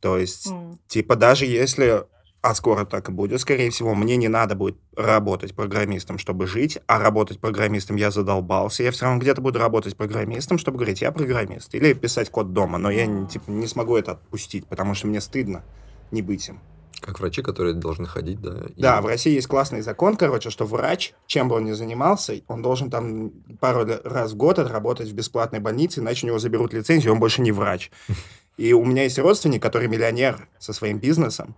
То 0.00 0.18
есть, 0.18 0.48
типа, 0.88 1.16
даже 1.16 1.46
если, 1.46 2.04
а 2.42 2.54
скоро 2.54 2.84
так 2.84 3.08
и 3.08 3.12
будет, 3.12 3.40
скорее 3.40 3.70
всего, 3.70 3.94
мне 3.94 4.16
не 4.16 4.28
надо 4.28 4.54
будет 4.54 4.76
работать 4.94 5.54
программистом, 5.54 6.18
чтобы 6.18 6.46
жить, 6.46 6.78
а 6.86 6.98
работать 6.98 7.40
программистом 7.40 7.96
я 7.96 8.10
задолбался. 8.10 8.82
Я 8.82 8.92
все 8.92 9.06
равно 9.06 9.20
где-то 9.20 9.40
буду 9.40 9.58
работать 9.58 9.96
программистом, 9.96 10.58
чтобы 10.58 10.78
говорить, 10.78 11.00
я 11.00 11.10
программист. 11.12 11.74
Или 11.74 11.92
писать 11.94 12.30
код 12.30 12.52
дома. 12.52 12.78
Но 12.78 12.90
я, 12.90 13.06
типа, 13.26 13.50
не 13.50 13.66
смогу 13.66 13.96
это 13.96 14.12
отпустить, 14.12 14.66
потому 14.66 14.94
что 14.94 15.06
мне 15.06 15.20
стыдно 15.20 15.64
не 16.10 16.22
быть 16.22 16.48
им. 16.48 16.60
Как 17.06 17.20
врачи, 17.20 17.40
которые 17.40 17.74
должны 17.74 18.06
ходить, 18.06 18.40
да. 18.40 18.50
и- 18.74 18.80
Да, 18.82 19.00
в 19.00 19.06
России 19.06 19.32
есть 19.32 19.46
классный 19.46 19.80
закон, 19.80 20.16
короче, 20.16 20.50
что 20.50 20.66
врач, 20.66 21.14
чем 21.26 21.48
бы 21.48 21.54
он 21.56 21.64
ни 21.64 21.72
занимался, 21.72 22.34
он 22.48 22.62
должен 22.62 22.90
там 22.90 23.30
пару 23.60 23.86
раз 24.04 24.32
в 24.32 24.36
год 24.36 24.58
отработать 24.58 25.08
в 25.08 25.14
бесплатной 25.14 25.60
больнице, 25.60 26.00
иначе 26.00 26.26
у 26.26 26.28
него 26.30 26.38
заберут 26.40 26.72
лицензию, 26.74 27.12
он 27.12 27.20
больше 27.20 27.42
не 27.42 27.52
врач. 27.52 27.90
И 28.56 28.72
у 28.72 28.84
меня 28.84 29.04
есть 29.04 29.18
родственник, 29.18 29.62
который 29.62 29.86
миллионер 29.86 30.48
со 30.58 30.72
своим 30.72 30.98
бизнесом, 30.98 31.54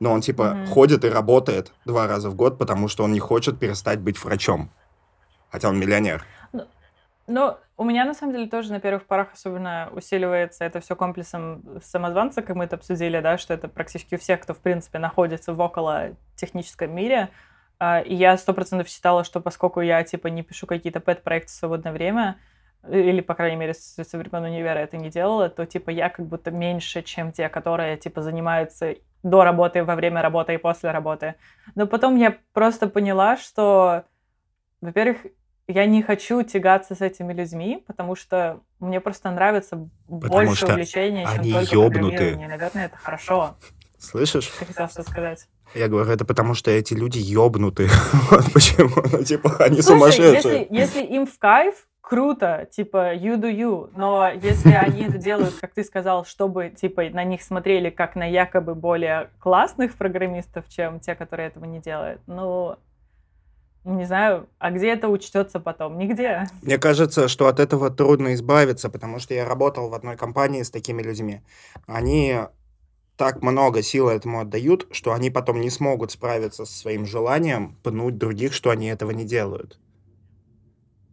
но 0.00 0.12
он 0.12 0.20
типа 0.20 0.54
Мгм. 0.54 0.66
ходит 0.66 1.04
и 1.04 1.08
работает 1.08 1.72
два 1.84 2.06
раза 2.06 2.28
в 2.30 2.34
год, 2.34 2.58
потому 2.58 2.88
что 2.88 3.04
он 3.04 3.12
не 3.12 3.20
хочет 3.20 3.58
перестать 3.58 4.00
быть 4.00 4.22
врачом. 4.22 4.70
Хотя 5.50 5.68
он 5.68 5.78
миллионер. 5.78 6.24
Ну, 7.28 7.56
у 7.76 7.84
меня 7.84 8.04
на 8.04 8.14
самом 8.14 8.32
деле 8.32 8.48
тоже 8.48 8.72
на 8.72 8.80
первых 8.80 9.06
порах 9.06 9.32
особенно 9.34 9.90
усиливается 9.92 10.64
это 10.64 10.80
все 10.80 10.96
комплексом 10.96 11.80
самозванца, 11.82 12.42
как 12.42 12.56
мы 12.56 12.64
это 12.64 12.76
обсудили, 12.76 13.20
да, 13.20 13.36
что 13.36 13.52
это 13.52 13.68
практически 13.68 14.14
у 14.14 14.18
всех, 14.18 14.40
кто, 14.40 14.54
в 14.54 14.58
принципе, 14.60 14.98
находится 14.98 15.52
в 15.52 15.60
около 15.60 16.16
техническом 16.36 16.94
мире. 16.94 17.28
А, 17.78 18.00
И 18.00 18.14
я 18.14 18.36
сто 18.38 18.54
процентов 18.54 18.88
считала, 18.88 19.24
что 19.24 19.40
поскольку 19.40 19.80
я, 19.80 20.02
типа, 20.04 20.28
не 20.28 20.42
пишу 20.42 20.66
какие-то 20.66 21.00
пэт-проекты 21.00 21.48
в 21.48 21.54
свободное 21.54 21.92
время, 21.92 22.38
или, 22.88 23.20
по 23.20 23.34
крайней 23.34 23.56
мере, 23.56 23.74
со 23.74 24.16
времен 24.16 24.44
универа 24.44 24.78
это 24.78 24.96
не 24.96 25.10
делала, 25.10 25.48
то, 25.48 25.66
типа, 25.66 25.90
я 25.90 26.08
как 26.08 26.26
будто 26.26 26.50
меньше, 26.50 27.02
чем 27.02 27.32
те, 27.32 27.48
которые, 27.48 27.96
типа, 27.96 28.22
занимаются 28.22 28.94
до 29.22 29.44
работы, 29.44 29.84
во 29.84 29.96
время 29.96 30.22
работы 30.22 30.54
и 30.54 30.58
после 30.58 30.92
работы. 30.92 31.34
Но 31.74 31.86
потом 31.86 32.16
я 32.16 32.36
просто 32.52 32.88
поняла, 32.88 33.36
что, 33.36 34.04
во-первых, 34.80 35.18
я 35.68 35.86
не 35.86 36.02
хочу 36.02 36.42
тягаться 36.42 36.94
с 36.94 37.00
этими 37.00 37.32
людьми, 37.32 37.82
потому 37.86 38.14
что 38.14 38.60
мне 38.78 39.00
просто 39.00 39.30
нравится 39.30 39.88
больше 40.08 40.56
что 40.56 40.72
увлечения, 40.72 41.26
чем 41.26 41.40
они 41.40 41.52
только 41.52 41.74
ёбнутые. 41.74 41.90
программирование. 41.90 42.48
Наверное, 42.48 42.86
это 42.86 42.96
хорошо. 42.96 43.56
Слышишь? 43.98 44.52
Ты 44.58 44.66
хотел 44.66 44.88
что 44.88 45.02
сказать? 45.02 45.48
Я 45.74 45.88
говорю, 45.88 46.10
это 46.10 46.24
потому 46.24 46.54
что 46.54 46.70
эти 46.70 46.94
люди 46.94 47.18
ёбнутые. 47.18 47.88
Вот 48.30 48.52
почему. 48.52 49.02
Ну, 49.12 49.24
типа, 49.24 49.56
они 49.58 49.82
Слушай, 49.82 49.98
сумасшедшие. 49.98 50.60
если, 50.60 50.66
если 50.70 51.02
им 51.02 51.26
в 51.26 51.38
кайф, 51.38 51.86
круто, 52.00 52.68
типа, 52.70 53.14
you 53.16 53.36
do 53.36 53.52
you, 53.52 53.90
но 53.96 54.30
если 54.30 54.72
они 54.72 55.02
это 55.02 55.18
делают, 55.18 55.54
как 55.60 55.74
ты 55.74 55.82
сказал, 55.82 56.24
чтобы, 56.24 56.70
типа, 56.70 57.10
на 57.10 57.24
них 57.24 57.42
смотрели 57.42 57.90
как 57.90 58.14
на 58.14 58.24
якобы 58.24 58.76
более 58.76 59.30
классных 59.40 59.96
программистов, 59.96 60.68
чем 60.68 61.00
те, 61.00 61.16
которые 61.16 61.48
этого 61.48 61.64
не 61.64 61.80
делают, 61.80 62.20
ну, 62.26 62.76
не 63.92 64.04
знаю, 64.04 64.48
а 64.58 64.70
где 64.70 64.88
это 64.88 65.08
учтется 65.08 65.60
потом? 65.60 65.98
Нигде. 65.98 66.46
Мне 66.62 66.78
кажется, 66.78 67.28
что 67.28 67.46
от 67.46 67.60
этого 67.60 67.90
трудно 67.90 68.34
избавиться, 68.34 68.90
потому 68.90 69.18
что 69.18 69.34
я 69.34 69.44
работал 69.44 69.88
в 69.88 69.94
одной 69.94 70.16
компании 70.16 70.62
с 70.62 70.70
такими 70.70 71.02
людьми. 71.02 71.40
Они 71.86 72.40
так 73.16 73.42
много 73.42 73.82
сил 73.82 74.08
этому 74.08 74.40
отдают, 74.40 74.86
что 74.90 75.12
они 75.12 75.30
потом 75.30 75.60
не 75.60 75.70
смогут 75.70 76.10
справиться 76.10 76.64
со 76.66 76.72
своим 76.72 77.06
желанием 77.06 77.76
пнуть 77.82 78.18
других, 78.18 78.52
что 78.52 78.70
они 78.70 78.88
этого 78.88 79.12
не 79.12 79.24
делают. 79.24 79.78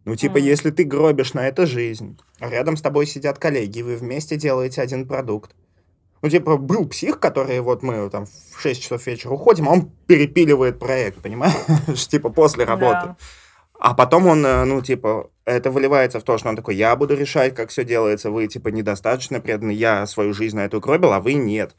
Ну, 0.06 0.16
типа, 0.16 0.38
Мгм. 0.38 0.46
если 0.46 0.72
ты 0.72 0.84
гробишь 0.84 1.34
на 1.34 1.48
это 1.48 1.66
жизнь, 1.66 2.20
а 2.40 2.50
рядом 2.50 2.76
с 2.76 2.82
тобой 2.82 3.06
сидят 3.06 3.40
коллеги, 3.40 3.82
вы 3.82 3.96
вместе 3.96 4.36
делаете 4.36 4.82
один 4.82 5.08
продукт. 5.08 5.56
Ну, 6.24 6.30
типа, 6.30 6.56
был 6.56 6.88
псих, 6.88 7.20
который 7.20 7.60
вот 7.60 7.84
мы 7.84 8.10
там 8.10 8.26
в 8.26 8.62
6 8.62 8.82
часов 8.82 9.06
вечера 9.06 9.34
уходим, 9.34 9.68
а 9.68 9.74
он 9.74 9.92
перепиливает 10.08 10.80
проект, 10.80 11.22
понимаешь? 11.22 12.08
Типа, 12.08 12.30
после 12.30 12.64
работы. 12.64 13.08
Да. 13.08 13.18
А 13.78 13.94
потом 13.94 14.28
он, 14.28 14.46
э, 14.46 14.64
ну, 14.64 14.82
типа, 14.82 15.30
это 15.44 15.70
выливается 15.70 16.22
в 16.22 16.24
то, 16.24 16.38
что 16.38 16.48
он 16.48 16.56
такой, 16.56 16.76
я 16.76 16.96
буду 16.96 17.18
решать, 17.18 17.54
как 17.54 17.70
все 17.70 17.84
делается, 17.84 18.32
вы, 18.32 18.48
типа, 18.48 18.70
недостаточно 18.70 19.42
преданы, 19.42 19.72
я 19.72 20.08
свою 20.08 20.34
жизнь 20.34 20.56
на 20.56 20.62
это 20.62 20.78
укробил, 20.78 21.12
а 21.12 21.20
вы 21.20 21.34
нет. 21.34 21.76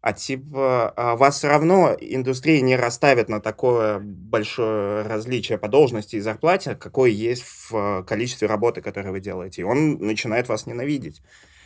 А, 0.00 0.12
типа, 0.12 0.92
а 0.96 1.14
вас 1.14 1.38
все 1.38 1.46
равно 1.46 1.96
индустрия 2.00 2.60
не 2.60 2.74
расставит 2.74 3.28
на 3.28 3.40
такое 3.40 4.00
большое 4.00 5.02
различие 5.02 5.56
по 5.56 5.68
должности 5.68 6.16
и 6.16 6.20
зарплате, 6.20 6.74
какое 6.74 7.10
есть 7.10 7.44
в 7.44 7.72
э, 7.76 8.02
количестве 8.02 8.48
работы, 8.48 8.80
которую 8.80 9.12
вы 9.12 9.20
делаете. 9.20 9.62
И 9.62 9.64
он 9.64 9.98
начинает 9.98 10.48
вас 10.48 10.66
ненавидеть. 10.66 11.22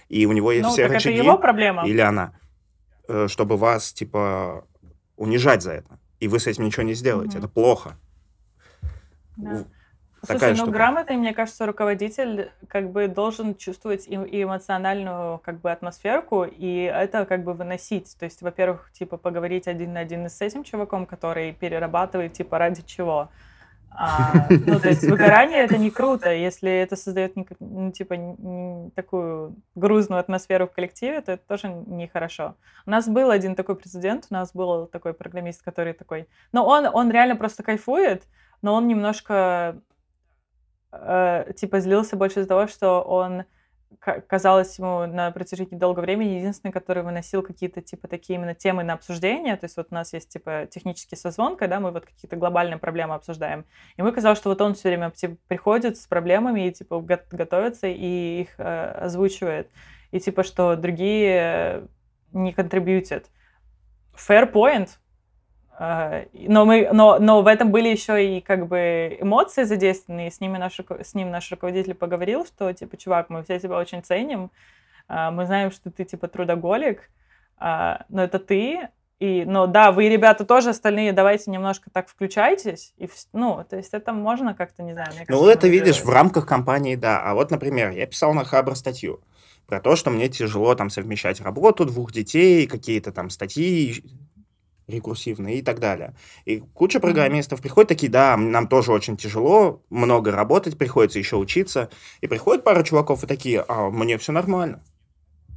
И 0.09 0.27
у 0.27 0.33
него 0.33 0.53
есть 0.53 0.65
Ну, 0.65 0.73
все 0.73 0.83
так 0.83 0.97
это 0.97 1.09
рычаги, 1.09 1.17
его 1.17 1.39
проблема. 1.39 1.87
или 1.87 2.01
она, 2.01 2.33
э, 3.09 3.29
чтобы 3.29 3.57
вас, 3.57 3.93
типа, 3.93 4.67
унижать 5.17 5.63
за 5.63 5.73
это. 5.73 5.99
И 6.21 6.29
вы 6.29 6.39
с 6.39 6.47
этим 6.47 6.65
ничего 6.65 6.83
не 6.85 6.95
сделаете. 6.95 7.39
Мгм. 7.39 7.45
Это 7.45 7.49
плохо. 7.49 7.97
Да. 9.37 9.65
Такая 10.25 10.39
Слушай, 10.39 10.51
ну 10.51 10.57
штука. 10.57 10.71
грамотный, 10.71 11.17
мне 11.17 11.35
кажется, 11.35 11.67
руководитель 11.67 12.53
как 12.69 12.93
бы 12.93 13.09
должен 13.09 13.57
чувствовать 13.57 14.07
и, 14.07 14.13
и 14.15 14.45
эмоциональную 14.45 15.39
как 15.41 15.61
бы 15.61 15.73
атмосферку, 15.73 16.45
и 16.45 16.83
это 16.83 17.25
как 17.25 17.43
бы 17.43 17.55
выносить. 17.55 18.17
То 18.21 18.25
есть, 18.27 18.41
во-первых, 18.41 18.93
типа 18.93 19.17
поговорить 19.17 19.67
один 19.67 19.95
на 19.95 20.01
один 20.01 20.29
с 20.31 20.41
этим 20.41 20.63
чуваком, 20.63 21.07
который 21.07 21.53
перерабатывает, 21.55 22.35
типа, 22.35 22.59
ради 22.59 22.83
чего. 22.83 23.31
А, 23.95 24.47
ну, 24.51 24.81
то 24.81 24.89
есть 24.89 25.03
выгорание 25.05 25.61
это 25.61 25.79
не 25.79 25.91
круто. 25.91 26.33
Если 26.33 26.71
это 26.71 26.97
создает 26.97 27.35
ну, 27.61 27.93
типа 27.93 28.15
не- 28.15 28.91
такую 28.91 29.57
грузную 29.75 30.21
атмосферу 30.21 30.67
в 30.67 30.73
коллективе, 30.73 31.21
то 31.21 31.33
это 31.33 31.43
тоже 31.47 31.69
нехорошо. 31.69 32.57
У 32.87 32.91
нас 32.91 33.09
был 33.09 33.31
один 33.31 33.55
такой 33.55 33.77
прецедент, 33.77 34.27
у 34.31 34.35
нас 34.35 34.53
был 34.53 34.87
такой 34.87 35.15
программист, 35.15 35.63
который 35.63 35.93
такой... 35.93 36.29
Но 36.53 36.67
он, 36.67 36.87
он 36.87 37.11
реально 37.11 37.37
просто 37.37 37.63
кайфует, 37.63 38.25
но 38.63 38.75
он 38.75 38.89
немножко 38.89 39.81
э, 40.93 41.53
типа 41.57 41.81
злился 41.81 42.17
больше 42.17 42.41
из-за 42.41 42.49
того, 42.49 42.67
что 42.67 43.03
он 43.03 43.45
казалось 43.99 44.79
ему 44.79 45.07
на 45.07 45.31
протяжении 45.31 45.77
долгого 45.77 46.03
времени 46.03 46.37
единственный, 46.37 46.73
который 46.73 47.03
выносил 47.03 47.43
какие-то 47.43 47.81
типа 47.81 48.09
такие 48.09 48.37
именно 48.39 48.55
темы 48.55 48.83
на 48.83 48.95
обсуждение. 48.95 49.57
То 49.57 49.65
есть 49.65 49.77
вот 49.77 49.89
у 49.91 49.95
нас 49.95 50.13
есть 50.13 50.29
типа 50.29 50.67
технический 50.71 51.17
созвон, 51.17 51.57
когда 51.57 51.81
мы 51.81 51.91
вот 51.91 52.07
какие-то 52.07 52.37
глобальные 52.37 52.79
проблемы 52.79 53.15
обсуждаем. 53.15 53.65
И 53.97 54.03
мы 54.03 54.13
казалось, 54.13 54.39
что 54.39 54.51
вот 54.51 54.61
он 54.61 54.75
все 54.75 54.89
время 54.89 55.11
типа, 55.11 55.37
приходит 55.49 55.97
с 55.97 56.07
проблемами 56.07 56.69
и 56.69 56.73
типа 56.73 57.01
го- 57.01 57.19
готовится 57.31 57.87
и 57.87 58.43
их 58.43 58.49
э, 58.59 58.91
озвучивает. 59.03 59.71
И 60.11 60.21
типа 60.21 60.43
что 60.43 60.77
другие 60.77 61.89
не 62.33 62.53
контрибьютят. 62.53 63.27
Fair 64.15 64.51
point. 64.51 64.89
Но, 65.79 66.65
мы, 66.67 66.91
но, 66.93 67.19
но 67.19 67.43
в 67.43 67.47
этом 67.47 67.71
были 67.71 67.89
еще 67.89 68.37
и 68.37 68.41
как 68.41 68.69
бы 68.69 69.17
эмоции 69.21 69.65
задействованы, 69.65 70.29
и 70.29 70.31
с, 70.31 70.41
ними 70.41 70.59
наш, 70.59 70.79
с 70.79 71.15
ним 71.15 71.31
наш 71.31 71.51
руководитель 71.51 71.95
поговорил, 71.95 72.45
что, 72.47 72.73
типа, 72.73 72.97
чувак, 72.97 73.31
мы 73.31 73.43
все 73.43 73.59
тебя 73.59 73.79
очень 73.79 74.03
ценим, 74.03 74.51
а, 75.09 75.31
мы 75.31 75.47
знаем, 75.47 75.71
что 75.71 75.91
ты, 75.91 76.05
типа, 76.05 76.29
трудоголик, 76.29 77.11
а, 77.57 78.05
но 78.09 78.23
это 78.23 78.39
ты, 78.39 78.89
и, 79.19 79.45
но 79.47 79.67
да, 79.67 79.93
вы, 79.93 80.09
ребята, 80.09 80.45
тоже 80.45 80.71
остальные, 80.71 81.13
давайте 81.13 81.51
немножко 81.51 81.91
так 81.91 82.09
включайтесь, 82.09 82.93
и, 82.99 83.09
ну, 83.33 83.65
то 83.69 83.77
есть 83.77 83.95
это 83.95 84.13
можно 84.13 84.53
как-то, 84.55 84.83
не 84.83 84.93
знаю, 84.93 85.09
мне 85.13 85.25
Ну, 85.29 85.39
кажется, 85.39 85.53
это 85.53 85.69
видишь, 85.69 86.03
в 86.03 86.09
рамках 86.11 86.47
компании, 86.47 86.97
да. 86.97 87.23
А 87.23 87.35
вот, 87.35 87.51
например, 87.51 87.91
я 87.91 88.07
писал 88.07 88.35
на 88.35 88.45
Хабр 88.45 88.75
статью. 88.77 89.21
про 89.67 89.81
то, 89.81 89.97
что 89.97 90.11
мне 90.11 90.29
тяжело 90.29 90.75
там 90.75 90.91
совмещать 90.91 91.41
работу, 91.41 91.87
двух 91.87 92.13
детей, 92.13 92.67
какие-то 92.67 93.13
там 93.13 93.31
статьи 93.31 94.05
рекурсивные 94.93 95.59
и 95.59 95.63
так 95.63 95.81
далее. 95.81 96.15
И 96.45 96.59
куча 96.59 97.01
программистов 97.01 97.61
приходят 97.61 97.89
такие, 97.89 98.11
да, 98.11 98.37
нам 98.37 98.69
тоже 98.69 98.93
очень 98.93 99.17
тяжело, 99.17 99.83
много 99.91 100.31
работать, 100.31 100.79
приходится 100.79 101.19
еще 101.19 101.37
учиться. 101.37 101.91
И 102.21 102.27
приходит 102.27 102.65
пара 102.65 102.83
чуваков 102.83 103.25
и 103.25 103.27
такие, 103.27 103.65
а 103.67 103.91
мне 103.91 104.19
все 104.19 104.33
нормально. 104.33 104.83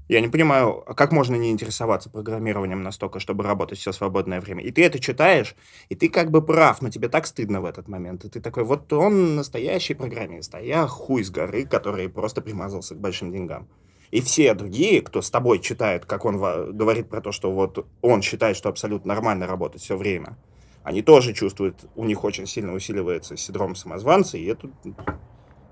Я 0.07 0.21
не 0.21 0.27
понимаю, 0.27 0.83
а 0.85 0.93
как 0.93 1.11
можно 1.11 1.35
не 1.35 1.51
интересоваться 1.51 2.11
программированием 2.11 2.83
настолько, 2.83 3.19
чтобы 3.19 3.43
работать 3.43 3.79
все 3.79 3.91
свободное 3.91 4.39
время. 4.39 4.63
И 4.63 4.69
ты 4.69 4.85
это 4.85 4.99
читаешь, 4.99 5.55
и 5.89 5.95
ты 5.95 6.09
как 6.09 6.29
бы 6.29 6.43
прав, 6.43 6.81
но 6.81 6.91
тебе 6.91 7.09
так 7.09 7.25
стыдно 7.25 7.59
в 7.59 7.65
этот 7.65 7.87
момент. 7.87 8.23
И 8.23 8.29
ты 8.29 8.39
такой, 8.39 8.63
вот 8.65 8.93
он 8.93 9.35
настоящий 9.35 9.95
программист, 9.95 10.53
а 10.53 10.61
я 10.61 10.85
хуй 10.85 11.23
с 11.23 11.31
горы, 11.31 11.65
который 11.65 12.07
просто 12.07 12.41
примазался 12.41 12.93
к 12.93 12.99
большим 12.99 13.31
деньгам. 13.31 13.67
И 14.15 14.21
все 14.21 14.53
другие, 14.53 15.01
кто 15.01 15.21
с 15.21 15.29
тобой 15.29 15.59
читает, 15.59 16.05
как 16.05 16.23
он 16.23 16.37
говорит 16.37 17.09
про 17.09 17.19
то, 17.19 17.33
что 17.33 17.51
вот 17.51 17.85
он 18.01 18.21
считает, 18.21 18.55
что 18.55 18.69
абсолютно 18.69 19.13
нормально 19.13 19.45
работать 19.45 19.81
все 19.81 19.97
время, 19.97 20.37
они 20.83 21.01
тоже 21.01 21.33
чувствуют, 21.33 21.83
у 21.97 22.05
них 22.05 22.23
очень 22.23 22.47
сильно 22.47 22.73
усиливается 22.73 23.35
синдром 23.35 23.75
самозванца, 23.75 24.37
и 24.37 24.45
это 24.45 24.69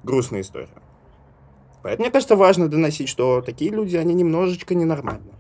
грустная 0.04 0.42
история. 0.42 0.68
Поэтому, 1.84 2.04
мне 2.04 2.12
кажется, 2.12 2.36
важно 2.36 2.68
доносить, 2.68 3.08
что 3.08 3.42
такие 3.42 3.72
люди, 3.72 3.96
они 3.96 4.14
немножечко 4.14 4.76
ненормальные. 4.76 5.36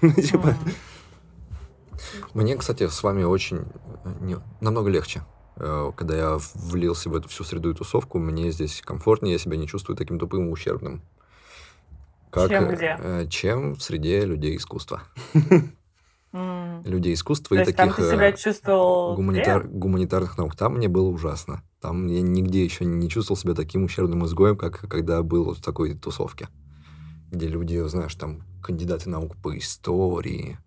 Ну, 0.00 0.10
типа. 0.10 0.54
Мне, 2.32 2.56
кстати, 2.56 2.88
с 2.88 3.02
вами 3.02 3.24
очень 3.24 3.66
э, 4.04 4.38
намного 4.62 4.88
легче. 4.88 5.20
Э, 5.56 5.92
когда 5.94 6.16
я 6.16 6.38
влился 6.54 7.10
в 7.10 7.14
эту 7.14 7.28
всю 7.28 7.44
среду 7.44 7.70
и 7.70 7.74
тусовку, 7.74 8.18
мне 8.18 8.50
здесь 8.52 8.80
комфортнее, 8.80 9.34
я 9.34 9.38
себя 9.38 9.58
не 9.58 9.68
чувствую 9.68 9.98
таким 9.98 10.18
тупым 10.18 10.48
и 10.48 10.50
ущербным. 10.50 11.02
Как, 12.34 12.50
чем 12.50 12.68
где? 12.68 12.96
Э, 12.98 13.26
чем 13.28 13.74
в 13.76 13.82
среде 13.82 14.24
людей 14.24 14.56
искусства. 14.56 15.04
Людей 16.84 17.14
искусства 17.14 17.54
и 17.54 17.64
таких 17.64 17.96
гуманитар... 19.14 19.68
гуманитарных 19.68 20.36
наук. 20.36 20.56
Там 20.56 20.74
мне 20.74 20.88
было 20.88 21.08
ужасно. 21.08 21.62
Там 21.80 22.08
я 22.08 22.22
нигде 22.22 22.64
еще 22.64 22.84
не 22.84 23.08
чувствовал 23.08 23.40
себя 23.40 23.54
таким 23.54 23.84
ущербным 23.84 24.26
изгоем, 24.26 24.56
как 24.56 24.80
когда 24.90 25.22
был 25.22 25.54
в 25.54 25.60
такой 25.60 25.94
тусовке, 25.94 26.48
где 27.30 27.46
люди, 27.46 27.80
знаешь, 27.86 28.16
там 28.16 28.42
кандидаты 28.64 29.10
наук 29.10 29.36
по 29.36 29.56
истории, 29.56 30.58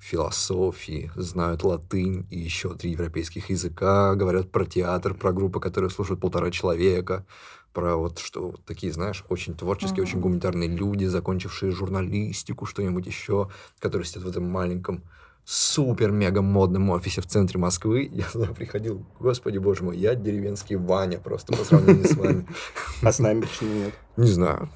философии, 0.00 1.12
знают 1.14 1.62
латынь 1.62 2.26
и 2.28 2.40
еще 2.40 2.74
три 2.74 2.90
европейских 2.90 3.48
языка, 3.50 4.16
говорят 4.16 4.50
про 4.50 4.64
театр, 4.64 5.14
про 5.14 5.32
группы, 5.32 5.60
которые 5.60 5.90
слушают 5.90 6.20
полтора 6.20 6.50
человека, 6.50 7.24
про 7.72 7.96
вот 7.96 8.18
что 8.18 8.48
вот 8.48 8.64
такие, 8.64 8.92
знаешь, 8.92 9.24
очень 9.28 9.54
творческие, 9.54 10.04
uh-huh. 10.04 10.08
очень 10.08 10.20
гуманитарные 10.20 10.68
люди, 10.68 11.04
закончившие 11.04 11.72
журналистику, 11.72 12.66
что-нибудь 12.66 13.06
еще, 13.06 13.50
которые 13.78 14.06
сидят 14.06 14.24
в 14.24 14.28
этом 14.28 14.44
маленьком 14.44 15.02
супер-мега 15.44 16.42
модном 16.42 16.90
офисе 16.90 17.20
в 17.20 17.26
центре 17.26 17.58
Москвы. 17.58 18.08
Я 18.12 18.24
туда 18.24 18.46
приходил, 18.46 19.04
господи 19.18 19.58
боже 19.58 19.84
мой, 19.84 19.96
я 19.96 20.14
деревенский 20.14 20.76
Ваня 20.76 21.18
просто 21.18 21.52
по 21.56 21.64
сравнению 21.64 22.06
с 22.06 22.16
вами. 22.16 22.46
А 23.02 23.12
с 23.12 23.18
нами 23.18 23.40
почему 23.40 23.74
нет? 23.74 23.94
Не 24.16 24.30
знаю, 24.30 24.68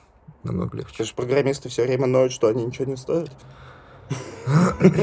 намного 0.43 0.78
легче. 0.78 0.93
Потому 0.93 1.06
что 1.06 1.16
программисты 1.16 1.68
все 1.68 1.85
время 1.85 2.06
ноют, 2.06 2.32
что 2.32 2.48
они 2.48 2.64
ничего 2.64 2.86
не 2.86 2.97
стоят. 2.97 3.31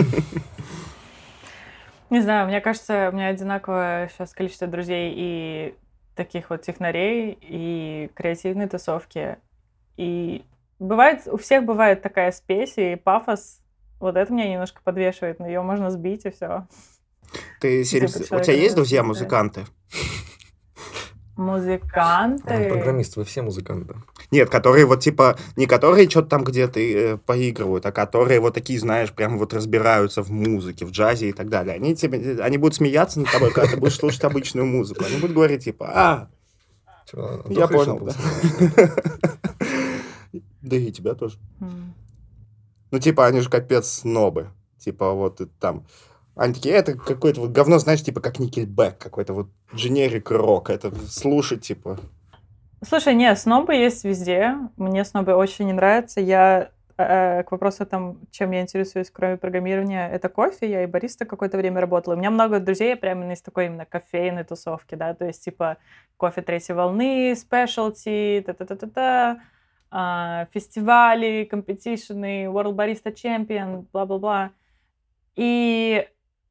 Не 2.09 2.21
знаю, 2.21 2.47
мне 2.47 2.61
кажется, 2.61 3.09
у 3.11 3.15
меня 3.15 3.29
одинаковое 3.29 4.07
сейчас 4.09 4.33
количество 4.33 4.67
друзей 4.67 5.13
и 5.17 5.75
таких 6.15 6.49
вот 6.49 6.61
технарей, 6.61 7.37
и 7.41 8.09
креативной 8.13 8.67
тусовки. 8.67 9.37
И 9.97 10.43
бывает, 10.79 11.27
у 11.27 11.37
всех 11.37 11.65
бывает 11.65 12.01
такая 12.01 12.31
спесь 12.31 12.73
и 12.77 12.95
пафос. 12.95 13.59
Вот 13.99 14.15
это 14.15 14.31
меня 14.33 14.49
немножко 14.49 14.81
подвешивает, 14.83 15.39
но 15.39 15.47
ее 15.47 15.61
можно 15.61 15.89
сбить, 15.89 16.25
и 16.25 16.31
все. 16.31 16.67
Ты, 17.59 17.83
Сирим, 17.83 18.09
у 18.09 18.39
тебя 18.39 18.53
есть 18.53 18.75
друзья-музыканты? 18.75 19.65
Музыканты. 21.35 22.67
А, 22.67 22.69
программисты, 22.69 23.19
вы 23.19 23.25
все 23.25 23.41
музыканты. 23.41 23.95
Нет, 24.33 24.49
которые 24.49 24.87
вот 24.87 24.99
типа, 24.99 25.37
не 25.55 25.67
которые 25.67 26.09
что-то 26.09 26.29
там 26.29 26.43
где-то 26.43 26.79
э, 26.79 27.17
поигрывают, 27.17 27.85
а 27.85 27.91
которые 27.91 28.39
вот 28.39 28.55
такие, 28.55 28.79
знаешь, 28.79 29.11
прям 29.11 29.37
вот 29.37 29.53
разбираются 29.53 30.23
в 30.23 30.31
музыке, 30.31 30.87
в 30.87 30.91
джазе 30.91 31.29
и 31.29 31.33
так 31.33 31.49
далее. 31.49 31.75
Они, 31.75 31.95
тебе, 31.95 32.41
они 32.41 32.57
будут 32.57 32.75
смеяться 32.75 33.19
над 33.19 33.31
тобой, 33.31 33.51
когда 33.51 33.69
ты 33.69 33.77
будешь 33.77 33.95
слушать 33.95 34.23
обычную 34.23 34.65
музыку. 34.65 35.05
Они 35.05 35.17
будут 35.17 35.35
говорить 35.35 35.65
типа, 35.65 35.91
а, 35.93 36.29
Чё, 37.11 37.43
я 37.47 37.67
понял, 37.67 37.99
да. 37.99 38.15
Да 40.63 40.77
и 40.77 40.91
тебя 40.91 41.13
тоже. 41.13 41.37
Ну, 42.89 42.97
типа, 42.97 43.27
они 43.27 43.41
же 43.41 43.51
капец 43.51 43.87
снобы. 43.87 44.47
Типа, 44.79 45.11
вот 45.11 45.41
и 45.41 45.45
там 45.45 45.85
они 46.35 46.55
такие, 46.55 46.73
это 46.73 46.97
какое-то 46.97 47.41
вот 47.41 47.51
говно, 47.51 47.77
знаешь, 47.77 48.01
типа 48.01 48.19
как 48.19 48.39
Никельбэк, 48.39 48.97
какой-то 48.97 49.33
вот 49.33 49.49
дженерик 49.75 50.31
рок, 50.31 50.71
это 50.71 50.91
слушать, 51.07 51.61
типа... 51.61 51.99
Слушай, 52.85 53.15
не, 53.15 53.33
снобы 53.35 53.75
есть 53.75 54.03
везде. 54.03 54.55
Мне 54.75 55.05
снобы 55.05 55.33
очень 55.35 55.67
не 55.67 55.73
нравятся. 55.73 56.19
Я 56.19 56.71
э, 56.97 57.43
к 57.43 57.51
вопросу 57.51 57.85
там, 57.85 58.19
чем 58.29 58.51
я 58.51 58.61
интересуюсь, 58.61 59.09
кроме 59.09 59.37
программирования, 59.37 60.09
это 60.09 60.27
кофе. 60.27 60.69
Я 60.69 60.83
и 60.83 60.87
бариста 60.87 61.25
какое-то 61.25 61.57
время 61.57 61.79
работала. 61.79 62.15
У 62.15 62.17
меня 62.17 62.29
много 62.29 62.59
друзей 62.59 62.95
прямо 62.97 63.31
из 63.31 63.41
такой 63.41 63.67
именно 63.67 63.85
кофейной 63.85 64.43
тусовки, 64.43 64.95
да, 64.95 65.13
то 65.13 65.25
есть 65.25 65.43
типа 65.43 65.77
кофе 66.17 66.41
третьей 66.41 66.75
волны, 66.75 67.35
спешлти, 67.37 68.43
та-та-та-та-та, 68.45 69.39
э, 69.91 70.47
фестивали, 70.53 71.47
компетишены, 71.49 72.45
World 72.45 72.75
Barista 72.75 73.13
Champion, 73.13 73.85
бла-бла-бла. 73.93 74.51
И 75.35 76.07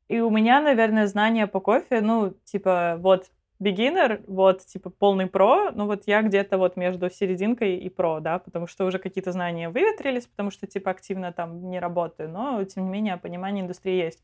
и 0.09 0.21
у 0.21 0.31
меня, 0.31 0.61
наверное, 0.61 1.07
знания 1.07 1.47
по 1.47 1.61
кофе, 1.61 2.01
ну, 2.03 2.35
типа, 2.45 2.97
вот 2.99 3.31
beginner, 3.63 4.23
вот, 4.27 4.67
типа, 4.67 4.91
полный 4.91 5.27
про, 5.27 5.71
ну, 5.73 5.87
вот 5.87 6.05
я 6.07 6.23
где-то 6.23 6.59
вот 6.59 6.77
между 6.77 7.11
серединкой 7.11 7.77
и 7.77 7.89
про, 7.89 8.21
да, 8.21 8.39
потому 8.39 8.67
что 8.67 8.85
уже 8.85 8.99
какие-то 8.99 9.33
знания 9.33 9.69
выветрились, 9.69 10.27
потому 10.27 10.51
что, 10.51 10.67
типа, 10.67 10.91
активно 10.91 11.33
там 11.33 11.71
не 11.71 11.79
работаю, 11.79 12.29
но, 12.31 12.63
тем 12.65 12.85
не 12.85 12.91
менее, 12.91 13.17
понимание 13.17 13.63
индустрии 13.63 14.03
есть. 14.03 14.23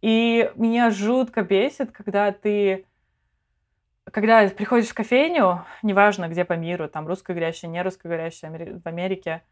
И 0.00 0.50
меня 0.56 0.90
жутко 0.90 1.42
бесит, 1.42 1.92
когда 1.92 2.32
ты 2.32 2.86
когда 4.10 4.48
приходишь 4.48 4.88
в 4.88 4.94
кофейню, 4.94 5.64
неважно 5.82 6.28
где 6.28 6.44
по 6.44 6.54
миру, 6.54 6.88
там 6.88 7.06
русскоговорящая, 7.06 7.70
не 7.70 7.82
русскоговорящая 7.82 8.80
в 8.80 8.86
Америке, 8.86 9.42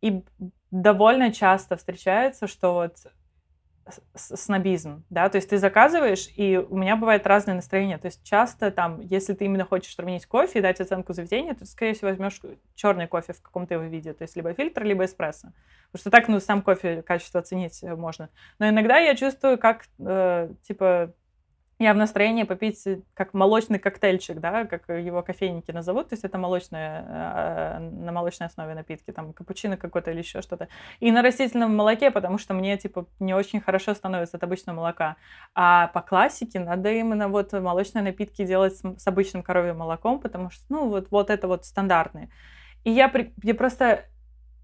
и 0.00 0.24
довольно 0.70 1.32
часто 1.32 1.76
встречается, 1.76 2.46
что 2.46 2.72
вот 2.72 2.96
снобизм, 4.14 5.04
да, 5.10 5.28
то 5.28 5.36
есть 5.36 5.50
ты 5.50 5.58
заказываешь, 5.58 6.28
и 6.36 6.56
у 6.56 6.76
меня 6.76 6.96
бывает 6.96 7.26
разное 7.26 7.54
настроение, 7.54 7.98
то 7.98 8.06
есть 8.06 8.22
часто 8.24 8.70
там, 8.70 9.00
если 9.00 9.34
ты 9.34 9.44
именно 9.44 9.64
хочешь 9.64 9.94
сравнить 9.94 10.26
кофе 10.26 10.58
и 10.58 10.62
дать 10.62 10.80
оценку 10.80 11.12
заведения, 11.12 11.54
то 11.54 11.64
скорее 11.64 11.94
всего, 11.94 12.10
возьмешь 12.10 12.40
черный 12.74 13.06
кофе 13.06 13.32
в 13.32 13.42
каком-то 13.42 13.74
его 13.74 13.84
виде, 13.84 14.12
то 14.12 14.22
есть 14.22 14.36
либо 14.36 14.52
фильтр, 14.54 14.84
либо 14.84 15.04
эспрессо, 15.04 15.48
потому 15.92 16.00
что 16.00 16.10
так, 16.10 16.28
ну, 16.28 16.40
сам 16.40 16.62
кофе 16.62 17.02
качество 17.02 17.40
оценить 17.40 17.82
э, 17.82 17.94
можно, 17.94 18.30
но 18.58 18.68
иногда 18.68 18.98
я 18.98 19.14
чувствую, 19.14 19.58
как, 19.58 19.86
э, 19.98 20.52
типа, 20.62 21.12
я 21.80 21.94
в 21.94 21.96
настроении 21.96 22.42
попить 22.42 22.86
э, 22.86 23.00
как 23.14 23.32
молочный 23.32 23.78
коктейльчик, 23.78 24.38
да, 24.38 24.66
как 24.66 24.88
его 24.88 25.22
кофейники 25.22 25.70
назовут, 25.70 26.10
то 26.10 26.12
есть 26.12 26.24
это 26.24 26.36
молочные, 26.36 27.04
э, 27.08 27.78
на 27.78 28.12
молочной 28.12 28.48
основе 28.48 28.74
напитки, 28.74 29.10
там 29.12 29.32
капучино 29.32 29.78
какой-то 29.78 30.10
или 30.10 30.18
еще 30.18 30.42
что-то. 30.42 30.68
И 31.00 31.10
на 31.10 31.22
растительном 31.22 31.74
молоке, 31.74 32.10
потому 32.10 32.36
что 32.36 32.52
мне, 32.52 32.76
типа, 32.76 33.06
не 33.18 33.32
очень 33.32 33.62
хорошо 33.62 33.94
становится 33.94 34.36
от 34.36 34.44
обычного 34.44 34.76
молока. 34.76 35.16
А 35.54 35.86
по 35.88 36.02
классике 36.02 36.60
надо 36.60 36.92
именно 36.92 37.28
вот 37.28 37.52
молочные 37.54 38.02
напитки 38.02 38.44
делать 38.44 38.76
с, 38.76 38.82
с 38.98 39.06
обычным 39.06 39.42
коровьим 39.42 39.78
молоком, 39.78 40.20
потому 40.20 40.50
что, 40.50 40.62
ну, 40.68 40.88
вот, 40.90 41.10
вот 41.10 41.30
это 41.30 41.48
вот 41.48 41.64
стандартные. 41.64 42.28
И 42.84 42.90
я, 42.90 43.10
я 43.42 43.54
просто 43.54 44.04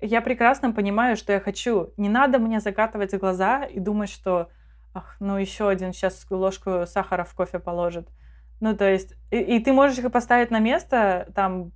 я 0.02 0.20
прекрасно 0.20 0.72
понимаю, 0.72 1.16
что 1.16 1.32
я 1.32 1.40
хочу. 1.40 1.94
Не 1.96 2.10
надо 2.10 2.38
мне 2.38 2.60
закатывать 2.60 3.14
глаза 3.14 3.64
и 3.64 3.80
думать, 3.80 4.10
что 4.10 4.50
ах, 4.96 5.16
ну 5.20 5.36
еще 5.36 5.68
один 5.68 5.92
сейчас 5.92 6.26
ложку 6.30 6.86
сахара 6.86 7.24
в 7.24 7.34
кофе 7.34 7.58
положит. 7.58 8.08
Ну, 8.60 8.74
то 8.74 8.90
есть, 8.90 9.14
и, 9.30 9.38
и 9.38 9.60
ты 9.60 9.72
можешь 9.72 9.98
их 9.98 10.10
поставить 10.10 10.50
на 10.50 10.58
место, 10.58 11.30
там, 11.34 11.72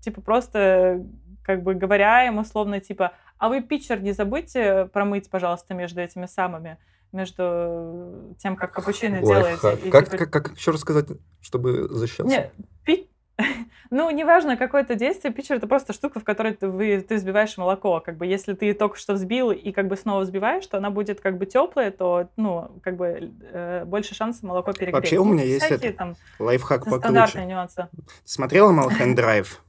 типа, 0.00 0.20
просто, 0.20 1.06
как 1.44 1.62
бы 1.62 1.74
говоря 1.74 2.26
им 2.26 2.38
условно, 2.38 2.80
типа, 2.80 3.12
а 3.38 3.48
вы 3.48 3.60
питчер 3.60 4.00
не 4.00 4.10
забудьте 4.10 4.86
промыть, 4.86 5.30
пожалуйста, 5.30 5.74
между 5.74 6.00
этими 6.00 6.26
самыми, 6.26 6.78
между 7.12 8.34
тем, 8.38 8.56
как 8.56 8.72
капучино 8.72 9.20
делаете. 9.20 9.78
И, 9.86 9.90
как, 9.90 10.06
типа... 10.06 10.18
как, 10.18 10.30
как 10.30 10.56
еще 10.56 10.72
рассказать, 10.72 11.06
чтобы 11.40 11.88
защищаться? 11.88 12.24
Нет, 12.24 12.52
пи 12.84 13.08
ну, 13.90 14.10
неважно, 14.10 14.56
какое-то 14.56 14.94
действие, 14.94 15.32
питчер— 15.32 15.56
это 15.56 15.66
просто 15.66 15.92
штука, 15.92 16.20
в 16.20 16.24
которой 16.24 16.54
ты, 16.54 16.68
вы, 16.68 17.00
ты 17.00 17.16
взбиваешь 17.16 17.56
молоко. 17.56 18.00
Как 18.00 18.16
бы, 18.16 18.26
если 18.26 18.54
ты 18.54 18.72
только 18.74 18.96
что 18.96 19.14
взбил 19.14 19.50
и 19.50 19.72
как 19.72 19.88
бы 19.88 19.96
снова 19.96 20.20
взбиваешь, 20.20 20.66
то 20.66 20.78
она 20.78 20.90
будет 20.90 21.20
как 21.20 21.38
бы 21.38 21.46
теплая, 21.46 21.90
то, 21.90 22.28
ну, 22.36 22.80
как 22.82 22.96
бы 22.96 23.32
э, 23.42 23.84
больше 23.84 24.14
шансов 24.14 24.44
молоко 24.44 24.72
перегреть. 24.72 24.94
Вообще 24.94 25.18
у 25.18 25.24
меня 25.24 25.44
ну, 25.44 25.48
есть 25.48 25.64
всякие, 25.64 25.90
это, 25.90 25.98
там, 25.98 26.16
лайфхак 26.38 26.84
покруче. 26.84 27.00
Стандартные 27.00 27.46
нюансы. 27.46 27.88
Смотрела 28.24 28.70
Малхолланд 28.70 29.14
Драйв? 29.14 29.62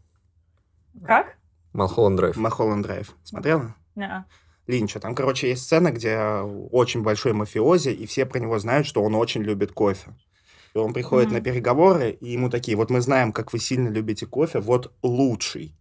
Как? 1.06 1.36
Малхолланд 1.74 2.18
Драйв. 2.18 2.38
Малхолланд 2.38 2.84
Драйв. 2.84 3.16
Смотрела? 3.24 3.76
Не-а. 3.96 4.26
Линча. 4.68 5.00
Там, 5.00 5.14
короче, 5.14 5.50
есть 5.50 5.64
сцена, 5.64 5.92
где 5.92 6.18
очень 6.72 7.04
большой 7.04 7.34
мафиози, 7.34 7.90
и 7.90 8.06
все 8.08 8.26
про 8.26 8.40
него 8.40 8.58
знают, 8.58 8.88
что 8.88 9.04
он 9.04 9.14
очень 9.16 9.44
любит 9.44 9.72
кофе. 9.72 10.12
И 10.76 10.78
он 10.78 10.92
приходит 10.94 11.28
Мгм. 11.28 11.36
на 11.38 11.42
переговоры, 11.42 12.12
и 12.12 12.32
ему 12.34 12.50
такие, 12.50 12.76
вот 12.76 12.90
мы 12.90 13.00
знаем, 13.00 13.32
как 13.32 13.54
вы 13.54 13.60
сильно 13.60 13.88
любите 13.88 14.26
кофе, 14.26 14.60
вот 14.60 14.92
лучший. 15.02 15.74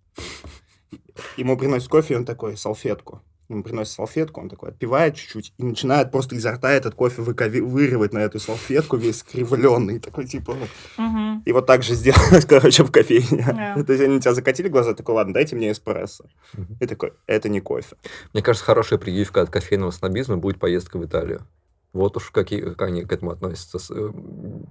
Ему 1.36 1.56
приносят 1.58 1.88
кофе, 1.88 2.14
и 2.14 2.16
он 2.16 2.24
такой, 2.24 2.56
салфетку. 2.56 3.20
Ему 3.48 3.62
приносит 3.64 3.92
салфетку, 3.92 4.40
он 4.40 4.48
такой 4.48 4.70
отпивает 4.70 5.16
чуть-чуть 5.16 5.52
и 5.58 5.64
начинает 5.64 6.10
просто 6.12 6.34
изо 6.36 6.52
рта 6.52 6.70
этот 6.72 6.94
кофе 6.94 7.22
выкови- 7.22 7.60
вырывать 7.60 8.12
на 8.12 8.18
эту 8.20 8.38
салфетку 8.38 8.96
весь 8.96 9.18
скривленный. 9.18 9.98
Такой, 9.98 10.26
типа, 10.26 10.54
ну, 10.54 11.04
Мгм. 11.04 11.42
и 11.44 11.52
вот 11.52 11.66
так 11.66 11.82
же 11.82 11.94
сделать, 11.94 12.46
короче, 12.48 12.84
в 12.84 12.92
кофейне. 12.92 13.44
Да. 13.52 13.74
То 13.84 13.92
есть 13.92 14.02
они 14.04 14.20
тебя 14.20 14.32
закатили 14.32 14.68
глаза, 14.68 14.94
такой, 14.94 15.16
ладно, 15.16 15.34
дайте 15.34 15.56
мне 15.56 15.72
эспрессо. 15.72 16.24
Мгм. 16.52 16.76
И 16.80 16.86
такой, 16.86 17.12
это 17.26 17.48
не 17.48 17.60
кофе. 17.60 17.96
Мне 18.32 18.42
кажется, 18.42 18.64
хорошая 18.64 18.98
прививка 19.00 19.42
от 19.42 19.50
кофейного 19.50 19.90
снобизма 19.90 20.36
будет 20.36 20.58
поездка 20.60 20.98
в 20.98 21.04
Италию. 21.04 21.44
Вот 21.94 22.16
уж 22.18 22.30
какие, 22.30 22.60
как 22.60 22.82
они 22.82 23.04
к 23.04 23.12
этому 23.12 23.30
относятся 23.30 23.78
э, 23.94 24.12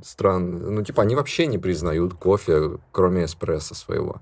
странно. 0.04 0.70
Ну, 0.72 0.84
типа, 0.84 1.02
они 1.04 1.16
вообще 1.16 1.48
не 1.48 1.58
признают 1.58 2.14
кофе, 2.14 2.78
кроме 2.92 3.26
эспрессо 3.26 3.74
своего. 3.74 4.22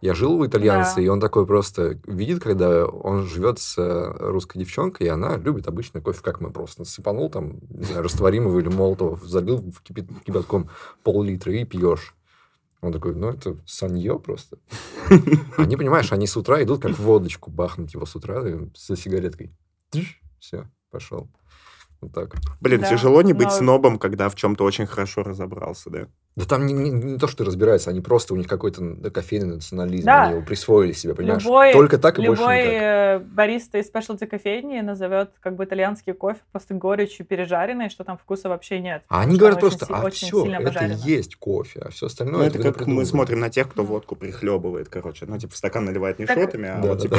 Я 0.00 0.14
жил 0.14 0.32
у 0.34 0.46
итальянца, 0.46 0.96
Да. 0.96 1.02
и 1.02 1.08
он 1.08 1.20
такой 1.20 1.46
просто 1.46 1.98
видит, 2.06 2.42
когда 2.42 2.86
он 2.86 3.24
живет 3.26 3.58
с 3.60 3.78
э, 3.78 4.16
русской 4.18 4.58
девчонкой, 4.58 5.06
и 5.06 5.10
она 5.10 5.36
любит 5.36 5.66
обычный 5.68 6.00
кофе, 6.00 6.20
как 6.22 6.40
мы 6.40 6.50
просто. 6.50 6.84
Сыпанул 6.84 7.30
там, 7.30 7.60
не 7.70 7.84
знаю, 7.84 8.02
растворимого 8.02 8.58
или 8.60 8.68
молотого, 8.68 9.16
залил 9.24 9.58
в 9.58 9.80
кипят- 9.82 10.10
кипятком 10.24 10.70
пол-литра 11.04 11.52
и 11.52 11.64
пьешь. 11.64 12.14
Он 12.80 12.92
такой, 12.92 13.14
ну, 13.14 13.28
это 13.28 13.56
санье 13.66 14.18
просто. 14.20 14.58
Они, 15.56 15.76
понимаешь, 15.76 16.12
они 16.12 16.28
с 16.28 16.36
утра 16.36 16.62
идут 16.62 16.80
как 16.82 16.96
водочку 16.98 17.50
бахнуть 17.50 17.94
его 17.94 18.06
с 18.06 18.14
утра 18.14 18.48
и 18.48 18.68
со 18.74 18.96
сигареткой. 18.96 19.52
Все, 20.38 20.68
пошел. 20.92 21.28
Вот 22.00 22.12
так. 22.12 22.36
Блин, 22.60 22.80
Да, 22.80 22.88
тяжело 22.90 23.22
не 23.22 23.32
быть 23.32 23.48
но- 23.48 23.52
снобом, 23.54 23.98
когда 23.98 24.28
в 24.28 24.34
чем-то 24.36 24.64
очень 24.64 24.86
хорошо 24.86 25.22
разобрался, 25.22 25.90
да? 25.90 26.06
Да 26.38 26.44
там 26.44 26.66
не, 26.66 26.72
не- 26.72 26.90
не 26.90 27.18
то, 27.18 27.26
что 27.26 27.44
разбираются, 27.44 27.90
они 27.90 28.00
просто, 28.00 28.32
у 28.32 28.36
них 28.36 28.46
какой-то 28.46 29.10
кофейный 29.10 29.56
национализм, 29.56 30.06
Да. 30.06 30.22
они 30.26 30.36
его 30.36 30.46
присвоили 30.46 30.92
себе, 30.92 31.14
понимаешь? 31.16 31.42
Любой, 31.42 31.72
Только 31.72 31.98
так 31.98 32.18
и 32.20 32.26
больше 32.26 32.40
любой 32.42 32.58
никак. 32.60 32.72
э, 32.82 33.18
бариста 33.18 33.78
из 33.78 33.86
спешлти 33.88 34.24
кофейни 34.24 34.80
назовет 34.80 35.32
как 35.40 35.56
бы 35.56 35.64
итальянский 35.64 36.12
кофе 36.12 36.38
просто 36.52 36.74
горечью 36.74 37.26
пережаренный, 37.26 37.88
что 37.90 38.04
там 38.04 38.16
вкуса 38.16 38.48
вообще 38.48 38.78
нет. 38.78 39.02
А 39.08 39.22
они 39.22 39.36
говорят 39.36 39.62
очень 39.64 39.78
просто, 39.78 39.94
а 39.96 40.04
очень 40.04 40.28
все, 40.28 40.42
сильно 40.42 40.56
это 40.58 40.62
обожарено. 40.70 40.92
и 40.92 41.10
есть 41.10 41.34
кофе, 41.36 41.80
а 41.86 41.90
все 41.90 42.06
остальное... 42.06 42.38
Ну, 42.38 42.44
это 42.44 42.58
вы 42.58 42.64
как 42.72 42.86
мы 42.86 43.04
смотрим 43.04 43.40
на 43.40 43.50
тех, 43.50 43.68
кто 43.68 43.82
водку 43.82 44.14
прихлебывает, 44.14 44.88
короче. 44.88 45.26
Ну, 45.26 45.36
типа, 45.38 45.54
в 45.54 45.56
стакан 45.56 45.86
наливает 45.86 46.20
не 46.20 46.26
Так- 46.26 46.38
шотами, 46.38 46.68
а 46.68 46.78
Да, 46.80 46.88
вот, 46.90 46.98
да, 46.98 47.02
типа, 47.02 47.16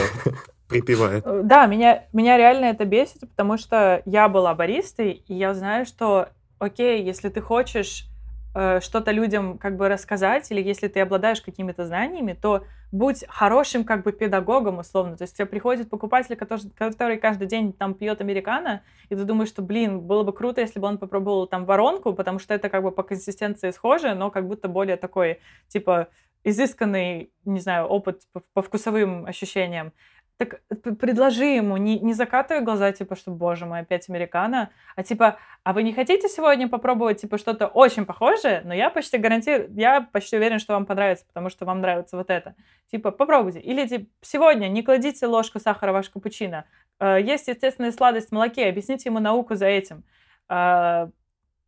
припивает. 0.67 1.23
Э, 1.25 1.41
Да, 1.43 1.65
меня, 1.65 2.05
меня 2.13 2.37
реально 2.37 2.65
это 2.65 2.85
бесит, 2.85 3.21
потому 3.21 3.57
что 3.57 4.01
я 4.05 4.29
была 4.29 4.53
баристой, 4.55 5.23
и 5.27 5.33
я 5.33 5.53
знаю, 5.53 5.85
что, 5.85 6.29
окей, 6.59 7.03
если 7.03 7.29
ты 7.29 7.41
хочешь 7.41 8.05
что-то 8.51 9.11
людям 9.11 9.57
как 9.57 9.77
бы 9.77 9.87
рассказать, 9.87 10.49
или 10.51 10.61
если 10.61 10.87
ты 10.87 10.99
обладаешь 11.01 11.41
какими-то 11.41 11.85
знаниями, 11.85 12.33
то 12.33 12.65
будь 12.91 13.23
хорошим 13.27 13.83
как 13.83 14.03
бы 14.03 14.11
педагогом, 14.11 14.79
условно. 14.79 15.17
То 15.17 15.23
есть 15.23 15.37
тебе 15.37 15.45
приходит 15.45 15.89
покупатель, 15.89 16.35
который, 16.35 16.69
который 16.75 17.17
каждый 17.17 17.47
день 17.47 17.73
там 17.73 17.93
пьет 17.93 18.21
американо, 18.21 18.81
и 19.09 19.15
ты 19.15 19.23
думаешь, 19.23 19.49
что, 19.49 19.61
блин, 19.61 20.01
было 20.01 20.23
бы 20.23 20.33
круто, 20.33 20.61
если 20.61 20.79
бы 20.79 20.87
он 20.87 20.97
попробовал 20.97 21.47
там 21.47 21.65
воронку, 21.65 22.13
потому 22.13 22.39
что 22.39 22.53
это 22.53 22.69
как 22.69 22.83
бы 22.83 22.91
по 22.91 23.03
консистенции 23.03 23.71
схоже, 23.71 24.15
но 24.15 24.31
как 24.31 24.47
будто 24.47 24.67
более 24.67 24.97
такой, 24.97 25.39
типа, 25.67 26.07
изысканный, 26.43 27.31
не 27.45 27.59
знаю, 27.59 27.85
опыт 27.85 28.21
по, 28.33 28.41
по 28.53 28.61
вкусовым 28.61 29.25
ощущениям. 29.25 29.93
Так 30.39 30.61
п- 30.69 30.95
предложи 30.95 31.43
ему, 31.43 31.75
не, 31.75 31.99
не 31.99 32.13
закатывай 32.13 32.63
глаза, 32.63 32.93
типа, 32.93 33.17
что, 33.17 33.29
боже 33.31 33.65
мой, 33.65 33.81
опять 33.81 34.07
американо, 34.07 34.69
а 34.95 35.03
типа, 35.03 35.37
а 35.63 35.73
вы 35.73 35.83
не 35.83 35.91
хотите 35.91 36.29
сегодня 36.29 36.69
попробовать, 36.69 37.19
типа, 37.19 37.37
что-то 37.37 37.67
очень 37.67 38.05
похожее, 38.05 38.61
но 38.63 38.73
я 38.73 38.89
почти 38.89 39.17
гарантирую, 39.17 39.69
я 39.75 39.99
почти 39.99 40.37
уверен, 40.37 40.59
что 40.59 40.71
вам 40.75 40.85
понравится, 40.85 41.25
потому 41.27 41.49
что 41.49 41.65
вам 41.65 41.81
нравится 41.81 42.15
вот 42.15 42.29
это. 42.29 42.55
Типа, 42.89 43.11
попробуйте. 43.11 43.59
Или, 43.59 43.85
типа, 43.85 44.05
сегодня 44.21 44.69
не 44.69 44.81
кладите 44.81 45.27
ложку 45.27 45.59
сахара 45.59 45.91
в 45.91 45.95
ваш 45.95 46.09
капучино. 46.09 46.63
Э, 47.01 47.17
Есть 47.21 47.49
естественная 47.49 47.91
сладость 47.91 48.29
в 48.29 48.31
молоке, 48.31 48.69
объясните 48.69 49.09
ему 49.09 49.19
науку 49.19 49.55
за 49.55 49.65
этим. 49.65 50.05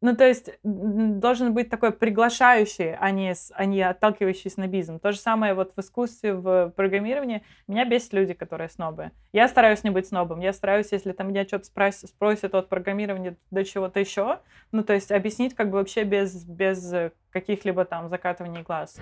Ну, 0.04 0.16
то 0.16 0.28
есть 0.28 0.50
должен 0.64 1.54
быть 1.54 1.70
такой 1.70 1.92
приглашающий, 1.92 2.96
а 2.96 3.12
не, 3.12 3.36
а 3.54 3.66
не 3.66 3.84
отталкивающий 3.84 4.50
снобизм. 4.50 5.00
То 5.00 5.12
же 5.12 5.20
самое 5.20 5.54
вот 5.54 5.74
в 5.76 5.80
искусстве, 5.80 6.34
в 6.34 6.74
программировании. 6.76 7.44
Меня 7.68 7.86
бесят 7.86 8.12
люди, 8.14 8.34
которые 8.34 8.70
снобы. 8.70 9.12
Я 9.32 9.48
стараюсь 9.48 9.84
не 9.84 9.92
быть 9.92 10.08
снобом. 10.08 10.40
Я 10.40 10.54
стараюсь, 10.54 10.92
если 10.92 11.12
там 11.12 11.28
меня 11.28 11.46
что-то 11.46 11.66
спрос- 11.66 12.08
спросят 12.08 12.56
от 12.56 12.68
программирования 12.68 13.38
до 13.52 13.64
чего-то 13.64 14.00
еще, 14.00 14.40
ну, 14.72 14.84
то 14.84 14.94
есть 14.94 15.12
объяснить 15.12 15.54
как 15.54 15.70
бы 15.70 15.78
вообще 15.78 16.04
без, 16.04 16.46
без 16.46 17.12
каких-либо 17.30 17.86
там 17.86 18.10
закатываний 18.10 18.64
глаз. 18.64 18.98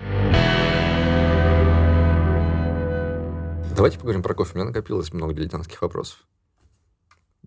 Давайте 3.74 3.96
поговорим 3.98 4.22
про 4.22 4.34
кофе. 4.34 4.50
У 4.52 4.56
меня 4.56 4.66
накопилось 4.66 5.14
много 5.14 5.32
дилетантских 5.32 5.80
вопросов. 5.80 6.26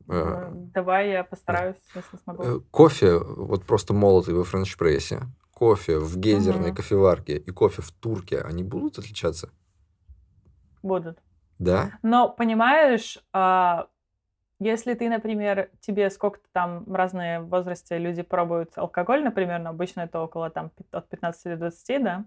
Э, 0.10 0.52
Давай 0.74 1.12
я 1.12 1.24
постараюсь, 1.24 1.78
если 1.94 2.18
смогу. 2.18 2.44
э, 2.44 2.60
Кофе, 2.72 3.18
вот 3.18 3.66
просто 3.66 3.94
молотый 3.94 4.34
во 4.34 4.44
френч-прессе, 4.44 5.24
кофе 5.54 6.00
в 6.00 6.18
гейзерной 6.18 6.68
Мгм. 6.68 6.76
кофеварке 6.76 7.38
и 7.38 7.52
кофе 7.52 7.82
в 7.82 7.92
турке, 7.92 8.42
они 8.42 8.64
будут 8.64 8.98
отличаться? 9.00 9.50
Будут. 10.82 11.20
Да? 11.60 11.92
Но, 12.02 12.28
понимаешь, 12.30 13.18
а, 13.32 13.88
если 14.60 14.94
ты, 14.94 15.10
например, 15.10 15.70
тебе 15.80 16.10
сколько-то 16.10 16.48
там 16.52 16.84
в 16.86 16.94
разные 16.94 17.40
возрасте 17.40 17.98
люди 17.98 18.22
пробуют 18.22 18.78
алкоголь, 18.78 19.24
например, 19.24 19.60
но 19.60 19.70
обычно 19.70 20.02
это 20.02 20.20
около 20.20 20.50
там 20.50 20.72
от 20.92 21.08
15 21.08 21.44
до 21.44 21.58
20, 21.58 22.04
да, 22.04 22.26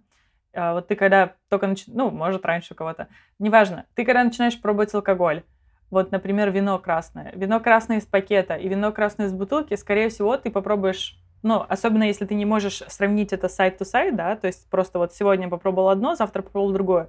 а 0.55 0.73
вот 0.75 0.89
ты 0.89 0.97
когда 0.97 1.35
только 1.51 1.67
нач... 1.67 1.85
ну, 1.87 2.11
может, 2.11 2.45
раньше 2.47 2.73
у 2.73 2.77
кого-то, 2.77 3.09
неважно, 3.39 3.85
ты 3.95 4.05
когда 4.05 4.25
начинаешь 4.25 4.61
пробовать 4.61 4.95
алкоголь, 4.95 5.45
вот, 5.91 6.13
например, 6.13 6.51
вино 6.51 6.79
красное, 6.79 7.33
вино 7.35 7.61
красное 7.61 7.99
из 7.99 8.07
пакета 8.07 8.57
и 8.57 8.69
вино 8.69 8.93
красное 8.93 9.27
из 9.27 9.33
бутылки, 9.33 9.75
скорее 9.75 10.09
всего, 10.09 10.37
ты 10.37 10.51
попробуешь 10.51 11.19
ну, 11.43 11.65
особенно 11.69 12.03
если 12.03 12.25
ты 12.25 12.35
не 12.35 12.45
можешь 12.45 12.83
сравнить 12.89 13.33
это 13.33 13.49
сайт-то-сайт, 13.49 14.17
да, 14.17 14.35
то 14.35 14.49
есть 14.49 14.69
просто 14.69 14.99
вот 14.99 15.15
сегодня 15.15 15.49
попробовал 15.49 15.91
одно, 15.91 16.17
завтра 16.17 16.43
попробовал 16.43 16.73
другое, 16.73 17.09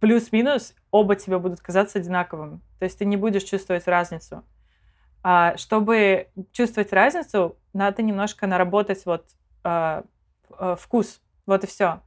плюс-минус 0.00 0.74
оба 0.90 1.14
тебе 1.14 1.38
будут 1.38 1.60
казаться 1.60 1.98
одинаковым. 1.98 2.62
То 2.78 2.84
есть 2.86 2.98
ты 2.98 3.04
не 3.04 3.16
будешь 3.16 3.44
чувствовать 3.44 3.86
разницу. 3.86 4.42
А 5.22 5.56
чтобы 5.56 6.28
чувствовать 6.52 6.92
разницу, 6.92 7.56
надо 7.72 8.02
немножко 8.02 8.46
наработать 8.46 9.04
вот 9.04 9.26
а, 9.62 10.02
а, 10.58 10.76
вкус. 10.76 11.20
Вот 11.46 11.62
и 11.64 11.66
все. 11.66 12.00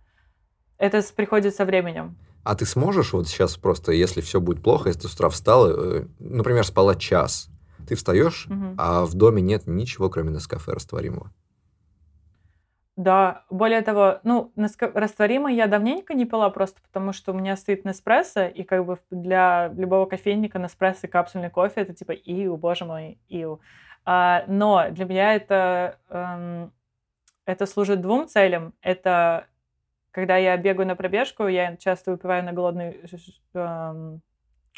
Это 0.78 1.02
приходит 1.16 1.56
со 1.56 1.64
временем. 1.64 2.18
А 2.44 2.56
ты 2.56 2.66
сможешь 2.66 3.14
вот 3.14 3.28
сейчас 3.28 3.56
просто, 3.58 3.94
если 3.94 4.22
все 4.22 4.42
будет 4.42 4.62
плохо, 4.62 4.90
если 4.90 5.02
ты 5.02 5.08
с 5.08 5.14
утра 5.14 5.30
встала, 5.30 5.74
э, 6.02 6.06
например, 6.20 6.66
спала 6.66 6.96
час, 6.96 7.50
ты 7.88 7.96
встаешь, 7.96 8.48
Мгм. 8.50 8.76
а 8.78 9.06
в 9.06 9.14
доме 9.14 9.42
нет 9.42 9.66
ничего, 9.66 10.10
кроме 10.10 10.32
Нескафе 10.32 10.74
растворимого. 10.74 11.32
Да, 12.96 13.44
более 13.50 13.82
того, 13.82 14.20
ну, 14.24 14.52
растворимый 14.56 15.56
я 15.56 15.66
давненько 15.66 16.14
не 16.14 16.26
пила, 16.26 16.50
просто 16.52 16.80
потому 16.82 17.12
что 17.12 17.32
у 17.32 17.36
меня 17.36 17.58
стоит 17.58 17.86
Неспрессо, 17.86 18.46
и 18.46 18.64
как 18.64 18.86
бы 18.86 19.00
для 19.10 19.70
любого 19.76 20.06
кофейника 20.06 20.60
Неспрессо 20.60 21.08
и 21.08 21.10
капсульный 21.10 21.50
кофе 21.50 21.82
это 21.82 21.94
типа 21.94 22.12
иу, 22.12 22.56
боже 22.56 22.86
мой, 22.86 23.18
иу. 23.30 23.62
А, 24.06 24.44
но 24.48 24.90
для 24.92 25.06
меня 25.06 25.34
это, 25.34 25.98
эм, 26.10 26.72
это 27.46 27.66
служит 27.66 28.02
двум 28.02 28.28
целям. 28.28 28.74
Это 28.82 29.48
когда 30.14 30.38
я 30.38 30.56
бегаю 30.56 30.88
на 30.88 30.96
пробежку, 30.96 31.48
я 31.48 31.76
часто 31.76 32.12
выпиваю 32.12 32.44
на 32.44 32.54
голодный 32.54 33.02
эм, 33.56 34.22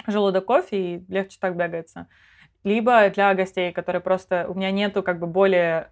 желудок 0.08 0.46
кофе, 0.46 0.78
и 0.78 1.06
легче 1.10 1.38
так 1.40 1.58
бегается. 1.58 2.08
Либо 2.64 3.10
для 3.10 3.36
гостей, 3.36 3.72
которые 3.72 4.02
просто... 4.02 4.48
У 4.48 4.56
меня 4.56 4.72
нету 4.72 5.04
как 5.04 5.20
бы 5.20 5.28
более... 5.28 5.90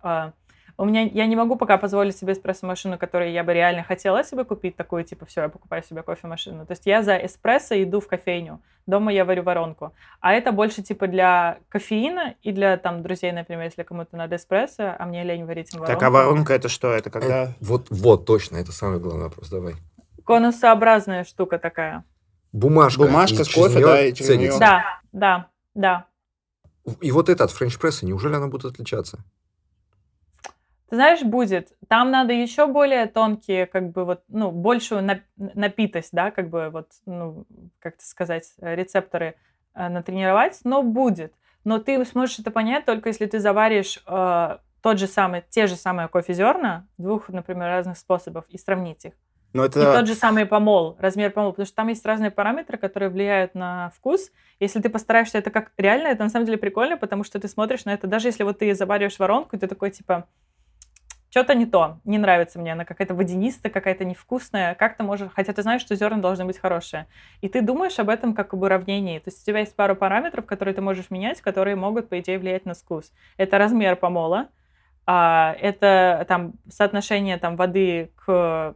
у 0.78 0.86
меня, 0.86 1.02
я 1.04 1.26
не 1.28 1.36
могу 1.36 1.56
пока 1.56 1.78
позволить 1.78 2.18
себе 2.18 2.34
эспрессо-машину, 2.34 2.98
которую 2.98 3.32
я 3.32 3.44
бы 3.44 3.54
реально 3.54 3.84
хотела 3.84 4.24
себе 4.24 4.44
купить, 4.44 4.76
такую, 4.76 5.04
типа, 5.04 5.26
все, 5.26 5.42
я 5.42 5.50
покупаю 5.50 5.84
себе 5.84 6.02
кофемашину. 6.02 6.66
То 6.66 6.72
есть 6.74 6.86
я 6.86 7.04
за 7.04 7.16
эспрессо 7.18 7.76
иду 7.84 8.00
в 8.00 8.08
кофейню, 8.08 8.60
дома 8.88 9.14
я 9.14 9.24
варю 9.26 9.44
воронку. 9.44 9.94
А 10.20 10.34
это 10.34 10.52
больше, 10.52 10.82
типа, 10.82 11.08
для 11.08 11.58
кофеина 11.70 12.34
и 12.42 12.52
для, 12.52 12.78
там, 12.78 13.04
друзей, 13.04 13.32
например, 13.32 13.66
если 13.66 13.84
кому-то 13.84 14.18
надо 14.18 14.36
эспрессо, 14.36 14.96
а 14.98 15.06
мне 15.06 15.24
лень 15.24 15.46
варить 15.46 15.74
им 15.74 15.80
воронку. 15.82 16.00
Так, 16.00 16.08
а 16.08 16.12
воронка 16.12 16.54
это 16.54 16.70
что? 16.70 16.92
Это 16.92 17.10
когда... 17.10 17.44
Э, 17.44 17.48
Вот, 17.62 17.88
вот, 17.92 18.26
точно, 18.26 18.58
это 18.58 18.72
самый 18.72 19.00
главный 19.00 19.26
вопрос, 19.26 19.50
давай. 19.50 19.76
Конусообразная 20.26 21.24
штука 21.24 21.60
такая. 21.60 22.04
Бумажка. 22.52 23.02
Бумажка 23.04 23.44
с 23.44 23.50
кофе, 23.54 23.80
да, 23.80 24.06
и 24.06 24.14
через 24.14 24.38
неё- 24.38 24.60
Да, 24.60 24.84
да, 25.12 25.48
да. 25.76 26.06
И 27.02 27.12
вот 27.12 27.30
это 27.30 27.44
от 27.44 27.52
френч-пресса, 27.52 28.06
неужели 28.06 28.36
она 28.36 28.48
будет 28.48 28.66
отличаться? 28.66 29.20
Ты 30.90 30.96
знаешь, 30.96 31.22
будет. 31.22 31.74
Там 31.88 32.12
надо 32.12 32.34
еще 32.34 32.68
более 32.68 33.08
тонкие, 33.08 33.66
как 33.66 33.92
бы 33.92 34.06
вот, 34.06 34.24
ну, 34.28 34.52
большую 34.52 35.08
напитость, 35.38 36.10
да, 36.12 36.32
как 36.32 36.50
бы 36.50 36.70
вот, 36.70 36.90
ну, 37.06 37.46
как 37.80 37.96
это 37.96 38.06
сказать, 38.06 38.54
рецепторы 38.60 39.36
э, 39.74 39.90
натренировать, 39.90 40.60
но 40.64 40.84
будет. 40.84 41.34
Но 41.64 41.80
ты 41.80 42.04
сможешь 42.06 42.40
это 42.40 42.52
понять 42.52 42.86
только 42.86 43.10
если 43.10 43.26
ты 43.26 43.40
заваришь 43.40 44.04
э, 44.06 44.58
тот 44.82 45.00
же 45.00 45.08
самый, 45.08 45.44
те 45.50 45.68
же 45.68 45.76
самые 45.76 46.10
кофе 46.10 46.34
зерна 46.34 46.86
двух, 46.98 47.30
например, 47.30 47.68
разных 47.70 47.98
способов 47.98 48.46
и 48.50 48.58
сравнить 48.58 49.06
их. 49.06 49.14
Но 49.54 49.66
это... 49.66 49.80
И 49.80 49.84
тот 49.84 50.08
же 50.08 50.16
самый 50.16 50.46
помол, 50.46 50.98
размер 51.00 51.32
помол, 51.32 51.52
потому 51.52 51.68
что 51.68 51.76
там 51.76 51.88
есть 51.88 52.06
разные 52.06 52.32
параметры, 52.32 52.78
которые 52.78 53.10
влияют 53.10 53.54
на 53.54 53.92
вкус. 53.96 54.32
Если 54.60 54.82
ты 54.82 54.90
постараешься 54.90 55.38
это 55.38 55.52
как 55.52 55.72
реально, 55.78 56.08
это 56.08 56.24
на 56.24 56.30
самом 56.30 56.48
деле 56.48 56.58
прикольно, 56.58 56.98
потому 56.98 57.24
что 57.24 57.40
ты 57.40 57.48
смотришь 57.48 57.86
на 57.86 57.94
это, 57.94 58.08
даже 58.08 58.28
если 58.28 58.44
вот 58.44 58.60
ты 58.60 58.74
завариваешь 58.74 59.20
воронку, 59.20 59.58
ты 59.58 59.68
такой 59.68 59.92
типа, 59.92 60.28
что-то 61.34 61.56
не 61.56 61.66
то, 61.66 61.98
не 62.04 62.20
нравится 62.20 62.60
мне, 62.60 62.74
она 62.74 62.86
какая-то 62.86 63.16
водянистая, 63.16 63.72
какая-то 63.72 64.06
невкусная, 64.06 64.76
как 64.76 64.98
ты 64.98 65.02
можешь, 65.02 65.32
хотя 65.34 65.52
ты 65.52 65.64
знаешь, 65.64 65.82
что 65.82 65.96
зерна 65.96 66.20
должны 66.20 66.46
быть 66.46 66.60
хорошие. 66.60 67.08
И 67.42 67.50
ты 67.50 67.64
думаешь 67.64 67.98
об 67.98 68.10
этом 68.10 68.36
как 68.36 68.54
об 68.54 68.62
уравнении. 68.62 69.18
То 69.18 69.32
есть 69.32 69.42
у 69.42 69.46
тебя 69.48 69.62
есть 69.62 69.76
пару 69.76 69.96
параметров, 69.96 70.46
которые 70.46 70.76
ты 70.76 70.82
можешь 70.82 71.10
менять, 71.10 71.42
которые 71.42 71.76
могут, 71.76 72.08
по 72.08 72.20
идее, 72.20 72.38
влиять 72.38 72.66
на 72.66 72.76
вкус. 72.76 73.12
Это 73.38 73.58
размер 73.58 73.96
помола, 73.96 74.50
а, 75.08 75.56
это 75.60 76.24
там 76.28 76.54
соотношение 76.70 77.40
там 77.40 77.56
воды 77.56 78.12
к 78.16 78.76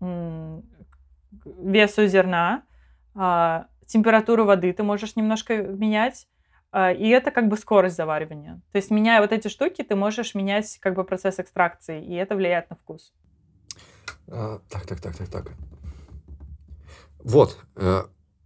весу 0.00 2.06
зерна, 2.06 2.62
а, 3.14 3.66
температуру 3.84 4.46
воды 4.46 4.72
ты 4.72 4.82
можешь 4.82 5.14
немножко 5.14 5.58
менять, 5.58 6.26
и 6.74 7.08
это 7.08 7.30
как 7.30 7.48
бы 7.48 7.56
скорость 7.56 7.96
заваривания. 7.96 8.60
То 8.72 8.76
есть, 8.76 8.90
меняя 8.90 9.20
вот 9.20 9.32
эти 9.32 9.48
штуки, 9.48 9.82
ты 9.82 9.94
можешь 9.94 10.34
менять 10.34 10.78
как 10.80 10.94
бы 10.94 11.04
процесс 11.04 11.38
экстракции, 11.38 12.04
и 12.04 12.14
это 12.14 12.34
влияет 12.34 12.70
на 12.70 12.76
вкус. 12.76 13.12
А, 14.28 14.60
так, 14.70 14.86
так, 14.86 15.00
так, 15.00 15.16
так, 15.16 15.28
так. 15.28 15.52
Вот, 17.18 17.58
э, 17.76 18.02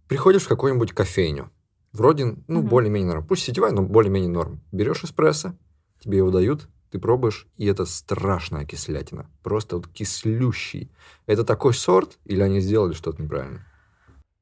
приходишь 0.07 0.43
в 0.43 0.49
какую-нибудь 0.49 0.91
кофейню, 0.91 1.49
вроде, 1.93 2.35
ну, 2.47 2.59
угу. 2.59 2.67
более-менее 2.67 3.07
норм. 3.07 3.25
Пусть 3.25 3.43
сетевая, 3.43 3.71
но 3.71 3.81
более-менее 3.81 4.29
норм. 4.29 4.61
Берешь 4.71 5.03
эспрессо, 5.03 5.53
тебе 5.99 6.17
его 6.17 6.29
дают, 6.29 6.67
ты 6.91 6.99
пробуешь, 6.99 7.47
и 7.57 7.65
это 7.65 7.85
страшная 7.85 8.65
кислятина. 8.65 9.29
Просто 9.43 9.77
вот 9.77 9.87
кислющий. 9.87 10.91
Это 11.25 11.43
такой 11.43 11.73
сорт, 11.73 12.17
или 12.25 12.41
они 12.41 12.59
сделали 12.59 12.93
что-то 12.93 13.21
неправильно? 13.21 13.65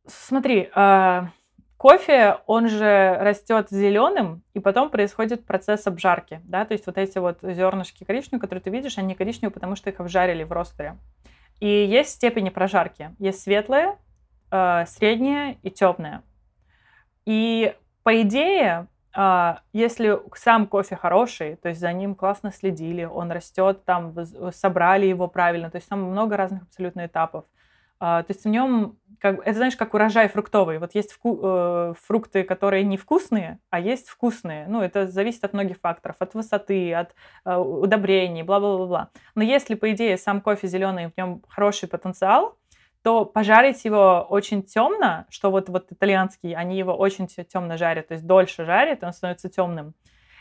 Смотри, 0.07 0.69
э, 0.75 1.21
кофе, 1.77 2.37
он 2.47 2.67
же 2.67 3.17
растет 3.19 3.67
зеленым, 3.69 4.43
и 4.53 4.59
потом 4.59 4.89
происходит 4.89 5.45
процесс 5.45 5.87
обжарки, 5.87 6.41
да, 6.43 6.65
то 6.65 6.73
есть 6.73 6.85
вот 6.85 6.97
эти 6.97 7.17
вот 7.17 7.39
зернышки 7.41 8.03
коричневые, 8.03 8.41
которые 8.41 8.61
ты 8.61 8.69
видишь, 8.69 8.97
они 8.97 9.15
коричневые, 9.15 9.51
потому 9.51 9.75
что 9.75 9.89
их 9.89 9.99
обжарили 9.99 10.43
в 10.43 10.51
ростере. 10.51 10.97
И 11.59 11.67
есть 11.67 12.09
степени 12.11 12.49
прожарки. 12.49 13.15
Есть 13.17 13.41
светлые, 13.41 13.97
э, 14.51 14.85
средняя 14.87 15.57
и 15.63 15.69
темная. 15.69 16.23
И 17.25 17.73
по 18.03 18.21
идее, 18.21 18.87
а, 19.17 19.61
если 19.71 20.19
сам 20.35 20.67
кофе 20.67 20.95
хороший, 20.95 21.55
то 21.55 21.69
есть 21.69 21.79
за 21.79 21.91
ним 21.93 22.15
классно 22.15 22.51
следили, 22.51 23.05
он 23.05 23.31
растет, 23.31 23.85
там 23.85 24.13
собрали 24.51 25.05
его 25.05 25.27
правильно, 25.27 25.71
то 25.71 25.77
есть 25.77 25.87
там 25.87 26.03
много 26.03 26.35
разных 26.35 26.63
абсолютно 26.63 27.05
этапов. 27.05 27.45
А, 27.99 28.23
то 28.23 28.33
есть 28.33 28.43
в 28.43 28.47
нем, 28.49 28.97
как, 29.19 29.39
это 29.39 29.53
знаешь, 29.53 29.75
как 29.75 29.93
урожай 29.93 30.27
фруктовый. 30.27 30.79
Вот 30.79 30.95
есть 30.95 31.11
вку, 31.11 31.39
э, 31.41 31.93
фрукты, 32.01 32.43
которые 32.43 32.83
невкусные, 32.83 33.59
а 33.69 33.79
есть 33.79 34.09
вкусные. 34.09 34.67
Ну, 34.67 34.81
это 34.81 35.07
зависит 35.07 35.43
от 35.43 35.53
многих 35.53 35.79
факторов, 35.79 36.17
от 36.19 36.33
высоты, 36.33 36.93
от 36.93 37.15
э, 37.45 37.55
удобрений, 37.55 38.43
бла-бла-бла. 38.43 39.09
Но 39.35 39.43
если, 39.43 39.75
по 39.75 39.91
идее, 39.91 40.17
сам 40.17 40.41
кофе 40.41 40.67
зеленый, 40.67 41.07
в 41.07 41.17
нем 41.17 41.41
хороший 41.47 41.87
потенциал, 41.87 42.57
то 43.05 43.23
пожарить 43.23 43.85
его 43.85 44.25
очень 44.27 44.63
темно, 44.63 45.25
что 45.29 45.51
вот, 45.51 45.69
вот 45.69 45.91
итальянские, 45.91 46.57
они 46.57 46.75
его 46.75 46.95
очень 46.95 47.27
темно 47.27 47.77
жарят, 47.77 48.07
то 48.07 48.15
есть 48.15 48.25
дольше 48.25 48.65
жарят, 48.65 49.03
и 49.03 49.05
он 49.05 49.13
становится 49.13 49.47
темным. 49.47 49.93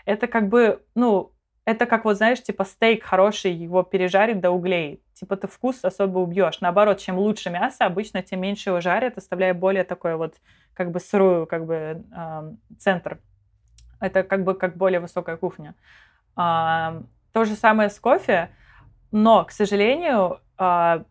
Это 0.06 0.26
как 0.26 0.48
бы, 0.48 0.82
ну, 0.94 1.33
это 1.64 1.86
как 1.86 2.04
вот, 2.04 2.16
знаешь, 2.16 2.42
типа 2.42 2.64
стейк 2.64 3.04
хороший, 3.04 3.52
его 3.52 3.82
пережарить 3.82 4.40
до 4.40 4.50
углей. 4.50 5.02
Типа 5.14 5.36
ты 5.36 5.48
вкус 5.48 5.84
особо 5.84 6.18
убьешь. 6.18 6.60
Наоборот, 6.60 6.98
чем 6.98 7.18
лучше 7.18 7.50
мясо, 7.50 7.86
обычно 7.86 8.22
тем 8.22 8.40
меньше 8.40 8.70
его 8.70 8.80
жарят, 8.80 9.16
оставляя 9.16 9.54
более 9.54 9.84
такой 9.84 10.16
вот 10.16 10.34
как 10.74 10.90
бы 10.90 11.00
сырую 11.00 11.46
как 11.46 11.64
бы 11.64 12.04
э, 12.14 12.52
центр. 12.78 13.18
Это 14.00 14.22
как 14.22 14.44
бы 14.44 14.54
как 14.54 14.76
более 14.76 15.00
высокая 15.00 15.36
кухня. 15.36 15.74
Э, 16.36 17.00
то 17.32 17.44
же 17.44 17.54
самое 17.54 17.88
с 17.88 17.98
кофе, 17.98 18.50
но, 19.10 19.44
к 19.44 19.50
сожалению, 19.50 20.40
э, 20.58 21.04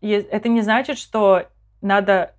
это 0.00 0.48
не 0.48 0.62
значит, 0.62 0.98
что 0.98 1.44
надо 1.80 2.34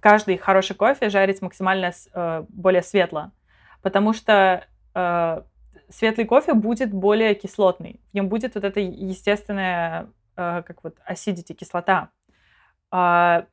каждый 0.00 0.36
хороший 0.36 0.76
кофе 0.76 1.08
жарить 1.08 1.42
максимально 1.42 1.92
э, 2.12 2.44
более 2.48 2.82
светло, 2.82 3.32
потому 3.82 4.12
что 4.12 4.64
э, 4.94 5.42
светлый 5.90 6.26
кофе 6.26 6.54
будет 6.54 6.92
более 6.92 7.34
кислотный, 7.34 8.00
в 8.10 8.14
нем 8.14 8.28
будет 8.28 8.54
вот 8.54 8.64
эта 8.64 8.80
естественная, 8.80 10.08
э, 10.36 10.62
как 10.66 10.82
вот 10.82 10.96
acidity, 11.08 11.54
кислота. 11.54 12.10
Э, 12.92 13.44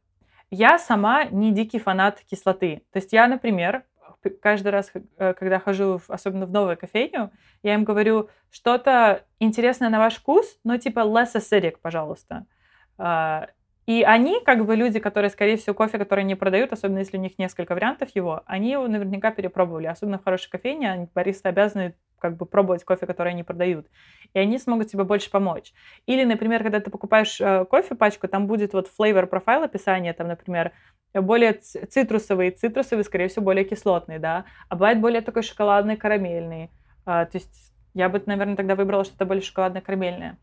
я 0.50 0.80
сама 0.80 1.26
не 1.26 1.52
дикий 1.52 1.80
фанат 1.80 2.22
кислоты. 2.22 2.84
То 2.92 3.00
есть 3.00 3.12
я, 3.12 3.28
например, 3.28 3.84
каждый 4.42 4.70
раз, 4.70 4.92
э, 5.18 5.34
когда 5.34 5.60
хожу, 5.60 6.00
особенно 6.08 6.46
в 6.46 6.52
новую 6.52 6.78
кофейню, 6.78 7.32
я 7.64 7.74
им 7.74 7.84
говорю, 7.84 8.30
что-то 8.50 9.26
интересное 9.40 9.90
на 9.90 10.00
ваш 10.00 10.16
вкус, 10.16 10.60
но 10.64 10.78
типа 10.78 11.02
less 11.02 11.36
acidic, 11.36 11.78
пожалуйста. 11.82 12.46
А, 12.98 13.48
и 13.86 14.04
они, 14.04 14.42
как 14.44 14.66
бы 14.66 14.76
люди, 14.76 15.00
которые, 15.00 15.30
скорее 15.30 15.58
всего, 15.58 15.74
кофе, 15.74 15.98
который 15.98 16.24
не 16.24 16.36
продают, 16.36 16.74
особенно 16.74 17.00
если 17.00 17.18
у 17.18 17.22
них 17.22 17.38
несколько 17.38 17.74
вариантов 17.74 18.10
его, 18.16 18.44
они 18.46 18.72
его 18.72 18.88
наверняка 18.88 19.32
перепробовали. 19.32 19.88
Особенно 19.88 20.20
в 20.20 20.24
хорошей 20.24 20.50
кофейне, 20.50 20.92
они, 20.92 21.08
баристы 21.14 21.48
обязаны 21.48 21.96
как 22.20 22.38
бы 22.38 22.46
пробовать 22.46 22.84
кофе, 22.84 23.06
который 23.06 23.34
они 23.34 23.44
продают. 23.44 23.88
И 24.34 24.40
они 24.40 24.58
смогут 24.60 24.90
тебе 24.90 25.04
больше 25.04 25.30
помочь. 25.30 25.74
Или, 26.06 26.24
например, 26.24 26.64
когда 26.64 26.80
ты 26.80 26.90
покупаешь 26.90 27.40
э, 27.40 27.66
кофе 27.66 27.96
пачку, 27.96 28.28
там 28.28 28.48
будет 28.48 28.74
вот 28.74 28.90
flavor 29.00 29.26
профайл 29.26 29.64
описание, 29.64 30.14
там, 30.14 30.28
например, 30.28 30.72
более 31.14 31.54
цитрусовый, 31.54 32.52
цитрусовый, 32.52 33.04
скорее 33.04 33.28
всего, 33.28 33.46
более 33.46 33.66
кислотный, 33.66 34.20
да, 34.20 34.46
а 34.70 34.76
бывает 34.76 35.00
более 35.00 35.22
такой 35.22 35.44
шоколадный, 35.44 35.98
карамельный. 35.98 36.70
А, 37.06 37.26
то 37.26 37.38
есть 37.38 37.72
я 37.94 38.10
бы, 38.10 38.22
наверное, 38.26 38.56
тогда 38.56 38.76
выбрала 38.76 39.04
что-то 39.04 39.26
более 39.26 39.42
шоколадное, 39.42 39.82
карамельное. 39.82 40.38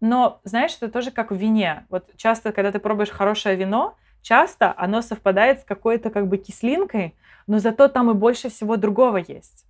Но, 0.00 0.40
знаешь, 0.44 0.76
это 0.76 0.90
тоже 0.90 1.10
как 1.10 1.30
в 1.30 1.36
вине. 1.36 1.86
Вот 1.88 2.10
часто, 2.16 2.52
когда 2.52 2.72
ты 2.72 2.78
пробуешь 2.78 3.10
хорошее 3.10 3.56
вино, 3.56 3.96
часто 4.22 4.74
оно 4.76 5.02
совпадает 5.02 5.60
с 5.60 5.64
какой-то 5.64 6.10
как 6.10 6.26
бы 6.26 6.36
кислинкой, 6.36 7.14
но 7.46 7.58
зато 7.58 7.88
там 7.88 8.10
и 8.10 8.14
больше 8.14 8.50
всего 8.50 8.76
другого 8.76 9.18
есть. 9.18 9.64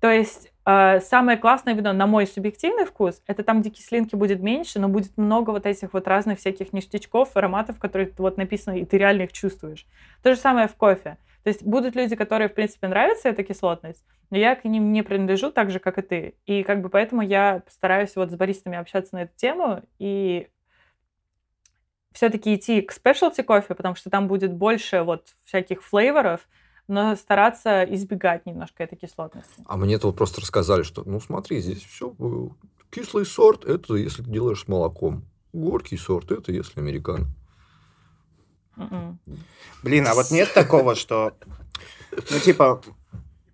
То 0.00 0.10
есть 0.10 0.52
э, 0.66 1.00
самое 1.00 1.38
классное 1.38 1.74
вино, 1.74 1.92
на 1.92 2.06
мой 2.06 2.26
субъективный 2.26 2.84
вкус, 2.84 3.22
это 3.26 3.42
там, 3.42 3.60
где 3.60 3.70
кислинки 3.70 4.14
будет 4.14 4.40
меньше, 4.40 4.78
но 4.78 4.88
будет 4.88 5.16
много 5.16 5.50
вот 5.50 5.66
этих 5.66 5.92
вот 5.92 6.06
разных 6.06 6.38
всяких 6.38 6.72
ништячков, 6.72 7.36
ароматов, 7.36 7.78
которые 7.78 8.12
вот 8.18 8.36
написаны, 8.36 8.80
и 8.80 8.84
ты 8.84 8.98
реально 8.98 9.22
их 9.22 9.32
чувствуешь. 9.32 9.86
То 10.22 10.34
же 10.34 10.40
самое 10.40 10.68
в 10.68 10.74
кофе. 10.74 11.16
То 11.44 11.48
есть 11.48 11.62
будут 11.62 11.94
люди, 11.94 12.16
которые, 12.16 12.48
в 12.48 12.54
принципе, 12.54 12.88
нравится 12.88 13.28
эта 13.28 13.44
кислотность, 13.44 14.04
но 14.30 14.36
я 14.36 14.56
к 14.56 14.64
ним 14.64 14.92
не 14.92 15.02
принадлежу 15.02 15.52
так 15.52 15.70
же, 15.70 15.78
как 15.78 15.96
и 15.96 16.02
ты. 16.02 16.34
И 16.44 16.64
как 16.64 16.80
бы 16.80 16.88
поэтому 16.88 17.22
я 17.22 17.62
стараюсь 17.68 18.16
вот 18.16 18.32
с 18.32 18.34
баристами 18.34 18.76
общаться 18.76 19.14
на 19.14 19.22
эту 19.22 19.36
тему 19.36 19.82
и 20.00 20.48
все-таки 22.10 22.54
идти 22.54 22.82
к 22.82 22.92
спешлти 22.92 23.42
кофе, 23.42 23.74
потому 23.74 23.94
что 23.94 24.10
там 24.10 24.26
будет 24.26 24.52
больше 24.52 25.02
вот 25.02 25.36
всяких 25.44 25.84
флейворов, 25.84 26.48
но 26.88 27.16
стараться 27.16 27.84
избегать 27.84 28.46
немножко 28.46 28.82
этой 28.82 28.96
кислотности. 28.96 29.62
А 29.66 29.76
мне 29.76 29.98
тут 29.98 30.16
просто 30.16 30.40
рассказали, 30.40 30.82
что, 30.82 31.02
ну 31.04 31.20
смотри, 31.20 31.60
здесь 31.60 31.82
все, 31.82 32.14
э, 32.18 32.48
кислый 32.90 33.26
сорт, 33.26 33.64
это 33.64 33.94
если 33.94 34.22
ты 34.22 34.30
делаешь 34.30 34.62
с 34.64 34.68
молоком. 34.68 35.24
Горький 35.52 35.96
сорт, 35.96 36.30
это 36.32 36.52
если 36.52 36.80
американо. 36.80 37.26
М-м. 38.76 39.18
Блин, 39.82 40.06
а 40.06 40.14
вот 40.14 40.30
нет 40.30 40.52
такого, 40.52 40.94
что, 40.94 41.32
ну, 42.12 42.38
типа, 42.38 42.82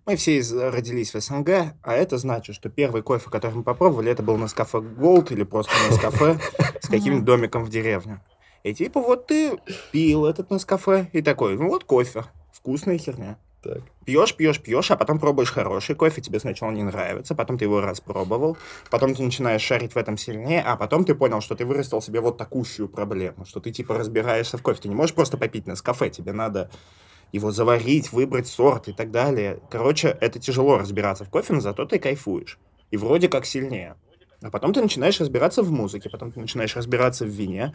мы 0.05 0.17
все 0.17 0.41
родились 0.69 1.13
в 1.13 1.21
СНГ, 1.21 1.75
а 1.81 1.93
это 1.93 2.17
значит, 2.17 2.55
что 2.55 2.69
первый 2.69 3.01
кофе, 3.03 3.29
который 3.29 3.55
мы 3.55 3.63
попробовали, 3.63 4.11
это 4.11 4.21
был 4.21 4.35
Nescafe 4.35 4.81
Gold 4.97 5.31
или 5.31 5.43
просто 5.43 5.71
Nescafe 5.89 6.41
с 6.81 6.87
каким-то 6.89 7.25
домиком 7.25 7.63
в 7.63 7.69
деревне. 7.69 8.21
И 8.63 8.73
типа 8.73 9.01
вот 9.01 9.27
ты 9.27 9.57
пил 9.91 10.25
этот 10.25 10.51
Nescafe 10.51 11.07
и 11.13 11.21
такой, 11.21 11.57
ну 11.57 11.69
вот 11.69 11.85
кофе, 11.85 12.25
вкусная 12.63 12.97
херня. 12.97 13.37
Так. 13.61 13.81
Пьешь, 14.05 14.35
пьешь, 14.35 14.61
пьешь, 14.61 14.91
а 14.91 14.95
потом 14.95 15.19
пробуешь 15.19 15.51
хороший 15.51 15.95
кофе, 15.95 16.21
тебе 16.21 16.39
сначала 16.39 16.71
не 16.71 16.83
нравится, 16.83 17.35
потом 17.35 17.57
ты 17.57 17.65
его 17.65 17.81
распробовал, 17.81 18.57
потом 18.89 19.15
ты 19.15 19.23
начинаешь 19.23 19.61
шарить 19.61 19.93
в 19.93 19.97
этом 19.97 20.17
сильнее, 20.17 20.61
а 20.61 20.75
потом 20.77 21.05
ты 21.05 21.13
понял, 21.13 21.41
что 21.41 21.55
ты 21.55 21.65
вырастил 21.65 22.01
себе 22.01 22.21
вот 22.21 22.37
такущую 22.37 22.87
проблему, 22.87 23.45
что 23.45 23.59
ты 23.59 23.71
типа 23.71 23.97
разбираешься 23.97 24.57
в 24.57 24.61
кофе. 24.61 24.81
Ты 24.81 24.89
не 24.89 24.95
можешь 24.95 25.15
просто 25.15 25.37
попить 25.37 25.67
на 25.67 25.75
кафе, 25.75 26.09
тебе 26.09 26.31
надо 26.31 26.69
его 27.33 27.51
заварить, 27.51 28.13
выбрать 28.13 28.47
сорт 28.47 28.87
и 28.87 28.93
так 28.93 29.11
далее. 29.11 29.59
Короче, 29.69 30.17
это 30.21 30.39
тяжело 30.39 30.77
разбираться 30.77 31.25
в 31.25 31.29
кофе, 31.29 31.53
но 31.53 31.59
зато 31.59 31.85
ты 31.85 31.99
кайфуешь. 31.99 32.59
И 32.91 32.97
вроде 32.97 33.27
как 33.27 33.45
сильнее. 33.45 33.95
А 34.41 34.49
потом 34.49 34.73
ты 34.73 34.81
начинаешь 34.81 35.19
разбираться 35.19 35.63
в 35.63 35.71
музыке, 35.71 36.09
потом 36.09 36.31
ты 36.31 36.39
начинаешь 36.39 36.75
разбираться 36.75 37.25
в 37.25 37.29
вине. 37.29 37.73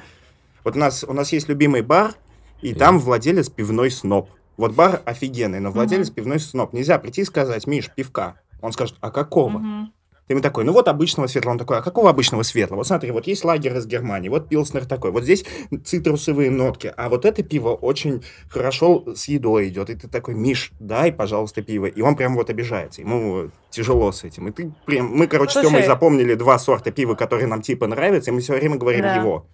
Вот 0.64 0.76
у 0.76 0.78
нас, 0.78 1.04
у 1.04 1.12
нас 1.12 1.32
есть 1.32 1.48
любимый 1.48 1.82
бар, 1.82 2.14
и 2.60 2.74
там 2.74 2.98
владелец 2.98 3.48
пивной 3.48 3.90
сноб. 3.90 4.30
Вот 4.58 4.74
бар 4.74 5.00
офигенный, 5.06 5.60
но 5.60 5.70
владелец 5.70 6.10
пивной 6.10 6.38
сноб. 6.40 6.74
Нельзя 6.74 6.98
прийти 6.98 7.22
и 7.22 7.24
сказать, 7.24 7.66
Миш, 7.66 7.88
пивка. 7.94 8.34
Он 8.60 8.72
скажет, 8.72 8.96
а 9.00 9.10
какого? 9.10 9.58
Мгм. 9.58 9.92
Ты 10.26 10.34
ему 10.34 10.42
такой, 10.42 10.64
ну 10.64 10.72
вот 10.72 10.88
обычного 10.88 11.26
светлого. 11.26 11.52
Он 11.52 11.58
такой, 11.58 11.78
а 11.78 11.80
какого 11.80 12.10
обычного 12.10 12.42
светлого? 12.42 12.80
Вот 12.80 12.86
смотри, 12.86 13.10
вот 13.12 13.26
есть 13.26 13.44
лагерь 13.46 13.74
из 13.78 13.86
Германии, 13.86 14.28
вот 14.28 14.48
пилснер 14.50 14.84
такой, 14.84 15.10
вот 15.10 15.22
здесь 15.22 15.46
цитрусовые 15.84 16.50
нотки, 16.50 16.92
а 16.98 17.08
вот 17.08 17.24
это 17.24 17.42
пиво 17.42 17.70
очень 17.70 18.22
хорошо 18.50 19.04
с 19.14 19.26
едой 19.28 19.68
идет. 19.68 19.88
И 19.88 19.94
ты 19.94 20.06
такой, 20.06 20.34
Миш, 20.34 20.72
дай, 20.80 21.12
пожалуйста, 21.12 21.62
пиво. 21.62 21.86
И 21.86 22.02
он 22.02 22.14
прям 22.14 22.34
вот 22.34 22.50
обижается, 22.50 23.00
ему 23.00 23.50
тяжело 23.70 24.12
с 24.12 24.22
этим. 24.24 24.48
И 24.48 24.50
ты 24.50 24.70
прям, 24.84 25.06
мы, 25.06 25.28
короче, 25.28 25.52
с 25.52 25.62
Тёмой 25.62 25.70
Слушай. 25.82 25.86
запомнили 25.86 26.34
два 26.34 26.58
сорта 26.58 26.90
пива, 26.90 27.14
которые 27.14 27.46
нам 27.46 27.62
типа 27.62 27.86
нравятся, 27.86 28.30
и 28.30 28.34
мы 28.34 28.40
все 28.40 28.52
время 28.54 28.76
говорим 28.76 29.02
Да. 29.02 29.14
его. 29.16 29.46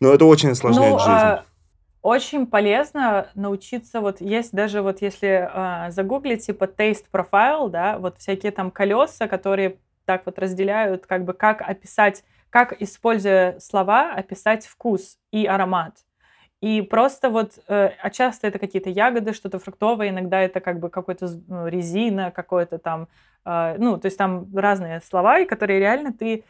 Но 0.00 0.14
это 0.14 0.24
очень 0.24 0.50
осложняет 0.50 0.92
Ну, 0.92 0.98
жизнь. 1.00 1.10
а, 1.10 1.44
очень 2.08 2.46
полезно 2.46 3.28
научиться, 3.34 4.00
вот 4.00 4.20
есть 4.20 4.52
даже 4.52 4.80
вот 4.80 5.02
если 5.02 5.48
а, 5.52 5.90
загуглить 5.90 6.46
типа 6.46 6.64
taste 6.64 7.04
profile, 7.12 7.68
да, 7.68 7.98
вот 7.98 8.18
всякие 8.18 8.50
там 8.50 8.70
колеса, 8.70 9.28
которые 9.28 9.76
так 10.06 10.22
вот 10.24 10.38
разделяют, 10.38 11.06
как 11.06 11.24
бы 11.24 11.34
как 11.34 11.60
описать, 11.60 12.24
как, 12.48 12.80
используя 12.80 13.58
слова, 13.60 14.12
описать 14.14 14.66
вкус 14.66 15.18
и 15.32 15.44
аромат. 15.44 15.96
И 16.62 16.80
просто 16.80 17.28
вот, 17.28 17.58
э, 17.68 17.90
а 18.02 18.10
часто 18.10 18.48
это 18.48 18.58
какие-то 18.58 18.88
ягоды, 18.88 19.34
что-то 19.34 19.58
фруктовое, 19.58 20.08
иногда 20.08 20.40
это 20.40 20.60
как 20.60 20.80
бы 20.80 20.88
какой-то 20.88 21.28
ну, 21.46 21.68
резина, 21.68 22.30
какой-то 22.30 22.78
там, 22.78 23.08
э, 23.44 23.76
ну, 23.78 23.98
то 23.98 24.06
есть 24.06 24.16
там 24.16 24.48
разные 24.56 25.00
слова, 25.02 25.40
и 25.40 25.44
которые 25.44 25.78
реально 25.78 26.12
ты 26.12 26.36
э, 26.36 26.42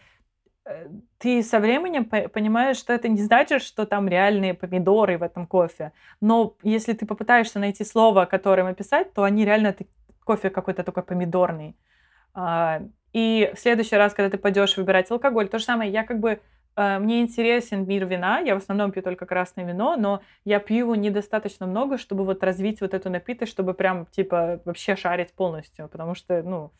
ты 1.19 1.43
со 1.43 1.61
временем 1.61 2.05
по- 2.05 2.29
понимаешь, 2.29 2.77
что 2.77 2.93
это 2.93 3.09
не 3.09 3.23
значит, 3.23 3.63
что 3.63 3.87
там 3.87 4.09
реальные 4.09 4.55
помидоры 4.55 5.19
в 5.19 5.23
этом 5.23 5.47
кофе. 5.47 5.93
Но 6.21 6.57
если 6.63 6.93
ты 6.93 7.07
попытаешься 7.07 7.59
найти 7.59 7.85
слово, 7.85 8.27
которым 8.27 8.67
описать, 8.67 9.13
то 9.15 9.23
они 9.25 9.45
реально 9.45 9.75
кофе 10.25 10.51
какой-то 10.51 10.83
такой 10.85 11.03
помидорный. 11.03 11.77
А, 12.35 12.81
И 13.13 13.51
в 13.55 13.59
следующий 13.61 13.97
раз, 13.97 14.15
когда 14.15 14.31
ты 14.31 14.39
пойдешь 14.39 14.77
выбирать 14.77 15.11
алкоголь, 15.11 15.49
то 15.49 15.59
же 15.59 15.65
самое, 15.65 15.91
я 15.93 16.05
как 16.05 16.21
бы 16.21 16.41
э, 16.77 16.99
мне 16.99 17.23
интересен 17.23 17.87
мир 17.87 18.07
вина, 18.07 18.41
я 18.41 18.55
в 18.55 18.59
основном 18.59 18.93
пью 18.93 19.03
только 19.03 19.27
красное 19.27 19.65
вино, 19.67 19.97
но 19.97 20.23
я 20.45 20.61
пью 20.61 20.79
его 20.79 20.95
недостаточно 20.97 21.67
много, 21.67 21.99
чтобы 21.99 22.25
вот 22.25 22.43
развить 22.45 22.81
вот 22.81 22.95
эту 22.95 23.11
напиток, 23.11 23.49
чтобы 23.49 23.75
прям, 23.75 24.07
типа, 24.07 24.61
вообще 24.65 24.97
шарить 24.97 25.35
полностью, 25.35 25.89
потому 25.89 26.15
что, 26.15 26.43
ну, 26.43 26.73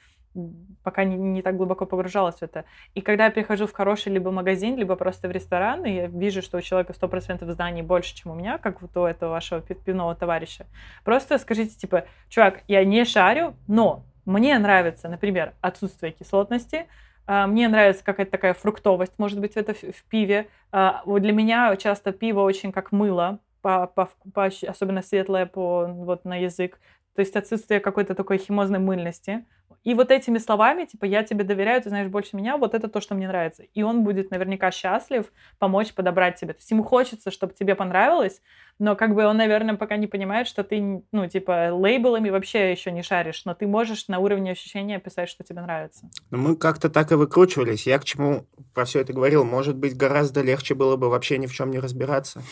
пока 0.83 1.05
не, 1.05 1.17
не 1.17 1.43
так 1.43 1.57
глубоко 1.57 1.87
погружалась 1.87 2.37
в 2.37 2.43
это. 2.43 2.65
И 2.95 3.01
когда 3.01 3.27
я 3.27 3.31
прихожу 3.31 3.67
в 3.67 3.73
хороший 3.73 4.13
либо 4.13 4.31
магазин, 4.31 4.77
либо 4.77 4.97
просто 4.97 5.29
в 5.29 5.31
ресторан, 5.33 5.85
и 5.85 5.93
я 5.93 6.07
вижу, 6.07 6.43
что 6.43 6.59
у 6.59 6.61
человека 6.61 6.93
100% 6.93 7.51
знаний 7.51 7.83
больше, 7.83 8.15
чем 8.15 8.33
у 8.33 8.35
меня, 8.35 8.59
как 8.59 8.83
вот 8.83 8.97
у 8.97 9.05
этого 9.05 9.31
вашего 9.31 9.61
пи- 9.61 9.75
пивного 9.75 10.15
товарища, 10.15 10.67
просто 11.05 11.39
скажите, 11.39 11.77
типа, 11.77 12.05
чувак, 12.29 12.61
я 12.69 12.85
не 12.85 13.05
шарю, 13.05 13.57
но 13.67 14.05
мне 14.25 14.59
нравится, 14.59 15.09
например, 15.09 15.55
отсутствие 15.61 16.13
кислотности, 16.13 16.87
а, 17.27 17.47
мне 17.47 17.69
нравится 17.69 18.05
какая-то 18.05 18.33
такая 18.33 18.55
фруктовость, 18.55 19.13
может 19.19 19.39
быть, 19.41 19.53
это, 19.57 19.75
в 19.75 20.05
пиве. 20.09 20.49
А, 20.73 21.03
вот 21.05 21.23
Для 21.23 21.33
меня 21.33 21.75
часто 21.77 22.13
пиво 22.13 22.41
очень 22.41 22.73
как 22.73 22.93
мыло, 22.93 23.39
по, 23.61 23.87
по 23.87 24.09
по 24.33 24.45
особенно 24.47 25.03
светлое 25.03 25.47
по, 25.47 25.87
вот, 25.87 26.25
на 26.25 26.37
язык. 26.37 26.79
То 27.19 27.23
есть 27.23 27.35
отсутствие 27.35 27.81
какой-то 27.81 28.15
такой 28.15 28.39
химозной 28.39 28.79
мыльности. 28.79 29.45
И 29.83 29.95
вот 29.95 30.13
этими 30.13 30.39
словами, 30.39 30.85
типа, 30.85 31.05
я 31.05 31.25
тебе 31.25 31.43
доверяю, 31.43 31.83
ты 31.83 31.89
знаешь 31.89 32.07
больше 32.07 32.37
меня, 32.37 32.57
вот 32.57 32.75
это 32.75 32.87
то, 32.87 33.01
что 33.01 33.17
мне 33.17 33.27
нравится. 33.27 33.65
И 33.75 33.83
он 33.83 34.05
будет 34.05 34.31
наверняка 34.31 34.71
счастлив 34.71 35.33
помочь 35.59 35.93
подобрать 35.95 36.39
тебе. 36.39 36.53
То 36.53 36.61
есть 36.61 36.71
ему 36.71 36.85
хочется, 36.85 37.33
чтобы 37.33 37.55
тебе 37.55 37.75
понравилось, 37.75 38.41
но 38.79 38.95
как 38.95 39.17
бы 39.17 39.27
он, 39.27 39.37
наверное, 39.37 39.75
пока 39.75 39.97
не 39.97 40.07
понимает, 40.07 40.47
что 40.47 40.63
ты, 40.63 41.03
ну, 41.11 41.29
типа, 41.29 41.71
лейблами 41.73 42.31
вообще 42.31 42.71
еще 42.71 42.93
не 42.93 43.03
шаришь, 43.03 43.45
но 43.45 43.53
ты 43.53 43.67
можешь 43.67 44.07
на 44.07 44.21
уровне 44.21 44.53
ощущения 44.53 44.99
описать, 44.99 45.29
что 45.29 45.43
тебе 45.43 45.61
нравится. 45.61 46.09
Но 46.31 46.39
мы 46.39 46.55
как-то 46.55 46.89
так 46.89 47.11
и 47.11 47.17
выкручивались. 47.17 47.85
Я 47.85 47.99
к 47.99 48.05
чему 48.05 48.47
про 48.75 48.85
все 48.85 49.01
это 49.01 49.13
говорил. 49.13 49.43
Может 49.43 49.77
быть, 49.77 49.97
гораздо 49.97 50.43
легче 50.43 50.77
было 50.77 50.95
бы 50.95 51.09
вообще 51.09 51.37
ни 51.37 51.47
в 51.47 51.53
чем 51.53 51.73
не 51.73 51.81
разбираться. 51.81 52.45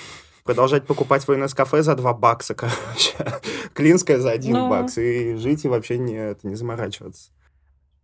Продолжать 0.47 0.87
покупать 0.87 1.23
свой 1.23 1.37
Нескафе 1.39 1.83
за 1.83 1.97
2 1.97 2.15
бакса, 2.15 2.55
короче. 2.55 3.15
Клинское 3.75 4.19
за 4.19 4.31
1 4.31 4.53
Ну. 4.53 4.69
бакс. 4.71 4.97
И 4.97 5.35
жить 5.35 5.65
и 5.65 5.69
вообще 5.69 5.99
не, 5.99 6.15
это, 6.15 6.47
не 6.47 6.55
заморачиваться. 6.55 7.31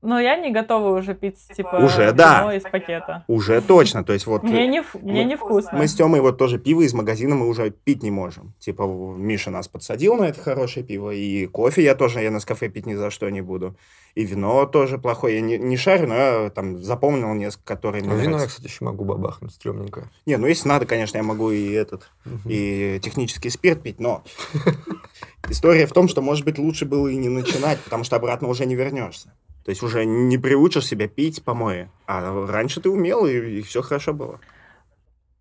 Но 0.03 0.19
я 0.19 0.37
не 0.37 0.51
готова 0.51 0.99
уже 0.99 1.15
пить, 1.15 1.39
типа, 1.57 1.77
Уже, 1.77 2.12
да. 2.12 2.41
вино 2.41 2.53
из 2.55 2.62
пакета. 2.62 3.24
Уже 3.29 3.61
точно. 3.61 4.03
То 4.03 4.12
есть 4.12 4.27
вот... 4.27 4.43
Мне 4.43 4.66
не, 4.66 4.83
в- 4.83 4.95
мне 4.97 5.23
мы- 5.23 5.29
не 5.29 5.37
вкусно. 5.37 5.79
Мы 5.79 5.87
с 5.87 5.95
Тёмой 5.95 6.20
вот 6.20 6.39
тоже 6.39 6.59
пиво 6.59 6.83
из 6.83 6.93
магазина 6.93 7.37
мы 7.37 7.47
уже 7.49 7.70
пить 7.70 8.03
не 8.03 8.11
можем. 8.11 8.53
Типа 8.59 8.83
Миша 8.85 9.51
нас 9.53 9.69
подсадил 9.69 10.16
на 10.16 10.24
это 10.24 10.41
хорошее 10.41 10.85
пиво, 10.85 11.12
и 11.12 11.47
кофе 11.47 11.85
я 11.85 11.95
тоже, 11.95 12.20
я 12.20 12.33
на 12.33 12.41
кафе 12.41 12.69
пить 12.69 12.85
ни 12.87 12.95
за 12.95 13.11
что 13.11 13.31
не 13.31 13.43
буду. 13.43 13.77
И 14.16 14.24
вино 14.24 14.66
тоже 14.66 14.99
плохое. 14.99 15.37
Я 15.37 15.41
не, 15.41 15.57
не 15.57 15.77
шарю, 15.77 16.09
но 16.09 16.15
я 16.16 16.51
там 16.51 16.79
запомнил 16.83 17.33
несколько, 17.35 17.65
которые 17.77 18.03
мне 18.03 18.12
Ну, 18.12 18.19
вино 18.19 18.41
я, 18.41 18.47
кстати, 18.49 18.66
еще 18.66 18.85
могу 18.85 19.05
бабахнуть, 19.05 19.53
стрёмненькое. 19.53 20.07
Не, 20.27 20.37
ну 20.37 20.49
если 20.49 20.69
надо, 20.69 20.85
конечно, 20.85 21.16
я 21.16 21.23
могу 21.23 21.53
и 21.53 21.70
этот, 21.70 22.11
и 22.45 22.99
технический 23.01 23.51
спирт 23.51 23.83
пить, 23.83 24.01
но 24.01 24.24
история 25.49 25.87
в 25.87 25.93
том, 25.93 26.09
что, 26.09 26.23
может 26.23 26.45
быть, 26.45 26.59
лучше 26.59 26.87
было 26.87 27.07
и 27.09 27.16
не 27.16 27.29
начинать, 27.29 27.79
потому 27.81 28.05
что 28.05 28.16
обратно 28.16 28.49
уже 28.49 28.66
не 28.66 28.74
вернешься. 28.74 29.33
То 29.65 29.71
есть 29.71 29.83
уже 29.83 30.05
не 30.05 30.39
приучишь 30.39 30.87
себя 30.87 31.09
пить 31.09 31.45
помои. 31.45 31.89
А 32.07 32.47
раньше 32.47 32.81
ты 32.81 32.91
умел, 32.91 33.27
и, 33.27 33.63
все 33.63 33.83
хорошо 33.83 34.13
было. 34.13 34.41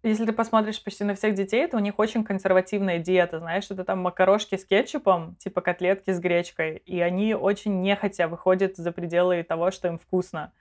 Если 0.03 0.25
ты 0.25 0.33
посмотришь 0.33 0.83
почти 0.83 1.03
на 1.03 1.13
всех 1.13 1.35
детей, 1.35 1.67
то 1.67 1.77
у 1.77 1.79
них 1.79 1.99
очень 1.99 2.23
консервативная 2.23 2.97
диета, 2.97 3.39
знаешь, 3.39 3.69
это 3.69 3.83
там 3.83 3.99
макарошки 3.99 4.57
с 4.57 4.65
кетчупом, 4.65 5.35
типа 5.35 5.61
котлетки 5.61 6.11
с 6.11 6.19
гречкой, 6.19 6.77
и 6.77 6.99
они 6.99 7.35
очень 7.35 7.81
нехотя 7.81 8.27
выходят 8.27 8.77
за 8.77 8.91
пределы 8.91 9.43
того, 9.43 9.69
что 9.69 9.87
им 9.89 9.99
вкусно. 9.99 10.53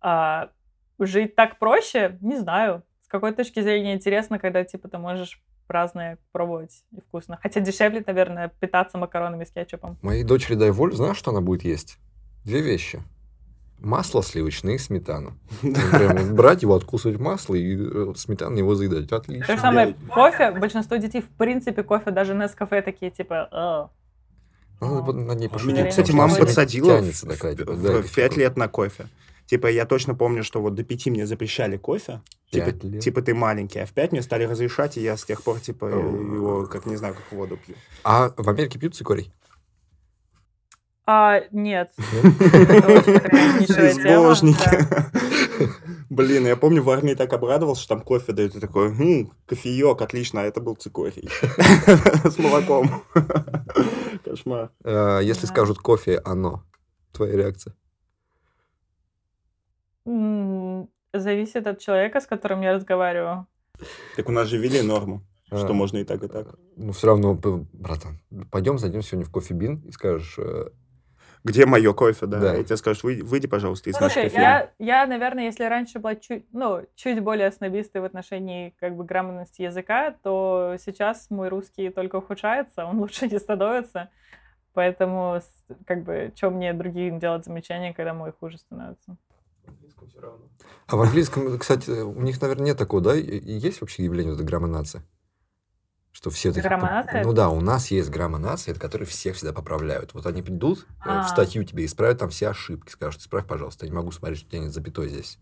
А 0.00 0.50
жить 0.98 1.36
так 1.36 1.60
проще, 1.60 2.18
не 2.20 2.36
знаю. 2.36 2.82
С 3.02 3.08
какой 3.08 3.32
точки 3.32 3.60
зрения 3.60 3.94
интересно, 3.94 4.40
когда, 4.40 4.64
типа, 4.64 4.88
ты 4.88 4.98
можешь 4.98 5.40
разное 5.68 6.18
пробовать 6.32 6.82
и 6.90 7.00
вкусно. 7.00 7.38
Хотя 7.40 7.60
дешевле, 7.60 8.02
наверное, 8.04 8.48
питаться 8.48 8.98
макаронами 8.98 9.44
с 9.44 9.50
кетчупом. 9.50 9.96
Моей 10.02 10.24
дочери 10.24 10.54
дай 10.54 10.70
волю, 10.70 10.92
знаешь, 10.92 11.16
что 11.16 11.30
она 11.30 11.40
будет 11.40 11.62
есть? 11.62 11.98
Две 12.44 12.60
вещи. 12.60 13.02
Масло 13.78 14.22
сливочное 14.22 14.74
и 14.74 14.78
сметану. 14.78 15.34
Ну, 15.62 15.74
Прям 15.74 16.34
брать 16.36 16.62
его, 16.62 16.74
откусывать 16.76 17.18
масло 17.18 17.54
и 17.56 17.76
э, 17.76 18.12
сметану 18.16 18.56
его 18.56 18.74
заедать. 18.76 19.08
То 19.08 19.16
Отлично. 19.16 19.56
же 19.56 19.60
самое 19.60 19.94
кофе. 20.08 20.52
Большинство 20.52 20.96
детей, 20.96 21.20
в 21.20 21.28
принципе, 21.36 21.82
кофе 21.82 22.12
даже 22.12 22.34
на 22.34 22.48
кафе 22.48 22.80
такие, 22.82 23.10
типа, 23.10 23.90
над 24.80 25.14
ней 25.14 25.34
Меня, 25.36 25.48
пошутить. 25.48 25.74
Время 25.74 25.90
кстати, 25.90 26.12
мама 26.12 26.36
подсадила 26.36 26.98
тянется 26.98 27.26
в, 27.26 27.28
такая, 27.30 27.54
в- 27.54 27.58
типа, 27.58 27.72
в- 27.72 28.02
кофе. 28.02 28.28
лет 28.36 28.56
на 28.56 28.68
кофе. 28.68 29.06
Типа, 29.46 29.66
я 29.66 29.84
точно 29.84 30.14
помню, 30.14 30.44
что 30.44 30.60
вот 30.62 30.74
до 30.74 30.82
пяти 30.84 31.10
мне 31.10 31.26
запрещали 31.26 31.76
кофе. 31.76 32.20
Типа, 32.50 32.72
типа 32.72 33.22
ты 33.22 33.34
маленький, 33.34 33.80
а 33.80 33.86
в 33.86 33.92
пять 33.92 34.12
мне 34.12 34.22
стали 34.22 34.44
разрешать, 34.44 34.96
и 34.96 35.02
я 35.02 35.16
с 35.16 35.24
тех 35.24 35.42
пор, 35.42 35.60
типа, 35.60 35.86
его, 35.86 36.66
как 36.66 36.86
не 36.86 36.96
знаю, 36.96 37.14
как 37.14 37.36
воду 37.36 37.58
пью. 37.66 37.74
А 38.04 38.32
в 38.36 38.48
Америке 38.48 38.78
пьют 38.78 38.94
цикорий? 38.94 39.32
А, 41.06 41.40
нет. 41.50 41.92
Безбожники. 43.58 44.68
да. 44.88 45.10
Блин, 46.10 46.46
я 46.46 46.56
помню, 46.56 46.82
в 46.82 46.90
армии 46.90 47.14
так 47.14 47.32
обрадовался, 47.32 47.82
что 47.82 47.94
там 47.96 48.04
кофе 48.04 48.32
дают. 48.32 48.54
И 48.54 48.60
такой, 48.60 48.88
«М, 48.88 49.32
кофеек, 49.46 50.00
отлично, 50.02 50.42
а 50.42 50.44
это 50.44 50.60
был 50.60 50.74
цикорий. 50.76 51.28
С 52.30 52.38
молоком. 52.38 53.02
Кошмар. 54.24 54.70
Э, 54.84 55.20
Если 55.22 55.46
скажут 55.46 55.78
кофе, 55.78 56.20
оно. 56.24 56.62
Твоя 57.12 57.36
реакция? 57.36 57.74
Зависит 61.14 61.66
от 61.66 61.78
человека, 61.78 62.20
с 62.20 62.26
которым 62.26 62.60
я 62.62 62.72
разговариваю. 62.74 63.46
Так 64.16 64.28
у 64.28 64.32
нас 64.32 64.48
же 64.48 64.58
ввели 64.58 64.82
норму, 64.82 65.22
что 65.46 65.68
А, 65.68 65.72
можно 65.72 65.98
и 65.98 66.04
так, 66.04 66.22
и 66.22 66.28
так. 66.28 66.54
Ну, 66.76 66.92
все 66.92 67.06
равно, 67.08 67.34
братан, 67.72 68.20
пойдем 68.50 68.78
зайдем 68.78 69.02
сегодня 69.02 69.26
в 69.26 69.30
кофе-бин 69.30 69.82
и 69.86 69.92
скажешь, 69.92 70.36
э, 70.38 70.70
Где 71.44 71.66
мое 71.66 71.92
кофе, 71.92 72.26
да? 72.26 72.38
Да. 72.38 72.56
И 72.56 72.64
тебе 72.64 72.76
скажут, 72.76 73.02
выйди, 73.02 73.22
выйди, 73.22 73.48
пожалуйста, 73.48 73.90
из 73.90 73.94
нашей 73.94 74.12
Слушай, 74.12 74.24
кофейни. 74.30 74.42
я, 74.42 74.70
я, 74.78 75.06
наверное, 75.06 75.44
если 75.44 75.64
раньше 75.64 75.98
была 75.98 76.14
чуть, 76.14 76.44
ну, 76.52 76.86
чуть 76.94 77.20
более 77.20 77.50
снобистой 77.50 78.00
в 78.00 78.04
отношении 78.04 78.74
как 78.78 78.96
бы 78.96 79.04
грамотности 79.04 79.62
языка, 79.62 80.14
то 80.22 80.76
сейчас 80.84 81.30
мой 81.30 81.48
русский 81.48 81.90
только 81.90 82.16
ухудшается, 82.16 82.84
он 82.84 82.98
лучше 83.00 83.28
не 83.28 83.38
становится. 83.38 84.10
Поэтому, 84.72 85.40
как 85.86 86.04
бы, 86.04 86.32
что 86.34 86.50
мне 86.50 86.72
другим 86.72 87.18
делать 87.18 87.44
замечания, 87.44 87.92
когда 87.92 88.14
мой 88.14 88.32
хуже 88.32 88.58
становится? 88.58 89.16
А 90.86 90.96
в 90.96 91.02
английском, 91.02 91.58
кстати, 91.58 91.90
у 91.90 92.20
них, 92.20 92.40
наверное, 92.40 92.66
нет 92.66 92.78
такого, 92.78 93.02
да? 93.02 93.14
Есть 93.14 93.80
вообще 93.80 94.04
явление 94.04 94.32
вот 94.32 94.40
этой 94.40 94.46
граммонации? 94.46 95.02
Что 96.12 96.30
все 96.30 96.50
такие... 96.50 96.68
Граммонация? 96.68 97.24
Ну 97.24 97.32
да, 97.32 97.48
у 97.48 97.60
нас 97.60 97.90
есть 97.90 98.10
граммонация, 98.10 98.74
которые 98.74 99.08
всех 99.08 99.34
всегда 99.34 99.52
поправляют. 99.52 100.12
Вот 100.14 100.26
они 100.26 100.42
придут 100.42 100.80
э, 100.80 100.84
А. 101.06 101.22
в 101.22 101.28
статью 101.28 101.64
тебе 101.64 101.86
исправят 101.86 102.18
там 102.18 102.28
все 102.28 102.48
ошибки. 102.50 102.90
Скажут, 102.90 103.22
исправь, 103.22 103.46
пожалуйста, 103.46 103.86
я 103.86 103.90
не 103.90 103.96
могу 103.96 104.10
смотреть, 104.12 104.40
что 104.40 104.48
у 104.48 104.50
тебя 104.50 104.60
нет 104.60 104.72
запятой 104.72 105.08
здесь. 105.08 105.38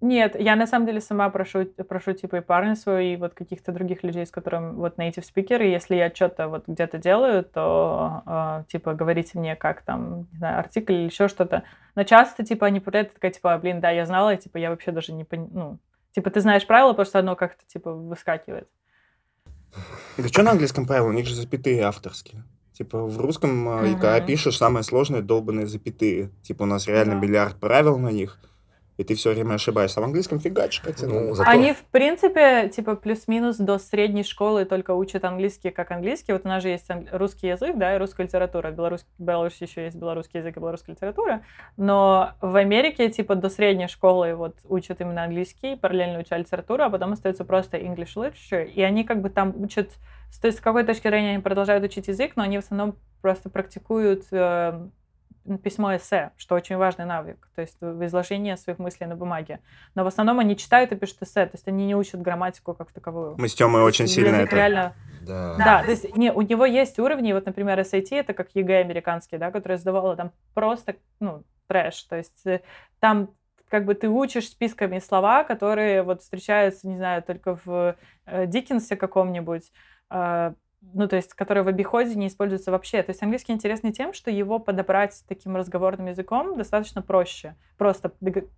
Нет, 0.00 0.34
я 0.40 0.56
на 0.56 0.66
самом 0.66 0.86
деле 0.86 1.00
сама 1.00 1.28
прошу, 1.28 1.66
прошу 1.66 2.14
типа 2.14 2.36
и 2.36 2.40
парня 2.40 2.74
своего, 2.74 3.00
и 3.00 3.16
вот 3.16 3.34
каких-то 3.34 3.70
других 3.70 4.02
людей, 4.02 4.24
с 4.24 4.30
которыми 4.30 4.72
вот 4.72 4.98
native 4.98 5.22
спикеры, 5.22 5.66
если 5.66 5.94
я 5.94 6.10
что-то 6.12 6.48
вот 6.48 6.66
где-то 6.66 6.96
делаю, 6.96 7.44
то 7.44 8.22
э, 8.26 8.64
типа 8.72 8.94
говорите 8.94 9.38
мне, 9.38 9.56
как 9.56 9.82
там, 9.82 10.26
не 10.32 10.38
знаю, 10.38 10.58
артикль 10.58 10.94
или 10.94 11.04
еще 11.04 11.28
что-то. 11.28 11.64
Но 11.96 12.04
часто 12.04 12.46
типа 12.46 12.66
они 12.66 12.80
проверяют, 12.80 13.12
такая 13.12 13.30
типа, 13.30 13.58
блин, 13.58 13.80
да, 13.80 13.90
я 13.90 14.06
знала, 14.06 14.32
и 14.32 14.38
типа 14.38 14.56
я 14.56 14.70
вообще 14.70 14.90
даже 14.90 15.12
не 15.12 15.24
поняла, 15.24 15.50
ну, 15.52 15.78
типа 16.12 16.30
ты 16.30 16.40
знаешь 16.40 16.66
правила, 16.66 17.04
что 17.04 17.18
оно 17.18 17.36
как-то 17.36 17.62
типа 17.66 17.92
выскакивает. 17.92 18.68
Да 20.16 20.28
что 20.28 20.42
на 20.42 20.52
английском 20.52 20.86
правило? 20.86 21.08
У 21.08 21.12
них 21.12 21.26
же 21.26 21.34
запятые 21.34 21.82
авторские. 21.82 22.44
Типа 22.72 23.04
в 23.04 23.18
русском, 23.18 23.68
а, 23.68 23.86
и 23.86 23.92
когда 23.92 24.20
пишешь, 24.20 24.56
самое 24.56 24.82
сложное 24.82 25.20
долбанные 25.20 25.66
запятые. 25.66 26.30
Типа 26.42 26.62
у 26.62 26.66
нас 26.66 26.86
реально 26.86 27.14
миллиард 27.14 27.60
правил 27.60 27.98
на 27.98 28.10
них, 28.10 28.38
и 29.00 29.04
ты 29.04 29.14
все 29.14 29.32
время 29.32 29.54
ошибаешься. 29.54 29.98
А 29.98 30.02
в 30.02 30.04
английском 30.04 30.38
фигачишь, 30.40 30.80
как 30.80 30.94
тебе 30.94 31.08
Ну, 31.08 31.34
зато- 31.34 31.48
Они, 31.50 31.72
в 31.72 31.82
принципе, 31.90 32.68
типа 32.68 32.96
плюс-минус 32.96 33.56
до 33.56 33.78
средней 33.78 34.24
школы 34.24 34.66
только 34.66 34.90
учат 34.90 35.24
английский 35.24 35.70
как 35.70 35.90
английский. 35.90 36.34
Вот 36.34 36.42
у 36.44 36.48
нас 36.48 36.62
же 36.62 36.68
есть 36.68 36.86
русский 37.10 37.48
язык, 37.48 37.78
да, 37.78 37.94
и 37.94 37.98
русская 37.98 38.24
литература. 38.24 38.70
В 38.70 38.74
Беларусь, 38.74 39.06
в 39.18 39.22
Беларуси 39.24 39.62
еще 39.62 39.84
есть 39.84 39.96
белорусский 39.96 40.40
язык 40.40 40.54
и 40.54 40.60
белорусская 40.60 40.92
литература. 40.92 41.42
Но 41.78 42.32
в 42.42 42.56
Америке, 42.56 43.08
типа, 43.08 43.36
до 43.36 43.48
средней 43.48 43.88
школы 43.88 44.34
вот 44.34 44.56
учат 44.68 45.00
именно 45.00 45.24
английский, 45.24 45.76
параллельно 45.76 46.18
учат 46.18 46.38
литературу, 46.38 46.82
а 46.82 46.90
потом 46.90 47.12
остается 47.12 47.46
просто 47.46 47.78
English 47.78 48.16
literature. 48.16 48.66
И 48.66 48.82
они 48.82 49.04
как 49.04 49.22
бы 49.22 49.30
там 49.30 49.54
учат... 49.62 49.88
То 50.42 50.46
есть 50.48 50.58
с 50.58 50.60
какой 50.60 50.84
точки 50.84 51.08
зрения 51.08 51.30
они 51.30 51.42
продолжают 51.42 51.82
учить 51.84 52.08
язык, 52.08 52.32
но 52.36 52.42
они 52.42 52.58
в 52.58 52.64
основном 52.64 52.96
просто 53.22 53.48
практикуют 53.48 54.24
э, 54.30 54.88
письмо 55.62 55.96
эссе, 55.96 56.30
что 56.36 56.54
очень 56.54 56.76
важный 56.76 57.04
навык, 57.04 57.48
то 57.54 57.62
есть 57.62 57.76
в 57.80 58.04
изложение 58.04 58.56
своих 58.56 58.78
мыслей 58.78 59.06
на 59.06 59.16
бумаге. 59.16 59.60
Но 59.94 60.04
в 60.04 60.06
основном 60.06 60.38
они 60.38 60.56
читают 60.56 60.92
и 60.92 60.96
пишут 60.96 61.22
эссе, 61.22 61.46
то 61.46 61.52
есть 61.54 61.66
они 61.68 61.86
не 61.86 61.94
учат 61.94 62.20
грамматику 62.20 62.74
как 62.74 62.92
таковую. 62.92 63.36
Мы 63.38 63.48
с 63.48 63.54
Тёмой 63.54 63.82
очень 63.82 64.06
сильно 64.06 64.36
это... 64.36 64.56
реально... 64.56 64.94
Да. 65.22 65.54
Да, 65.56 65.82
то 65.84 65.90
есть 65.90 66.16
не, 66.16 66.32
у 66.32 66.40
него 66.40 66.64
есть 66.64 66.98
уровни, 66.98 67.32
вот, 67.34 67.44
например, 67.44 67.78
SAT, 67.80 68.08
это 68.10 68.32
как 68.32 68.54
ЕГЭ 68.54 68.80
американский, 68.80 69.36
да, 69.36 69.50
который 69.50 69.76
сдавала, 69.76 70.16
там 70.16 70.32
просто, 70.54 70.96
ну, 71.20 71.44
трэш, 71.66 72.02
то 72.04 72.16
есть 72.16 72.46
э, 72.46 72.62
там 73.00 73.30
как 73.70 73.84
бы 73.84 73.94
ты 73.94 74.08
учишь 74.08 74.48
списками 74.48 74.98
слова, 74.98 75.44
которые 75.44 76.02
вот 76.02 76.22
встречаются, 76.22 76.88
не 76.88 76.96
знаю, 76.96 77.22
только 77.22 77.58
в 77.64 77.96
э, 78.26 78.46
Диккенсе 78.46 78.96
каком-нибудь, 78.96 79.70
э, 80.10 80.52
ну, 80.82 81.06
то 81.08 81.16
есть, 81.16 81.34
которые 81.34 81.62
в 81.62 81.68
обиходе 81.68 82.14
не 82.14 82.28
используются 82.28 82.70
вообще. 82.70 83.02
То 83.02 83.10
есть 83.10 83.22
английский 83.22 83.52
интересный 83.52 83.92
тем, 83.92 84.12
что 84.12 84.30
его 84.30 84.58
подобрать 84.58 85.22
таким 85.28 85.56
разговорным 85.56 86.06
языком 86.06 86.56
достаточно 86.56 87.02
проще. 87.02 87.54
Просто 87.76 88.12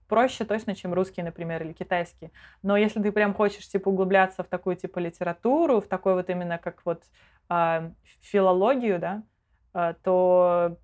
проще 0.08 0.44
точно, 0.44 0.74
чем 0.74 0.94
русский, 0.94 1.22
например, 1.22 1.62
или 1.62 1.72
китайский. 1.72 2.30
Но 2.62 2.76
если 2.76 3.02
ты 3.02 3.10
прям 3.10 3.34
хочешь, 3.34 3.68
типа, 3.68 3.88
углубляться 3.88 4.44
в 4.44 4.46
такую, 4.46 4.76
типа, 4.76 5.00
литературу, 5.00 5.80
в 5.80 5.88
такой 5.88 6.14
вот 6.14 6.30
именно 6.30 6.58
как 6.58 6.82
вот 6.84 7.02
а, 7.48 7.90
филологию, 8.20 8.98
да, 9.00 9.22
а, 9.74 9.94
то 9.94 10.78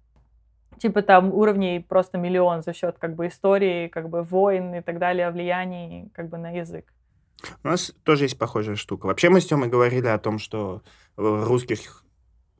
типа 0.78 1.02
там 1.02 1.32
уровней 1.32 1.81
просто 1.81 2.19
миллион 2.19 2.62
за 2.62 2.73
счет 2.73 2.98
как 2.98 3.15
бы 3.15 3.28
истории, 3.28 3.89
как 3.89 4.09
бы 4.09 4.23
войн 4.23 4.74
и 4.74 4.81
так 4.81 4.98
далее, 4.98 5.31
влияний 5.31 6.10
как 6.15 6.28
бы 6.28 6.39
на 6.39 6.51
язык. 6.51 6.93
У 7.62 7.69
нас 7.69 7.93
тоже 8.02 8.24
есть 8.24 8.39
похожая 8.39 8.77
штука. 8.77 9.06
Вообще 9.06 9.28
мы 9.28 9.40
с 9.40 9.47
Тёмой 9.47 9.69
говорили 9.69 10.06
о 10.06 10.19
том, 10.19 10.39
что 10.39 10.82
русских... 11.16 12.02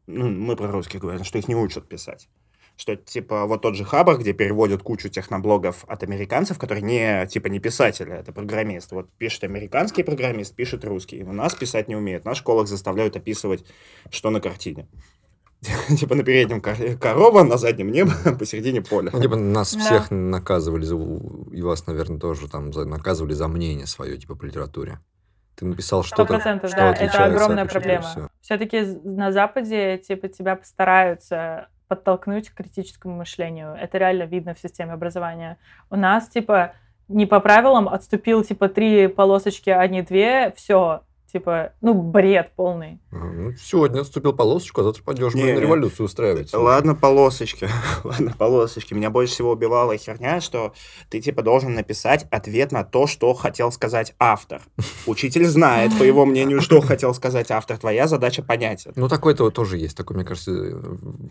Ну, 0.07 0.29
мы 0.29 0.57
про 0.57 0.71
русских 0.71 1.01
говорим, 1.01 1.25
что 1.25 1.39
их 1.39 1.49
не 1.49 1.57
учат 1.57 1.89
писать. 1.89 2.29
Что, 2.77 2.95
типа, 2.95 3.47
вот 3.47 3.63
тот 3.63 3.75
же 3.75 3.85
Хабр, 3.85 4.19
где 4.19 4.33
переводят 4.33 4.83
кучу 4.83 5.09
техноблогов 5.09 5.85
от 5.89 6.05
американцев, 6.05 6.59
которые 6.59 6.83
не, 6.83 7.27
типа, 7.27 7.49
не 7.49 7.59
писатели, 7.59 8.13
это 8.13 8.33
программисты. 8.33 8.95
Вот 8.95 9.11
пишет 9.19 9.43
американский 9.43 10.05
программист, 10.05 10.55
пишет 10.55 10.85
русский. 10.85 11.25
У 11.25 11.33
нас 11.33 11.57
писать 11.57 11.89
не 11.89 11.97
умеет. 11.97 12.25
Нас 12.25 12.37
в 12.37 12.41
школах 12.41 12.69
заставляют 12.69 13.17
описывать, 13.17 13.67
что 14.11 14.31
на 14.31 14.41
картине. 14.41 14.87
Типа 15.99 16.15
на 16.15 16.23
переднем 16.23 16.61
кор- 16.61 16.97
корова, 17.01 17.43
на 17.43 17.57
заднем 17.57 17.91
небо, 17.91 18.13
посередине 18.39 18.81
поля. 18.83 19.11
Ну, 19.13 19.21
типа, 19.21 19.37
нас 19.37 19.75
Да. 19.75 19.81
всех 19.81 20.11
наказывали, 20.11 20.85
за- 20.85 20.97
и 21.53 21.63
вас, 21.63 21.87
наверное, 21.87 22.19
тоже 22.21 22.49
там 22.49 22.73
за- 22.73 22.85
наказывали 22.85 23.33
за 23.35 23.49
мнение 23.49 23.87
свое, 23.87 24.17
типа, 24.19 24.35
по 24.37 24.45
литературе. 24.45 24.99
Ты 25.57 25.67
написал 25.67 26.05
что-то, 26.05 26.39
что 26.39 26.45
да, 26.77 26.91
отличается 26.91 27.03
это 27.03 27.25
огромная 27.25 27.67
проблема. 27.67 28.03
всё. 28.03 28.29
Все-таки 28.41 28.81
на 29.03 29.33
Западе 29.33 29.99
типа 29.99 30.29
тебя 30.29 30.55
постараются 30.55 31.67
подтолкнуть 31.89 32.51
к 32.51 32.55
критическому 32.55 33.17
мышлению. 33.17 33.75
Это 33.75 33.99
реально 33.99 34.23
видно 34.25 34.55
в 34.55 34.61
системе 34.61 34.93
образования. 34.93 35.59
У 35.91 35.97
нас 35.97 36.29
типа 36.29 36.75
не 37.09 37.27
по 37.27 37.41
правилам 37.41 37.89
отступил 37.89 38.45
типа 38.45 38.69
три 38.69 39.09
полосочки, 39.09 39.71
а 39.71 39.85
не 39.89 40.03
две, 40.03 40.53
все, 40.55 41.03
типа, 41.33 41.73
ну 41.81 41.95
бред 41.95 42.53
полный. 42.57 43.01
Ну, 43.11 43.53
сегодня 43.57 44.01
отступил 44.01 44.33
полосочку, 44.33 44.81
а 44.81 44.85
завтра 44.85 45.03
пойдешь 45.05 45.35
Не, 45.35 45.43
не. 45.45 45.53
революцию 45.61 46.07
устраивать. 46.07 46.53
Ладно, 46.53 46.95
полосочки. 46.95 47.69
Ладно, 48.05 48.35
полосочки. 48.37 48.95
Меня 48.95 49.11
больше 49.11 49.35
всего 49.35 49.53
убивала 49.53 49.97
херня, 49.97 50.41
что 50.41 50.73
ты, 51.11 51.21
типа, 51.21 51.43
должен 51.43 51.75
написать 51.75 52.27
ответ 52.31 52.73
на 52.73 52.85
то, 52.85 53.07
что 53.07 53.33
хотел 53.35 53.71
сказать 53.73 54.15
автор. 54.19 54.63
Учитель 55.07 55.47
знает, 55.47 55.97
по 55.99 56.03
его 56.03 56.25
мнению, 56.27 56.61
что 56.61 56.81
хотел 56.81 57.15
сказать 57.15 57.51
автор. 57.51 57.79
Твоя 57.79 58.09
задача 58.09 58.43
понять 58.43 58.87
это. 58.87 58.99
Ну, 58.99 59.09
такой-то 59.09 59.51
тоже 59.51 59.79
есть. 59.79 59.97
Такой, 59.97 60.17
мне 60.17 60.25
кажется... 60.25 60.51
э, 60.53 60.81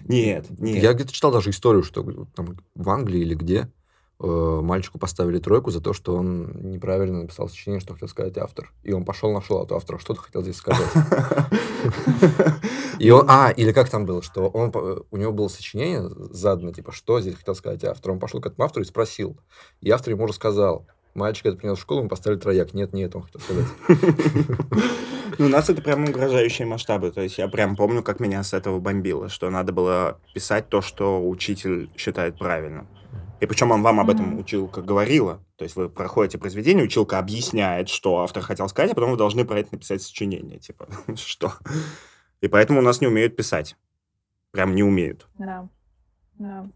Нет, 0.07 0.45
нет. 0.59 0.83
Я 0.83 0.93
где-то 0.93 1.11
читал 1.11 1.31
даже 1.31 1.49
историю, 1.49 1.83
что 1.83 2.03
там 2.35 2.57
в 2.75 2.89
Англии 2.89 3.21
или 3.21 3.35
где 3.35 3.69
э, 4.19 4.59
мальчику 4.63 4.99
поставили 4.99 5.39
тройку 5.39 5.71
за 5.71 5.81
то, 5.81 5.93
что 5.93 6.15
он 6.15 6.71
неправильно 6.71 7.21
написал 7.21 7.49
сочинение, 7.49 7.81
что 7.81 7.93
хотел 7.93 8.07
сказать 8.07 8.37
автор. 8.37 8.71
И 8.83 8.93
он 8.93 9.05
пошел, 9.05 9.31
нашел 9.33 9.57
от 9.57 9.71
автора, 9.71 9.99
что 9.99 10.13
ты 10.13 10.21
хотел 10.21 10.41
здесь 10.41 10.57
сказать. 10.57 10.87
И 12.99 13.11
он, 13.11 13.25
а, 13.29 13.51
или 13.51 13.71
как 13.71 13.89
там 13.89 14.05
было, 14.05 14.23
что 14.23 14.47
он, 14.47 14.71
по- 14.71 15.05
у 15.11 15.17
него 15.17 15.31
было 15.31 15.47
сочинение 15.49 16.09
задано, 16.31 16.71
типа, 16.71 16.91
что 16.91 17.21
здесь 17.21 17.35
хотел 17.35 17.53
сказать 17.53 17.83
автор. 17.83 18.11
Он 18.11 18.19
пошел 18.19 18.41
к 18.41 18.47
этому 18.47 18.65
автору 18.65 18.83
и 18.83 18.87
спросил. 18.87 19.37
И 19.81 19.91
автор 19.91 20.13
ему 20.13 20.25
рассказал. 20.25 20.87
Мальчик 21.13 21.47
это 21.47 21.57
принес 21.57 21.77
в 21.77 21.81
школу, 21.81 22.03
мы 22.03 22.09
поставили 22.09 22.39
трояк. 22.39 22.73
Нет, 22.73 22.93
нет, 22.93 23.15
он 23.15 23.23
хотел 23.23 23.41
сказать. 23.41 23.67
Ну, 25.37 25.45
у 25.45 25.49
нас 25.49 25.69
это 25.69 25.81
прям 25.81 26.05
угрожающие 26.05 26.67
масштабы. 26.67 27.11
То 27.11 27.21
есть 27.21 27.37
я 27.37 27.47
прям 27.47 27.75
помню, 27.75 28.01
как 28.01 28.19
меня 28.19 28.43
с 28.43 28.53
этого 28.53 28.79
бомбило, 28.79 29.29
что 29.29 29.49
надо 29.49 29.71
было 29.71 30.19
писать 30.33 30.69
то, 30.69 30.81
что 30.81 31.27
учитель 31.27 31.91
считает 31.95 32.39
правильным. 32.39 32.87
И 33.39 33.45
причем 33.45 33.71
он 33.71 33.83
вам 33.83 33.99
об 33.99 34.09
этом 34.09 34.39
училка 34.39 34.81
говорила. 34.81 35.43
То 35.57 35.63
есть 35.63 35.75
вы 35.75 35.89
проходите 35.89 36.37
произведение, 36.37 36.83
училка 36.83 37.19
объясняет, 37.19 37.87
что 37.87 38.21
автор 38.21 38.41
хотел 38.41 38.67
сказать, 38.67 38.91
а 38.91 38.95
потом 38.95 39.11
вы 39.11 39.17
должны 39.17 39.45
про 39.45 39.59
это 39.59 39.69
написать 39.73 40.01
сочинение. 40.01 40.59
Типа, 40.59 40.87
что? 41.15 41.53
И 42.41 42.47
поэтому 42.47 42.79
у 42.79 42.83
нас 42.83 42.99
не 42.99 43.07
умеют 43.07 43.35
писать. 43.35 43.75
Прям 44.51 44.73
не 44.73 44.83
умеют. 44.83 45.27
Да. 45.37 45.69
да. 46.39 46.67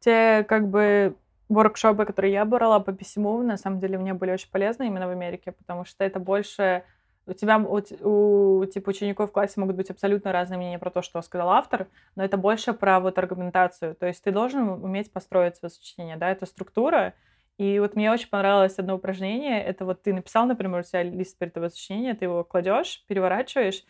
Те 0.00 0.44
как 0.46 0.68
бы 0.68 1.16
воркшопы, 1.48 2.04
которые 2.04 2.32
я 2.32 2.44
брала 2.44 2.80
по 2.80 2.92
письму, 2.92 3.42
на 3.42 3.56
самом 3.56 3.80
деле 3.80 3.98
мне 3.98 4.12
были 4.12 4.32
очень 4.32 4.50
полезны 4.50 4.86
именно 4.86 5.06
в 5.06 5.10
Америке, 5.10 5.52
потому 5.52 5.84
что 5.84 6.04
это 6.04 6.18
больше 6.20 6.84
у 7.26 7.32
тебя, 7.32 7.58
у, 7.58 7.80
у, 7.80 8.64
типа, 8.66 8.90
учеников 8.90 9.30
в 9.30 9.32
классе 9.32 9.60
могут 9.60 9.76
быть 9.76 9.90
абсолютно 9.90 10.32
разные 10.32 10.58
мнения 10.58 10.78
про 10.78 10.90
то, 10.90 11.02
что 11.02 11.20
сказал 11.22 11.50
автор, 11.50 11.88
но 12.16 12.24
это 12.24 12.36
больше 12.36 12.72
про 12.72 13.00
вот 13.00 13.18
аргументацию. 13.18 13.94
То 13.94 14.06
есть 14.06 14.22
ты 14.22 14.30
должен 14.30 14.68
уметь 14.68 15.12
построить 15.12 15.56
свое 15.56 15.70
сочинение, 15.70 16.16
да, 16.16 16.30
это 16.30 16.46
структура. 16.46 17.14
И 17.56 17.78
вот 17.78 17.94
мне 17.94 18.10
очень 18.10 18.28
понравилось 18.28 18.78
одно 18.78 18.96
упражнение. 18.96 19.62
Это 19.62 19.84
вот 19.84 20.02
ты 20.02 20.12
написал, 20.12 20.46
например, 20.46 20.80
у 20.80 20.82
тебя 20.82 21.02
лист 21.02 21.38
перед 21.38 21.54
тобой 21.54 21.70
сочинения, 21.70 22.14
ты 22.14 22.24
его 22.26 22.44
кладешь, 22.44 23.04
переворачиваешь, 23.06 23.84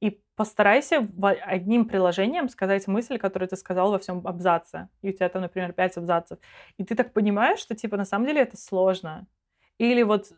и 0.00 0.22
постарайся 0.34 1.06
одним 1.44 1.84
приложением 1.84 2.48
сказать 2.48 2.86
мысль, 2.86 3.18
которую 3.18 3.48
ты 3.48 3.56
сказал 3.56 3.90
во 3.90 3.98
всем 3.98 4.26
абзаце. 4.26 4.88
И 5.02 5.10
у 5.10 5.12
тебя 5.12 5.28
там, 5.28 5.42
например, 5.42 5.74
пять 5.74 5.96
абзацев. 5.96 6.38
И 6.78 6.84
ты 6.84 6.94
так 6.94 7.12
понимаешь, 7.12 7.58
что, 7.58 7.74
типа, 7.74 7.98
на 7.98 8.06
самом 8.06 8.26
деле 8.26 8.40
это 8.40 8.56
сложно. 8.56 9.26
Или 9.76 10.02
вот 10.02 10.32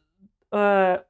э, 0.50 1.02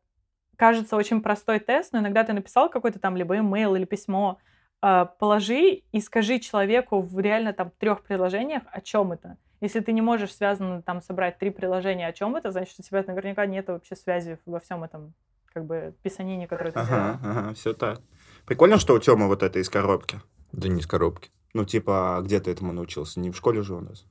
кажется 0.56 0.96
очень 0.96 1.22
простой 1.22 1.58
тест, 1.58 1.92
но 1.92 2.00
иногда 2.00 2.24
ты 2.24 2.32
написал 2.32 2.68
какой-то 2.68 2.98
там 2.98 3.16
либо 3.16 3.36
имейл 3.38 3.74
или 3.74 3.84
письмо, 3.84 4.38
э, 4.82 5.06
положи 5.18 5.82
и 5.92 6.00
скажи 6.00 6.38
человеку 6.38 7.00
в 7.00 7.18
реально 7.18 7.52
там 7.52 7.70
трех 7.78 8.02
предложениях, 8.02 8.62
о 8.70 8.80
чем 8.80 9.12
это. 9.12 9.36
Если 9.60 9.80
ты 9.80 9.92
не 9.92 10.02
можешь 10.02 10.34
связанно 10.34 10.82
там 10.82 11.00
собрать 11.00 11.38
три 11.38 11.50
приложения, 11.50 12.08
о 12.08 12.12
чем 12.12 12.34
это, 12.36 12.50
значит, 12.50 12.74
у 12.78 12.82
тебя 12.82 13.04
наверняка 13.06 13.46
нет 13.46 13.68
вообще 13.68 13.94
связи 13.94 14.38
во 14.44 14.58
всем 14.58 14.82
этом 14.82 15.14
как 15.52 15.66
бы 15.66 15.94
писанине, 16.02 16.48
которое 16.48 16.72
ты. 16.72 16.80
Ага, 16.80 17.20
ага, 17.22 17.54
все 17.54 17.72
так. 17.72 18.00
Прикольно, 18.46 18.78
что 18.78 18.94
у 18.94 18.98
Тёмы 18.98 19.28
вот 19.28 19.42
это 19.42 19.58
из 19.58 19.68
коробки. 19.68 20.20
Да 20.50 20.68
не 20.68 20.80
из 20.80 20.86
коробки. 20.86 21.30
Ну, 21.54 21.64
типа, 21.64 22.16
а 22.16 22.22
где 22.22 22.40
ты 22.40 22.50
этому 22.50 22.72
научился? 22.72 23.20
Не 23.20 23.30
в 23.30 23.36
школе 23.36 23.62
же 23.62 23.74
у 23.74 23.80
нас? 23.80 24.06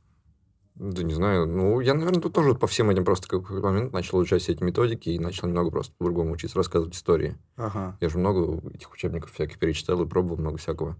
Да 0.83 1.03
не 1.03 1.13
знаю. 1.13 1.45
Ну, 1.45 1.79
я, 1.79 1.93
наверное, 1.93 2.21
тут 2.21 2.33
тоже 2.33 2.55
по 2.55 2.65
всем 2.65 2.89
этим 2.89 3.05
просто 3.05 3.27
в 3.27 3.29
какой-то 3.29 3.67
момент 3.67 3.93
начал 3.93 4.17
изучать 4.17 4.41
все 4.41 4.53
эти 4.53 4.63
методики 4.63 5.09
и 5.09 5.19
начал 5.19 5.47
немного 5.47 5.69
просто 5.69 5.93
по-другому 5.95 6.31
учиться 6.31 6.57
рассказывать 6.57 6.95
истории. 6.95 7.37
Ага. 7.55 7.95
Я 8.01 8.09
же 8.09 8.17
много 8.17 8.67
этих 8.73 8.91
учебников 8.91 9.31
всяких 9.31 9.59
перечитал 9.59 10.01
и 10.01 10.07
пробовал 10.07 10.37
много 10.37 10.57
всякого. 10.57 10.97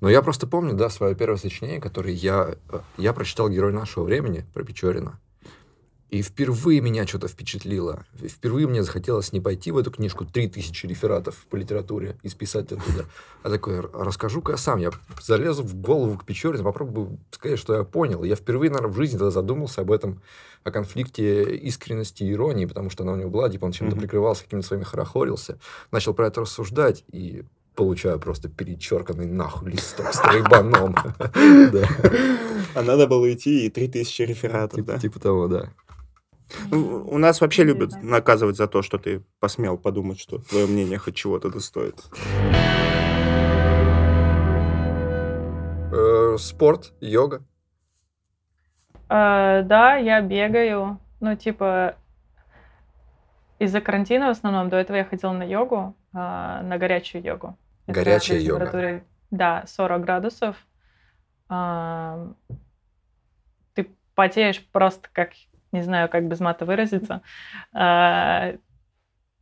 Но 0.00 0.08
я 0.08 0.22
просто 0.22 0.46
помню, 0.46 0.74
да, 0.74 0.88
свое 0.88 1.16
первое 1.16 1.36
сочинение, 1.36 1.80
которое 1.80 2.14
я... 2.14 2.54
э, 2.68 2.78
Я 2.96 3.12
прочитал 3.12 3.48
«Герой 3.48 3.72
нашего 3.72 4.04
времени» 4.04 4.46
про 4.54 4.62
Печорина. 4.62 5.18
И 6.10 6.22
впервые 6.22 6.80
меня 6.80 7.06
что-то 7.06 7.28
впечатлило. 7.28 8.04
Впервые 8.16 8.66
мне 8.66 8.82
захотелось 8.82 9.32
не 9.34 9.40
пойти 9.40 9.70
в 9.70 9.76
эту 9.76 9.90
книжку 9.90 10.24
3000 10.24 10.86
рефератов 10.86 11.34
по 11.50 11.56
литературе 11.56 12.16
и 12.22 12.28
списать 12.30 12.72
оттуда. 12.72 13.04
А 13.42 13.50
такой, 13.50 13.74
«Р- 13.76 13.90
расскажу-ка 13.92 14.52
я 14.52 14.58
сам. 14.58 14.78
Я 14.78 14.90
залезу 15.22 15.62
в 15.64 15.74
голову 15.74 16.16
к 16.16 16.24
Печорину, 16.24 16.64
попробую 16.64 17.18
сказать, 17.30 17.58
что 17.58 17.74
я 17.74 17.84
понял. 17.84 18.24
Я 18.24 18.36
впервые, 18.36 18.70
наверное, 18.70 18.90
в 18.92 18.96
жизни 18.96 19.18
тогда 19.18 19.30
задумался 19.30 19.82
об 19.82 19.92
этом, 19.92 20.22
о 20.64 20.70
конфликте 20.70 21.54
искренности 21.56 22.22
и 22.24 22.32
иронии, 22.32 22.64
потому 22.64 22.88
что 22.88 23.02
она 23.04 23.12
у 23.12 23.16
него 23.16 23.28
была, 23.28 23.50
типа 23.50 23.66
он 23.66 23.72
чем-то 23.72 23.94
Мгм. 23.94 24.00
прикрывался, 24.00 24.44
какими-то 24.44 24.66
своими 24.66 24.84
хорохорился. 24.84 25.58
Начал 25.92 26.14
про 26.14 26.28
это 26.28 26.40
рассуждать 26.40 27.04
и 27.12 27.44
получаю 27.74 28.18
просто 28.18 28.48
перечерканный 28.48 29.26
нахуй 29.26 29.72
листок 29.72 30.12
с 30.14 30.18
тройбаном. 30.20 30.96
А 32.74 32.82
надо 32.82 33.06
было 33.06 33.32
идти 33.32 33.66
и 33.66 33.70
3000 33.70 34.22
рефератов, 34.22 34.84
да? 34.84 34.98
типа 34.98 35.18
того, 35.20 35.48
да. 35.48 35.70
Ну, 36.70 37.06
У 37.08 37.18
нас 37.18 37.40
вообще 37.40 37.64
любят 37.64 38.02
наказывать 38.02 38.56
за 38.56 38.66
то, 38.66 38.82
что 38.82 38.98
ты 38.98 39.22
посмел 39.40 39.76
подумать, 39.76 40.18
что 40.18 40.38
твое 40.38 40.66
мнение 40.66 40.98
хоть 40.98 41.14
чего-то 41.14 41.50
достоит. 41.50 41.96
Э, 45.92 46.36
Спорт, 46.38 46.92
йога. 47.00 47.42
А, 49.08 49.62
да, 49.62 49.96
я 49.96 50.20
бегаю. 50.20 50.98
Ну, 51.20 51.34
типа, 51.36 51.96
из-за 53.58 53.80
карантина 53.80 54.28
в 54.28 54.30
основном. 54.30 54.68
До 54.68 54.76
этого 54.76 54.96
я 54.96 55.04
ходила 55.04 55.32
на 55.32 55.42
йогу, 55.42 55.96
а, 56.12 56.62
на 56.62 56.78
горячую 56.78 57.22
йогу. 57.22 57.56
Это 57.86 58.00
Горячая 58.00 58.38
йога. 58.38 59.02
Да, 59.30 59.64
40 59.66 60.02
градусов. 60.02 60.56
А, 61.48 62.32
Ты 63.74 63.90
потеешь 64.14 64.64
просто 64.70 65.08
как, 65.12 65.30
не 65.72 65.82
знаю, 65.82 66.08
как 66.08 66.28
без 66.28 66.40
мата 66.40 66.64
выразиться. 66.64 67.22
А, 67.72 68.54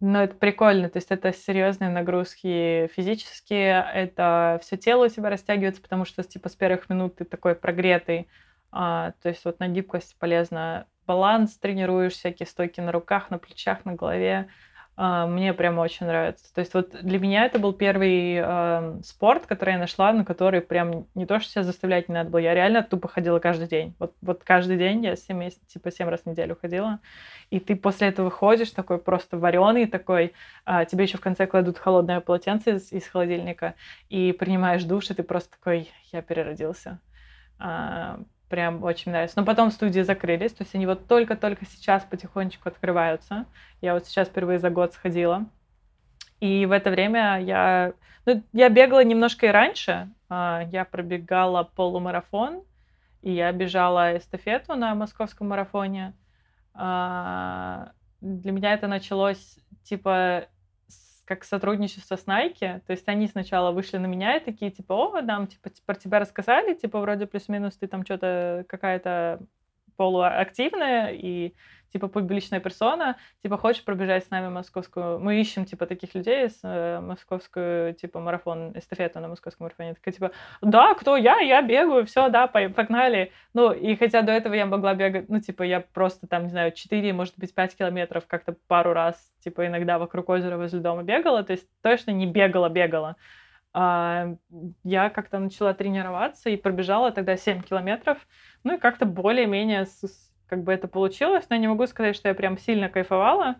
Но 0.01 0.23
это 0.25 0.35
прикольно, 0.37 0.91
то 0.91 0.99
есть 0.99 1.11
это 1.11 1.33
серьезные 1.33 1.89
нагрузки 1.91 2.89
физические, 2.95 3.87
это 3.95 4.59
все 4.63 4.77
тело 4.77 5.07
у 5.07 5.09
тебя 5.09 5.31
растягивается, 5.31 5.81
потому 5.83 6.05
что 6.05 6.23
типа 6.23 6.51
с 6.51 6.57
первых 6.57 6.91
минут 6.91 7.17
ты 7.17 7.25
такой 7.25 7.55
прогретый, 7.55 8.29
а, 8.71 9.13
то 9.23 9.31
есть 9.31 9.45
вот 9.47 9.59
на 9.61 9.69
гибкость 9.69 10.19
полезно. 10.19 10.87
Баланс 11.07 11.57
тренируешь, 11.59 12.15
всякие 12.15 12.47
стойки 12.49 12.81
на 12.81 12.93
руках, 12.93 13.31
на 13.31 13.39
плечах, 13.39 13.85
на 13.85 13.95
голове. 13.95 14.49
А, 14.99 15.27
Мне 15.27 15.53
прям 15.53 15.79
очень 15.79 16.07
нравится. 16.07 16.53
То 16.55 16.61
есть 16.61 16.73
вот 16.73 16.91
для 17.03 17.19
меня 17.19 17.45
это 17.45 17.59
был 17.59 17.75
первый 17.75 18.37
эм, 18.37 19.03
спорт, 19.03 19.45
который 19.47 19.75
я 19.75 19.79
нашла, 19.79 20.11
на 20.15 20.25
который 20.25 20.63
прям 20.63 21.07
не 21.15 21.27
то, 21.27 21.39
что 21.39 21.51
себя 21.51 21.63
заставлять 21.65 22.09
не 22.09 22.15
надо 22.15 22.31
было, 22.31 22.39
я 22.39 22.55
реально 22.55 22.83
тупо 22.83 23.07
ходила 23.07 23.39
каждый 23.39 23.69
день. 23.69 23.95
Вот, 23.99 24.15
вот 24.23 24.43
каждый 24.43 24.79
день 24.79 25.05
я 25.05 25.15
7 25.15 25.37
месяцев, 25.37 25.67
типа 25.67 25.91
7 25.91 26.09
раз 26.09 26.23
в 26.23 26.27
неделю 26.27 26.57
ходила. 26.59 27.01
И 27.51 27.61
ты 27.61 27.77
после 27.77 28.09
этого 28.09 28.31
ходишь 28.31 28.71
такой 28.71 28.99
просто 28.99 29.37
вареный 29.37 29.87
такой, 29.87 30.33
а, 30.65 30.87
тебе 30.87 31.05
еще 31.05 31.19
в 31.19 31.21
конце 31.21 31.47
кладут 31.47 31.77
холодное 31.79 32.21
полотенце 32.21 32.77
из, 32.77 32.91
из 32.91 33.07
холодильника, 33.07 33.75
и 34.09 34.33
принимаешь 34.33 34.85
душ, 34.85 35.11
и 35.11 35.15
ты 35.15 35.23
просто 35.23 35.51
такой, 35.59 35.91
я 36.11 36.23
переродился. 36.23 37.01
А, 37.59 38.21
прям 38.49 38.83
очень 38.83 39.13
нравится. 39.13 39.39
Но 39.39 39.45
потом 39.45 39.71
студии 39.71 40.01
закрылись, 40.01 40.53
то 40.53 40.63
есть 40.63 40.75
они 40.75 40.87
вот 40.87 41.07
только-только 41.09 41.65
сейчас 41.67 42.05
потихонечку 42.05 42.69
открываются. 42.69 43.47
Я 43.81 43.95
вот 43.95 44.07
сейчас 44.07 44.29
впервые 44.29 44.59
за 44.59 44.71
год 44.71 44.95
сходила. 44.95 45.47
И 46.41 46.67
в 46.67 46.73
это 46.73 46.91
время 46.91 47.41
я... 47.41 47.93
Ну, 48.27 48.43
я 48.53 48.69
бегала 48.69 49.05
немножко 49.05 49.47
и 49.47 49.51
раньше. 49.51 50.11
А, 50.29 50.63
Я 50.71 50.85
пробегала 50.85 51.65
полумарафон, 51.65 52.63
и 53.23 53.33
я 53.33 53.53
бежала 53.53 54.17
эстафету 54.17 54.75
на 54.75 54.95
московском 54.95 55.49
марафоне. 55.49 56.15
А, 56.75 57.93
Для 58.21 58.53
меня 58.53 58.75
это 58.75 58.89
началось, 58.89 59.59
типа, 59.85 60.47
как 61.27 61.45
сотрудничество 61.45 62.17
с 62.17 62.25
Nike. 62.25 62.81
То 62.87 62.93
есть 62.93 63.07
они 63.09 63.27
сначала 63.27 63.73
вышли 63.73 63.99
на 63.99 64.07
меня 64.07 64.37
и 64.37 64.45
такие, 64.45 64.71
типа, 64.71 64.95
о, 64.95 65.21
нам, 65.21 65.49
типа, 65.49 65.71
про 65.85 65.95
тебя 65.95 66.21
рассказали, 66.21 66.73
типа, 66.73 67.01
вроде 67.01 67.27
плюс-минус 67.27 67.77
ты 67.77 67.89
там 67.89 68.05
что-то 68.05 68.65
какая-то 68.69 69.41
полуактивная 69.97 71.11
и 71.13 71.55
типа 71.93 72.09
публичная 72.09 72.61
персона, 72.61 73.17
типа 73.43 73.57
хочешь 73.57 73.85
пробежать 73.85 74.25
с 74.25 74.31
нами 74.31 74.49
московскую, 74.49 75.19
мы 75.19 75.41
ищем 75.41 75.65
типа 75.65 75.87
таких 75.87 76.15
людей 76.15 76.51
с 76.51 76.61
э, 76.63 77.01
московскую 77.01 77.95
типа 77.95 78.21
марафон 78.21 78.77
эстафету 78.77 79.21
на 79.21 79.29
московском 79.29 79.65
марафоне, 79.65 79.95
такая 79.95 80.13
типа 80.13 80.33
да, 80.61 80.95
кто 80.95 81.17
я, 81.17 81.39
я 81.41 81.63
бегаю, 81.63 82.05
все, 82.07 82.29
да, 82.29 82.47
по- 82.47 82.69
погнали. 82.69 83.33
Ну 83.55 83.73
и 83.73 83.97
хотя 83.97 84.23
до 84.23 84.33
этого 84.33 84.55
я 84.55 84.67
могла 84.67 84.95
бегать, 84.95 85.29
ну 85.29 85.41
типа 85.41 85.63
я 85.63 85.81
просто 85.81 86.27
там 86.27 86.45
не 86.45 86.51
знаю 86.51 86.73
4, 86.73 87.13
может 87.13 87.35
быть 87.39 87.55
5 87.55 87.77
километров 87.77 88.27
как-то 88.27 88.57
пару 88.69 88.93
раз 88.93 89.17
типа 89.41 89.67
иногда 89.67 89.99
вокруг 89.99 90.29
озера 90.29 90.57
возле 90.57 90.81
дома 90.81 91.03
бегала, 91.03 91.43
то 91.45 91.53
есть 91.53 91.67
точно 91.83 92.11
не 92.11 92.27
бегала, 92.27 92.69
бегала. 92.69 93.17
А, 93.79 94.35
я 94.85 95.11
как-то 95.11 95.39
начала 95.39 95.75
тренироваться 95.75 96.49
и 96.49 96.57
пробежала 96.57 97.13
тогда 97.13 97.37
7 97.37 97.61
километров. 97.61 98.17
Ну 98.65 98.77
и 98.77 98.79
как-то 98.79 99.05
более-менее 99.05 99.87
как 100.49 100.63
бы 100.65 100.73
это 100.73 100.89
получилось, 100.89 101.45
но 101.51 101.57
я 101.57 101.61
не 101.61 101.69
могу 101.69 101.87
сказать, 101.87 102.17
что 102.17 102.29
я 102.29 102.35
прям 102.35 102.57
сильно 102.57 102.89
кайфовала. 102.89 103.57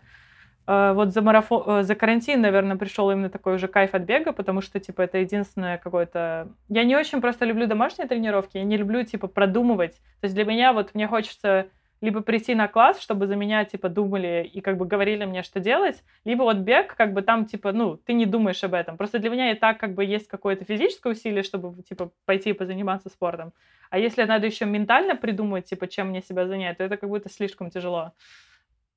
А, 0.65 0.93
Вот 0.93 1.13
за 1.13 1.21
марафон, 1.21 1.81
э, 1.81 1.83
за 1.83 1.93
карантин, 1.93 2.41
наверное, 2.41 2.77
пришел 2.77 3.11
именно 3.11 3.29
такой 3.29 3.55
уже 3.55 3.67
кайф 3.67 3.93
от 3.93 4.03
бега, 4.03 4.31
потому 4.33 4.61
что, 4.61 4.79
типа, 4.79 5.03
это 5.03 5.19
единственное 5.19 5.77
какое-то... 5.77 6.51
Я 6.67 6.83
не 6.83 6.95
очень 6.95 7.21
просто 7.21 7.45
люблю 7.45 7.67
домашние 7.67 8.07
тренировки, 8.07 8.57
я 8.57 8.63
не 8.63 8.77
люблю, 8.77 9.03
типа, 9.03 9.27
продумывать. 9.27 9.97
То 10.21 10.25
есть 10.25 10.33
для 10.35 10.45
меня 10.45 10.73
вот 10.73 10.95
мне 10.95 11.07
хочется 11.07 11.67
либо 12.01 12.21
прийти 12.21 12.55
на 12.55 12.67
класс, 12.67 12.99
чтобы 12.99 13.27
за 13.27 13.35
меня, 13.35 13.65
типа, 13.65 13.89
думали 13.89 14.49
и 14.51 14.61
как 14.61 14.77
бы 14.77 14.85
говорили 14.85 15.25
мне, 15.25 15.43
что 15.43 15.59
делать, 15.59 16.03
либо 16.25 16.43
вот 16.43 16.57
бег, 16.57 16.95
как 16.95 17.13
бы 17.13 17.21
там, 17.21 17.45
типа, 17.45 17.71
ну, 17.71 17.97
ты 17.97 18.13
не 18.13 18.25
думаешь 18.25 18.63
об 18.63 18.73
этом. 18.73 18.97
Просто 18.97 19.19
для 19.19 19.29
меня 19.29 19.51
и 19.51 19.55
так 19.55 19.79
как 19.79 19.93
бы 19.93 20.05
есть 20.05 20.27
какое-то 20.27 20.65
физическое 20.65 21.13
усилие, 21.13 21.43
чтобы, 21.43 21.81
типа, 21.83 22.11
пойти 22.25 22.51
и 22.51 22.53
позаниматься 22.53 23.09
спортом. 23.09 23.53
А 23.89 23.99
если 23.99 24.23
надо 24.23 24.45
еще 24.45 24.65
ментально 24.65 25.15
придумать, 25.15 25.65
типа, 25.65 25.87
чем 25.87 26.09
мне 26.09 26.21
себя 26.21 26.47
занять, 26.47 26.77
то 26.77 26.83
это 26.83 26.97
как 26.97 27.09
будто 27.09 27.29
слишком 27.29 27.69
тяжело. 27.69 28.13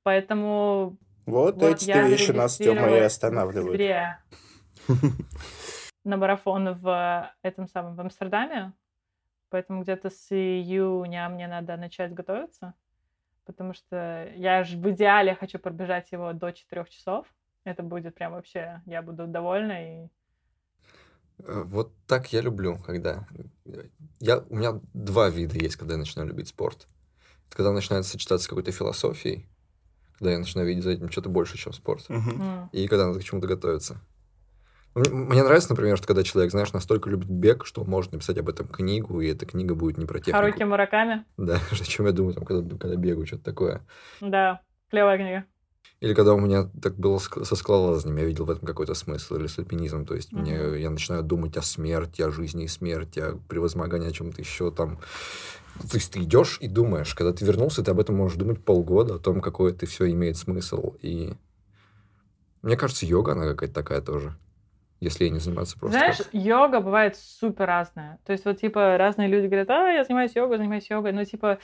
Поэтому 0.02 0.96
Вот, 1.26 1.56
вот 1.56 1.82
эти 1.82 1.90
вещи 1.90 2.32
нас, 2.32 2.56
Тёма, 2.56 2.88
и 2.88 2.98
останавливают. 2.98 3.80
на 6.04 6.16
марафон 6.16 6.74
в 6.74 7.30
этом 7.42 7.66
самом 7.66 7.94
в 7.94 8.00
Амстердаме. 8.00 8.72
Поэтому 9.50 9.82
где-то 9.82 10.10
с 10.10 10.30
июня 10.30 11.28
мне 11.28 11.48
надо 11.48 11.76
начать 11.76 12.14
готовиться, 12.14 12.74
потому 13.52 13.74
что 13.74 14.30
я 14.36 14.64
же 14.64 14.76
в 14.78 14.90
идеале 14.90 15.34
хочу 15.34 15.58
пробежать 15.58 16.12
его 16.12 16.32
до 16.32 16.52
4 16.52 16.84
часов. 16.88 17.26
Это 17.64 17.82
будет 17.82 18.14
прям 18.14 18.32
вообще, 18.32 18.80
я 18.86 19.02
буду 19.02 19.26
довольна 19.26 20.04
и 20.04 20.08
Э, 21.38 21.62
Вот 21.64 21.92
так 22.06 22.32
я 22.32 22.40
люблю, 22.42 22.78
когда... 22.78 23.26
э, 23.66 23.84
Я, 24.20 24.38
у 24.38 24.56
меня 24.56 24.80
два 24.94 25.30
вида 25.30 25.58
есть, 25.58 25.76
когда 25.76 25.94
я 25.94 25.98
начинаю 25.98 26.28
любить 26.28 26.48
спорт. 26.48 26.86
Это 27.48 27.56
когда 27.56 27.72
начинает 27.72 28.04
сочетаться 28.06 28.44
с 28.44 28.48
какой-то 28.48 28.72
философией, 28.72 29.46
когда 30.18 30.32
я 30.32 30.38
начинаю 30.38 30.68
видеть 30.68 30.84
за 30.84 30.90
этим 30.90 31.10
что-то 31.10 31.28
больше, 31.30 31.56
чем 31.58 31.72
спорт. 31.72 32.08
Мгм. 32.08 32.42
м, 32.42 32.68
И 32.72 32.86
когда 32.88 33.06
надо 33.06 33.20
к 33.20 33.24
чему-то 33.24 33.46
готовиться. 33.48 34.00
Мне, 34.94 35.44
нравится, 35.44 35.70
например, 35.70 35.96
что 35.96 36.08
когда 36.08 36.24
человек, 36.24 36.50
знаешь, 36.50 36.72
настолько 36.72 37.08
любит 37.08 37.28
бег, 37.28 37.64
что 37.64 37.84
может 37.84 38.12
написать 38.12 38.38
об 38.38 38.48
этом 38.48 38.66
книгу, 38.66 39.20
и 39.20 39.28
эта 39.28 39.46
книга 39.46 39.74
будет 39.74 39.98
не 39.98 40.06
про 40.06 40.18
технику. 40.18 40.38
Харуки 40.38 40.62
Мураками. 40.64 41.24
Да, 41.36 41.60
о 41.70 41.84
чем 41.84 42.06
я 42.06 42.12
думаю, 42.12 42.34
там, 42.34 42.44
когда, 42.44 42.76
когда 42.76 42.96
бегаю, 42.96 43.26
что-то 43.26 43.44
такое. 43.44 43.86
Да, 44.20 44.60
клевая 44.90 45.16
книга. 45.16 45.44
Или 46.00 46.14
когда 46.14 46.32
у 46.32 46.40
меня 46.40 46.68
так 46.82 46.96
было 46.96 47.18
со 47.18 47.54
скалолазанием, 47.56 48.16
я 48.18 48.24
видел 48.24 48.46
в 48.46 48.50
этом 48.50 48.66
какой-то 48.66 48.94
смысл, 48.94 49.36
или 49.36 49.46
с 49.46 49.58
альпинизмом, 49.58 50.06
то 50.06 50.14
есть 50.14 50.32
Мгм. 50.32 50.42
мне, 50.42 50.80
я 50.80 50.90
начинаю 50.90 51.22
думать 51.22 51.56
о 51.56 51.62
смерти, 51.62 52.22
о 52.22 52.30
жизни 52.30 52.64
и 52.64 52.68
смерти, 52.68 53.20
о 53.20 53.38
превозмогании, 53.48 54.08
о 54.08 54.12
чем-то 54.12 54.40
еще 54.40 54.70
там. 54.70 54.98
То 55.78 55.96
есть 55.96 56.12
ты 56.12 56.22
идешь 56.22 56.58
и 56.60 56.68
думаешь, 56.68 57.14
когда 57.14 57.32
ты 57.32 57.44
вернулся, 57.44 57.84
ты 57.84 57.90
об 57.90 58.00
этом 58.00 58.16
можешь 58.16 58.38
думать 58.38 58.64
полгода, 58.64 59.16
о 59.16 59.18
том, 59.18 59.40
какой 59.40 59.72
это 59.72 59.86
все 59.86 60.10
имеет 60.10 60.36
смысл. 60.36 60.94
И 61.02 61.34
мне 62.62 62.76
кажется, 62.76 63.06
йога, 63.06 63.32
она 63.32 63.46
какая-то 63.46 63.74
такая 63.74 64.00
тоже, 64.00 64.36
если 65.00 65.24
ей 65.24 65.30
не 65.30 65.38
заниматься 65.40 65.78
просто. 65.78 65.98
Знаешь, 65.98 66.18
как- 66.18 66.28
йога 66.32 66.80
бывает 66.80 67.16
супер 67.16 67.66
разная. 67.66 68.18
То 68.24 68.32
есть 68.32 68.44
вот, 68.44 68.58
типа, 68.60 68.96
разные 68.98 69.28
люди 69.28 69.46
говорят, 69.46 69.70
а, 69.70 69.90
я 69.90 70.04
занимаюсь 70.04 70.36
йогой, 70.36 70.58
занимаюсь 70.58 70.88
йогой. 70.90 71.12
Ну, 71.12 71.24
типа, 71.24 71.58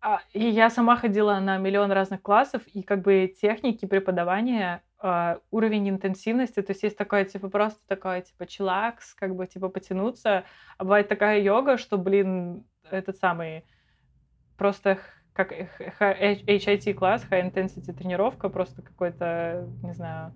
а, 0.00 0.20
и 0.32 0.46
я 0.46 0.68
сама 0.70 0.96
ходила 0.96 1.38
на 1.40 1.56
миллион 1.56 1.90
разных 1.90 2.20
классов, 2.20 2.62
и 2.74 2.82
как 2.82 3.00
бы 3.02 3.34
техники 3.40 3.86
преподавания, 3.86 4.82
а, 4.98 5.38
уровень 5.50 5.88
интенсивности, 5.88 6.60
то 6.60 6.72
есть 6.72 6.82
есть 6.82 6.96
такое, 6.98 7.24
типа, 7.24 7.48
просто 7.48 7.80
такое, 7.86 8.20
типа, 8.20 8.46
чилакс, 8.46 9.14
как 9.14 9.34
бы, 9.34 9.46
типа, 9.46 9.68
потянуться, 9.70 10.44
а 10.76 10.84
бывает 10.84 11.08
такая 11.08 11.40
йога, 11.40 11.78
что, 11.78 11.96
блин, 11.96 12.64
этот 12.90 13.16
самый, 13.16 13.64
просто 14.58 14.98
как 15.32 15.52
HIT 15.52 16.94
класс, 16.94 17.26
high 17.30 17.50
intensity 17.50 17.92
тренировка, 17.92 18.48
просто 18.48 18.82
какой-то, 18.82 19.68
не 19.82 19.92
знаю, 19.92 20.32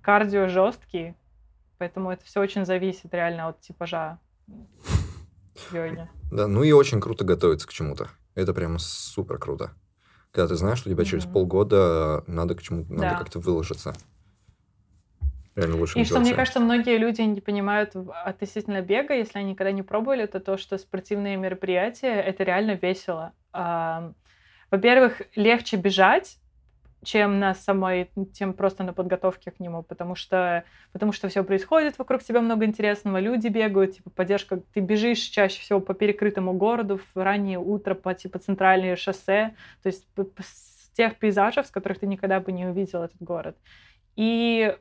кардио 0.00 0.48
жесткий. 0.48 1.14
Поэтому 1.82 2.12
это 2.12 2.24
все 2.24 2.38
очень 2.40 2.64
зависит 2.64 3.12
реально 3.12 3.48
от 3.48 3.60
типажа 3.60 4.20
йоги. 5.72 6.08
Да, 6.30 6.46
ну 6.46 6.62
и 6.62 6.70
очень 6.70 7.00
круто 7.00 7.24
готовиться 7.24 7.66
к 7.66 7.72
чему-то. 7.72 8.08
Это 8.36 8.54
прямо 8.54 8.78
супер 8.78 9.36
круто. 9.38 9.72
Когда 10.30 10.46
ты 10.46 10.54
знаешь, 10.54 10.78
что 10.78 10.88
у 10.88 10.92
тебя 10.92 11.04
через 11.04 11.24
Мгм. 11.24 11.32
полгода 11.32 12.22
надо 12.28 12.54
к 12.54 12.62
чему-то, 12.62 12.92
надо 12.92 13.10
Да. 13.10 13.16
как-то 13.16 13.40
выложиться. 13.40 13.94
Реально 15.56 15.76
лучше 15.76 15.98
И 15.98 16.04
что, 16.04 16.20
мне 16.20 16.34
кажется, 16.34 16.60
многие 16.60 16.98
люди 16.98 17.20
не 17.22 17.40
понимают 17.40 17.96
относительно 17.96 18.80
бега, 18.80 19.14
если 19.14 19.40
они 19.40 19.50
никогда 19.50 19.72
не 19.72 19.82
пробовали, 19.82 20.22
это 20.22 20.38
то, 20.38 20.56
что 20.56 20.78
спортивные 20.78 21.36
мероприятия— 21.36 22.14
это 22.22 22.44
реально 22.44 22.78
весело. 22.80 23.32
Во-первых, 24.70 25.22
легче 25.34 25.78
бежать, 25.78 26.38
чем 27.04 27.40
на 27.40 27.54
самой, 27.54 28.10
чем 28.34 28.52
просто 28.54 28.84
на 28.84 28.92
подготовке 28.92 29.50
к 29.50 29.60
нему, 29.60 29.82
потому 29.82 30.14
что, 30.14 30.64
потому 30.92 31.12
что 31.12 31.28
все 31.28 31.42
происходит 31.42 31.98
вокруг 31.98 32.22
тебя 32.22 32.40
много 32.40 32.64
интересного, 32.64 33.18
люди 33.18 33.48
бегают, 33.48 33.96
типа 33.96 34.10
поддержка, 34.10 34.60
ты 34.72 34.80
бежишь 34.80 35.18
чаще 35.18 35.60
всего 35.60 35.80
по 35.80 35.94
перекрытому 35.94 36.52
городу 36.52 37.00
в 37.14 37.22
раннее 37.22 37.58
утро 37.58 37.94
по 37.94 38.14
типа 38.14 38.38
центральные 38.38 38.96
шоссе, 38.96 39.54
то 39.82 39.88
есть 39.88 40.06
с 40.16 40.90
тех 40.96 41.16
пейзажев, 41.16 41.66
с 41.66 41.70
которых 41.70 41.98
ты 41.98 42.06
никогда 42.06 42.38
бы 42.40 42.52
не 42.52 42.66
увидел 42.66 43.02
этот 43.02 43.20
город. 43.20 43.56
И 44.14 44.76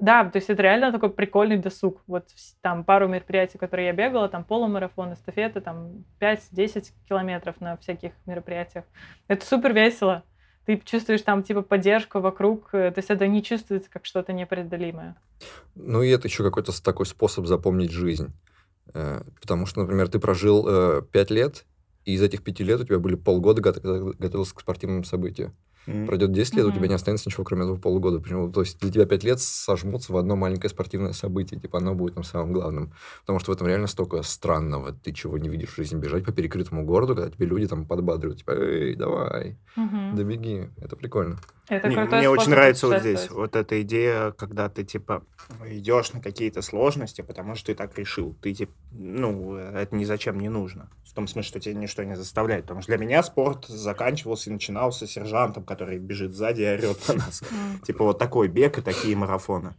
да, 0.00 0.24
то 0.24 0.36
есть 0.36 0.48
это 0.48 0.62
реально 0.62 0.92
такой 0.92 1.10
прикольный 1.10 1.58
досуг. 1.58 2.00
Вот 2.06 2.28
там 2.62 2.84
пару 2.84 3.06
мероприятий, 3.06 3.58
которые 3.58 3.88
я 3.88 3.92
бегала, 3.92 4.30
там 4.30 4.44
полумарафон, 4.44 5.12
эстафеты, 5.12 5.60
там 5.60 6.04
5-10 6.20 6.92
километров 7.06 7.60
на 7.60 7.76
всяких 7.76 8.12
мероприятиях. 8.24 8.86
Это 9.28 9.44
супер 9.44 9.74
весело. 9.74 10.24
Ты 10.70 10.80
чувствуешь 10.84 11.22
там 11.22 11.42
типа 11.42 11.62
поддержку 11.62 12.20
вокруг, 12.20 12.68
э, 12.74 12.92
то 12.92 12.98
есть 12.98 13.10
это 13.10 13.26
не 13.26 13.42
чувствуется 13.42 13.90
как 13.90 14.06
что-то 14.06 14.32
непреодолимое. 14.32 15.16
Ну 15.74 16.00
и 16.00 16.10
это 16.10 16.28
еще 16.28 16.44
какой-то 16.44 16.70
такой 16.80 17.06
способ 17.06 17.46
запомнить 17.46 17.90
жизнь. 17.90 18.28
Э, 18.94 19.22
Потому 19.40 19.66
что, 19.66 19.80
например, 19.80 20.06
ты 20.06 20.20
прожил 20.20 20.64
э, 20.68 21.02
пять 21.10 21.32
лет, 21.32 21.64
и 22.04 22.14
из 22.14 22.22
этих 22.22 22.44
пяти 22.44 22.62
лет 22.62 22.80
у 22.80 22.84
тебя 22.84 23.00
были 23.00 23.16
полгода, 23.16 23.60
готовился 23.60 24.54
к 24.54 24.60
спортивному 24.60 25.02
событию. 25.02 25.52
М. 25.86 26.06
Пройдет 26.06 26.32
10 26.32 26.54
лет, 26.54 26.64
у 26.64 26.68
Мгм. 26.68 26.76
тебя 26.76 26.88
не 26.88 26.94
останется 26.94 27.28
ничего, 27.28 27.44
кроме 27.44 27.64
этого 27.64 27.76
полугода. 27.76 28.20
Почему? 28.20 28.50
То 28.52 28.60
есть 28.60 28.78
для 28.80 28.90
тебя 28.92 29.06
5 29.06 29.24
лет 29.24 29.40
сожмутся 29.40 30.12
в 30.12 30.16
одно 30.16 30.36
маленькое 30.36 30.68
спортивное 30.70 31.12
событие. 31.12 31.58
Типа 31.58 31.78
оно 31.78 31.94
будет 31.94 32.14
там 32.14 32.24
самым 32.24 32.52
главным. 32.52 32.92
Потому 33.20 33.38
что 33.40 33.52
в 33.52 33.54
этом 33.54 33.66
реально 33.66 33.86
столько 33.86 34.22
странного. 34.22 34.92
Ты 34.92 35.12
чего 35.12 35.38
не 35.38 35.48
видишь 35.48 35.70
в 35.70 35.76
жизни. 35.76 35.98
Бежать 35.98 36.24
по 36.24 36.32
перекрытому 36.32 36.84
городу, 36.84 37.14
когда 37.14 37.30
тебе 37.30 37.46
люди 37.46 37.66
там 37.66 37.86
подбадривают. 37.86 38.38
Типа, 38.40 38.52
эй, 38.52 38.94
давай, 38.94 39.58
Мгм. 39.76 40.16
добеги. 40.16 40.70
Это 40.80 40.96
прикольно. 40.96 41.38
Это 41.68 41.88
Не, 41.88 41.94
крутой 41.94 42.18
Мне 42.18 42.28
очень 42.28 42.50
нравится 42.50 42.88
вот 42.88 42.98
здесь 42.98 43.30
вот 43.30 43.54
эта 43.54 43.80
идея, 43.82 44.32
когда 44.32 44.68
ты 44.68 44.82
типа 44.82 45.22
идешь 45.66 46.12
на 46.12 46.20
какие-то 46.20 46.62
сложности, 46.62 47.20
потому 47.22 47.54
что 47.54 47.66
ты 47.66 47.74
так 47.76 47.96
решил. 47.96 48.36
Ты 48.42 48.52
типа, 48.54 48.72
ну, 48.90 49.54
это 49.54 49.94
ни 49.94 50.04
зачем 50.04 50.40
не 50.40 50.48
нужно. 50.48 50.90
В 51.04 51.14
том 51.14 51.28
смысле, 51.28 51.48
что 51.48 51.60
тебя 51.60 51.74
ничто 51.74 52.02
не 52.02 52.16
заставляет. 52.16 52.64
Потому 52.64 52.82
что 52.82 52.90
для 52.92 52.98
меня 53.04 53.22
спорт 53.22 53.66
заканчивался 53.66 54.50
и 54.50 54.52
начинался 54.52 55.06
сержантом, 55.06 55.64
который 55.70 55.98
бежит 55.98 56.32
сзади 56.34 56.62
и 56.62 56.66
орет 56.66 56.98
на 57.08 57.14
нас. 57.14 57.42
Типа 57.86 58.04
вот 58.04 58.18
такой 58.18 58.48
бег 58.48 58.78
и 58.78 58.82
такие 58.82 59.14
марафоны. 59.16 59.74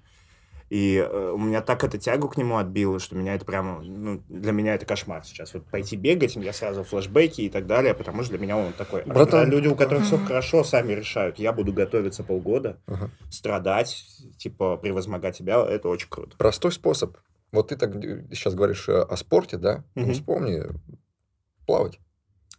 И 0.69 0.95
э, 0.95 1.31
у 1.31 1.37
меня 1.37 1.61
так 1.61 1.83
эта 1.83 1.97
тягу 1.97 2.29
к 2.29 2.37
нему 2.37 2.55
отбила, 2.57 2.97
что 2.97 3.17
меня 3.17 3.35
это 3.35 3.43
прямо, 3.43 3.81
ну, 3.81 4.23
для 4.29 4.53
меня 4.53 4.73
это 4.73 4.85
кошмар 4.85 5.21
сейчас. 5.25 5.53
Вот 5.53 5.65
пойти 5.65 5.97
бегать, 5.97 6.37
я 6.37 6.53
сразу 6.53 6.85
флешбеки 6.85 7.41
и 7.41 7.49
так 7.49 7.67
далее, 7.67 7.93
потому 7.93 8.23
что 8.23 8.31
для 8.31 8.39
меня 8.41 8.55
он 8.55 8.71
такой. 8.71 9.01
А 9.01 9.05
Братан. 9.07 9.25
когда 9.41 9.43
люди, 9.43 9.67
у 9.67 9.75
которых 9.75 10.05
все 10.05 10.17
хорошо, 10.17 10.63
сами 10.63 10.93
решают. 10.93 11.39
Я 11.39 11.51
буду 11.51 11.73
готовиться 11.73 12.23
полгода, 12.23 12.79
Ага. 12.87 13.09
страдать, 13.29 14.05
типа 14.37 14.77
превозмогать 14.77 15.35
себя, 15.35 15.61
это 15.61 15.89
очень 15.89 16.07
круто. 16.09 16.37
Простой 16.37 16.71
способ. 16.71 17.17
Вот 17.51 17.67
ты 17.67 17.75
так 17.75 17.93
э, 17.97 18.27
сейчас 18.31 18.55
говоришь 18.55 18.87
э, 18.87 18.93
о 18.93 19.17
спорте, 19.17 19.57
да? 19.57 19.83
Ну, 19.95 20.03
Мгм. 20.03 20.13
вспомни, 20.13 20.61
плавать. 21.67 21.99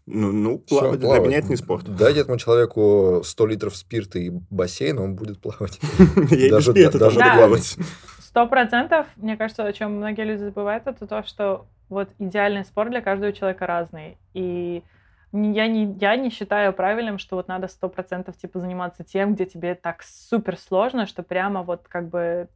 Ну, 0.06 0.32
ну 0.32 0.58
плавать, 0.58 0.98
для 0.98 1.08
плавать. 1.08 1.26
меня 1.28 1.38
это 1.38 1.48
не 1.48 1.56
спорт. 1.56 1.84
Дайте 1.96 2.20
этому 2.20 2.38
человеку 2.38 3.22
100 3.24 3.46
литров 3.46 3.76
спирта 3.76 4.18
и 4.18 4.30
бассейн, 4.50 4.98
он 4.98 5.14
будет 5.14 5.40
плавать. 5.40 5.78
Я 6.30 6.46
и 6.46 6.50
без 6.50 6.98
Даже- 6.98 7.18
плавать. 7.20 7.76
Сто 8.18 8.46
процентов, 8.46 9.06
мне 9.16 9.36
кажется, 9.36 9.64
о 9.64 9.72
чем 9.72 9.96
многие 9.96 10.24
люди 10.24 10.40
забывают, 10.44 10.86
это 10.86 11.06
то, 11.06 11.22
что 11.22 11.66
вот 11.88 12.08
идеальный 12.18 12.64
спорт 12.64 12.90
для 12.90 13.02
каждого 13.02 13.32
человека 13.32 13.66
разный. 13.66 14.16
И 14.34 14.82
не- 15.32 15.52
я 15.54 15.68
не, 15.68 15.96
я 16.00 16.16
не 16.16 16.30
считаю 16.30 16.72
правильным, 16.72 17.18
что 17.18 17.36
вот 17.36 17.46
надо 17.46 17.68
сто 17.68 17.88
процентов 17.88 18.36
типа 18.36 18.58
заниматься 18.58 19.04
тем, 19.04 19.34
где 19.34 19.46
тебе 19.46 19.74
так 19.74 20.02
супер 20.02 20.58
сложно, 20.58 21.06
что 21.06 21.22
прямо 21.22 21.62
вот 21.62 21.86
как 21.88 22.08
бы 22.08 22.48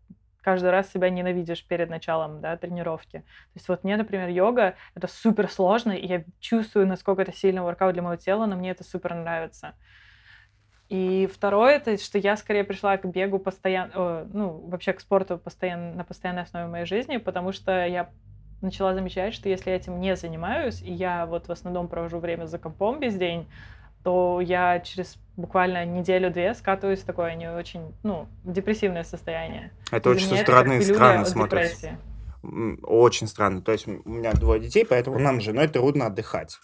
каждый 0.47 0.70
раз 0.70 0.93
себя 0.93 1.10
ненавидишь 1.10 1.66
перед 1.66 1.90
началом 1.90 2.40
да, 2.40 2.56
тренировки. 2.56 3.18
То 3.18 3.56
есть 3.56 3.68
вот 3.68 3.82
мне, 3.82 3.97
например, 3.97 4.28
йога— 4.28 4.77
это 4.94 5.09
супер 5.09 5.51
сложно, 5.51 5.90
и 5.90 6.06
я 6.06 6.24
чувствую, 6.39 6.86
насколько 6.86 7.23
это 7.23 7.32
сильный 7.32 7.62
воркаут 7.62 7.94
для 7.94 8.02
моего 8.02 8.14
тела, 8.14 8.47
но 8.47 8.55
мне 8.55 8.70
это 8.70 8.85
супер 8.85 9.16
нравится. 9.16 9.74
И 10.89 11.28
второе, 11.35 11.78
это 11.78 11.98
что 11.98 12.18
я 12.18 12.36
скорее 12.36 12.62
пришла 12.62 12.97
к 12.97 13.05
бегу 13.06 13.40
постоянно, 13.40 14.24
ну, 14.32 14.68
вообще 14.68 14.93
к 14.93 15.01
спорту 15.01 15.36
постоянно, 15.36 15.97
на 15.97 16.05
постоянной 16.05 16.43
основе 16.43 16.68
моей 16.68 16.86
жизни, 16.86 17.16
потому 17.16 17.51
что 17.51 17.85
я 17.85 18.10
начала 18.62 18.94
замечать, 18.94 19.35
что 19.35 19.48
если 19.48 19.70
я 19.70 19.77
этим 19.77 20.01
не 20.01 20.14
занимаюсь, 20.14 20.81
и 20.81 20.93
я 20.93 21.27
вот 21.27 21.48
в 21.48 21.51
основном 21.51 21.89
провожу 21.89 22.20
время 22.20 22.47
за 22.47 22.60
компом 22.60 23.01
весь 23.01 23.16
день, 23.16 23.48
то 24.06 24.40
я 24.40 24.78
через 24.78 25.18
буквально 25.36 25.84
неделю-две 25.84 26.54
скатываюсь 26.54 27.00
в 27.00 27.04
такое 27.04 27.34
не 27.34 27.50
очень, 27.50 27.92
ну, 28.04 28.28
депрессивное 28.44 29.02
состояние. 29.02 29.72
Это 29.90 30.14
для 30.14 30.22
очень 30.24 30.36
странно 30.36 30.74
и 30.74 30.80
странно 30.82 31.22
от 31.22 31.28
смотрится. 31.28 31.98
Очень 32.84 33.26
странно. 33.26 33.62
То 33.62 33.72
есть 33.72 33.88
у 33.88 34.08
меня 34.08 34.32
двое 34.32 34.60
детей, 34.60 34.86
поэтому 34.88 35.18
нам 35.18 35.40
с 35.40 35.44
женой 35.44 35.66
трудно 35.66 36.06
отдыхать. 36.06 36.56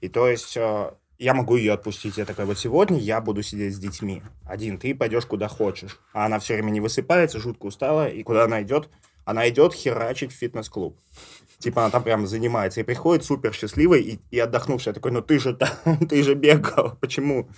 И 0.00 0.08
то 0.08 0.26
есть 0.26 0.56
э, 0.56 0.90
я 1.18 1.34
могу 1.34 1.56
ее 1.56 1.74
отпустить. 1.74 2.16
Я 2.16 2.24
такой, 2.24 2.46
вот 2.46 2.58
сегодня 2.58 2.96
я 2.96 3.20
буду 3.20 3.42
сидеть 3.42 3.74
с 3.74 3.78
детьми. 3.78 4.22
Один, 4.46 4.78
ты 4.78 4.94
пойдешь 4.94 5.26
куда 5.26 5.48
хочешь. 5.48 6.00
А 6.14 6.24
она 6.24 6.38
все 6.38 6.54
время 6.54 6.70
не 6.70 6.80
высыпается, 6.80 7.38
жутко 7.38 7.66
устала. 7.66 8.08
И 8.08 8.22
куда 8.22 8.44
она 8.44 8.62
идет? 8.62 8.88
Она 9.26 9.46
идет 9.50 9.74
херачить 9.74 10.32
в 10.32 10.36
фитнес-клуб. 10.36 10.98
Типа 11.58 11.82
она 11.82 11.90
там 11.90 12.02
прям 12.02 12.26
занимается. 12.26 12.80
И 12.80 12.84
приходит 12.84 13.24
супер 13.24 13.52
счастливой 13.52 14.00
и, 14.02 14.20
и 14.30 14.38
отдохнувшая. 14.38 14.92
Я 14.92 14.94
такой, 14.94 15.10
ну 15.10 15.20
ты 15.20 15.38
же 15.38 15.54
там, 15.54 15.68
ты 16.08 16.22
же 16.22 16.34
бегал. 16.34 16.96
Почему? 17.00 17.50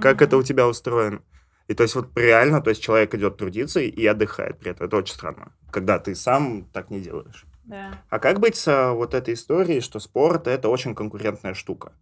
Как 0.00 0.16
Мгм. 0.16 0.24
это 0.24 0.36
у 0.36 0.42
тебя 0.42 0.68
устроено? 0.68 1.22
И 1.66 1.74
то 1.74 1.82
есть 1.82 1.94
вот 1.94 2.08
реально, 2.14 2.60
то 2.60 2.70
есть 2.70 2.82
человек 2.82 3.14
идет 3.14 3.38
трудиться 3.38 3.80
и, 3.80 3.88
и 3.88 4.06
отдыхает 4.06 4.58
при 4.58 4.70
этом. 4.72 4.86
Это 4.86 4.96
очень 4.98 5.14
странно, 5.14 5.52
когда 5.70 5.98
ты 5.98 6.14
сам 6.14 6.66
так 6.72 6.90
не 6.90 7.00
делаешь. 7.00 7.46
Да. 7.64 8.02
А 8.10 8.18
как 8.18 8.40
быть 8.40 8.56
с 8.56 8.68
а, 8.68 8.92
вот 8.92 9.14
этой 9.14 9.32
историей, 9.32 9.80
что 9.80 9.98
спорт 9.98 10.46
это 10.46 10.68
очень 10.68 10.94
конкурентная 10.94 11.54
штука? 11.54 11.92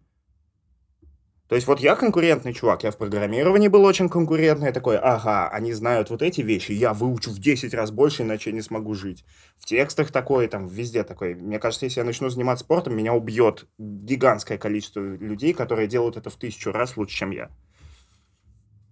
То 1.52 1.56
есть 1.56 1.68
вот 1.68 1.80
я 1.80 1.96
конкурентный 1.96 2.54
чувак, 2.54 2.82
я 2.82 2.90
в 2.90 2.96
программировании 2.96 3.68
был 3.68 3.84
очень 3.84 4.08
конкурентный, 4.08 4.68
я 4.68 4.72
такой, 4.72 4.96
ага, 4.96 5.50
они 5.50 5.74
знают 5.74 6.08
вот 6.08 6.22
эти 6.22 6.40
вещи, 6.40 6.72
я 6.72 6.94
выучу 6.94 7.30
в 7.30 7.38
10 7.38 7.74
раз 7.74 7.90
больше, 7.90 8.22
иначе 8.22 8.48
я 8.48 8.56
не 8.56 8.62
смогу 8.62 8.94
жить. 8.94 9.22
В 9.58 9.66
текстах 9.66 10.10
такой, 10.10 10.46
там, 10.46 10.66
везде 10.66 11.04
такой. 11.04 11.34
Мне 11.34 11.58
кажется, 11.58 11.84
если 11.84 12.00
я 12.00 12.06
начну 12.06 12.30
заниматься 12.30 12.64
спортом, 12.64 12.96
меня 12.96 13.12
убьет 13.12 13.66
гигантское 13.76 14.56
количество 14.56 15.00
людей, 15.00 15.52
которые 15.52 15.88
делают 15.88 16.16
это 16.16 16.30
в 16.30 16.36
тысячу 16.36 16.72
раз 16.72 16.96
лучше, 16.96 17.16
чем 17.16 17.32
я. 17.32 17.50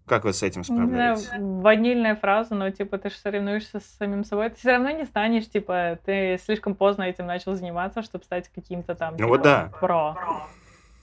Как 0.04 0.24
вы 0.24 0.34
с 0.34 0.42
этим 0.42 0.62
справляетесь? 0.62 1.30
ванильная 1.38 2.14
фраза, 2.14 2.54
но 2.54 2.68
типа 2.68 2.98
ты 2.98 3.08
же 3.08 3.16
соревнуешься 3.16 3.80
с 3.80 3.86
самим 3.86 4.22
собой, 4.22 4.50
ты 4.50 4.56
все 4.56 4.72
равно 4.72 4.90
не 4.90 5.06
станешь, 5.06 5.48
типа, 5.48 5.98
ты 6.04 6.38
слишком 6.44 6.74
поздно 6.74 7.04
этим 7.04 7.24
начал 7.24 7.54
заниматься, 7.54 8.02
чтобы 8.02 8.26
стать 8.26 8.50
каким-то 8.54 8.94
там 8.94 9.16
Ну 9.16 9.28
вот 9.28 9.38
типа, 9.38 9.44
да. 9.44 9.78
про. 9.80 10.16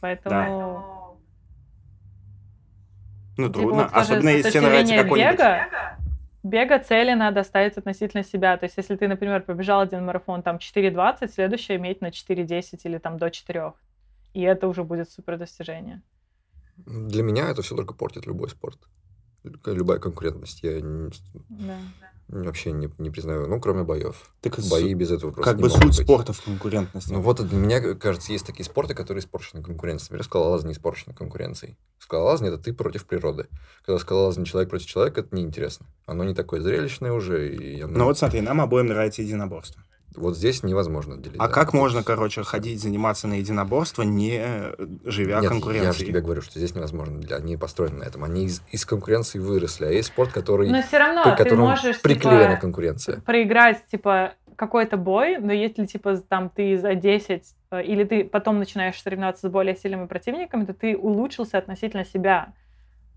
Поэтому 0.01 1.06
Ну, 3.37 3.47
типа, 3.47 3.59
трудно. 3.59 3.83
вот 3.83 3.91
Особенно 3.93 4.29
если 4.29 4.49
тебе 4.49 4.61
нравится 4.61 4.95
какой-нибудь... 4.95 5.31
бега, 5.37 5.97
бега 6.43 6.79
цели 6.79 7.13
надо 7.13 7.43
ставить 7.43 7.77
относительно 7.77 8.23
себя. 8.23 8.57
То 8.57 8.65
есть, 8.65 8.77
если 8.77 8.95
ты, 8.95 9.07
например, 9.07 9.41
побежал 9.43 9.81
один 9.81 10.05
марафон 10.05 10.41
там 10.41 10.57
4.20, 10.57 11.27
следующее 11.29 11.77
иметь 11.77 12.01
на 12.01 12.07
4.10 12.07 12.79
или 12.83 12.97
там 12.97 13.17
до 13.17 13.29
4. 13.29 13.73
И 14.33 14.41
это 14.41 14.67
уже 14.67 14.83
будет 14.83 15.09
супер 15.11 15.37
достижение. 15.37 16.01
Для 16.77 17.23
меня 17.23 17.49
это 17.49 17.61
все 17.61 17.75
только 17.75 17.93
портит 17.93 18.25
любой 18.27 18.49
спорт. 18.49 18.79
Лю- 19.43 19.59
Любая 19.65 19.99
конкурентность. 19.99 20.63
Я 20.63 20.81
не- 20.81 21.09
Да. 21.49 21.77
Вообще 22.29 22.71
не, 22.71 22.89
не 22.97 23.09
признаю. 23.09 23.47
Ну, 23.47 23.59
кроме 23.59 23.83
боев. 23.83 24.31
Так 24.41 24.59
с- 24.59 24.69
Бои 24.69 24.93
без 24.93 25.11
этого 25.11 25.31
просто 25.31 25.49
Как 25.51 25.57
не 25.57 25.63
бы 25.63 25.69
суть 25.69 25.85
быть. 25.85 25.95
спорта 25.95 26.33
в 26.33 26.41
конкурентности. 26.41 27.11
Ну 27.11 27.21
вот 27.21 27.39
меня, 27.51 27.93
кажется, 27.95 28.31
есть 28.33 28.45
такие 28.45 28.65
спорты, 28.65 28.93
которые 28.93 29.21
испорчены 29.21 29.63
конкуренцией. 29.63 30.07
Например, 30.11 30.23
скалолазание 30.25 30.73
испорчено 30.75 31.13
конкуренцией. 31.13 31.77
Скалолазание— 31.99 32.53
это 32.55 32.63
ты 32.63 32.73
против 32.73 33.05
природы. 33.05 33.47
Когда 33.85 33.99
скалолазание 33.99 34.45
человек 34.45 34.69
против 34.69 34.87
человека, 34.87 35.21
это 35.21 35.35
неинтересно. 35.35 35.85
Оно 36.05 36.23
не 36.23 36.33
такое 36.33 36.61
зрелищное 36.61 37.11
уже. 37.13 37.53
И 37.55 37.81
оно- 37.81 37.97
Ну 37.97 38.05
вот 38.05 38.17
смотри, 38.17 38.41
нам 38.41 38.61
обоим 38.61 38.87
нравится 38.87 39.21
единоборство. 39.21 39.81
Вот 40.17 40.35
здесь 40.35 40.63
невозможно 40.63 41.15
делить. 41.17 41.37
А 41.39 41.47
да. 41.47 41.53
как 41.53 41.73
можно, 41.73 42.03
короче, 42.03 42.43
ходить, 42.43 42.81
заниматься 42.81 43.27
на 43.27 43.35
единоборство, 43.35 44.01
не 44.01 44.39
э, 44.41 44.73
живя 45.05 45.35
Нет, 45.35 45.43
я 45.43 45.49
конкуренцией? 45.49 45.93
же 45.93 46.05
тебе 46.05 46.21
говорю, 46.21 46.41
что 46.41 46.57
здесь 46.59 46.75
невозможно. 46.75 47.19
Для- 47.19 47.37
Они 47.37 47.55
построены 47.55 47.99
на 47.99 48.03
этом. 48.03 48.23
Они 48.23 48.45
из, 48.45 48.61
из 48.71 48.85
конкуренции 48.85 49.39
выросли. 49.39 49.85
А 49.85 49.89
есть 49.91 50.09
спорт, 50.09 50.31
который, 50.31 50.69
Но 50.69 50.81
все 50.81 50.97
равно 50.97 51.23
ты 51.35 51.55
можешь 51.55 52.01
приклеена 52.01 52.49
типа, 52.49 52.61
конкуренция. 52.61 53.21
проиграть 53.21 53.85
типа 53.87 54.33
какой-то 54.55 54.97
бой, 54.97 55.37
но 55.37 55.53
если 55.53 55.85
типа 55.85 56.17
там 56.17 56.49
ты 56.49 56.77
за 56.79 56.95
10 56.95 57.43
э, 57.71 57.83
или 57.83 58.03
ты 58.03 58.23
потом 58.23 58.57
начинаешь 58.57 58.99
соревноваться 59.01 59.47
с 59.47 59.51
более 59.51 59.75
сильными 59.77 60.07
противниками, 60.07 60.65
то 60.65 60.73
ты 60.73 60.97
улучшился 60.97 61.59
относительно 61.59 62.03
себя. 62.05 62.53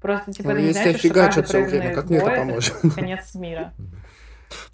Просто 0.02 0.32
типа 0.32 0.48
Ну, 0.50 0.54
это 0.54 0.60
не 0.62 0.68
если 0.68 0.82
значит, 0.82 0.98
что 1.00 1.14
каждый 1.14 1.42
время, 1.44 1.68
проигранный 1.70 1.94
как 1.94 2.10
мне 2.10 2.18
это 2.18 2.30
поможет? 2.36 2.74
конец 2.94 3.34
мира. 3.34 3.72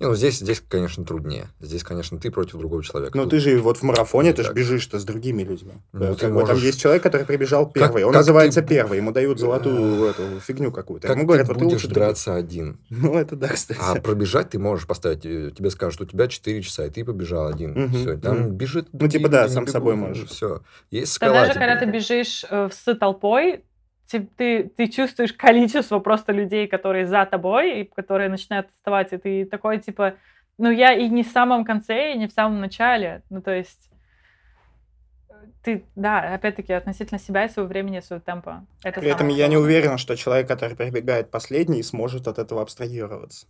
Не, 0.01 0.07
ну 0.07 0.15
здесь, 0.15 0.39
здесь, 0.39 0.63
конечно, 0.67 1.05
труднее. 1.05 1.49
Здесь, 1.61 1.83
конечно, 1.83 2.19
ты 2.19 2.31
против 2.31 2.59
другого 2.59 2.83
человека. 2.83 3.17
Ну 3.17 3.25
Тут- 3.25 3.31
ты 3.33 3.41
же 3.41 3.59
вот 3.61 3.79
в 3.79 3.83
марафоне, 3.83 4.33
ты 4.33 4.43
же 4.43 4.49
Так. 4.49 4.57
бежишь-то 4.57 4.99
с 4.99 5.05
другими 5.05 5.43
людьми. 5.43 5.75
Ну, 5.93 6.05
Э, 6.05 6.15
ты 6.15 6.21
как 6.23 6.33
бы 6.35 6.41
Там 6.41 6.49
можешь- 6.51 6.65
есть 6.65 6.81
человек, 6.81 7.03
который 7.03 7.27
прибежал 7.27 7.71
первый. 7.71 8.05
Он 8.05 8.13
как 8.13 8.21
называется 8.21 8.63
ты- 8.63 8.69
первый. 8.69 8.99
Ему 8.99 9.13
дают 9.13 9.39
золотую 9.39 10.05
эту 10.07 10.41
фигню 10.41 10.73
какую-то. 10.73 11.07
Как 11.09 11.17
Ему 11.17 11.25
ты 11.25 11.27
говорят, 11.29 11.49
вот 11.49 11.55
ты 11.59 11.65
будешь 11.65 11.75
лучше 11.75 11.89
других. 11.89 12.05
драться 12.05 12.35
один? 12.35 12.79
Ну 12.91 13.15
это 13.19 13.37
да, 13.37 13.49
кстати. 13.49 13.79
А 13.83 13.95
пробежать 14.01 14.51
ты 14.51 14.59
можешь 14.59 14.87
поставить, 14.87 15.27
э, 15.27 15.51
тебе 15.57 15.71
скажут, 15.71 16.01
у 16.01 16.05
тебя 16.07 16.27
4 16.29 16.63
часа, 16.63 16.87
и 16.87 16.91
ты 16.91 17.05
побежал 17.05 17.49
один. 17.49 17.73
Мгм, 17.73 17.93
Все, 17.95 18.17
там 18.17 18.39
мгм. 18.41 18.51
бежит... 18.53 18.89
Ну, 18.93 19.09
типа, 19.09 19.29
да, 19.29 19.49
сам 19.49 19.65
не 19.65 19.71
собой 19.71 19.95
бегут, 19.95 20.09
можешь. 20.09 20.29
Все. 20.31 20.63
Есть 20.91 21.13
скала. 21.13 21.47
даже 21.47 21.55
когда 21.55 21.77
ты 21.77 21.87
бежишь 21.87 22.45
э, 22.51 22.69
с 22.73 22.95
толпой, 22.95 23.63
ти- 24.07 24.29
ты, 24.37 24.69
ты 24.69 24.89
чувствуешь 24.89 25.33
количество 25.33 25.99
просто 25.99 26.33
людей, 26.33 26.67
которые 26.67 27.07
за 27.07 27.27
тобой, 27.27 27.81
и 27.81 27.85
которые 27.85 28.29
начинают 28.29 28.69
отставать, 28.69 29.13
и 29.13 29.19
ты 29.19 29.45
такой, 29.45 29.79
типа, 29.79 30.15
ну, 30.59 30.71
я 30.71 30.93
и 30.93 31.09
не 31.09 31.23
в 31.23 31.29
самом 31.29 31.65
конце, 31.65 32.13
и 32.13 32.19
не 32.19 32.29
в 32.29 32.33
самом 32.33 32.61
начале. 32.61 33.23
Ну, 33.31 33.43
то 33.43 33.53
есть 33.55 33.91
ты, 35.63 35.85
да, 35.97 36.35
опять-таки, 36.35 36.73
относительно 36.73 37.19
себя 37.19 37.45
и 37.45 37.49
своего 37.49 37.69
времени, 37.69 37.99
и 37.99 38.01
своего 38.01 38.23
темпа. 38.25 38.67
Это 38.85 39.01
При 39.01 39.11
этом 39.11 39.29
я 39.29 39.49
не 39.49 39.57
уверен, 39.57 39.99
что 39.99 40.17
человек, 40.17 40.47
который 40.47 40.77
прибегает 40.77 41.31
последний, 41.31 41.83
сможет 41.83 42.29
от 42.29 42.39
этого 42.39 42.63
абстрагироваться. 42.63 43.49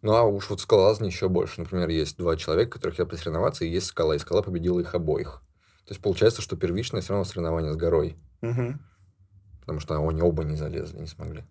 Ну, 0.00 0.14
а 0.14 0.22
уж 0.22 0.48
вот 0.48 0.60
в 0.60 0.62
скалолазании 0.62 1.12
еще 1.12 1.28
больше. 1.28 1.60
Например, 1.60 1.88
есть 1.90 2.16
два 2.16 2.36
человека, 2.36 2.72
которые 2.72 2.92
хотят 2.92 3.10
посоревноваться, 3.10 3.64
и 3.64 3.68
есть 3.68 3.86
скала, 3.86 4.16
и 4.16 4.18
скала 4.18 4.42
победила 4.42 4.80
их 4.80 4.94
обоих. 4.94 5.42
То 5.84 5.92
есть 5.92 6.02
получается, 6.02 6.40
что 6.40 6.56
первичное 6.56 7.02
все 7.02 7.12
равно 7.12 7.24
соревнование 7.24 7.72
с 7.72 7.76
горой. 7.76 8.16
Мгм. 8.40 8.80
Потому 9.62 9.80
что 9.80 9.96
они 9.96 10.20
оба 10.20 10.44
не 10.44 10.56
залезли, 10.56 10.98
не 10.98 11.06
смогли. 11.06 11.44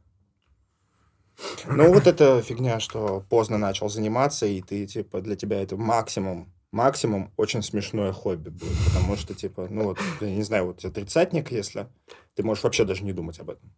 Ну, 1.65 1.93
вот 1.93 2.07
эта 2.07 2.41
фигня, 2.41 2.79
что 2.79 3.23
поздно 3.29 3.57
начал 3.57 3.89
заниматься, 3.89 4.45
и 4.45 4.61
ты, 4.61 4.85
типа, 4.85 5.21
для 5.21 5.35
тебя 5.35 5.61
это 5.61 5.77
максимум, 5.77 6.51
максимум 6.71 7.31
очень 7.37 7.63
смешное 7.63 8.11
хобби 8.11 8.49
будет, 8.49 8.77
потому 8.85 9.15
что, 9.15 9.33
типа, 9.33 9.67
ну, 9.69 9.85
вот, 9.85 9.99
я 10.19 10.35
не 10.35 10.43
знаю, 10.43 10.67
вот 10.67 10.77
тебе 10.77 10.91
тридцатник, 10.91 11.51
если, 11.51 11.87
ты 12.35 12.43
можешь 12.43 12.63
вообще 12.63 12.85
даже 12.85 13.03
не 13.03 13.13
думать 13.13 13.39
об 13.39 13.49
этом. 13.49 13.71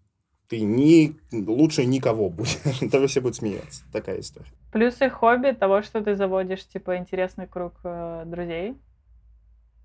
Ты 0.49 0.61
ни, 0.61 1.15
лучше 1.31 1.85
никого 1.85 2.29
будешь, 2.29 2.57
даже 2.81 3.07
все 3.07 3.21
будут 3.21 3.37
смеяться. 3.37 3.83
Такая 3.91 4.19
история. 4.19 4.51
Плюсы 4.71 5.09
хобби 5.09 5.51
того, 5.51 5.81
что 5.83 6.01
ты 6.01 6.15
заводишь, 6.15 6.67
типа, 6.67 6.97
интересный 6.97 7.47
круг 7.47 7.73
э, 7.83 8.23
друзей. 8.25 8.75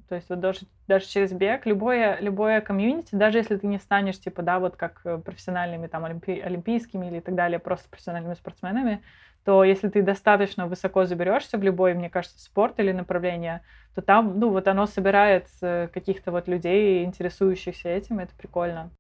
То 0.09 0.15
есть 0.15 0.29
вот 0.31 0.41
даже, 0.41 0.61
даже 0.87 1.07
через 1.07 1.33
бег, 1.33 1.67
любое, 1.67 2.19
любое 2.21 2.61
комьюнити, 2.61 3.15
даже 3.15 3.39
если 3.39 3.57
ты 3.57 3.67
не 3.67 3.79
станешь, 3.79 4.19
типа, 4.19 4.43
да, 4.43 4.59
вот 4.59 4.77
как 4.77 5.01
э, 5.05 5.19
профессиональными, 5.19 5.87
там, 5.87 6.05
олимпи- 6.05 6.41
олимпийскими 6.41 7.07
или 7.07 7.21
так 7.21 7.35
далее, 7.35 7.59
просто 7.59 7.89
профессиональными 7.91 8.35
спортсменами, 8.35 9.03
то 9.45 9.65
если 9.65 9.89
ты 9.89 10.03
достаточно 10.03 10.67
высоко 10.67 11.05
заберешься 11.05 11.59
в 11.59 11.63
любой, 11.63 11.95
мне 11.95 12.11
кажется, 12.11 12.41
спорт 12.41 12.81
или 12.81 12.93
направление, 12.93 13.63
то 13.95 14.03
там, 14.03 14.39
ну, 14.39 14.51
вот 14.51 14.67
оно 14.69 14.87
собирает 14.87 15.47
каких-то 15.61 16.33
вот 16.33 16.49
людей, 16.49 17.05
интересующихся 17.05 17.89
этим, 17.89 18.19
это 18.19 18.35
прикольно. 18.37 18.91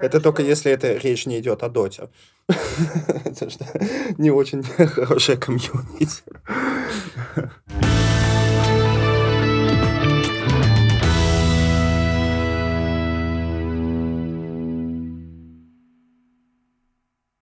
Это 0.00 0.20
только 0.20 0.42
если 0.42 0.70
это 0.70 0.94
речь 0.94 1.26
не 1.26 1.40
идет 1.40 1.62
о 1.62 1.68
доте. 1.68 2.08
Это 3.24 3.48
не 4.18 4.30
очень 4.30 4.62
хорошая 4.88 5.36
комьюнити. 5.36 6.22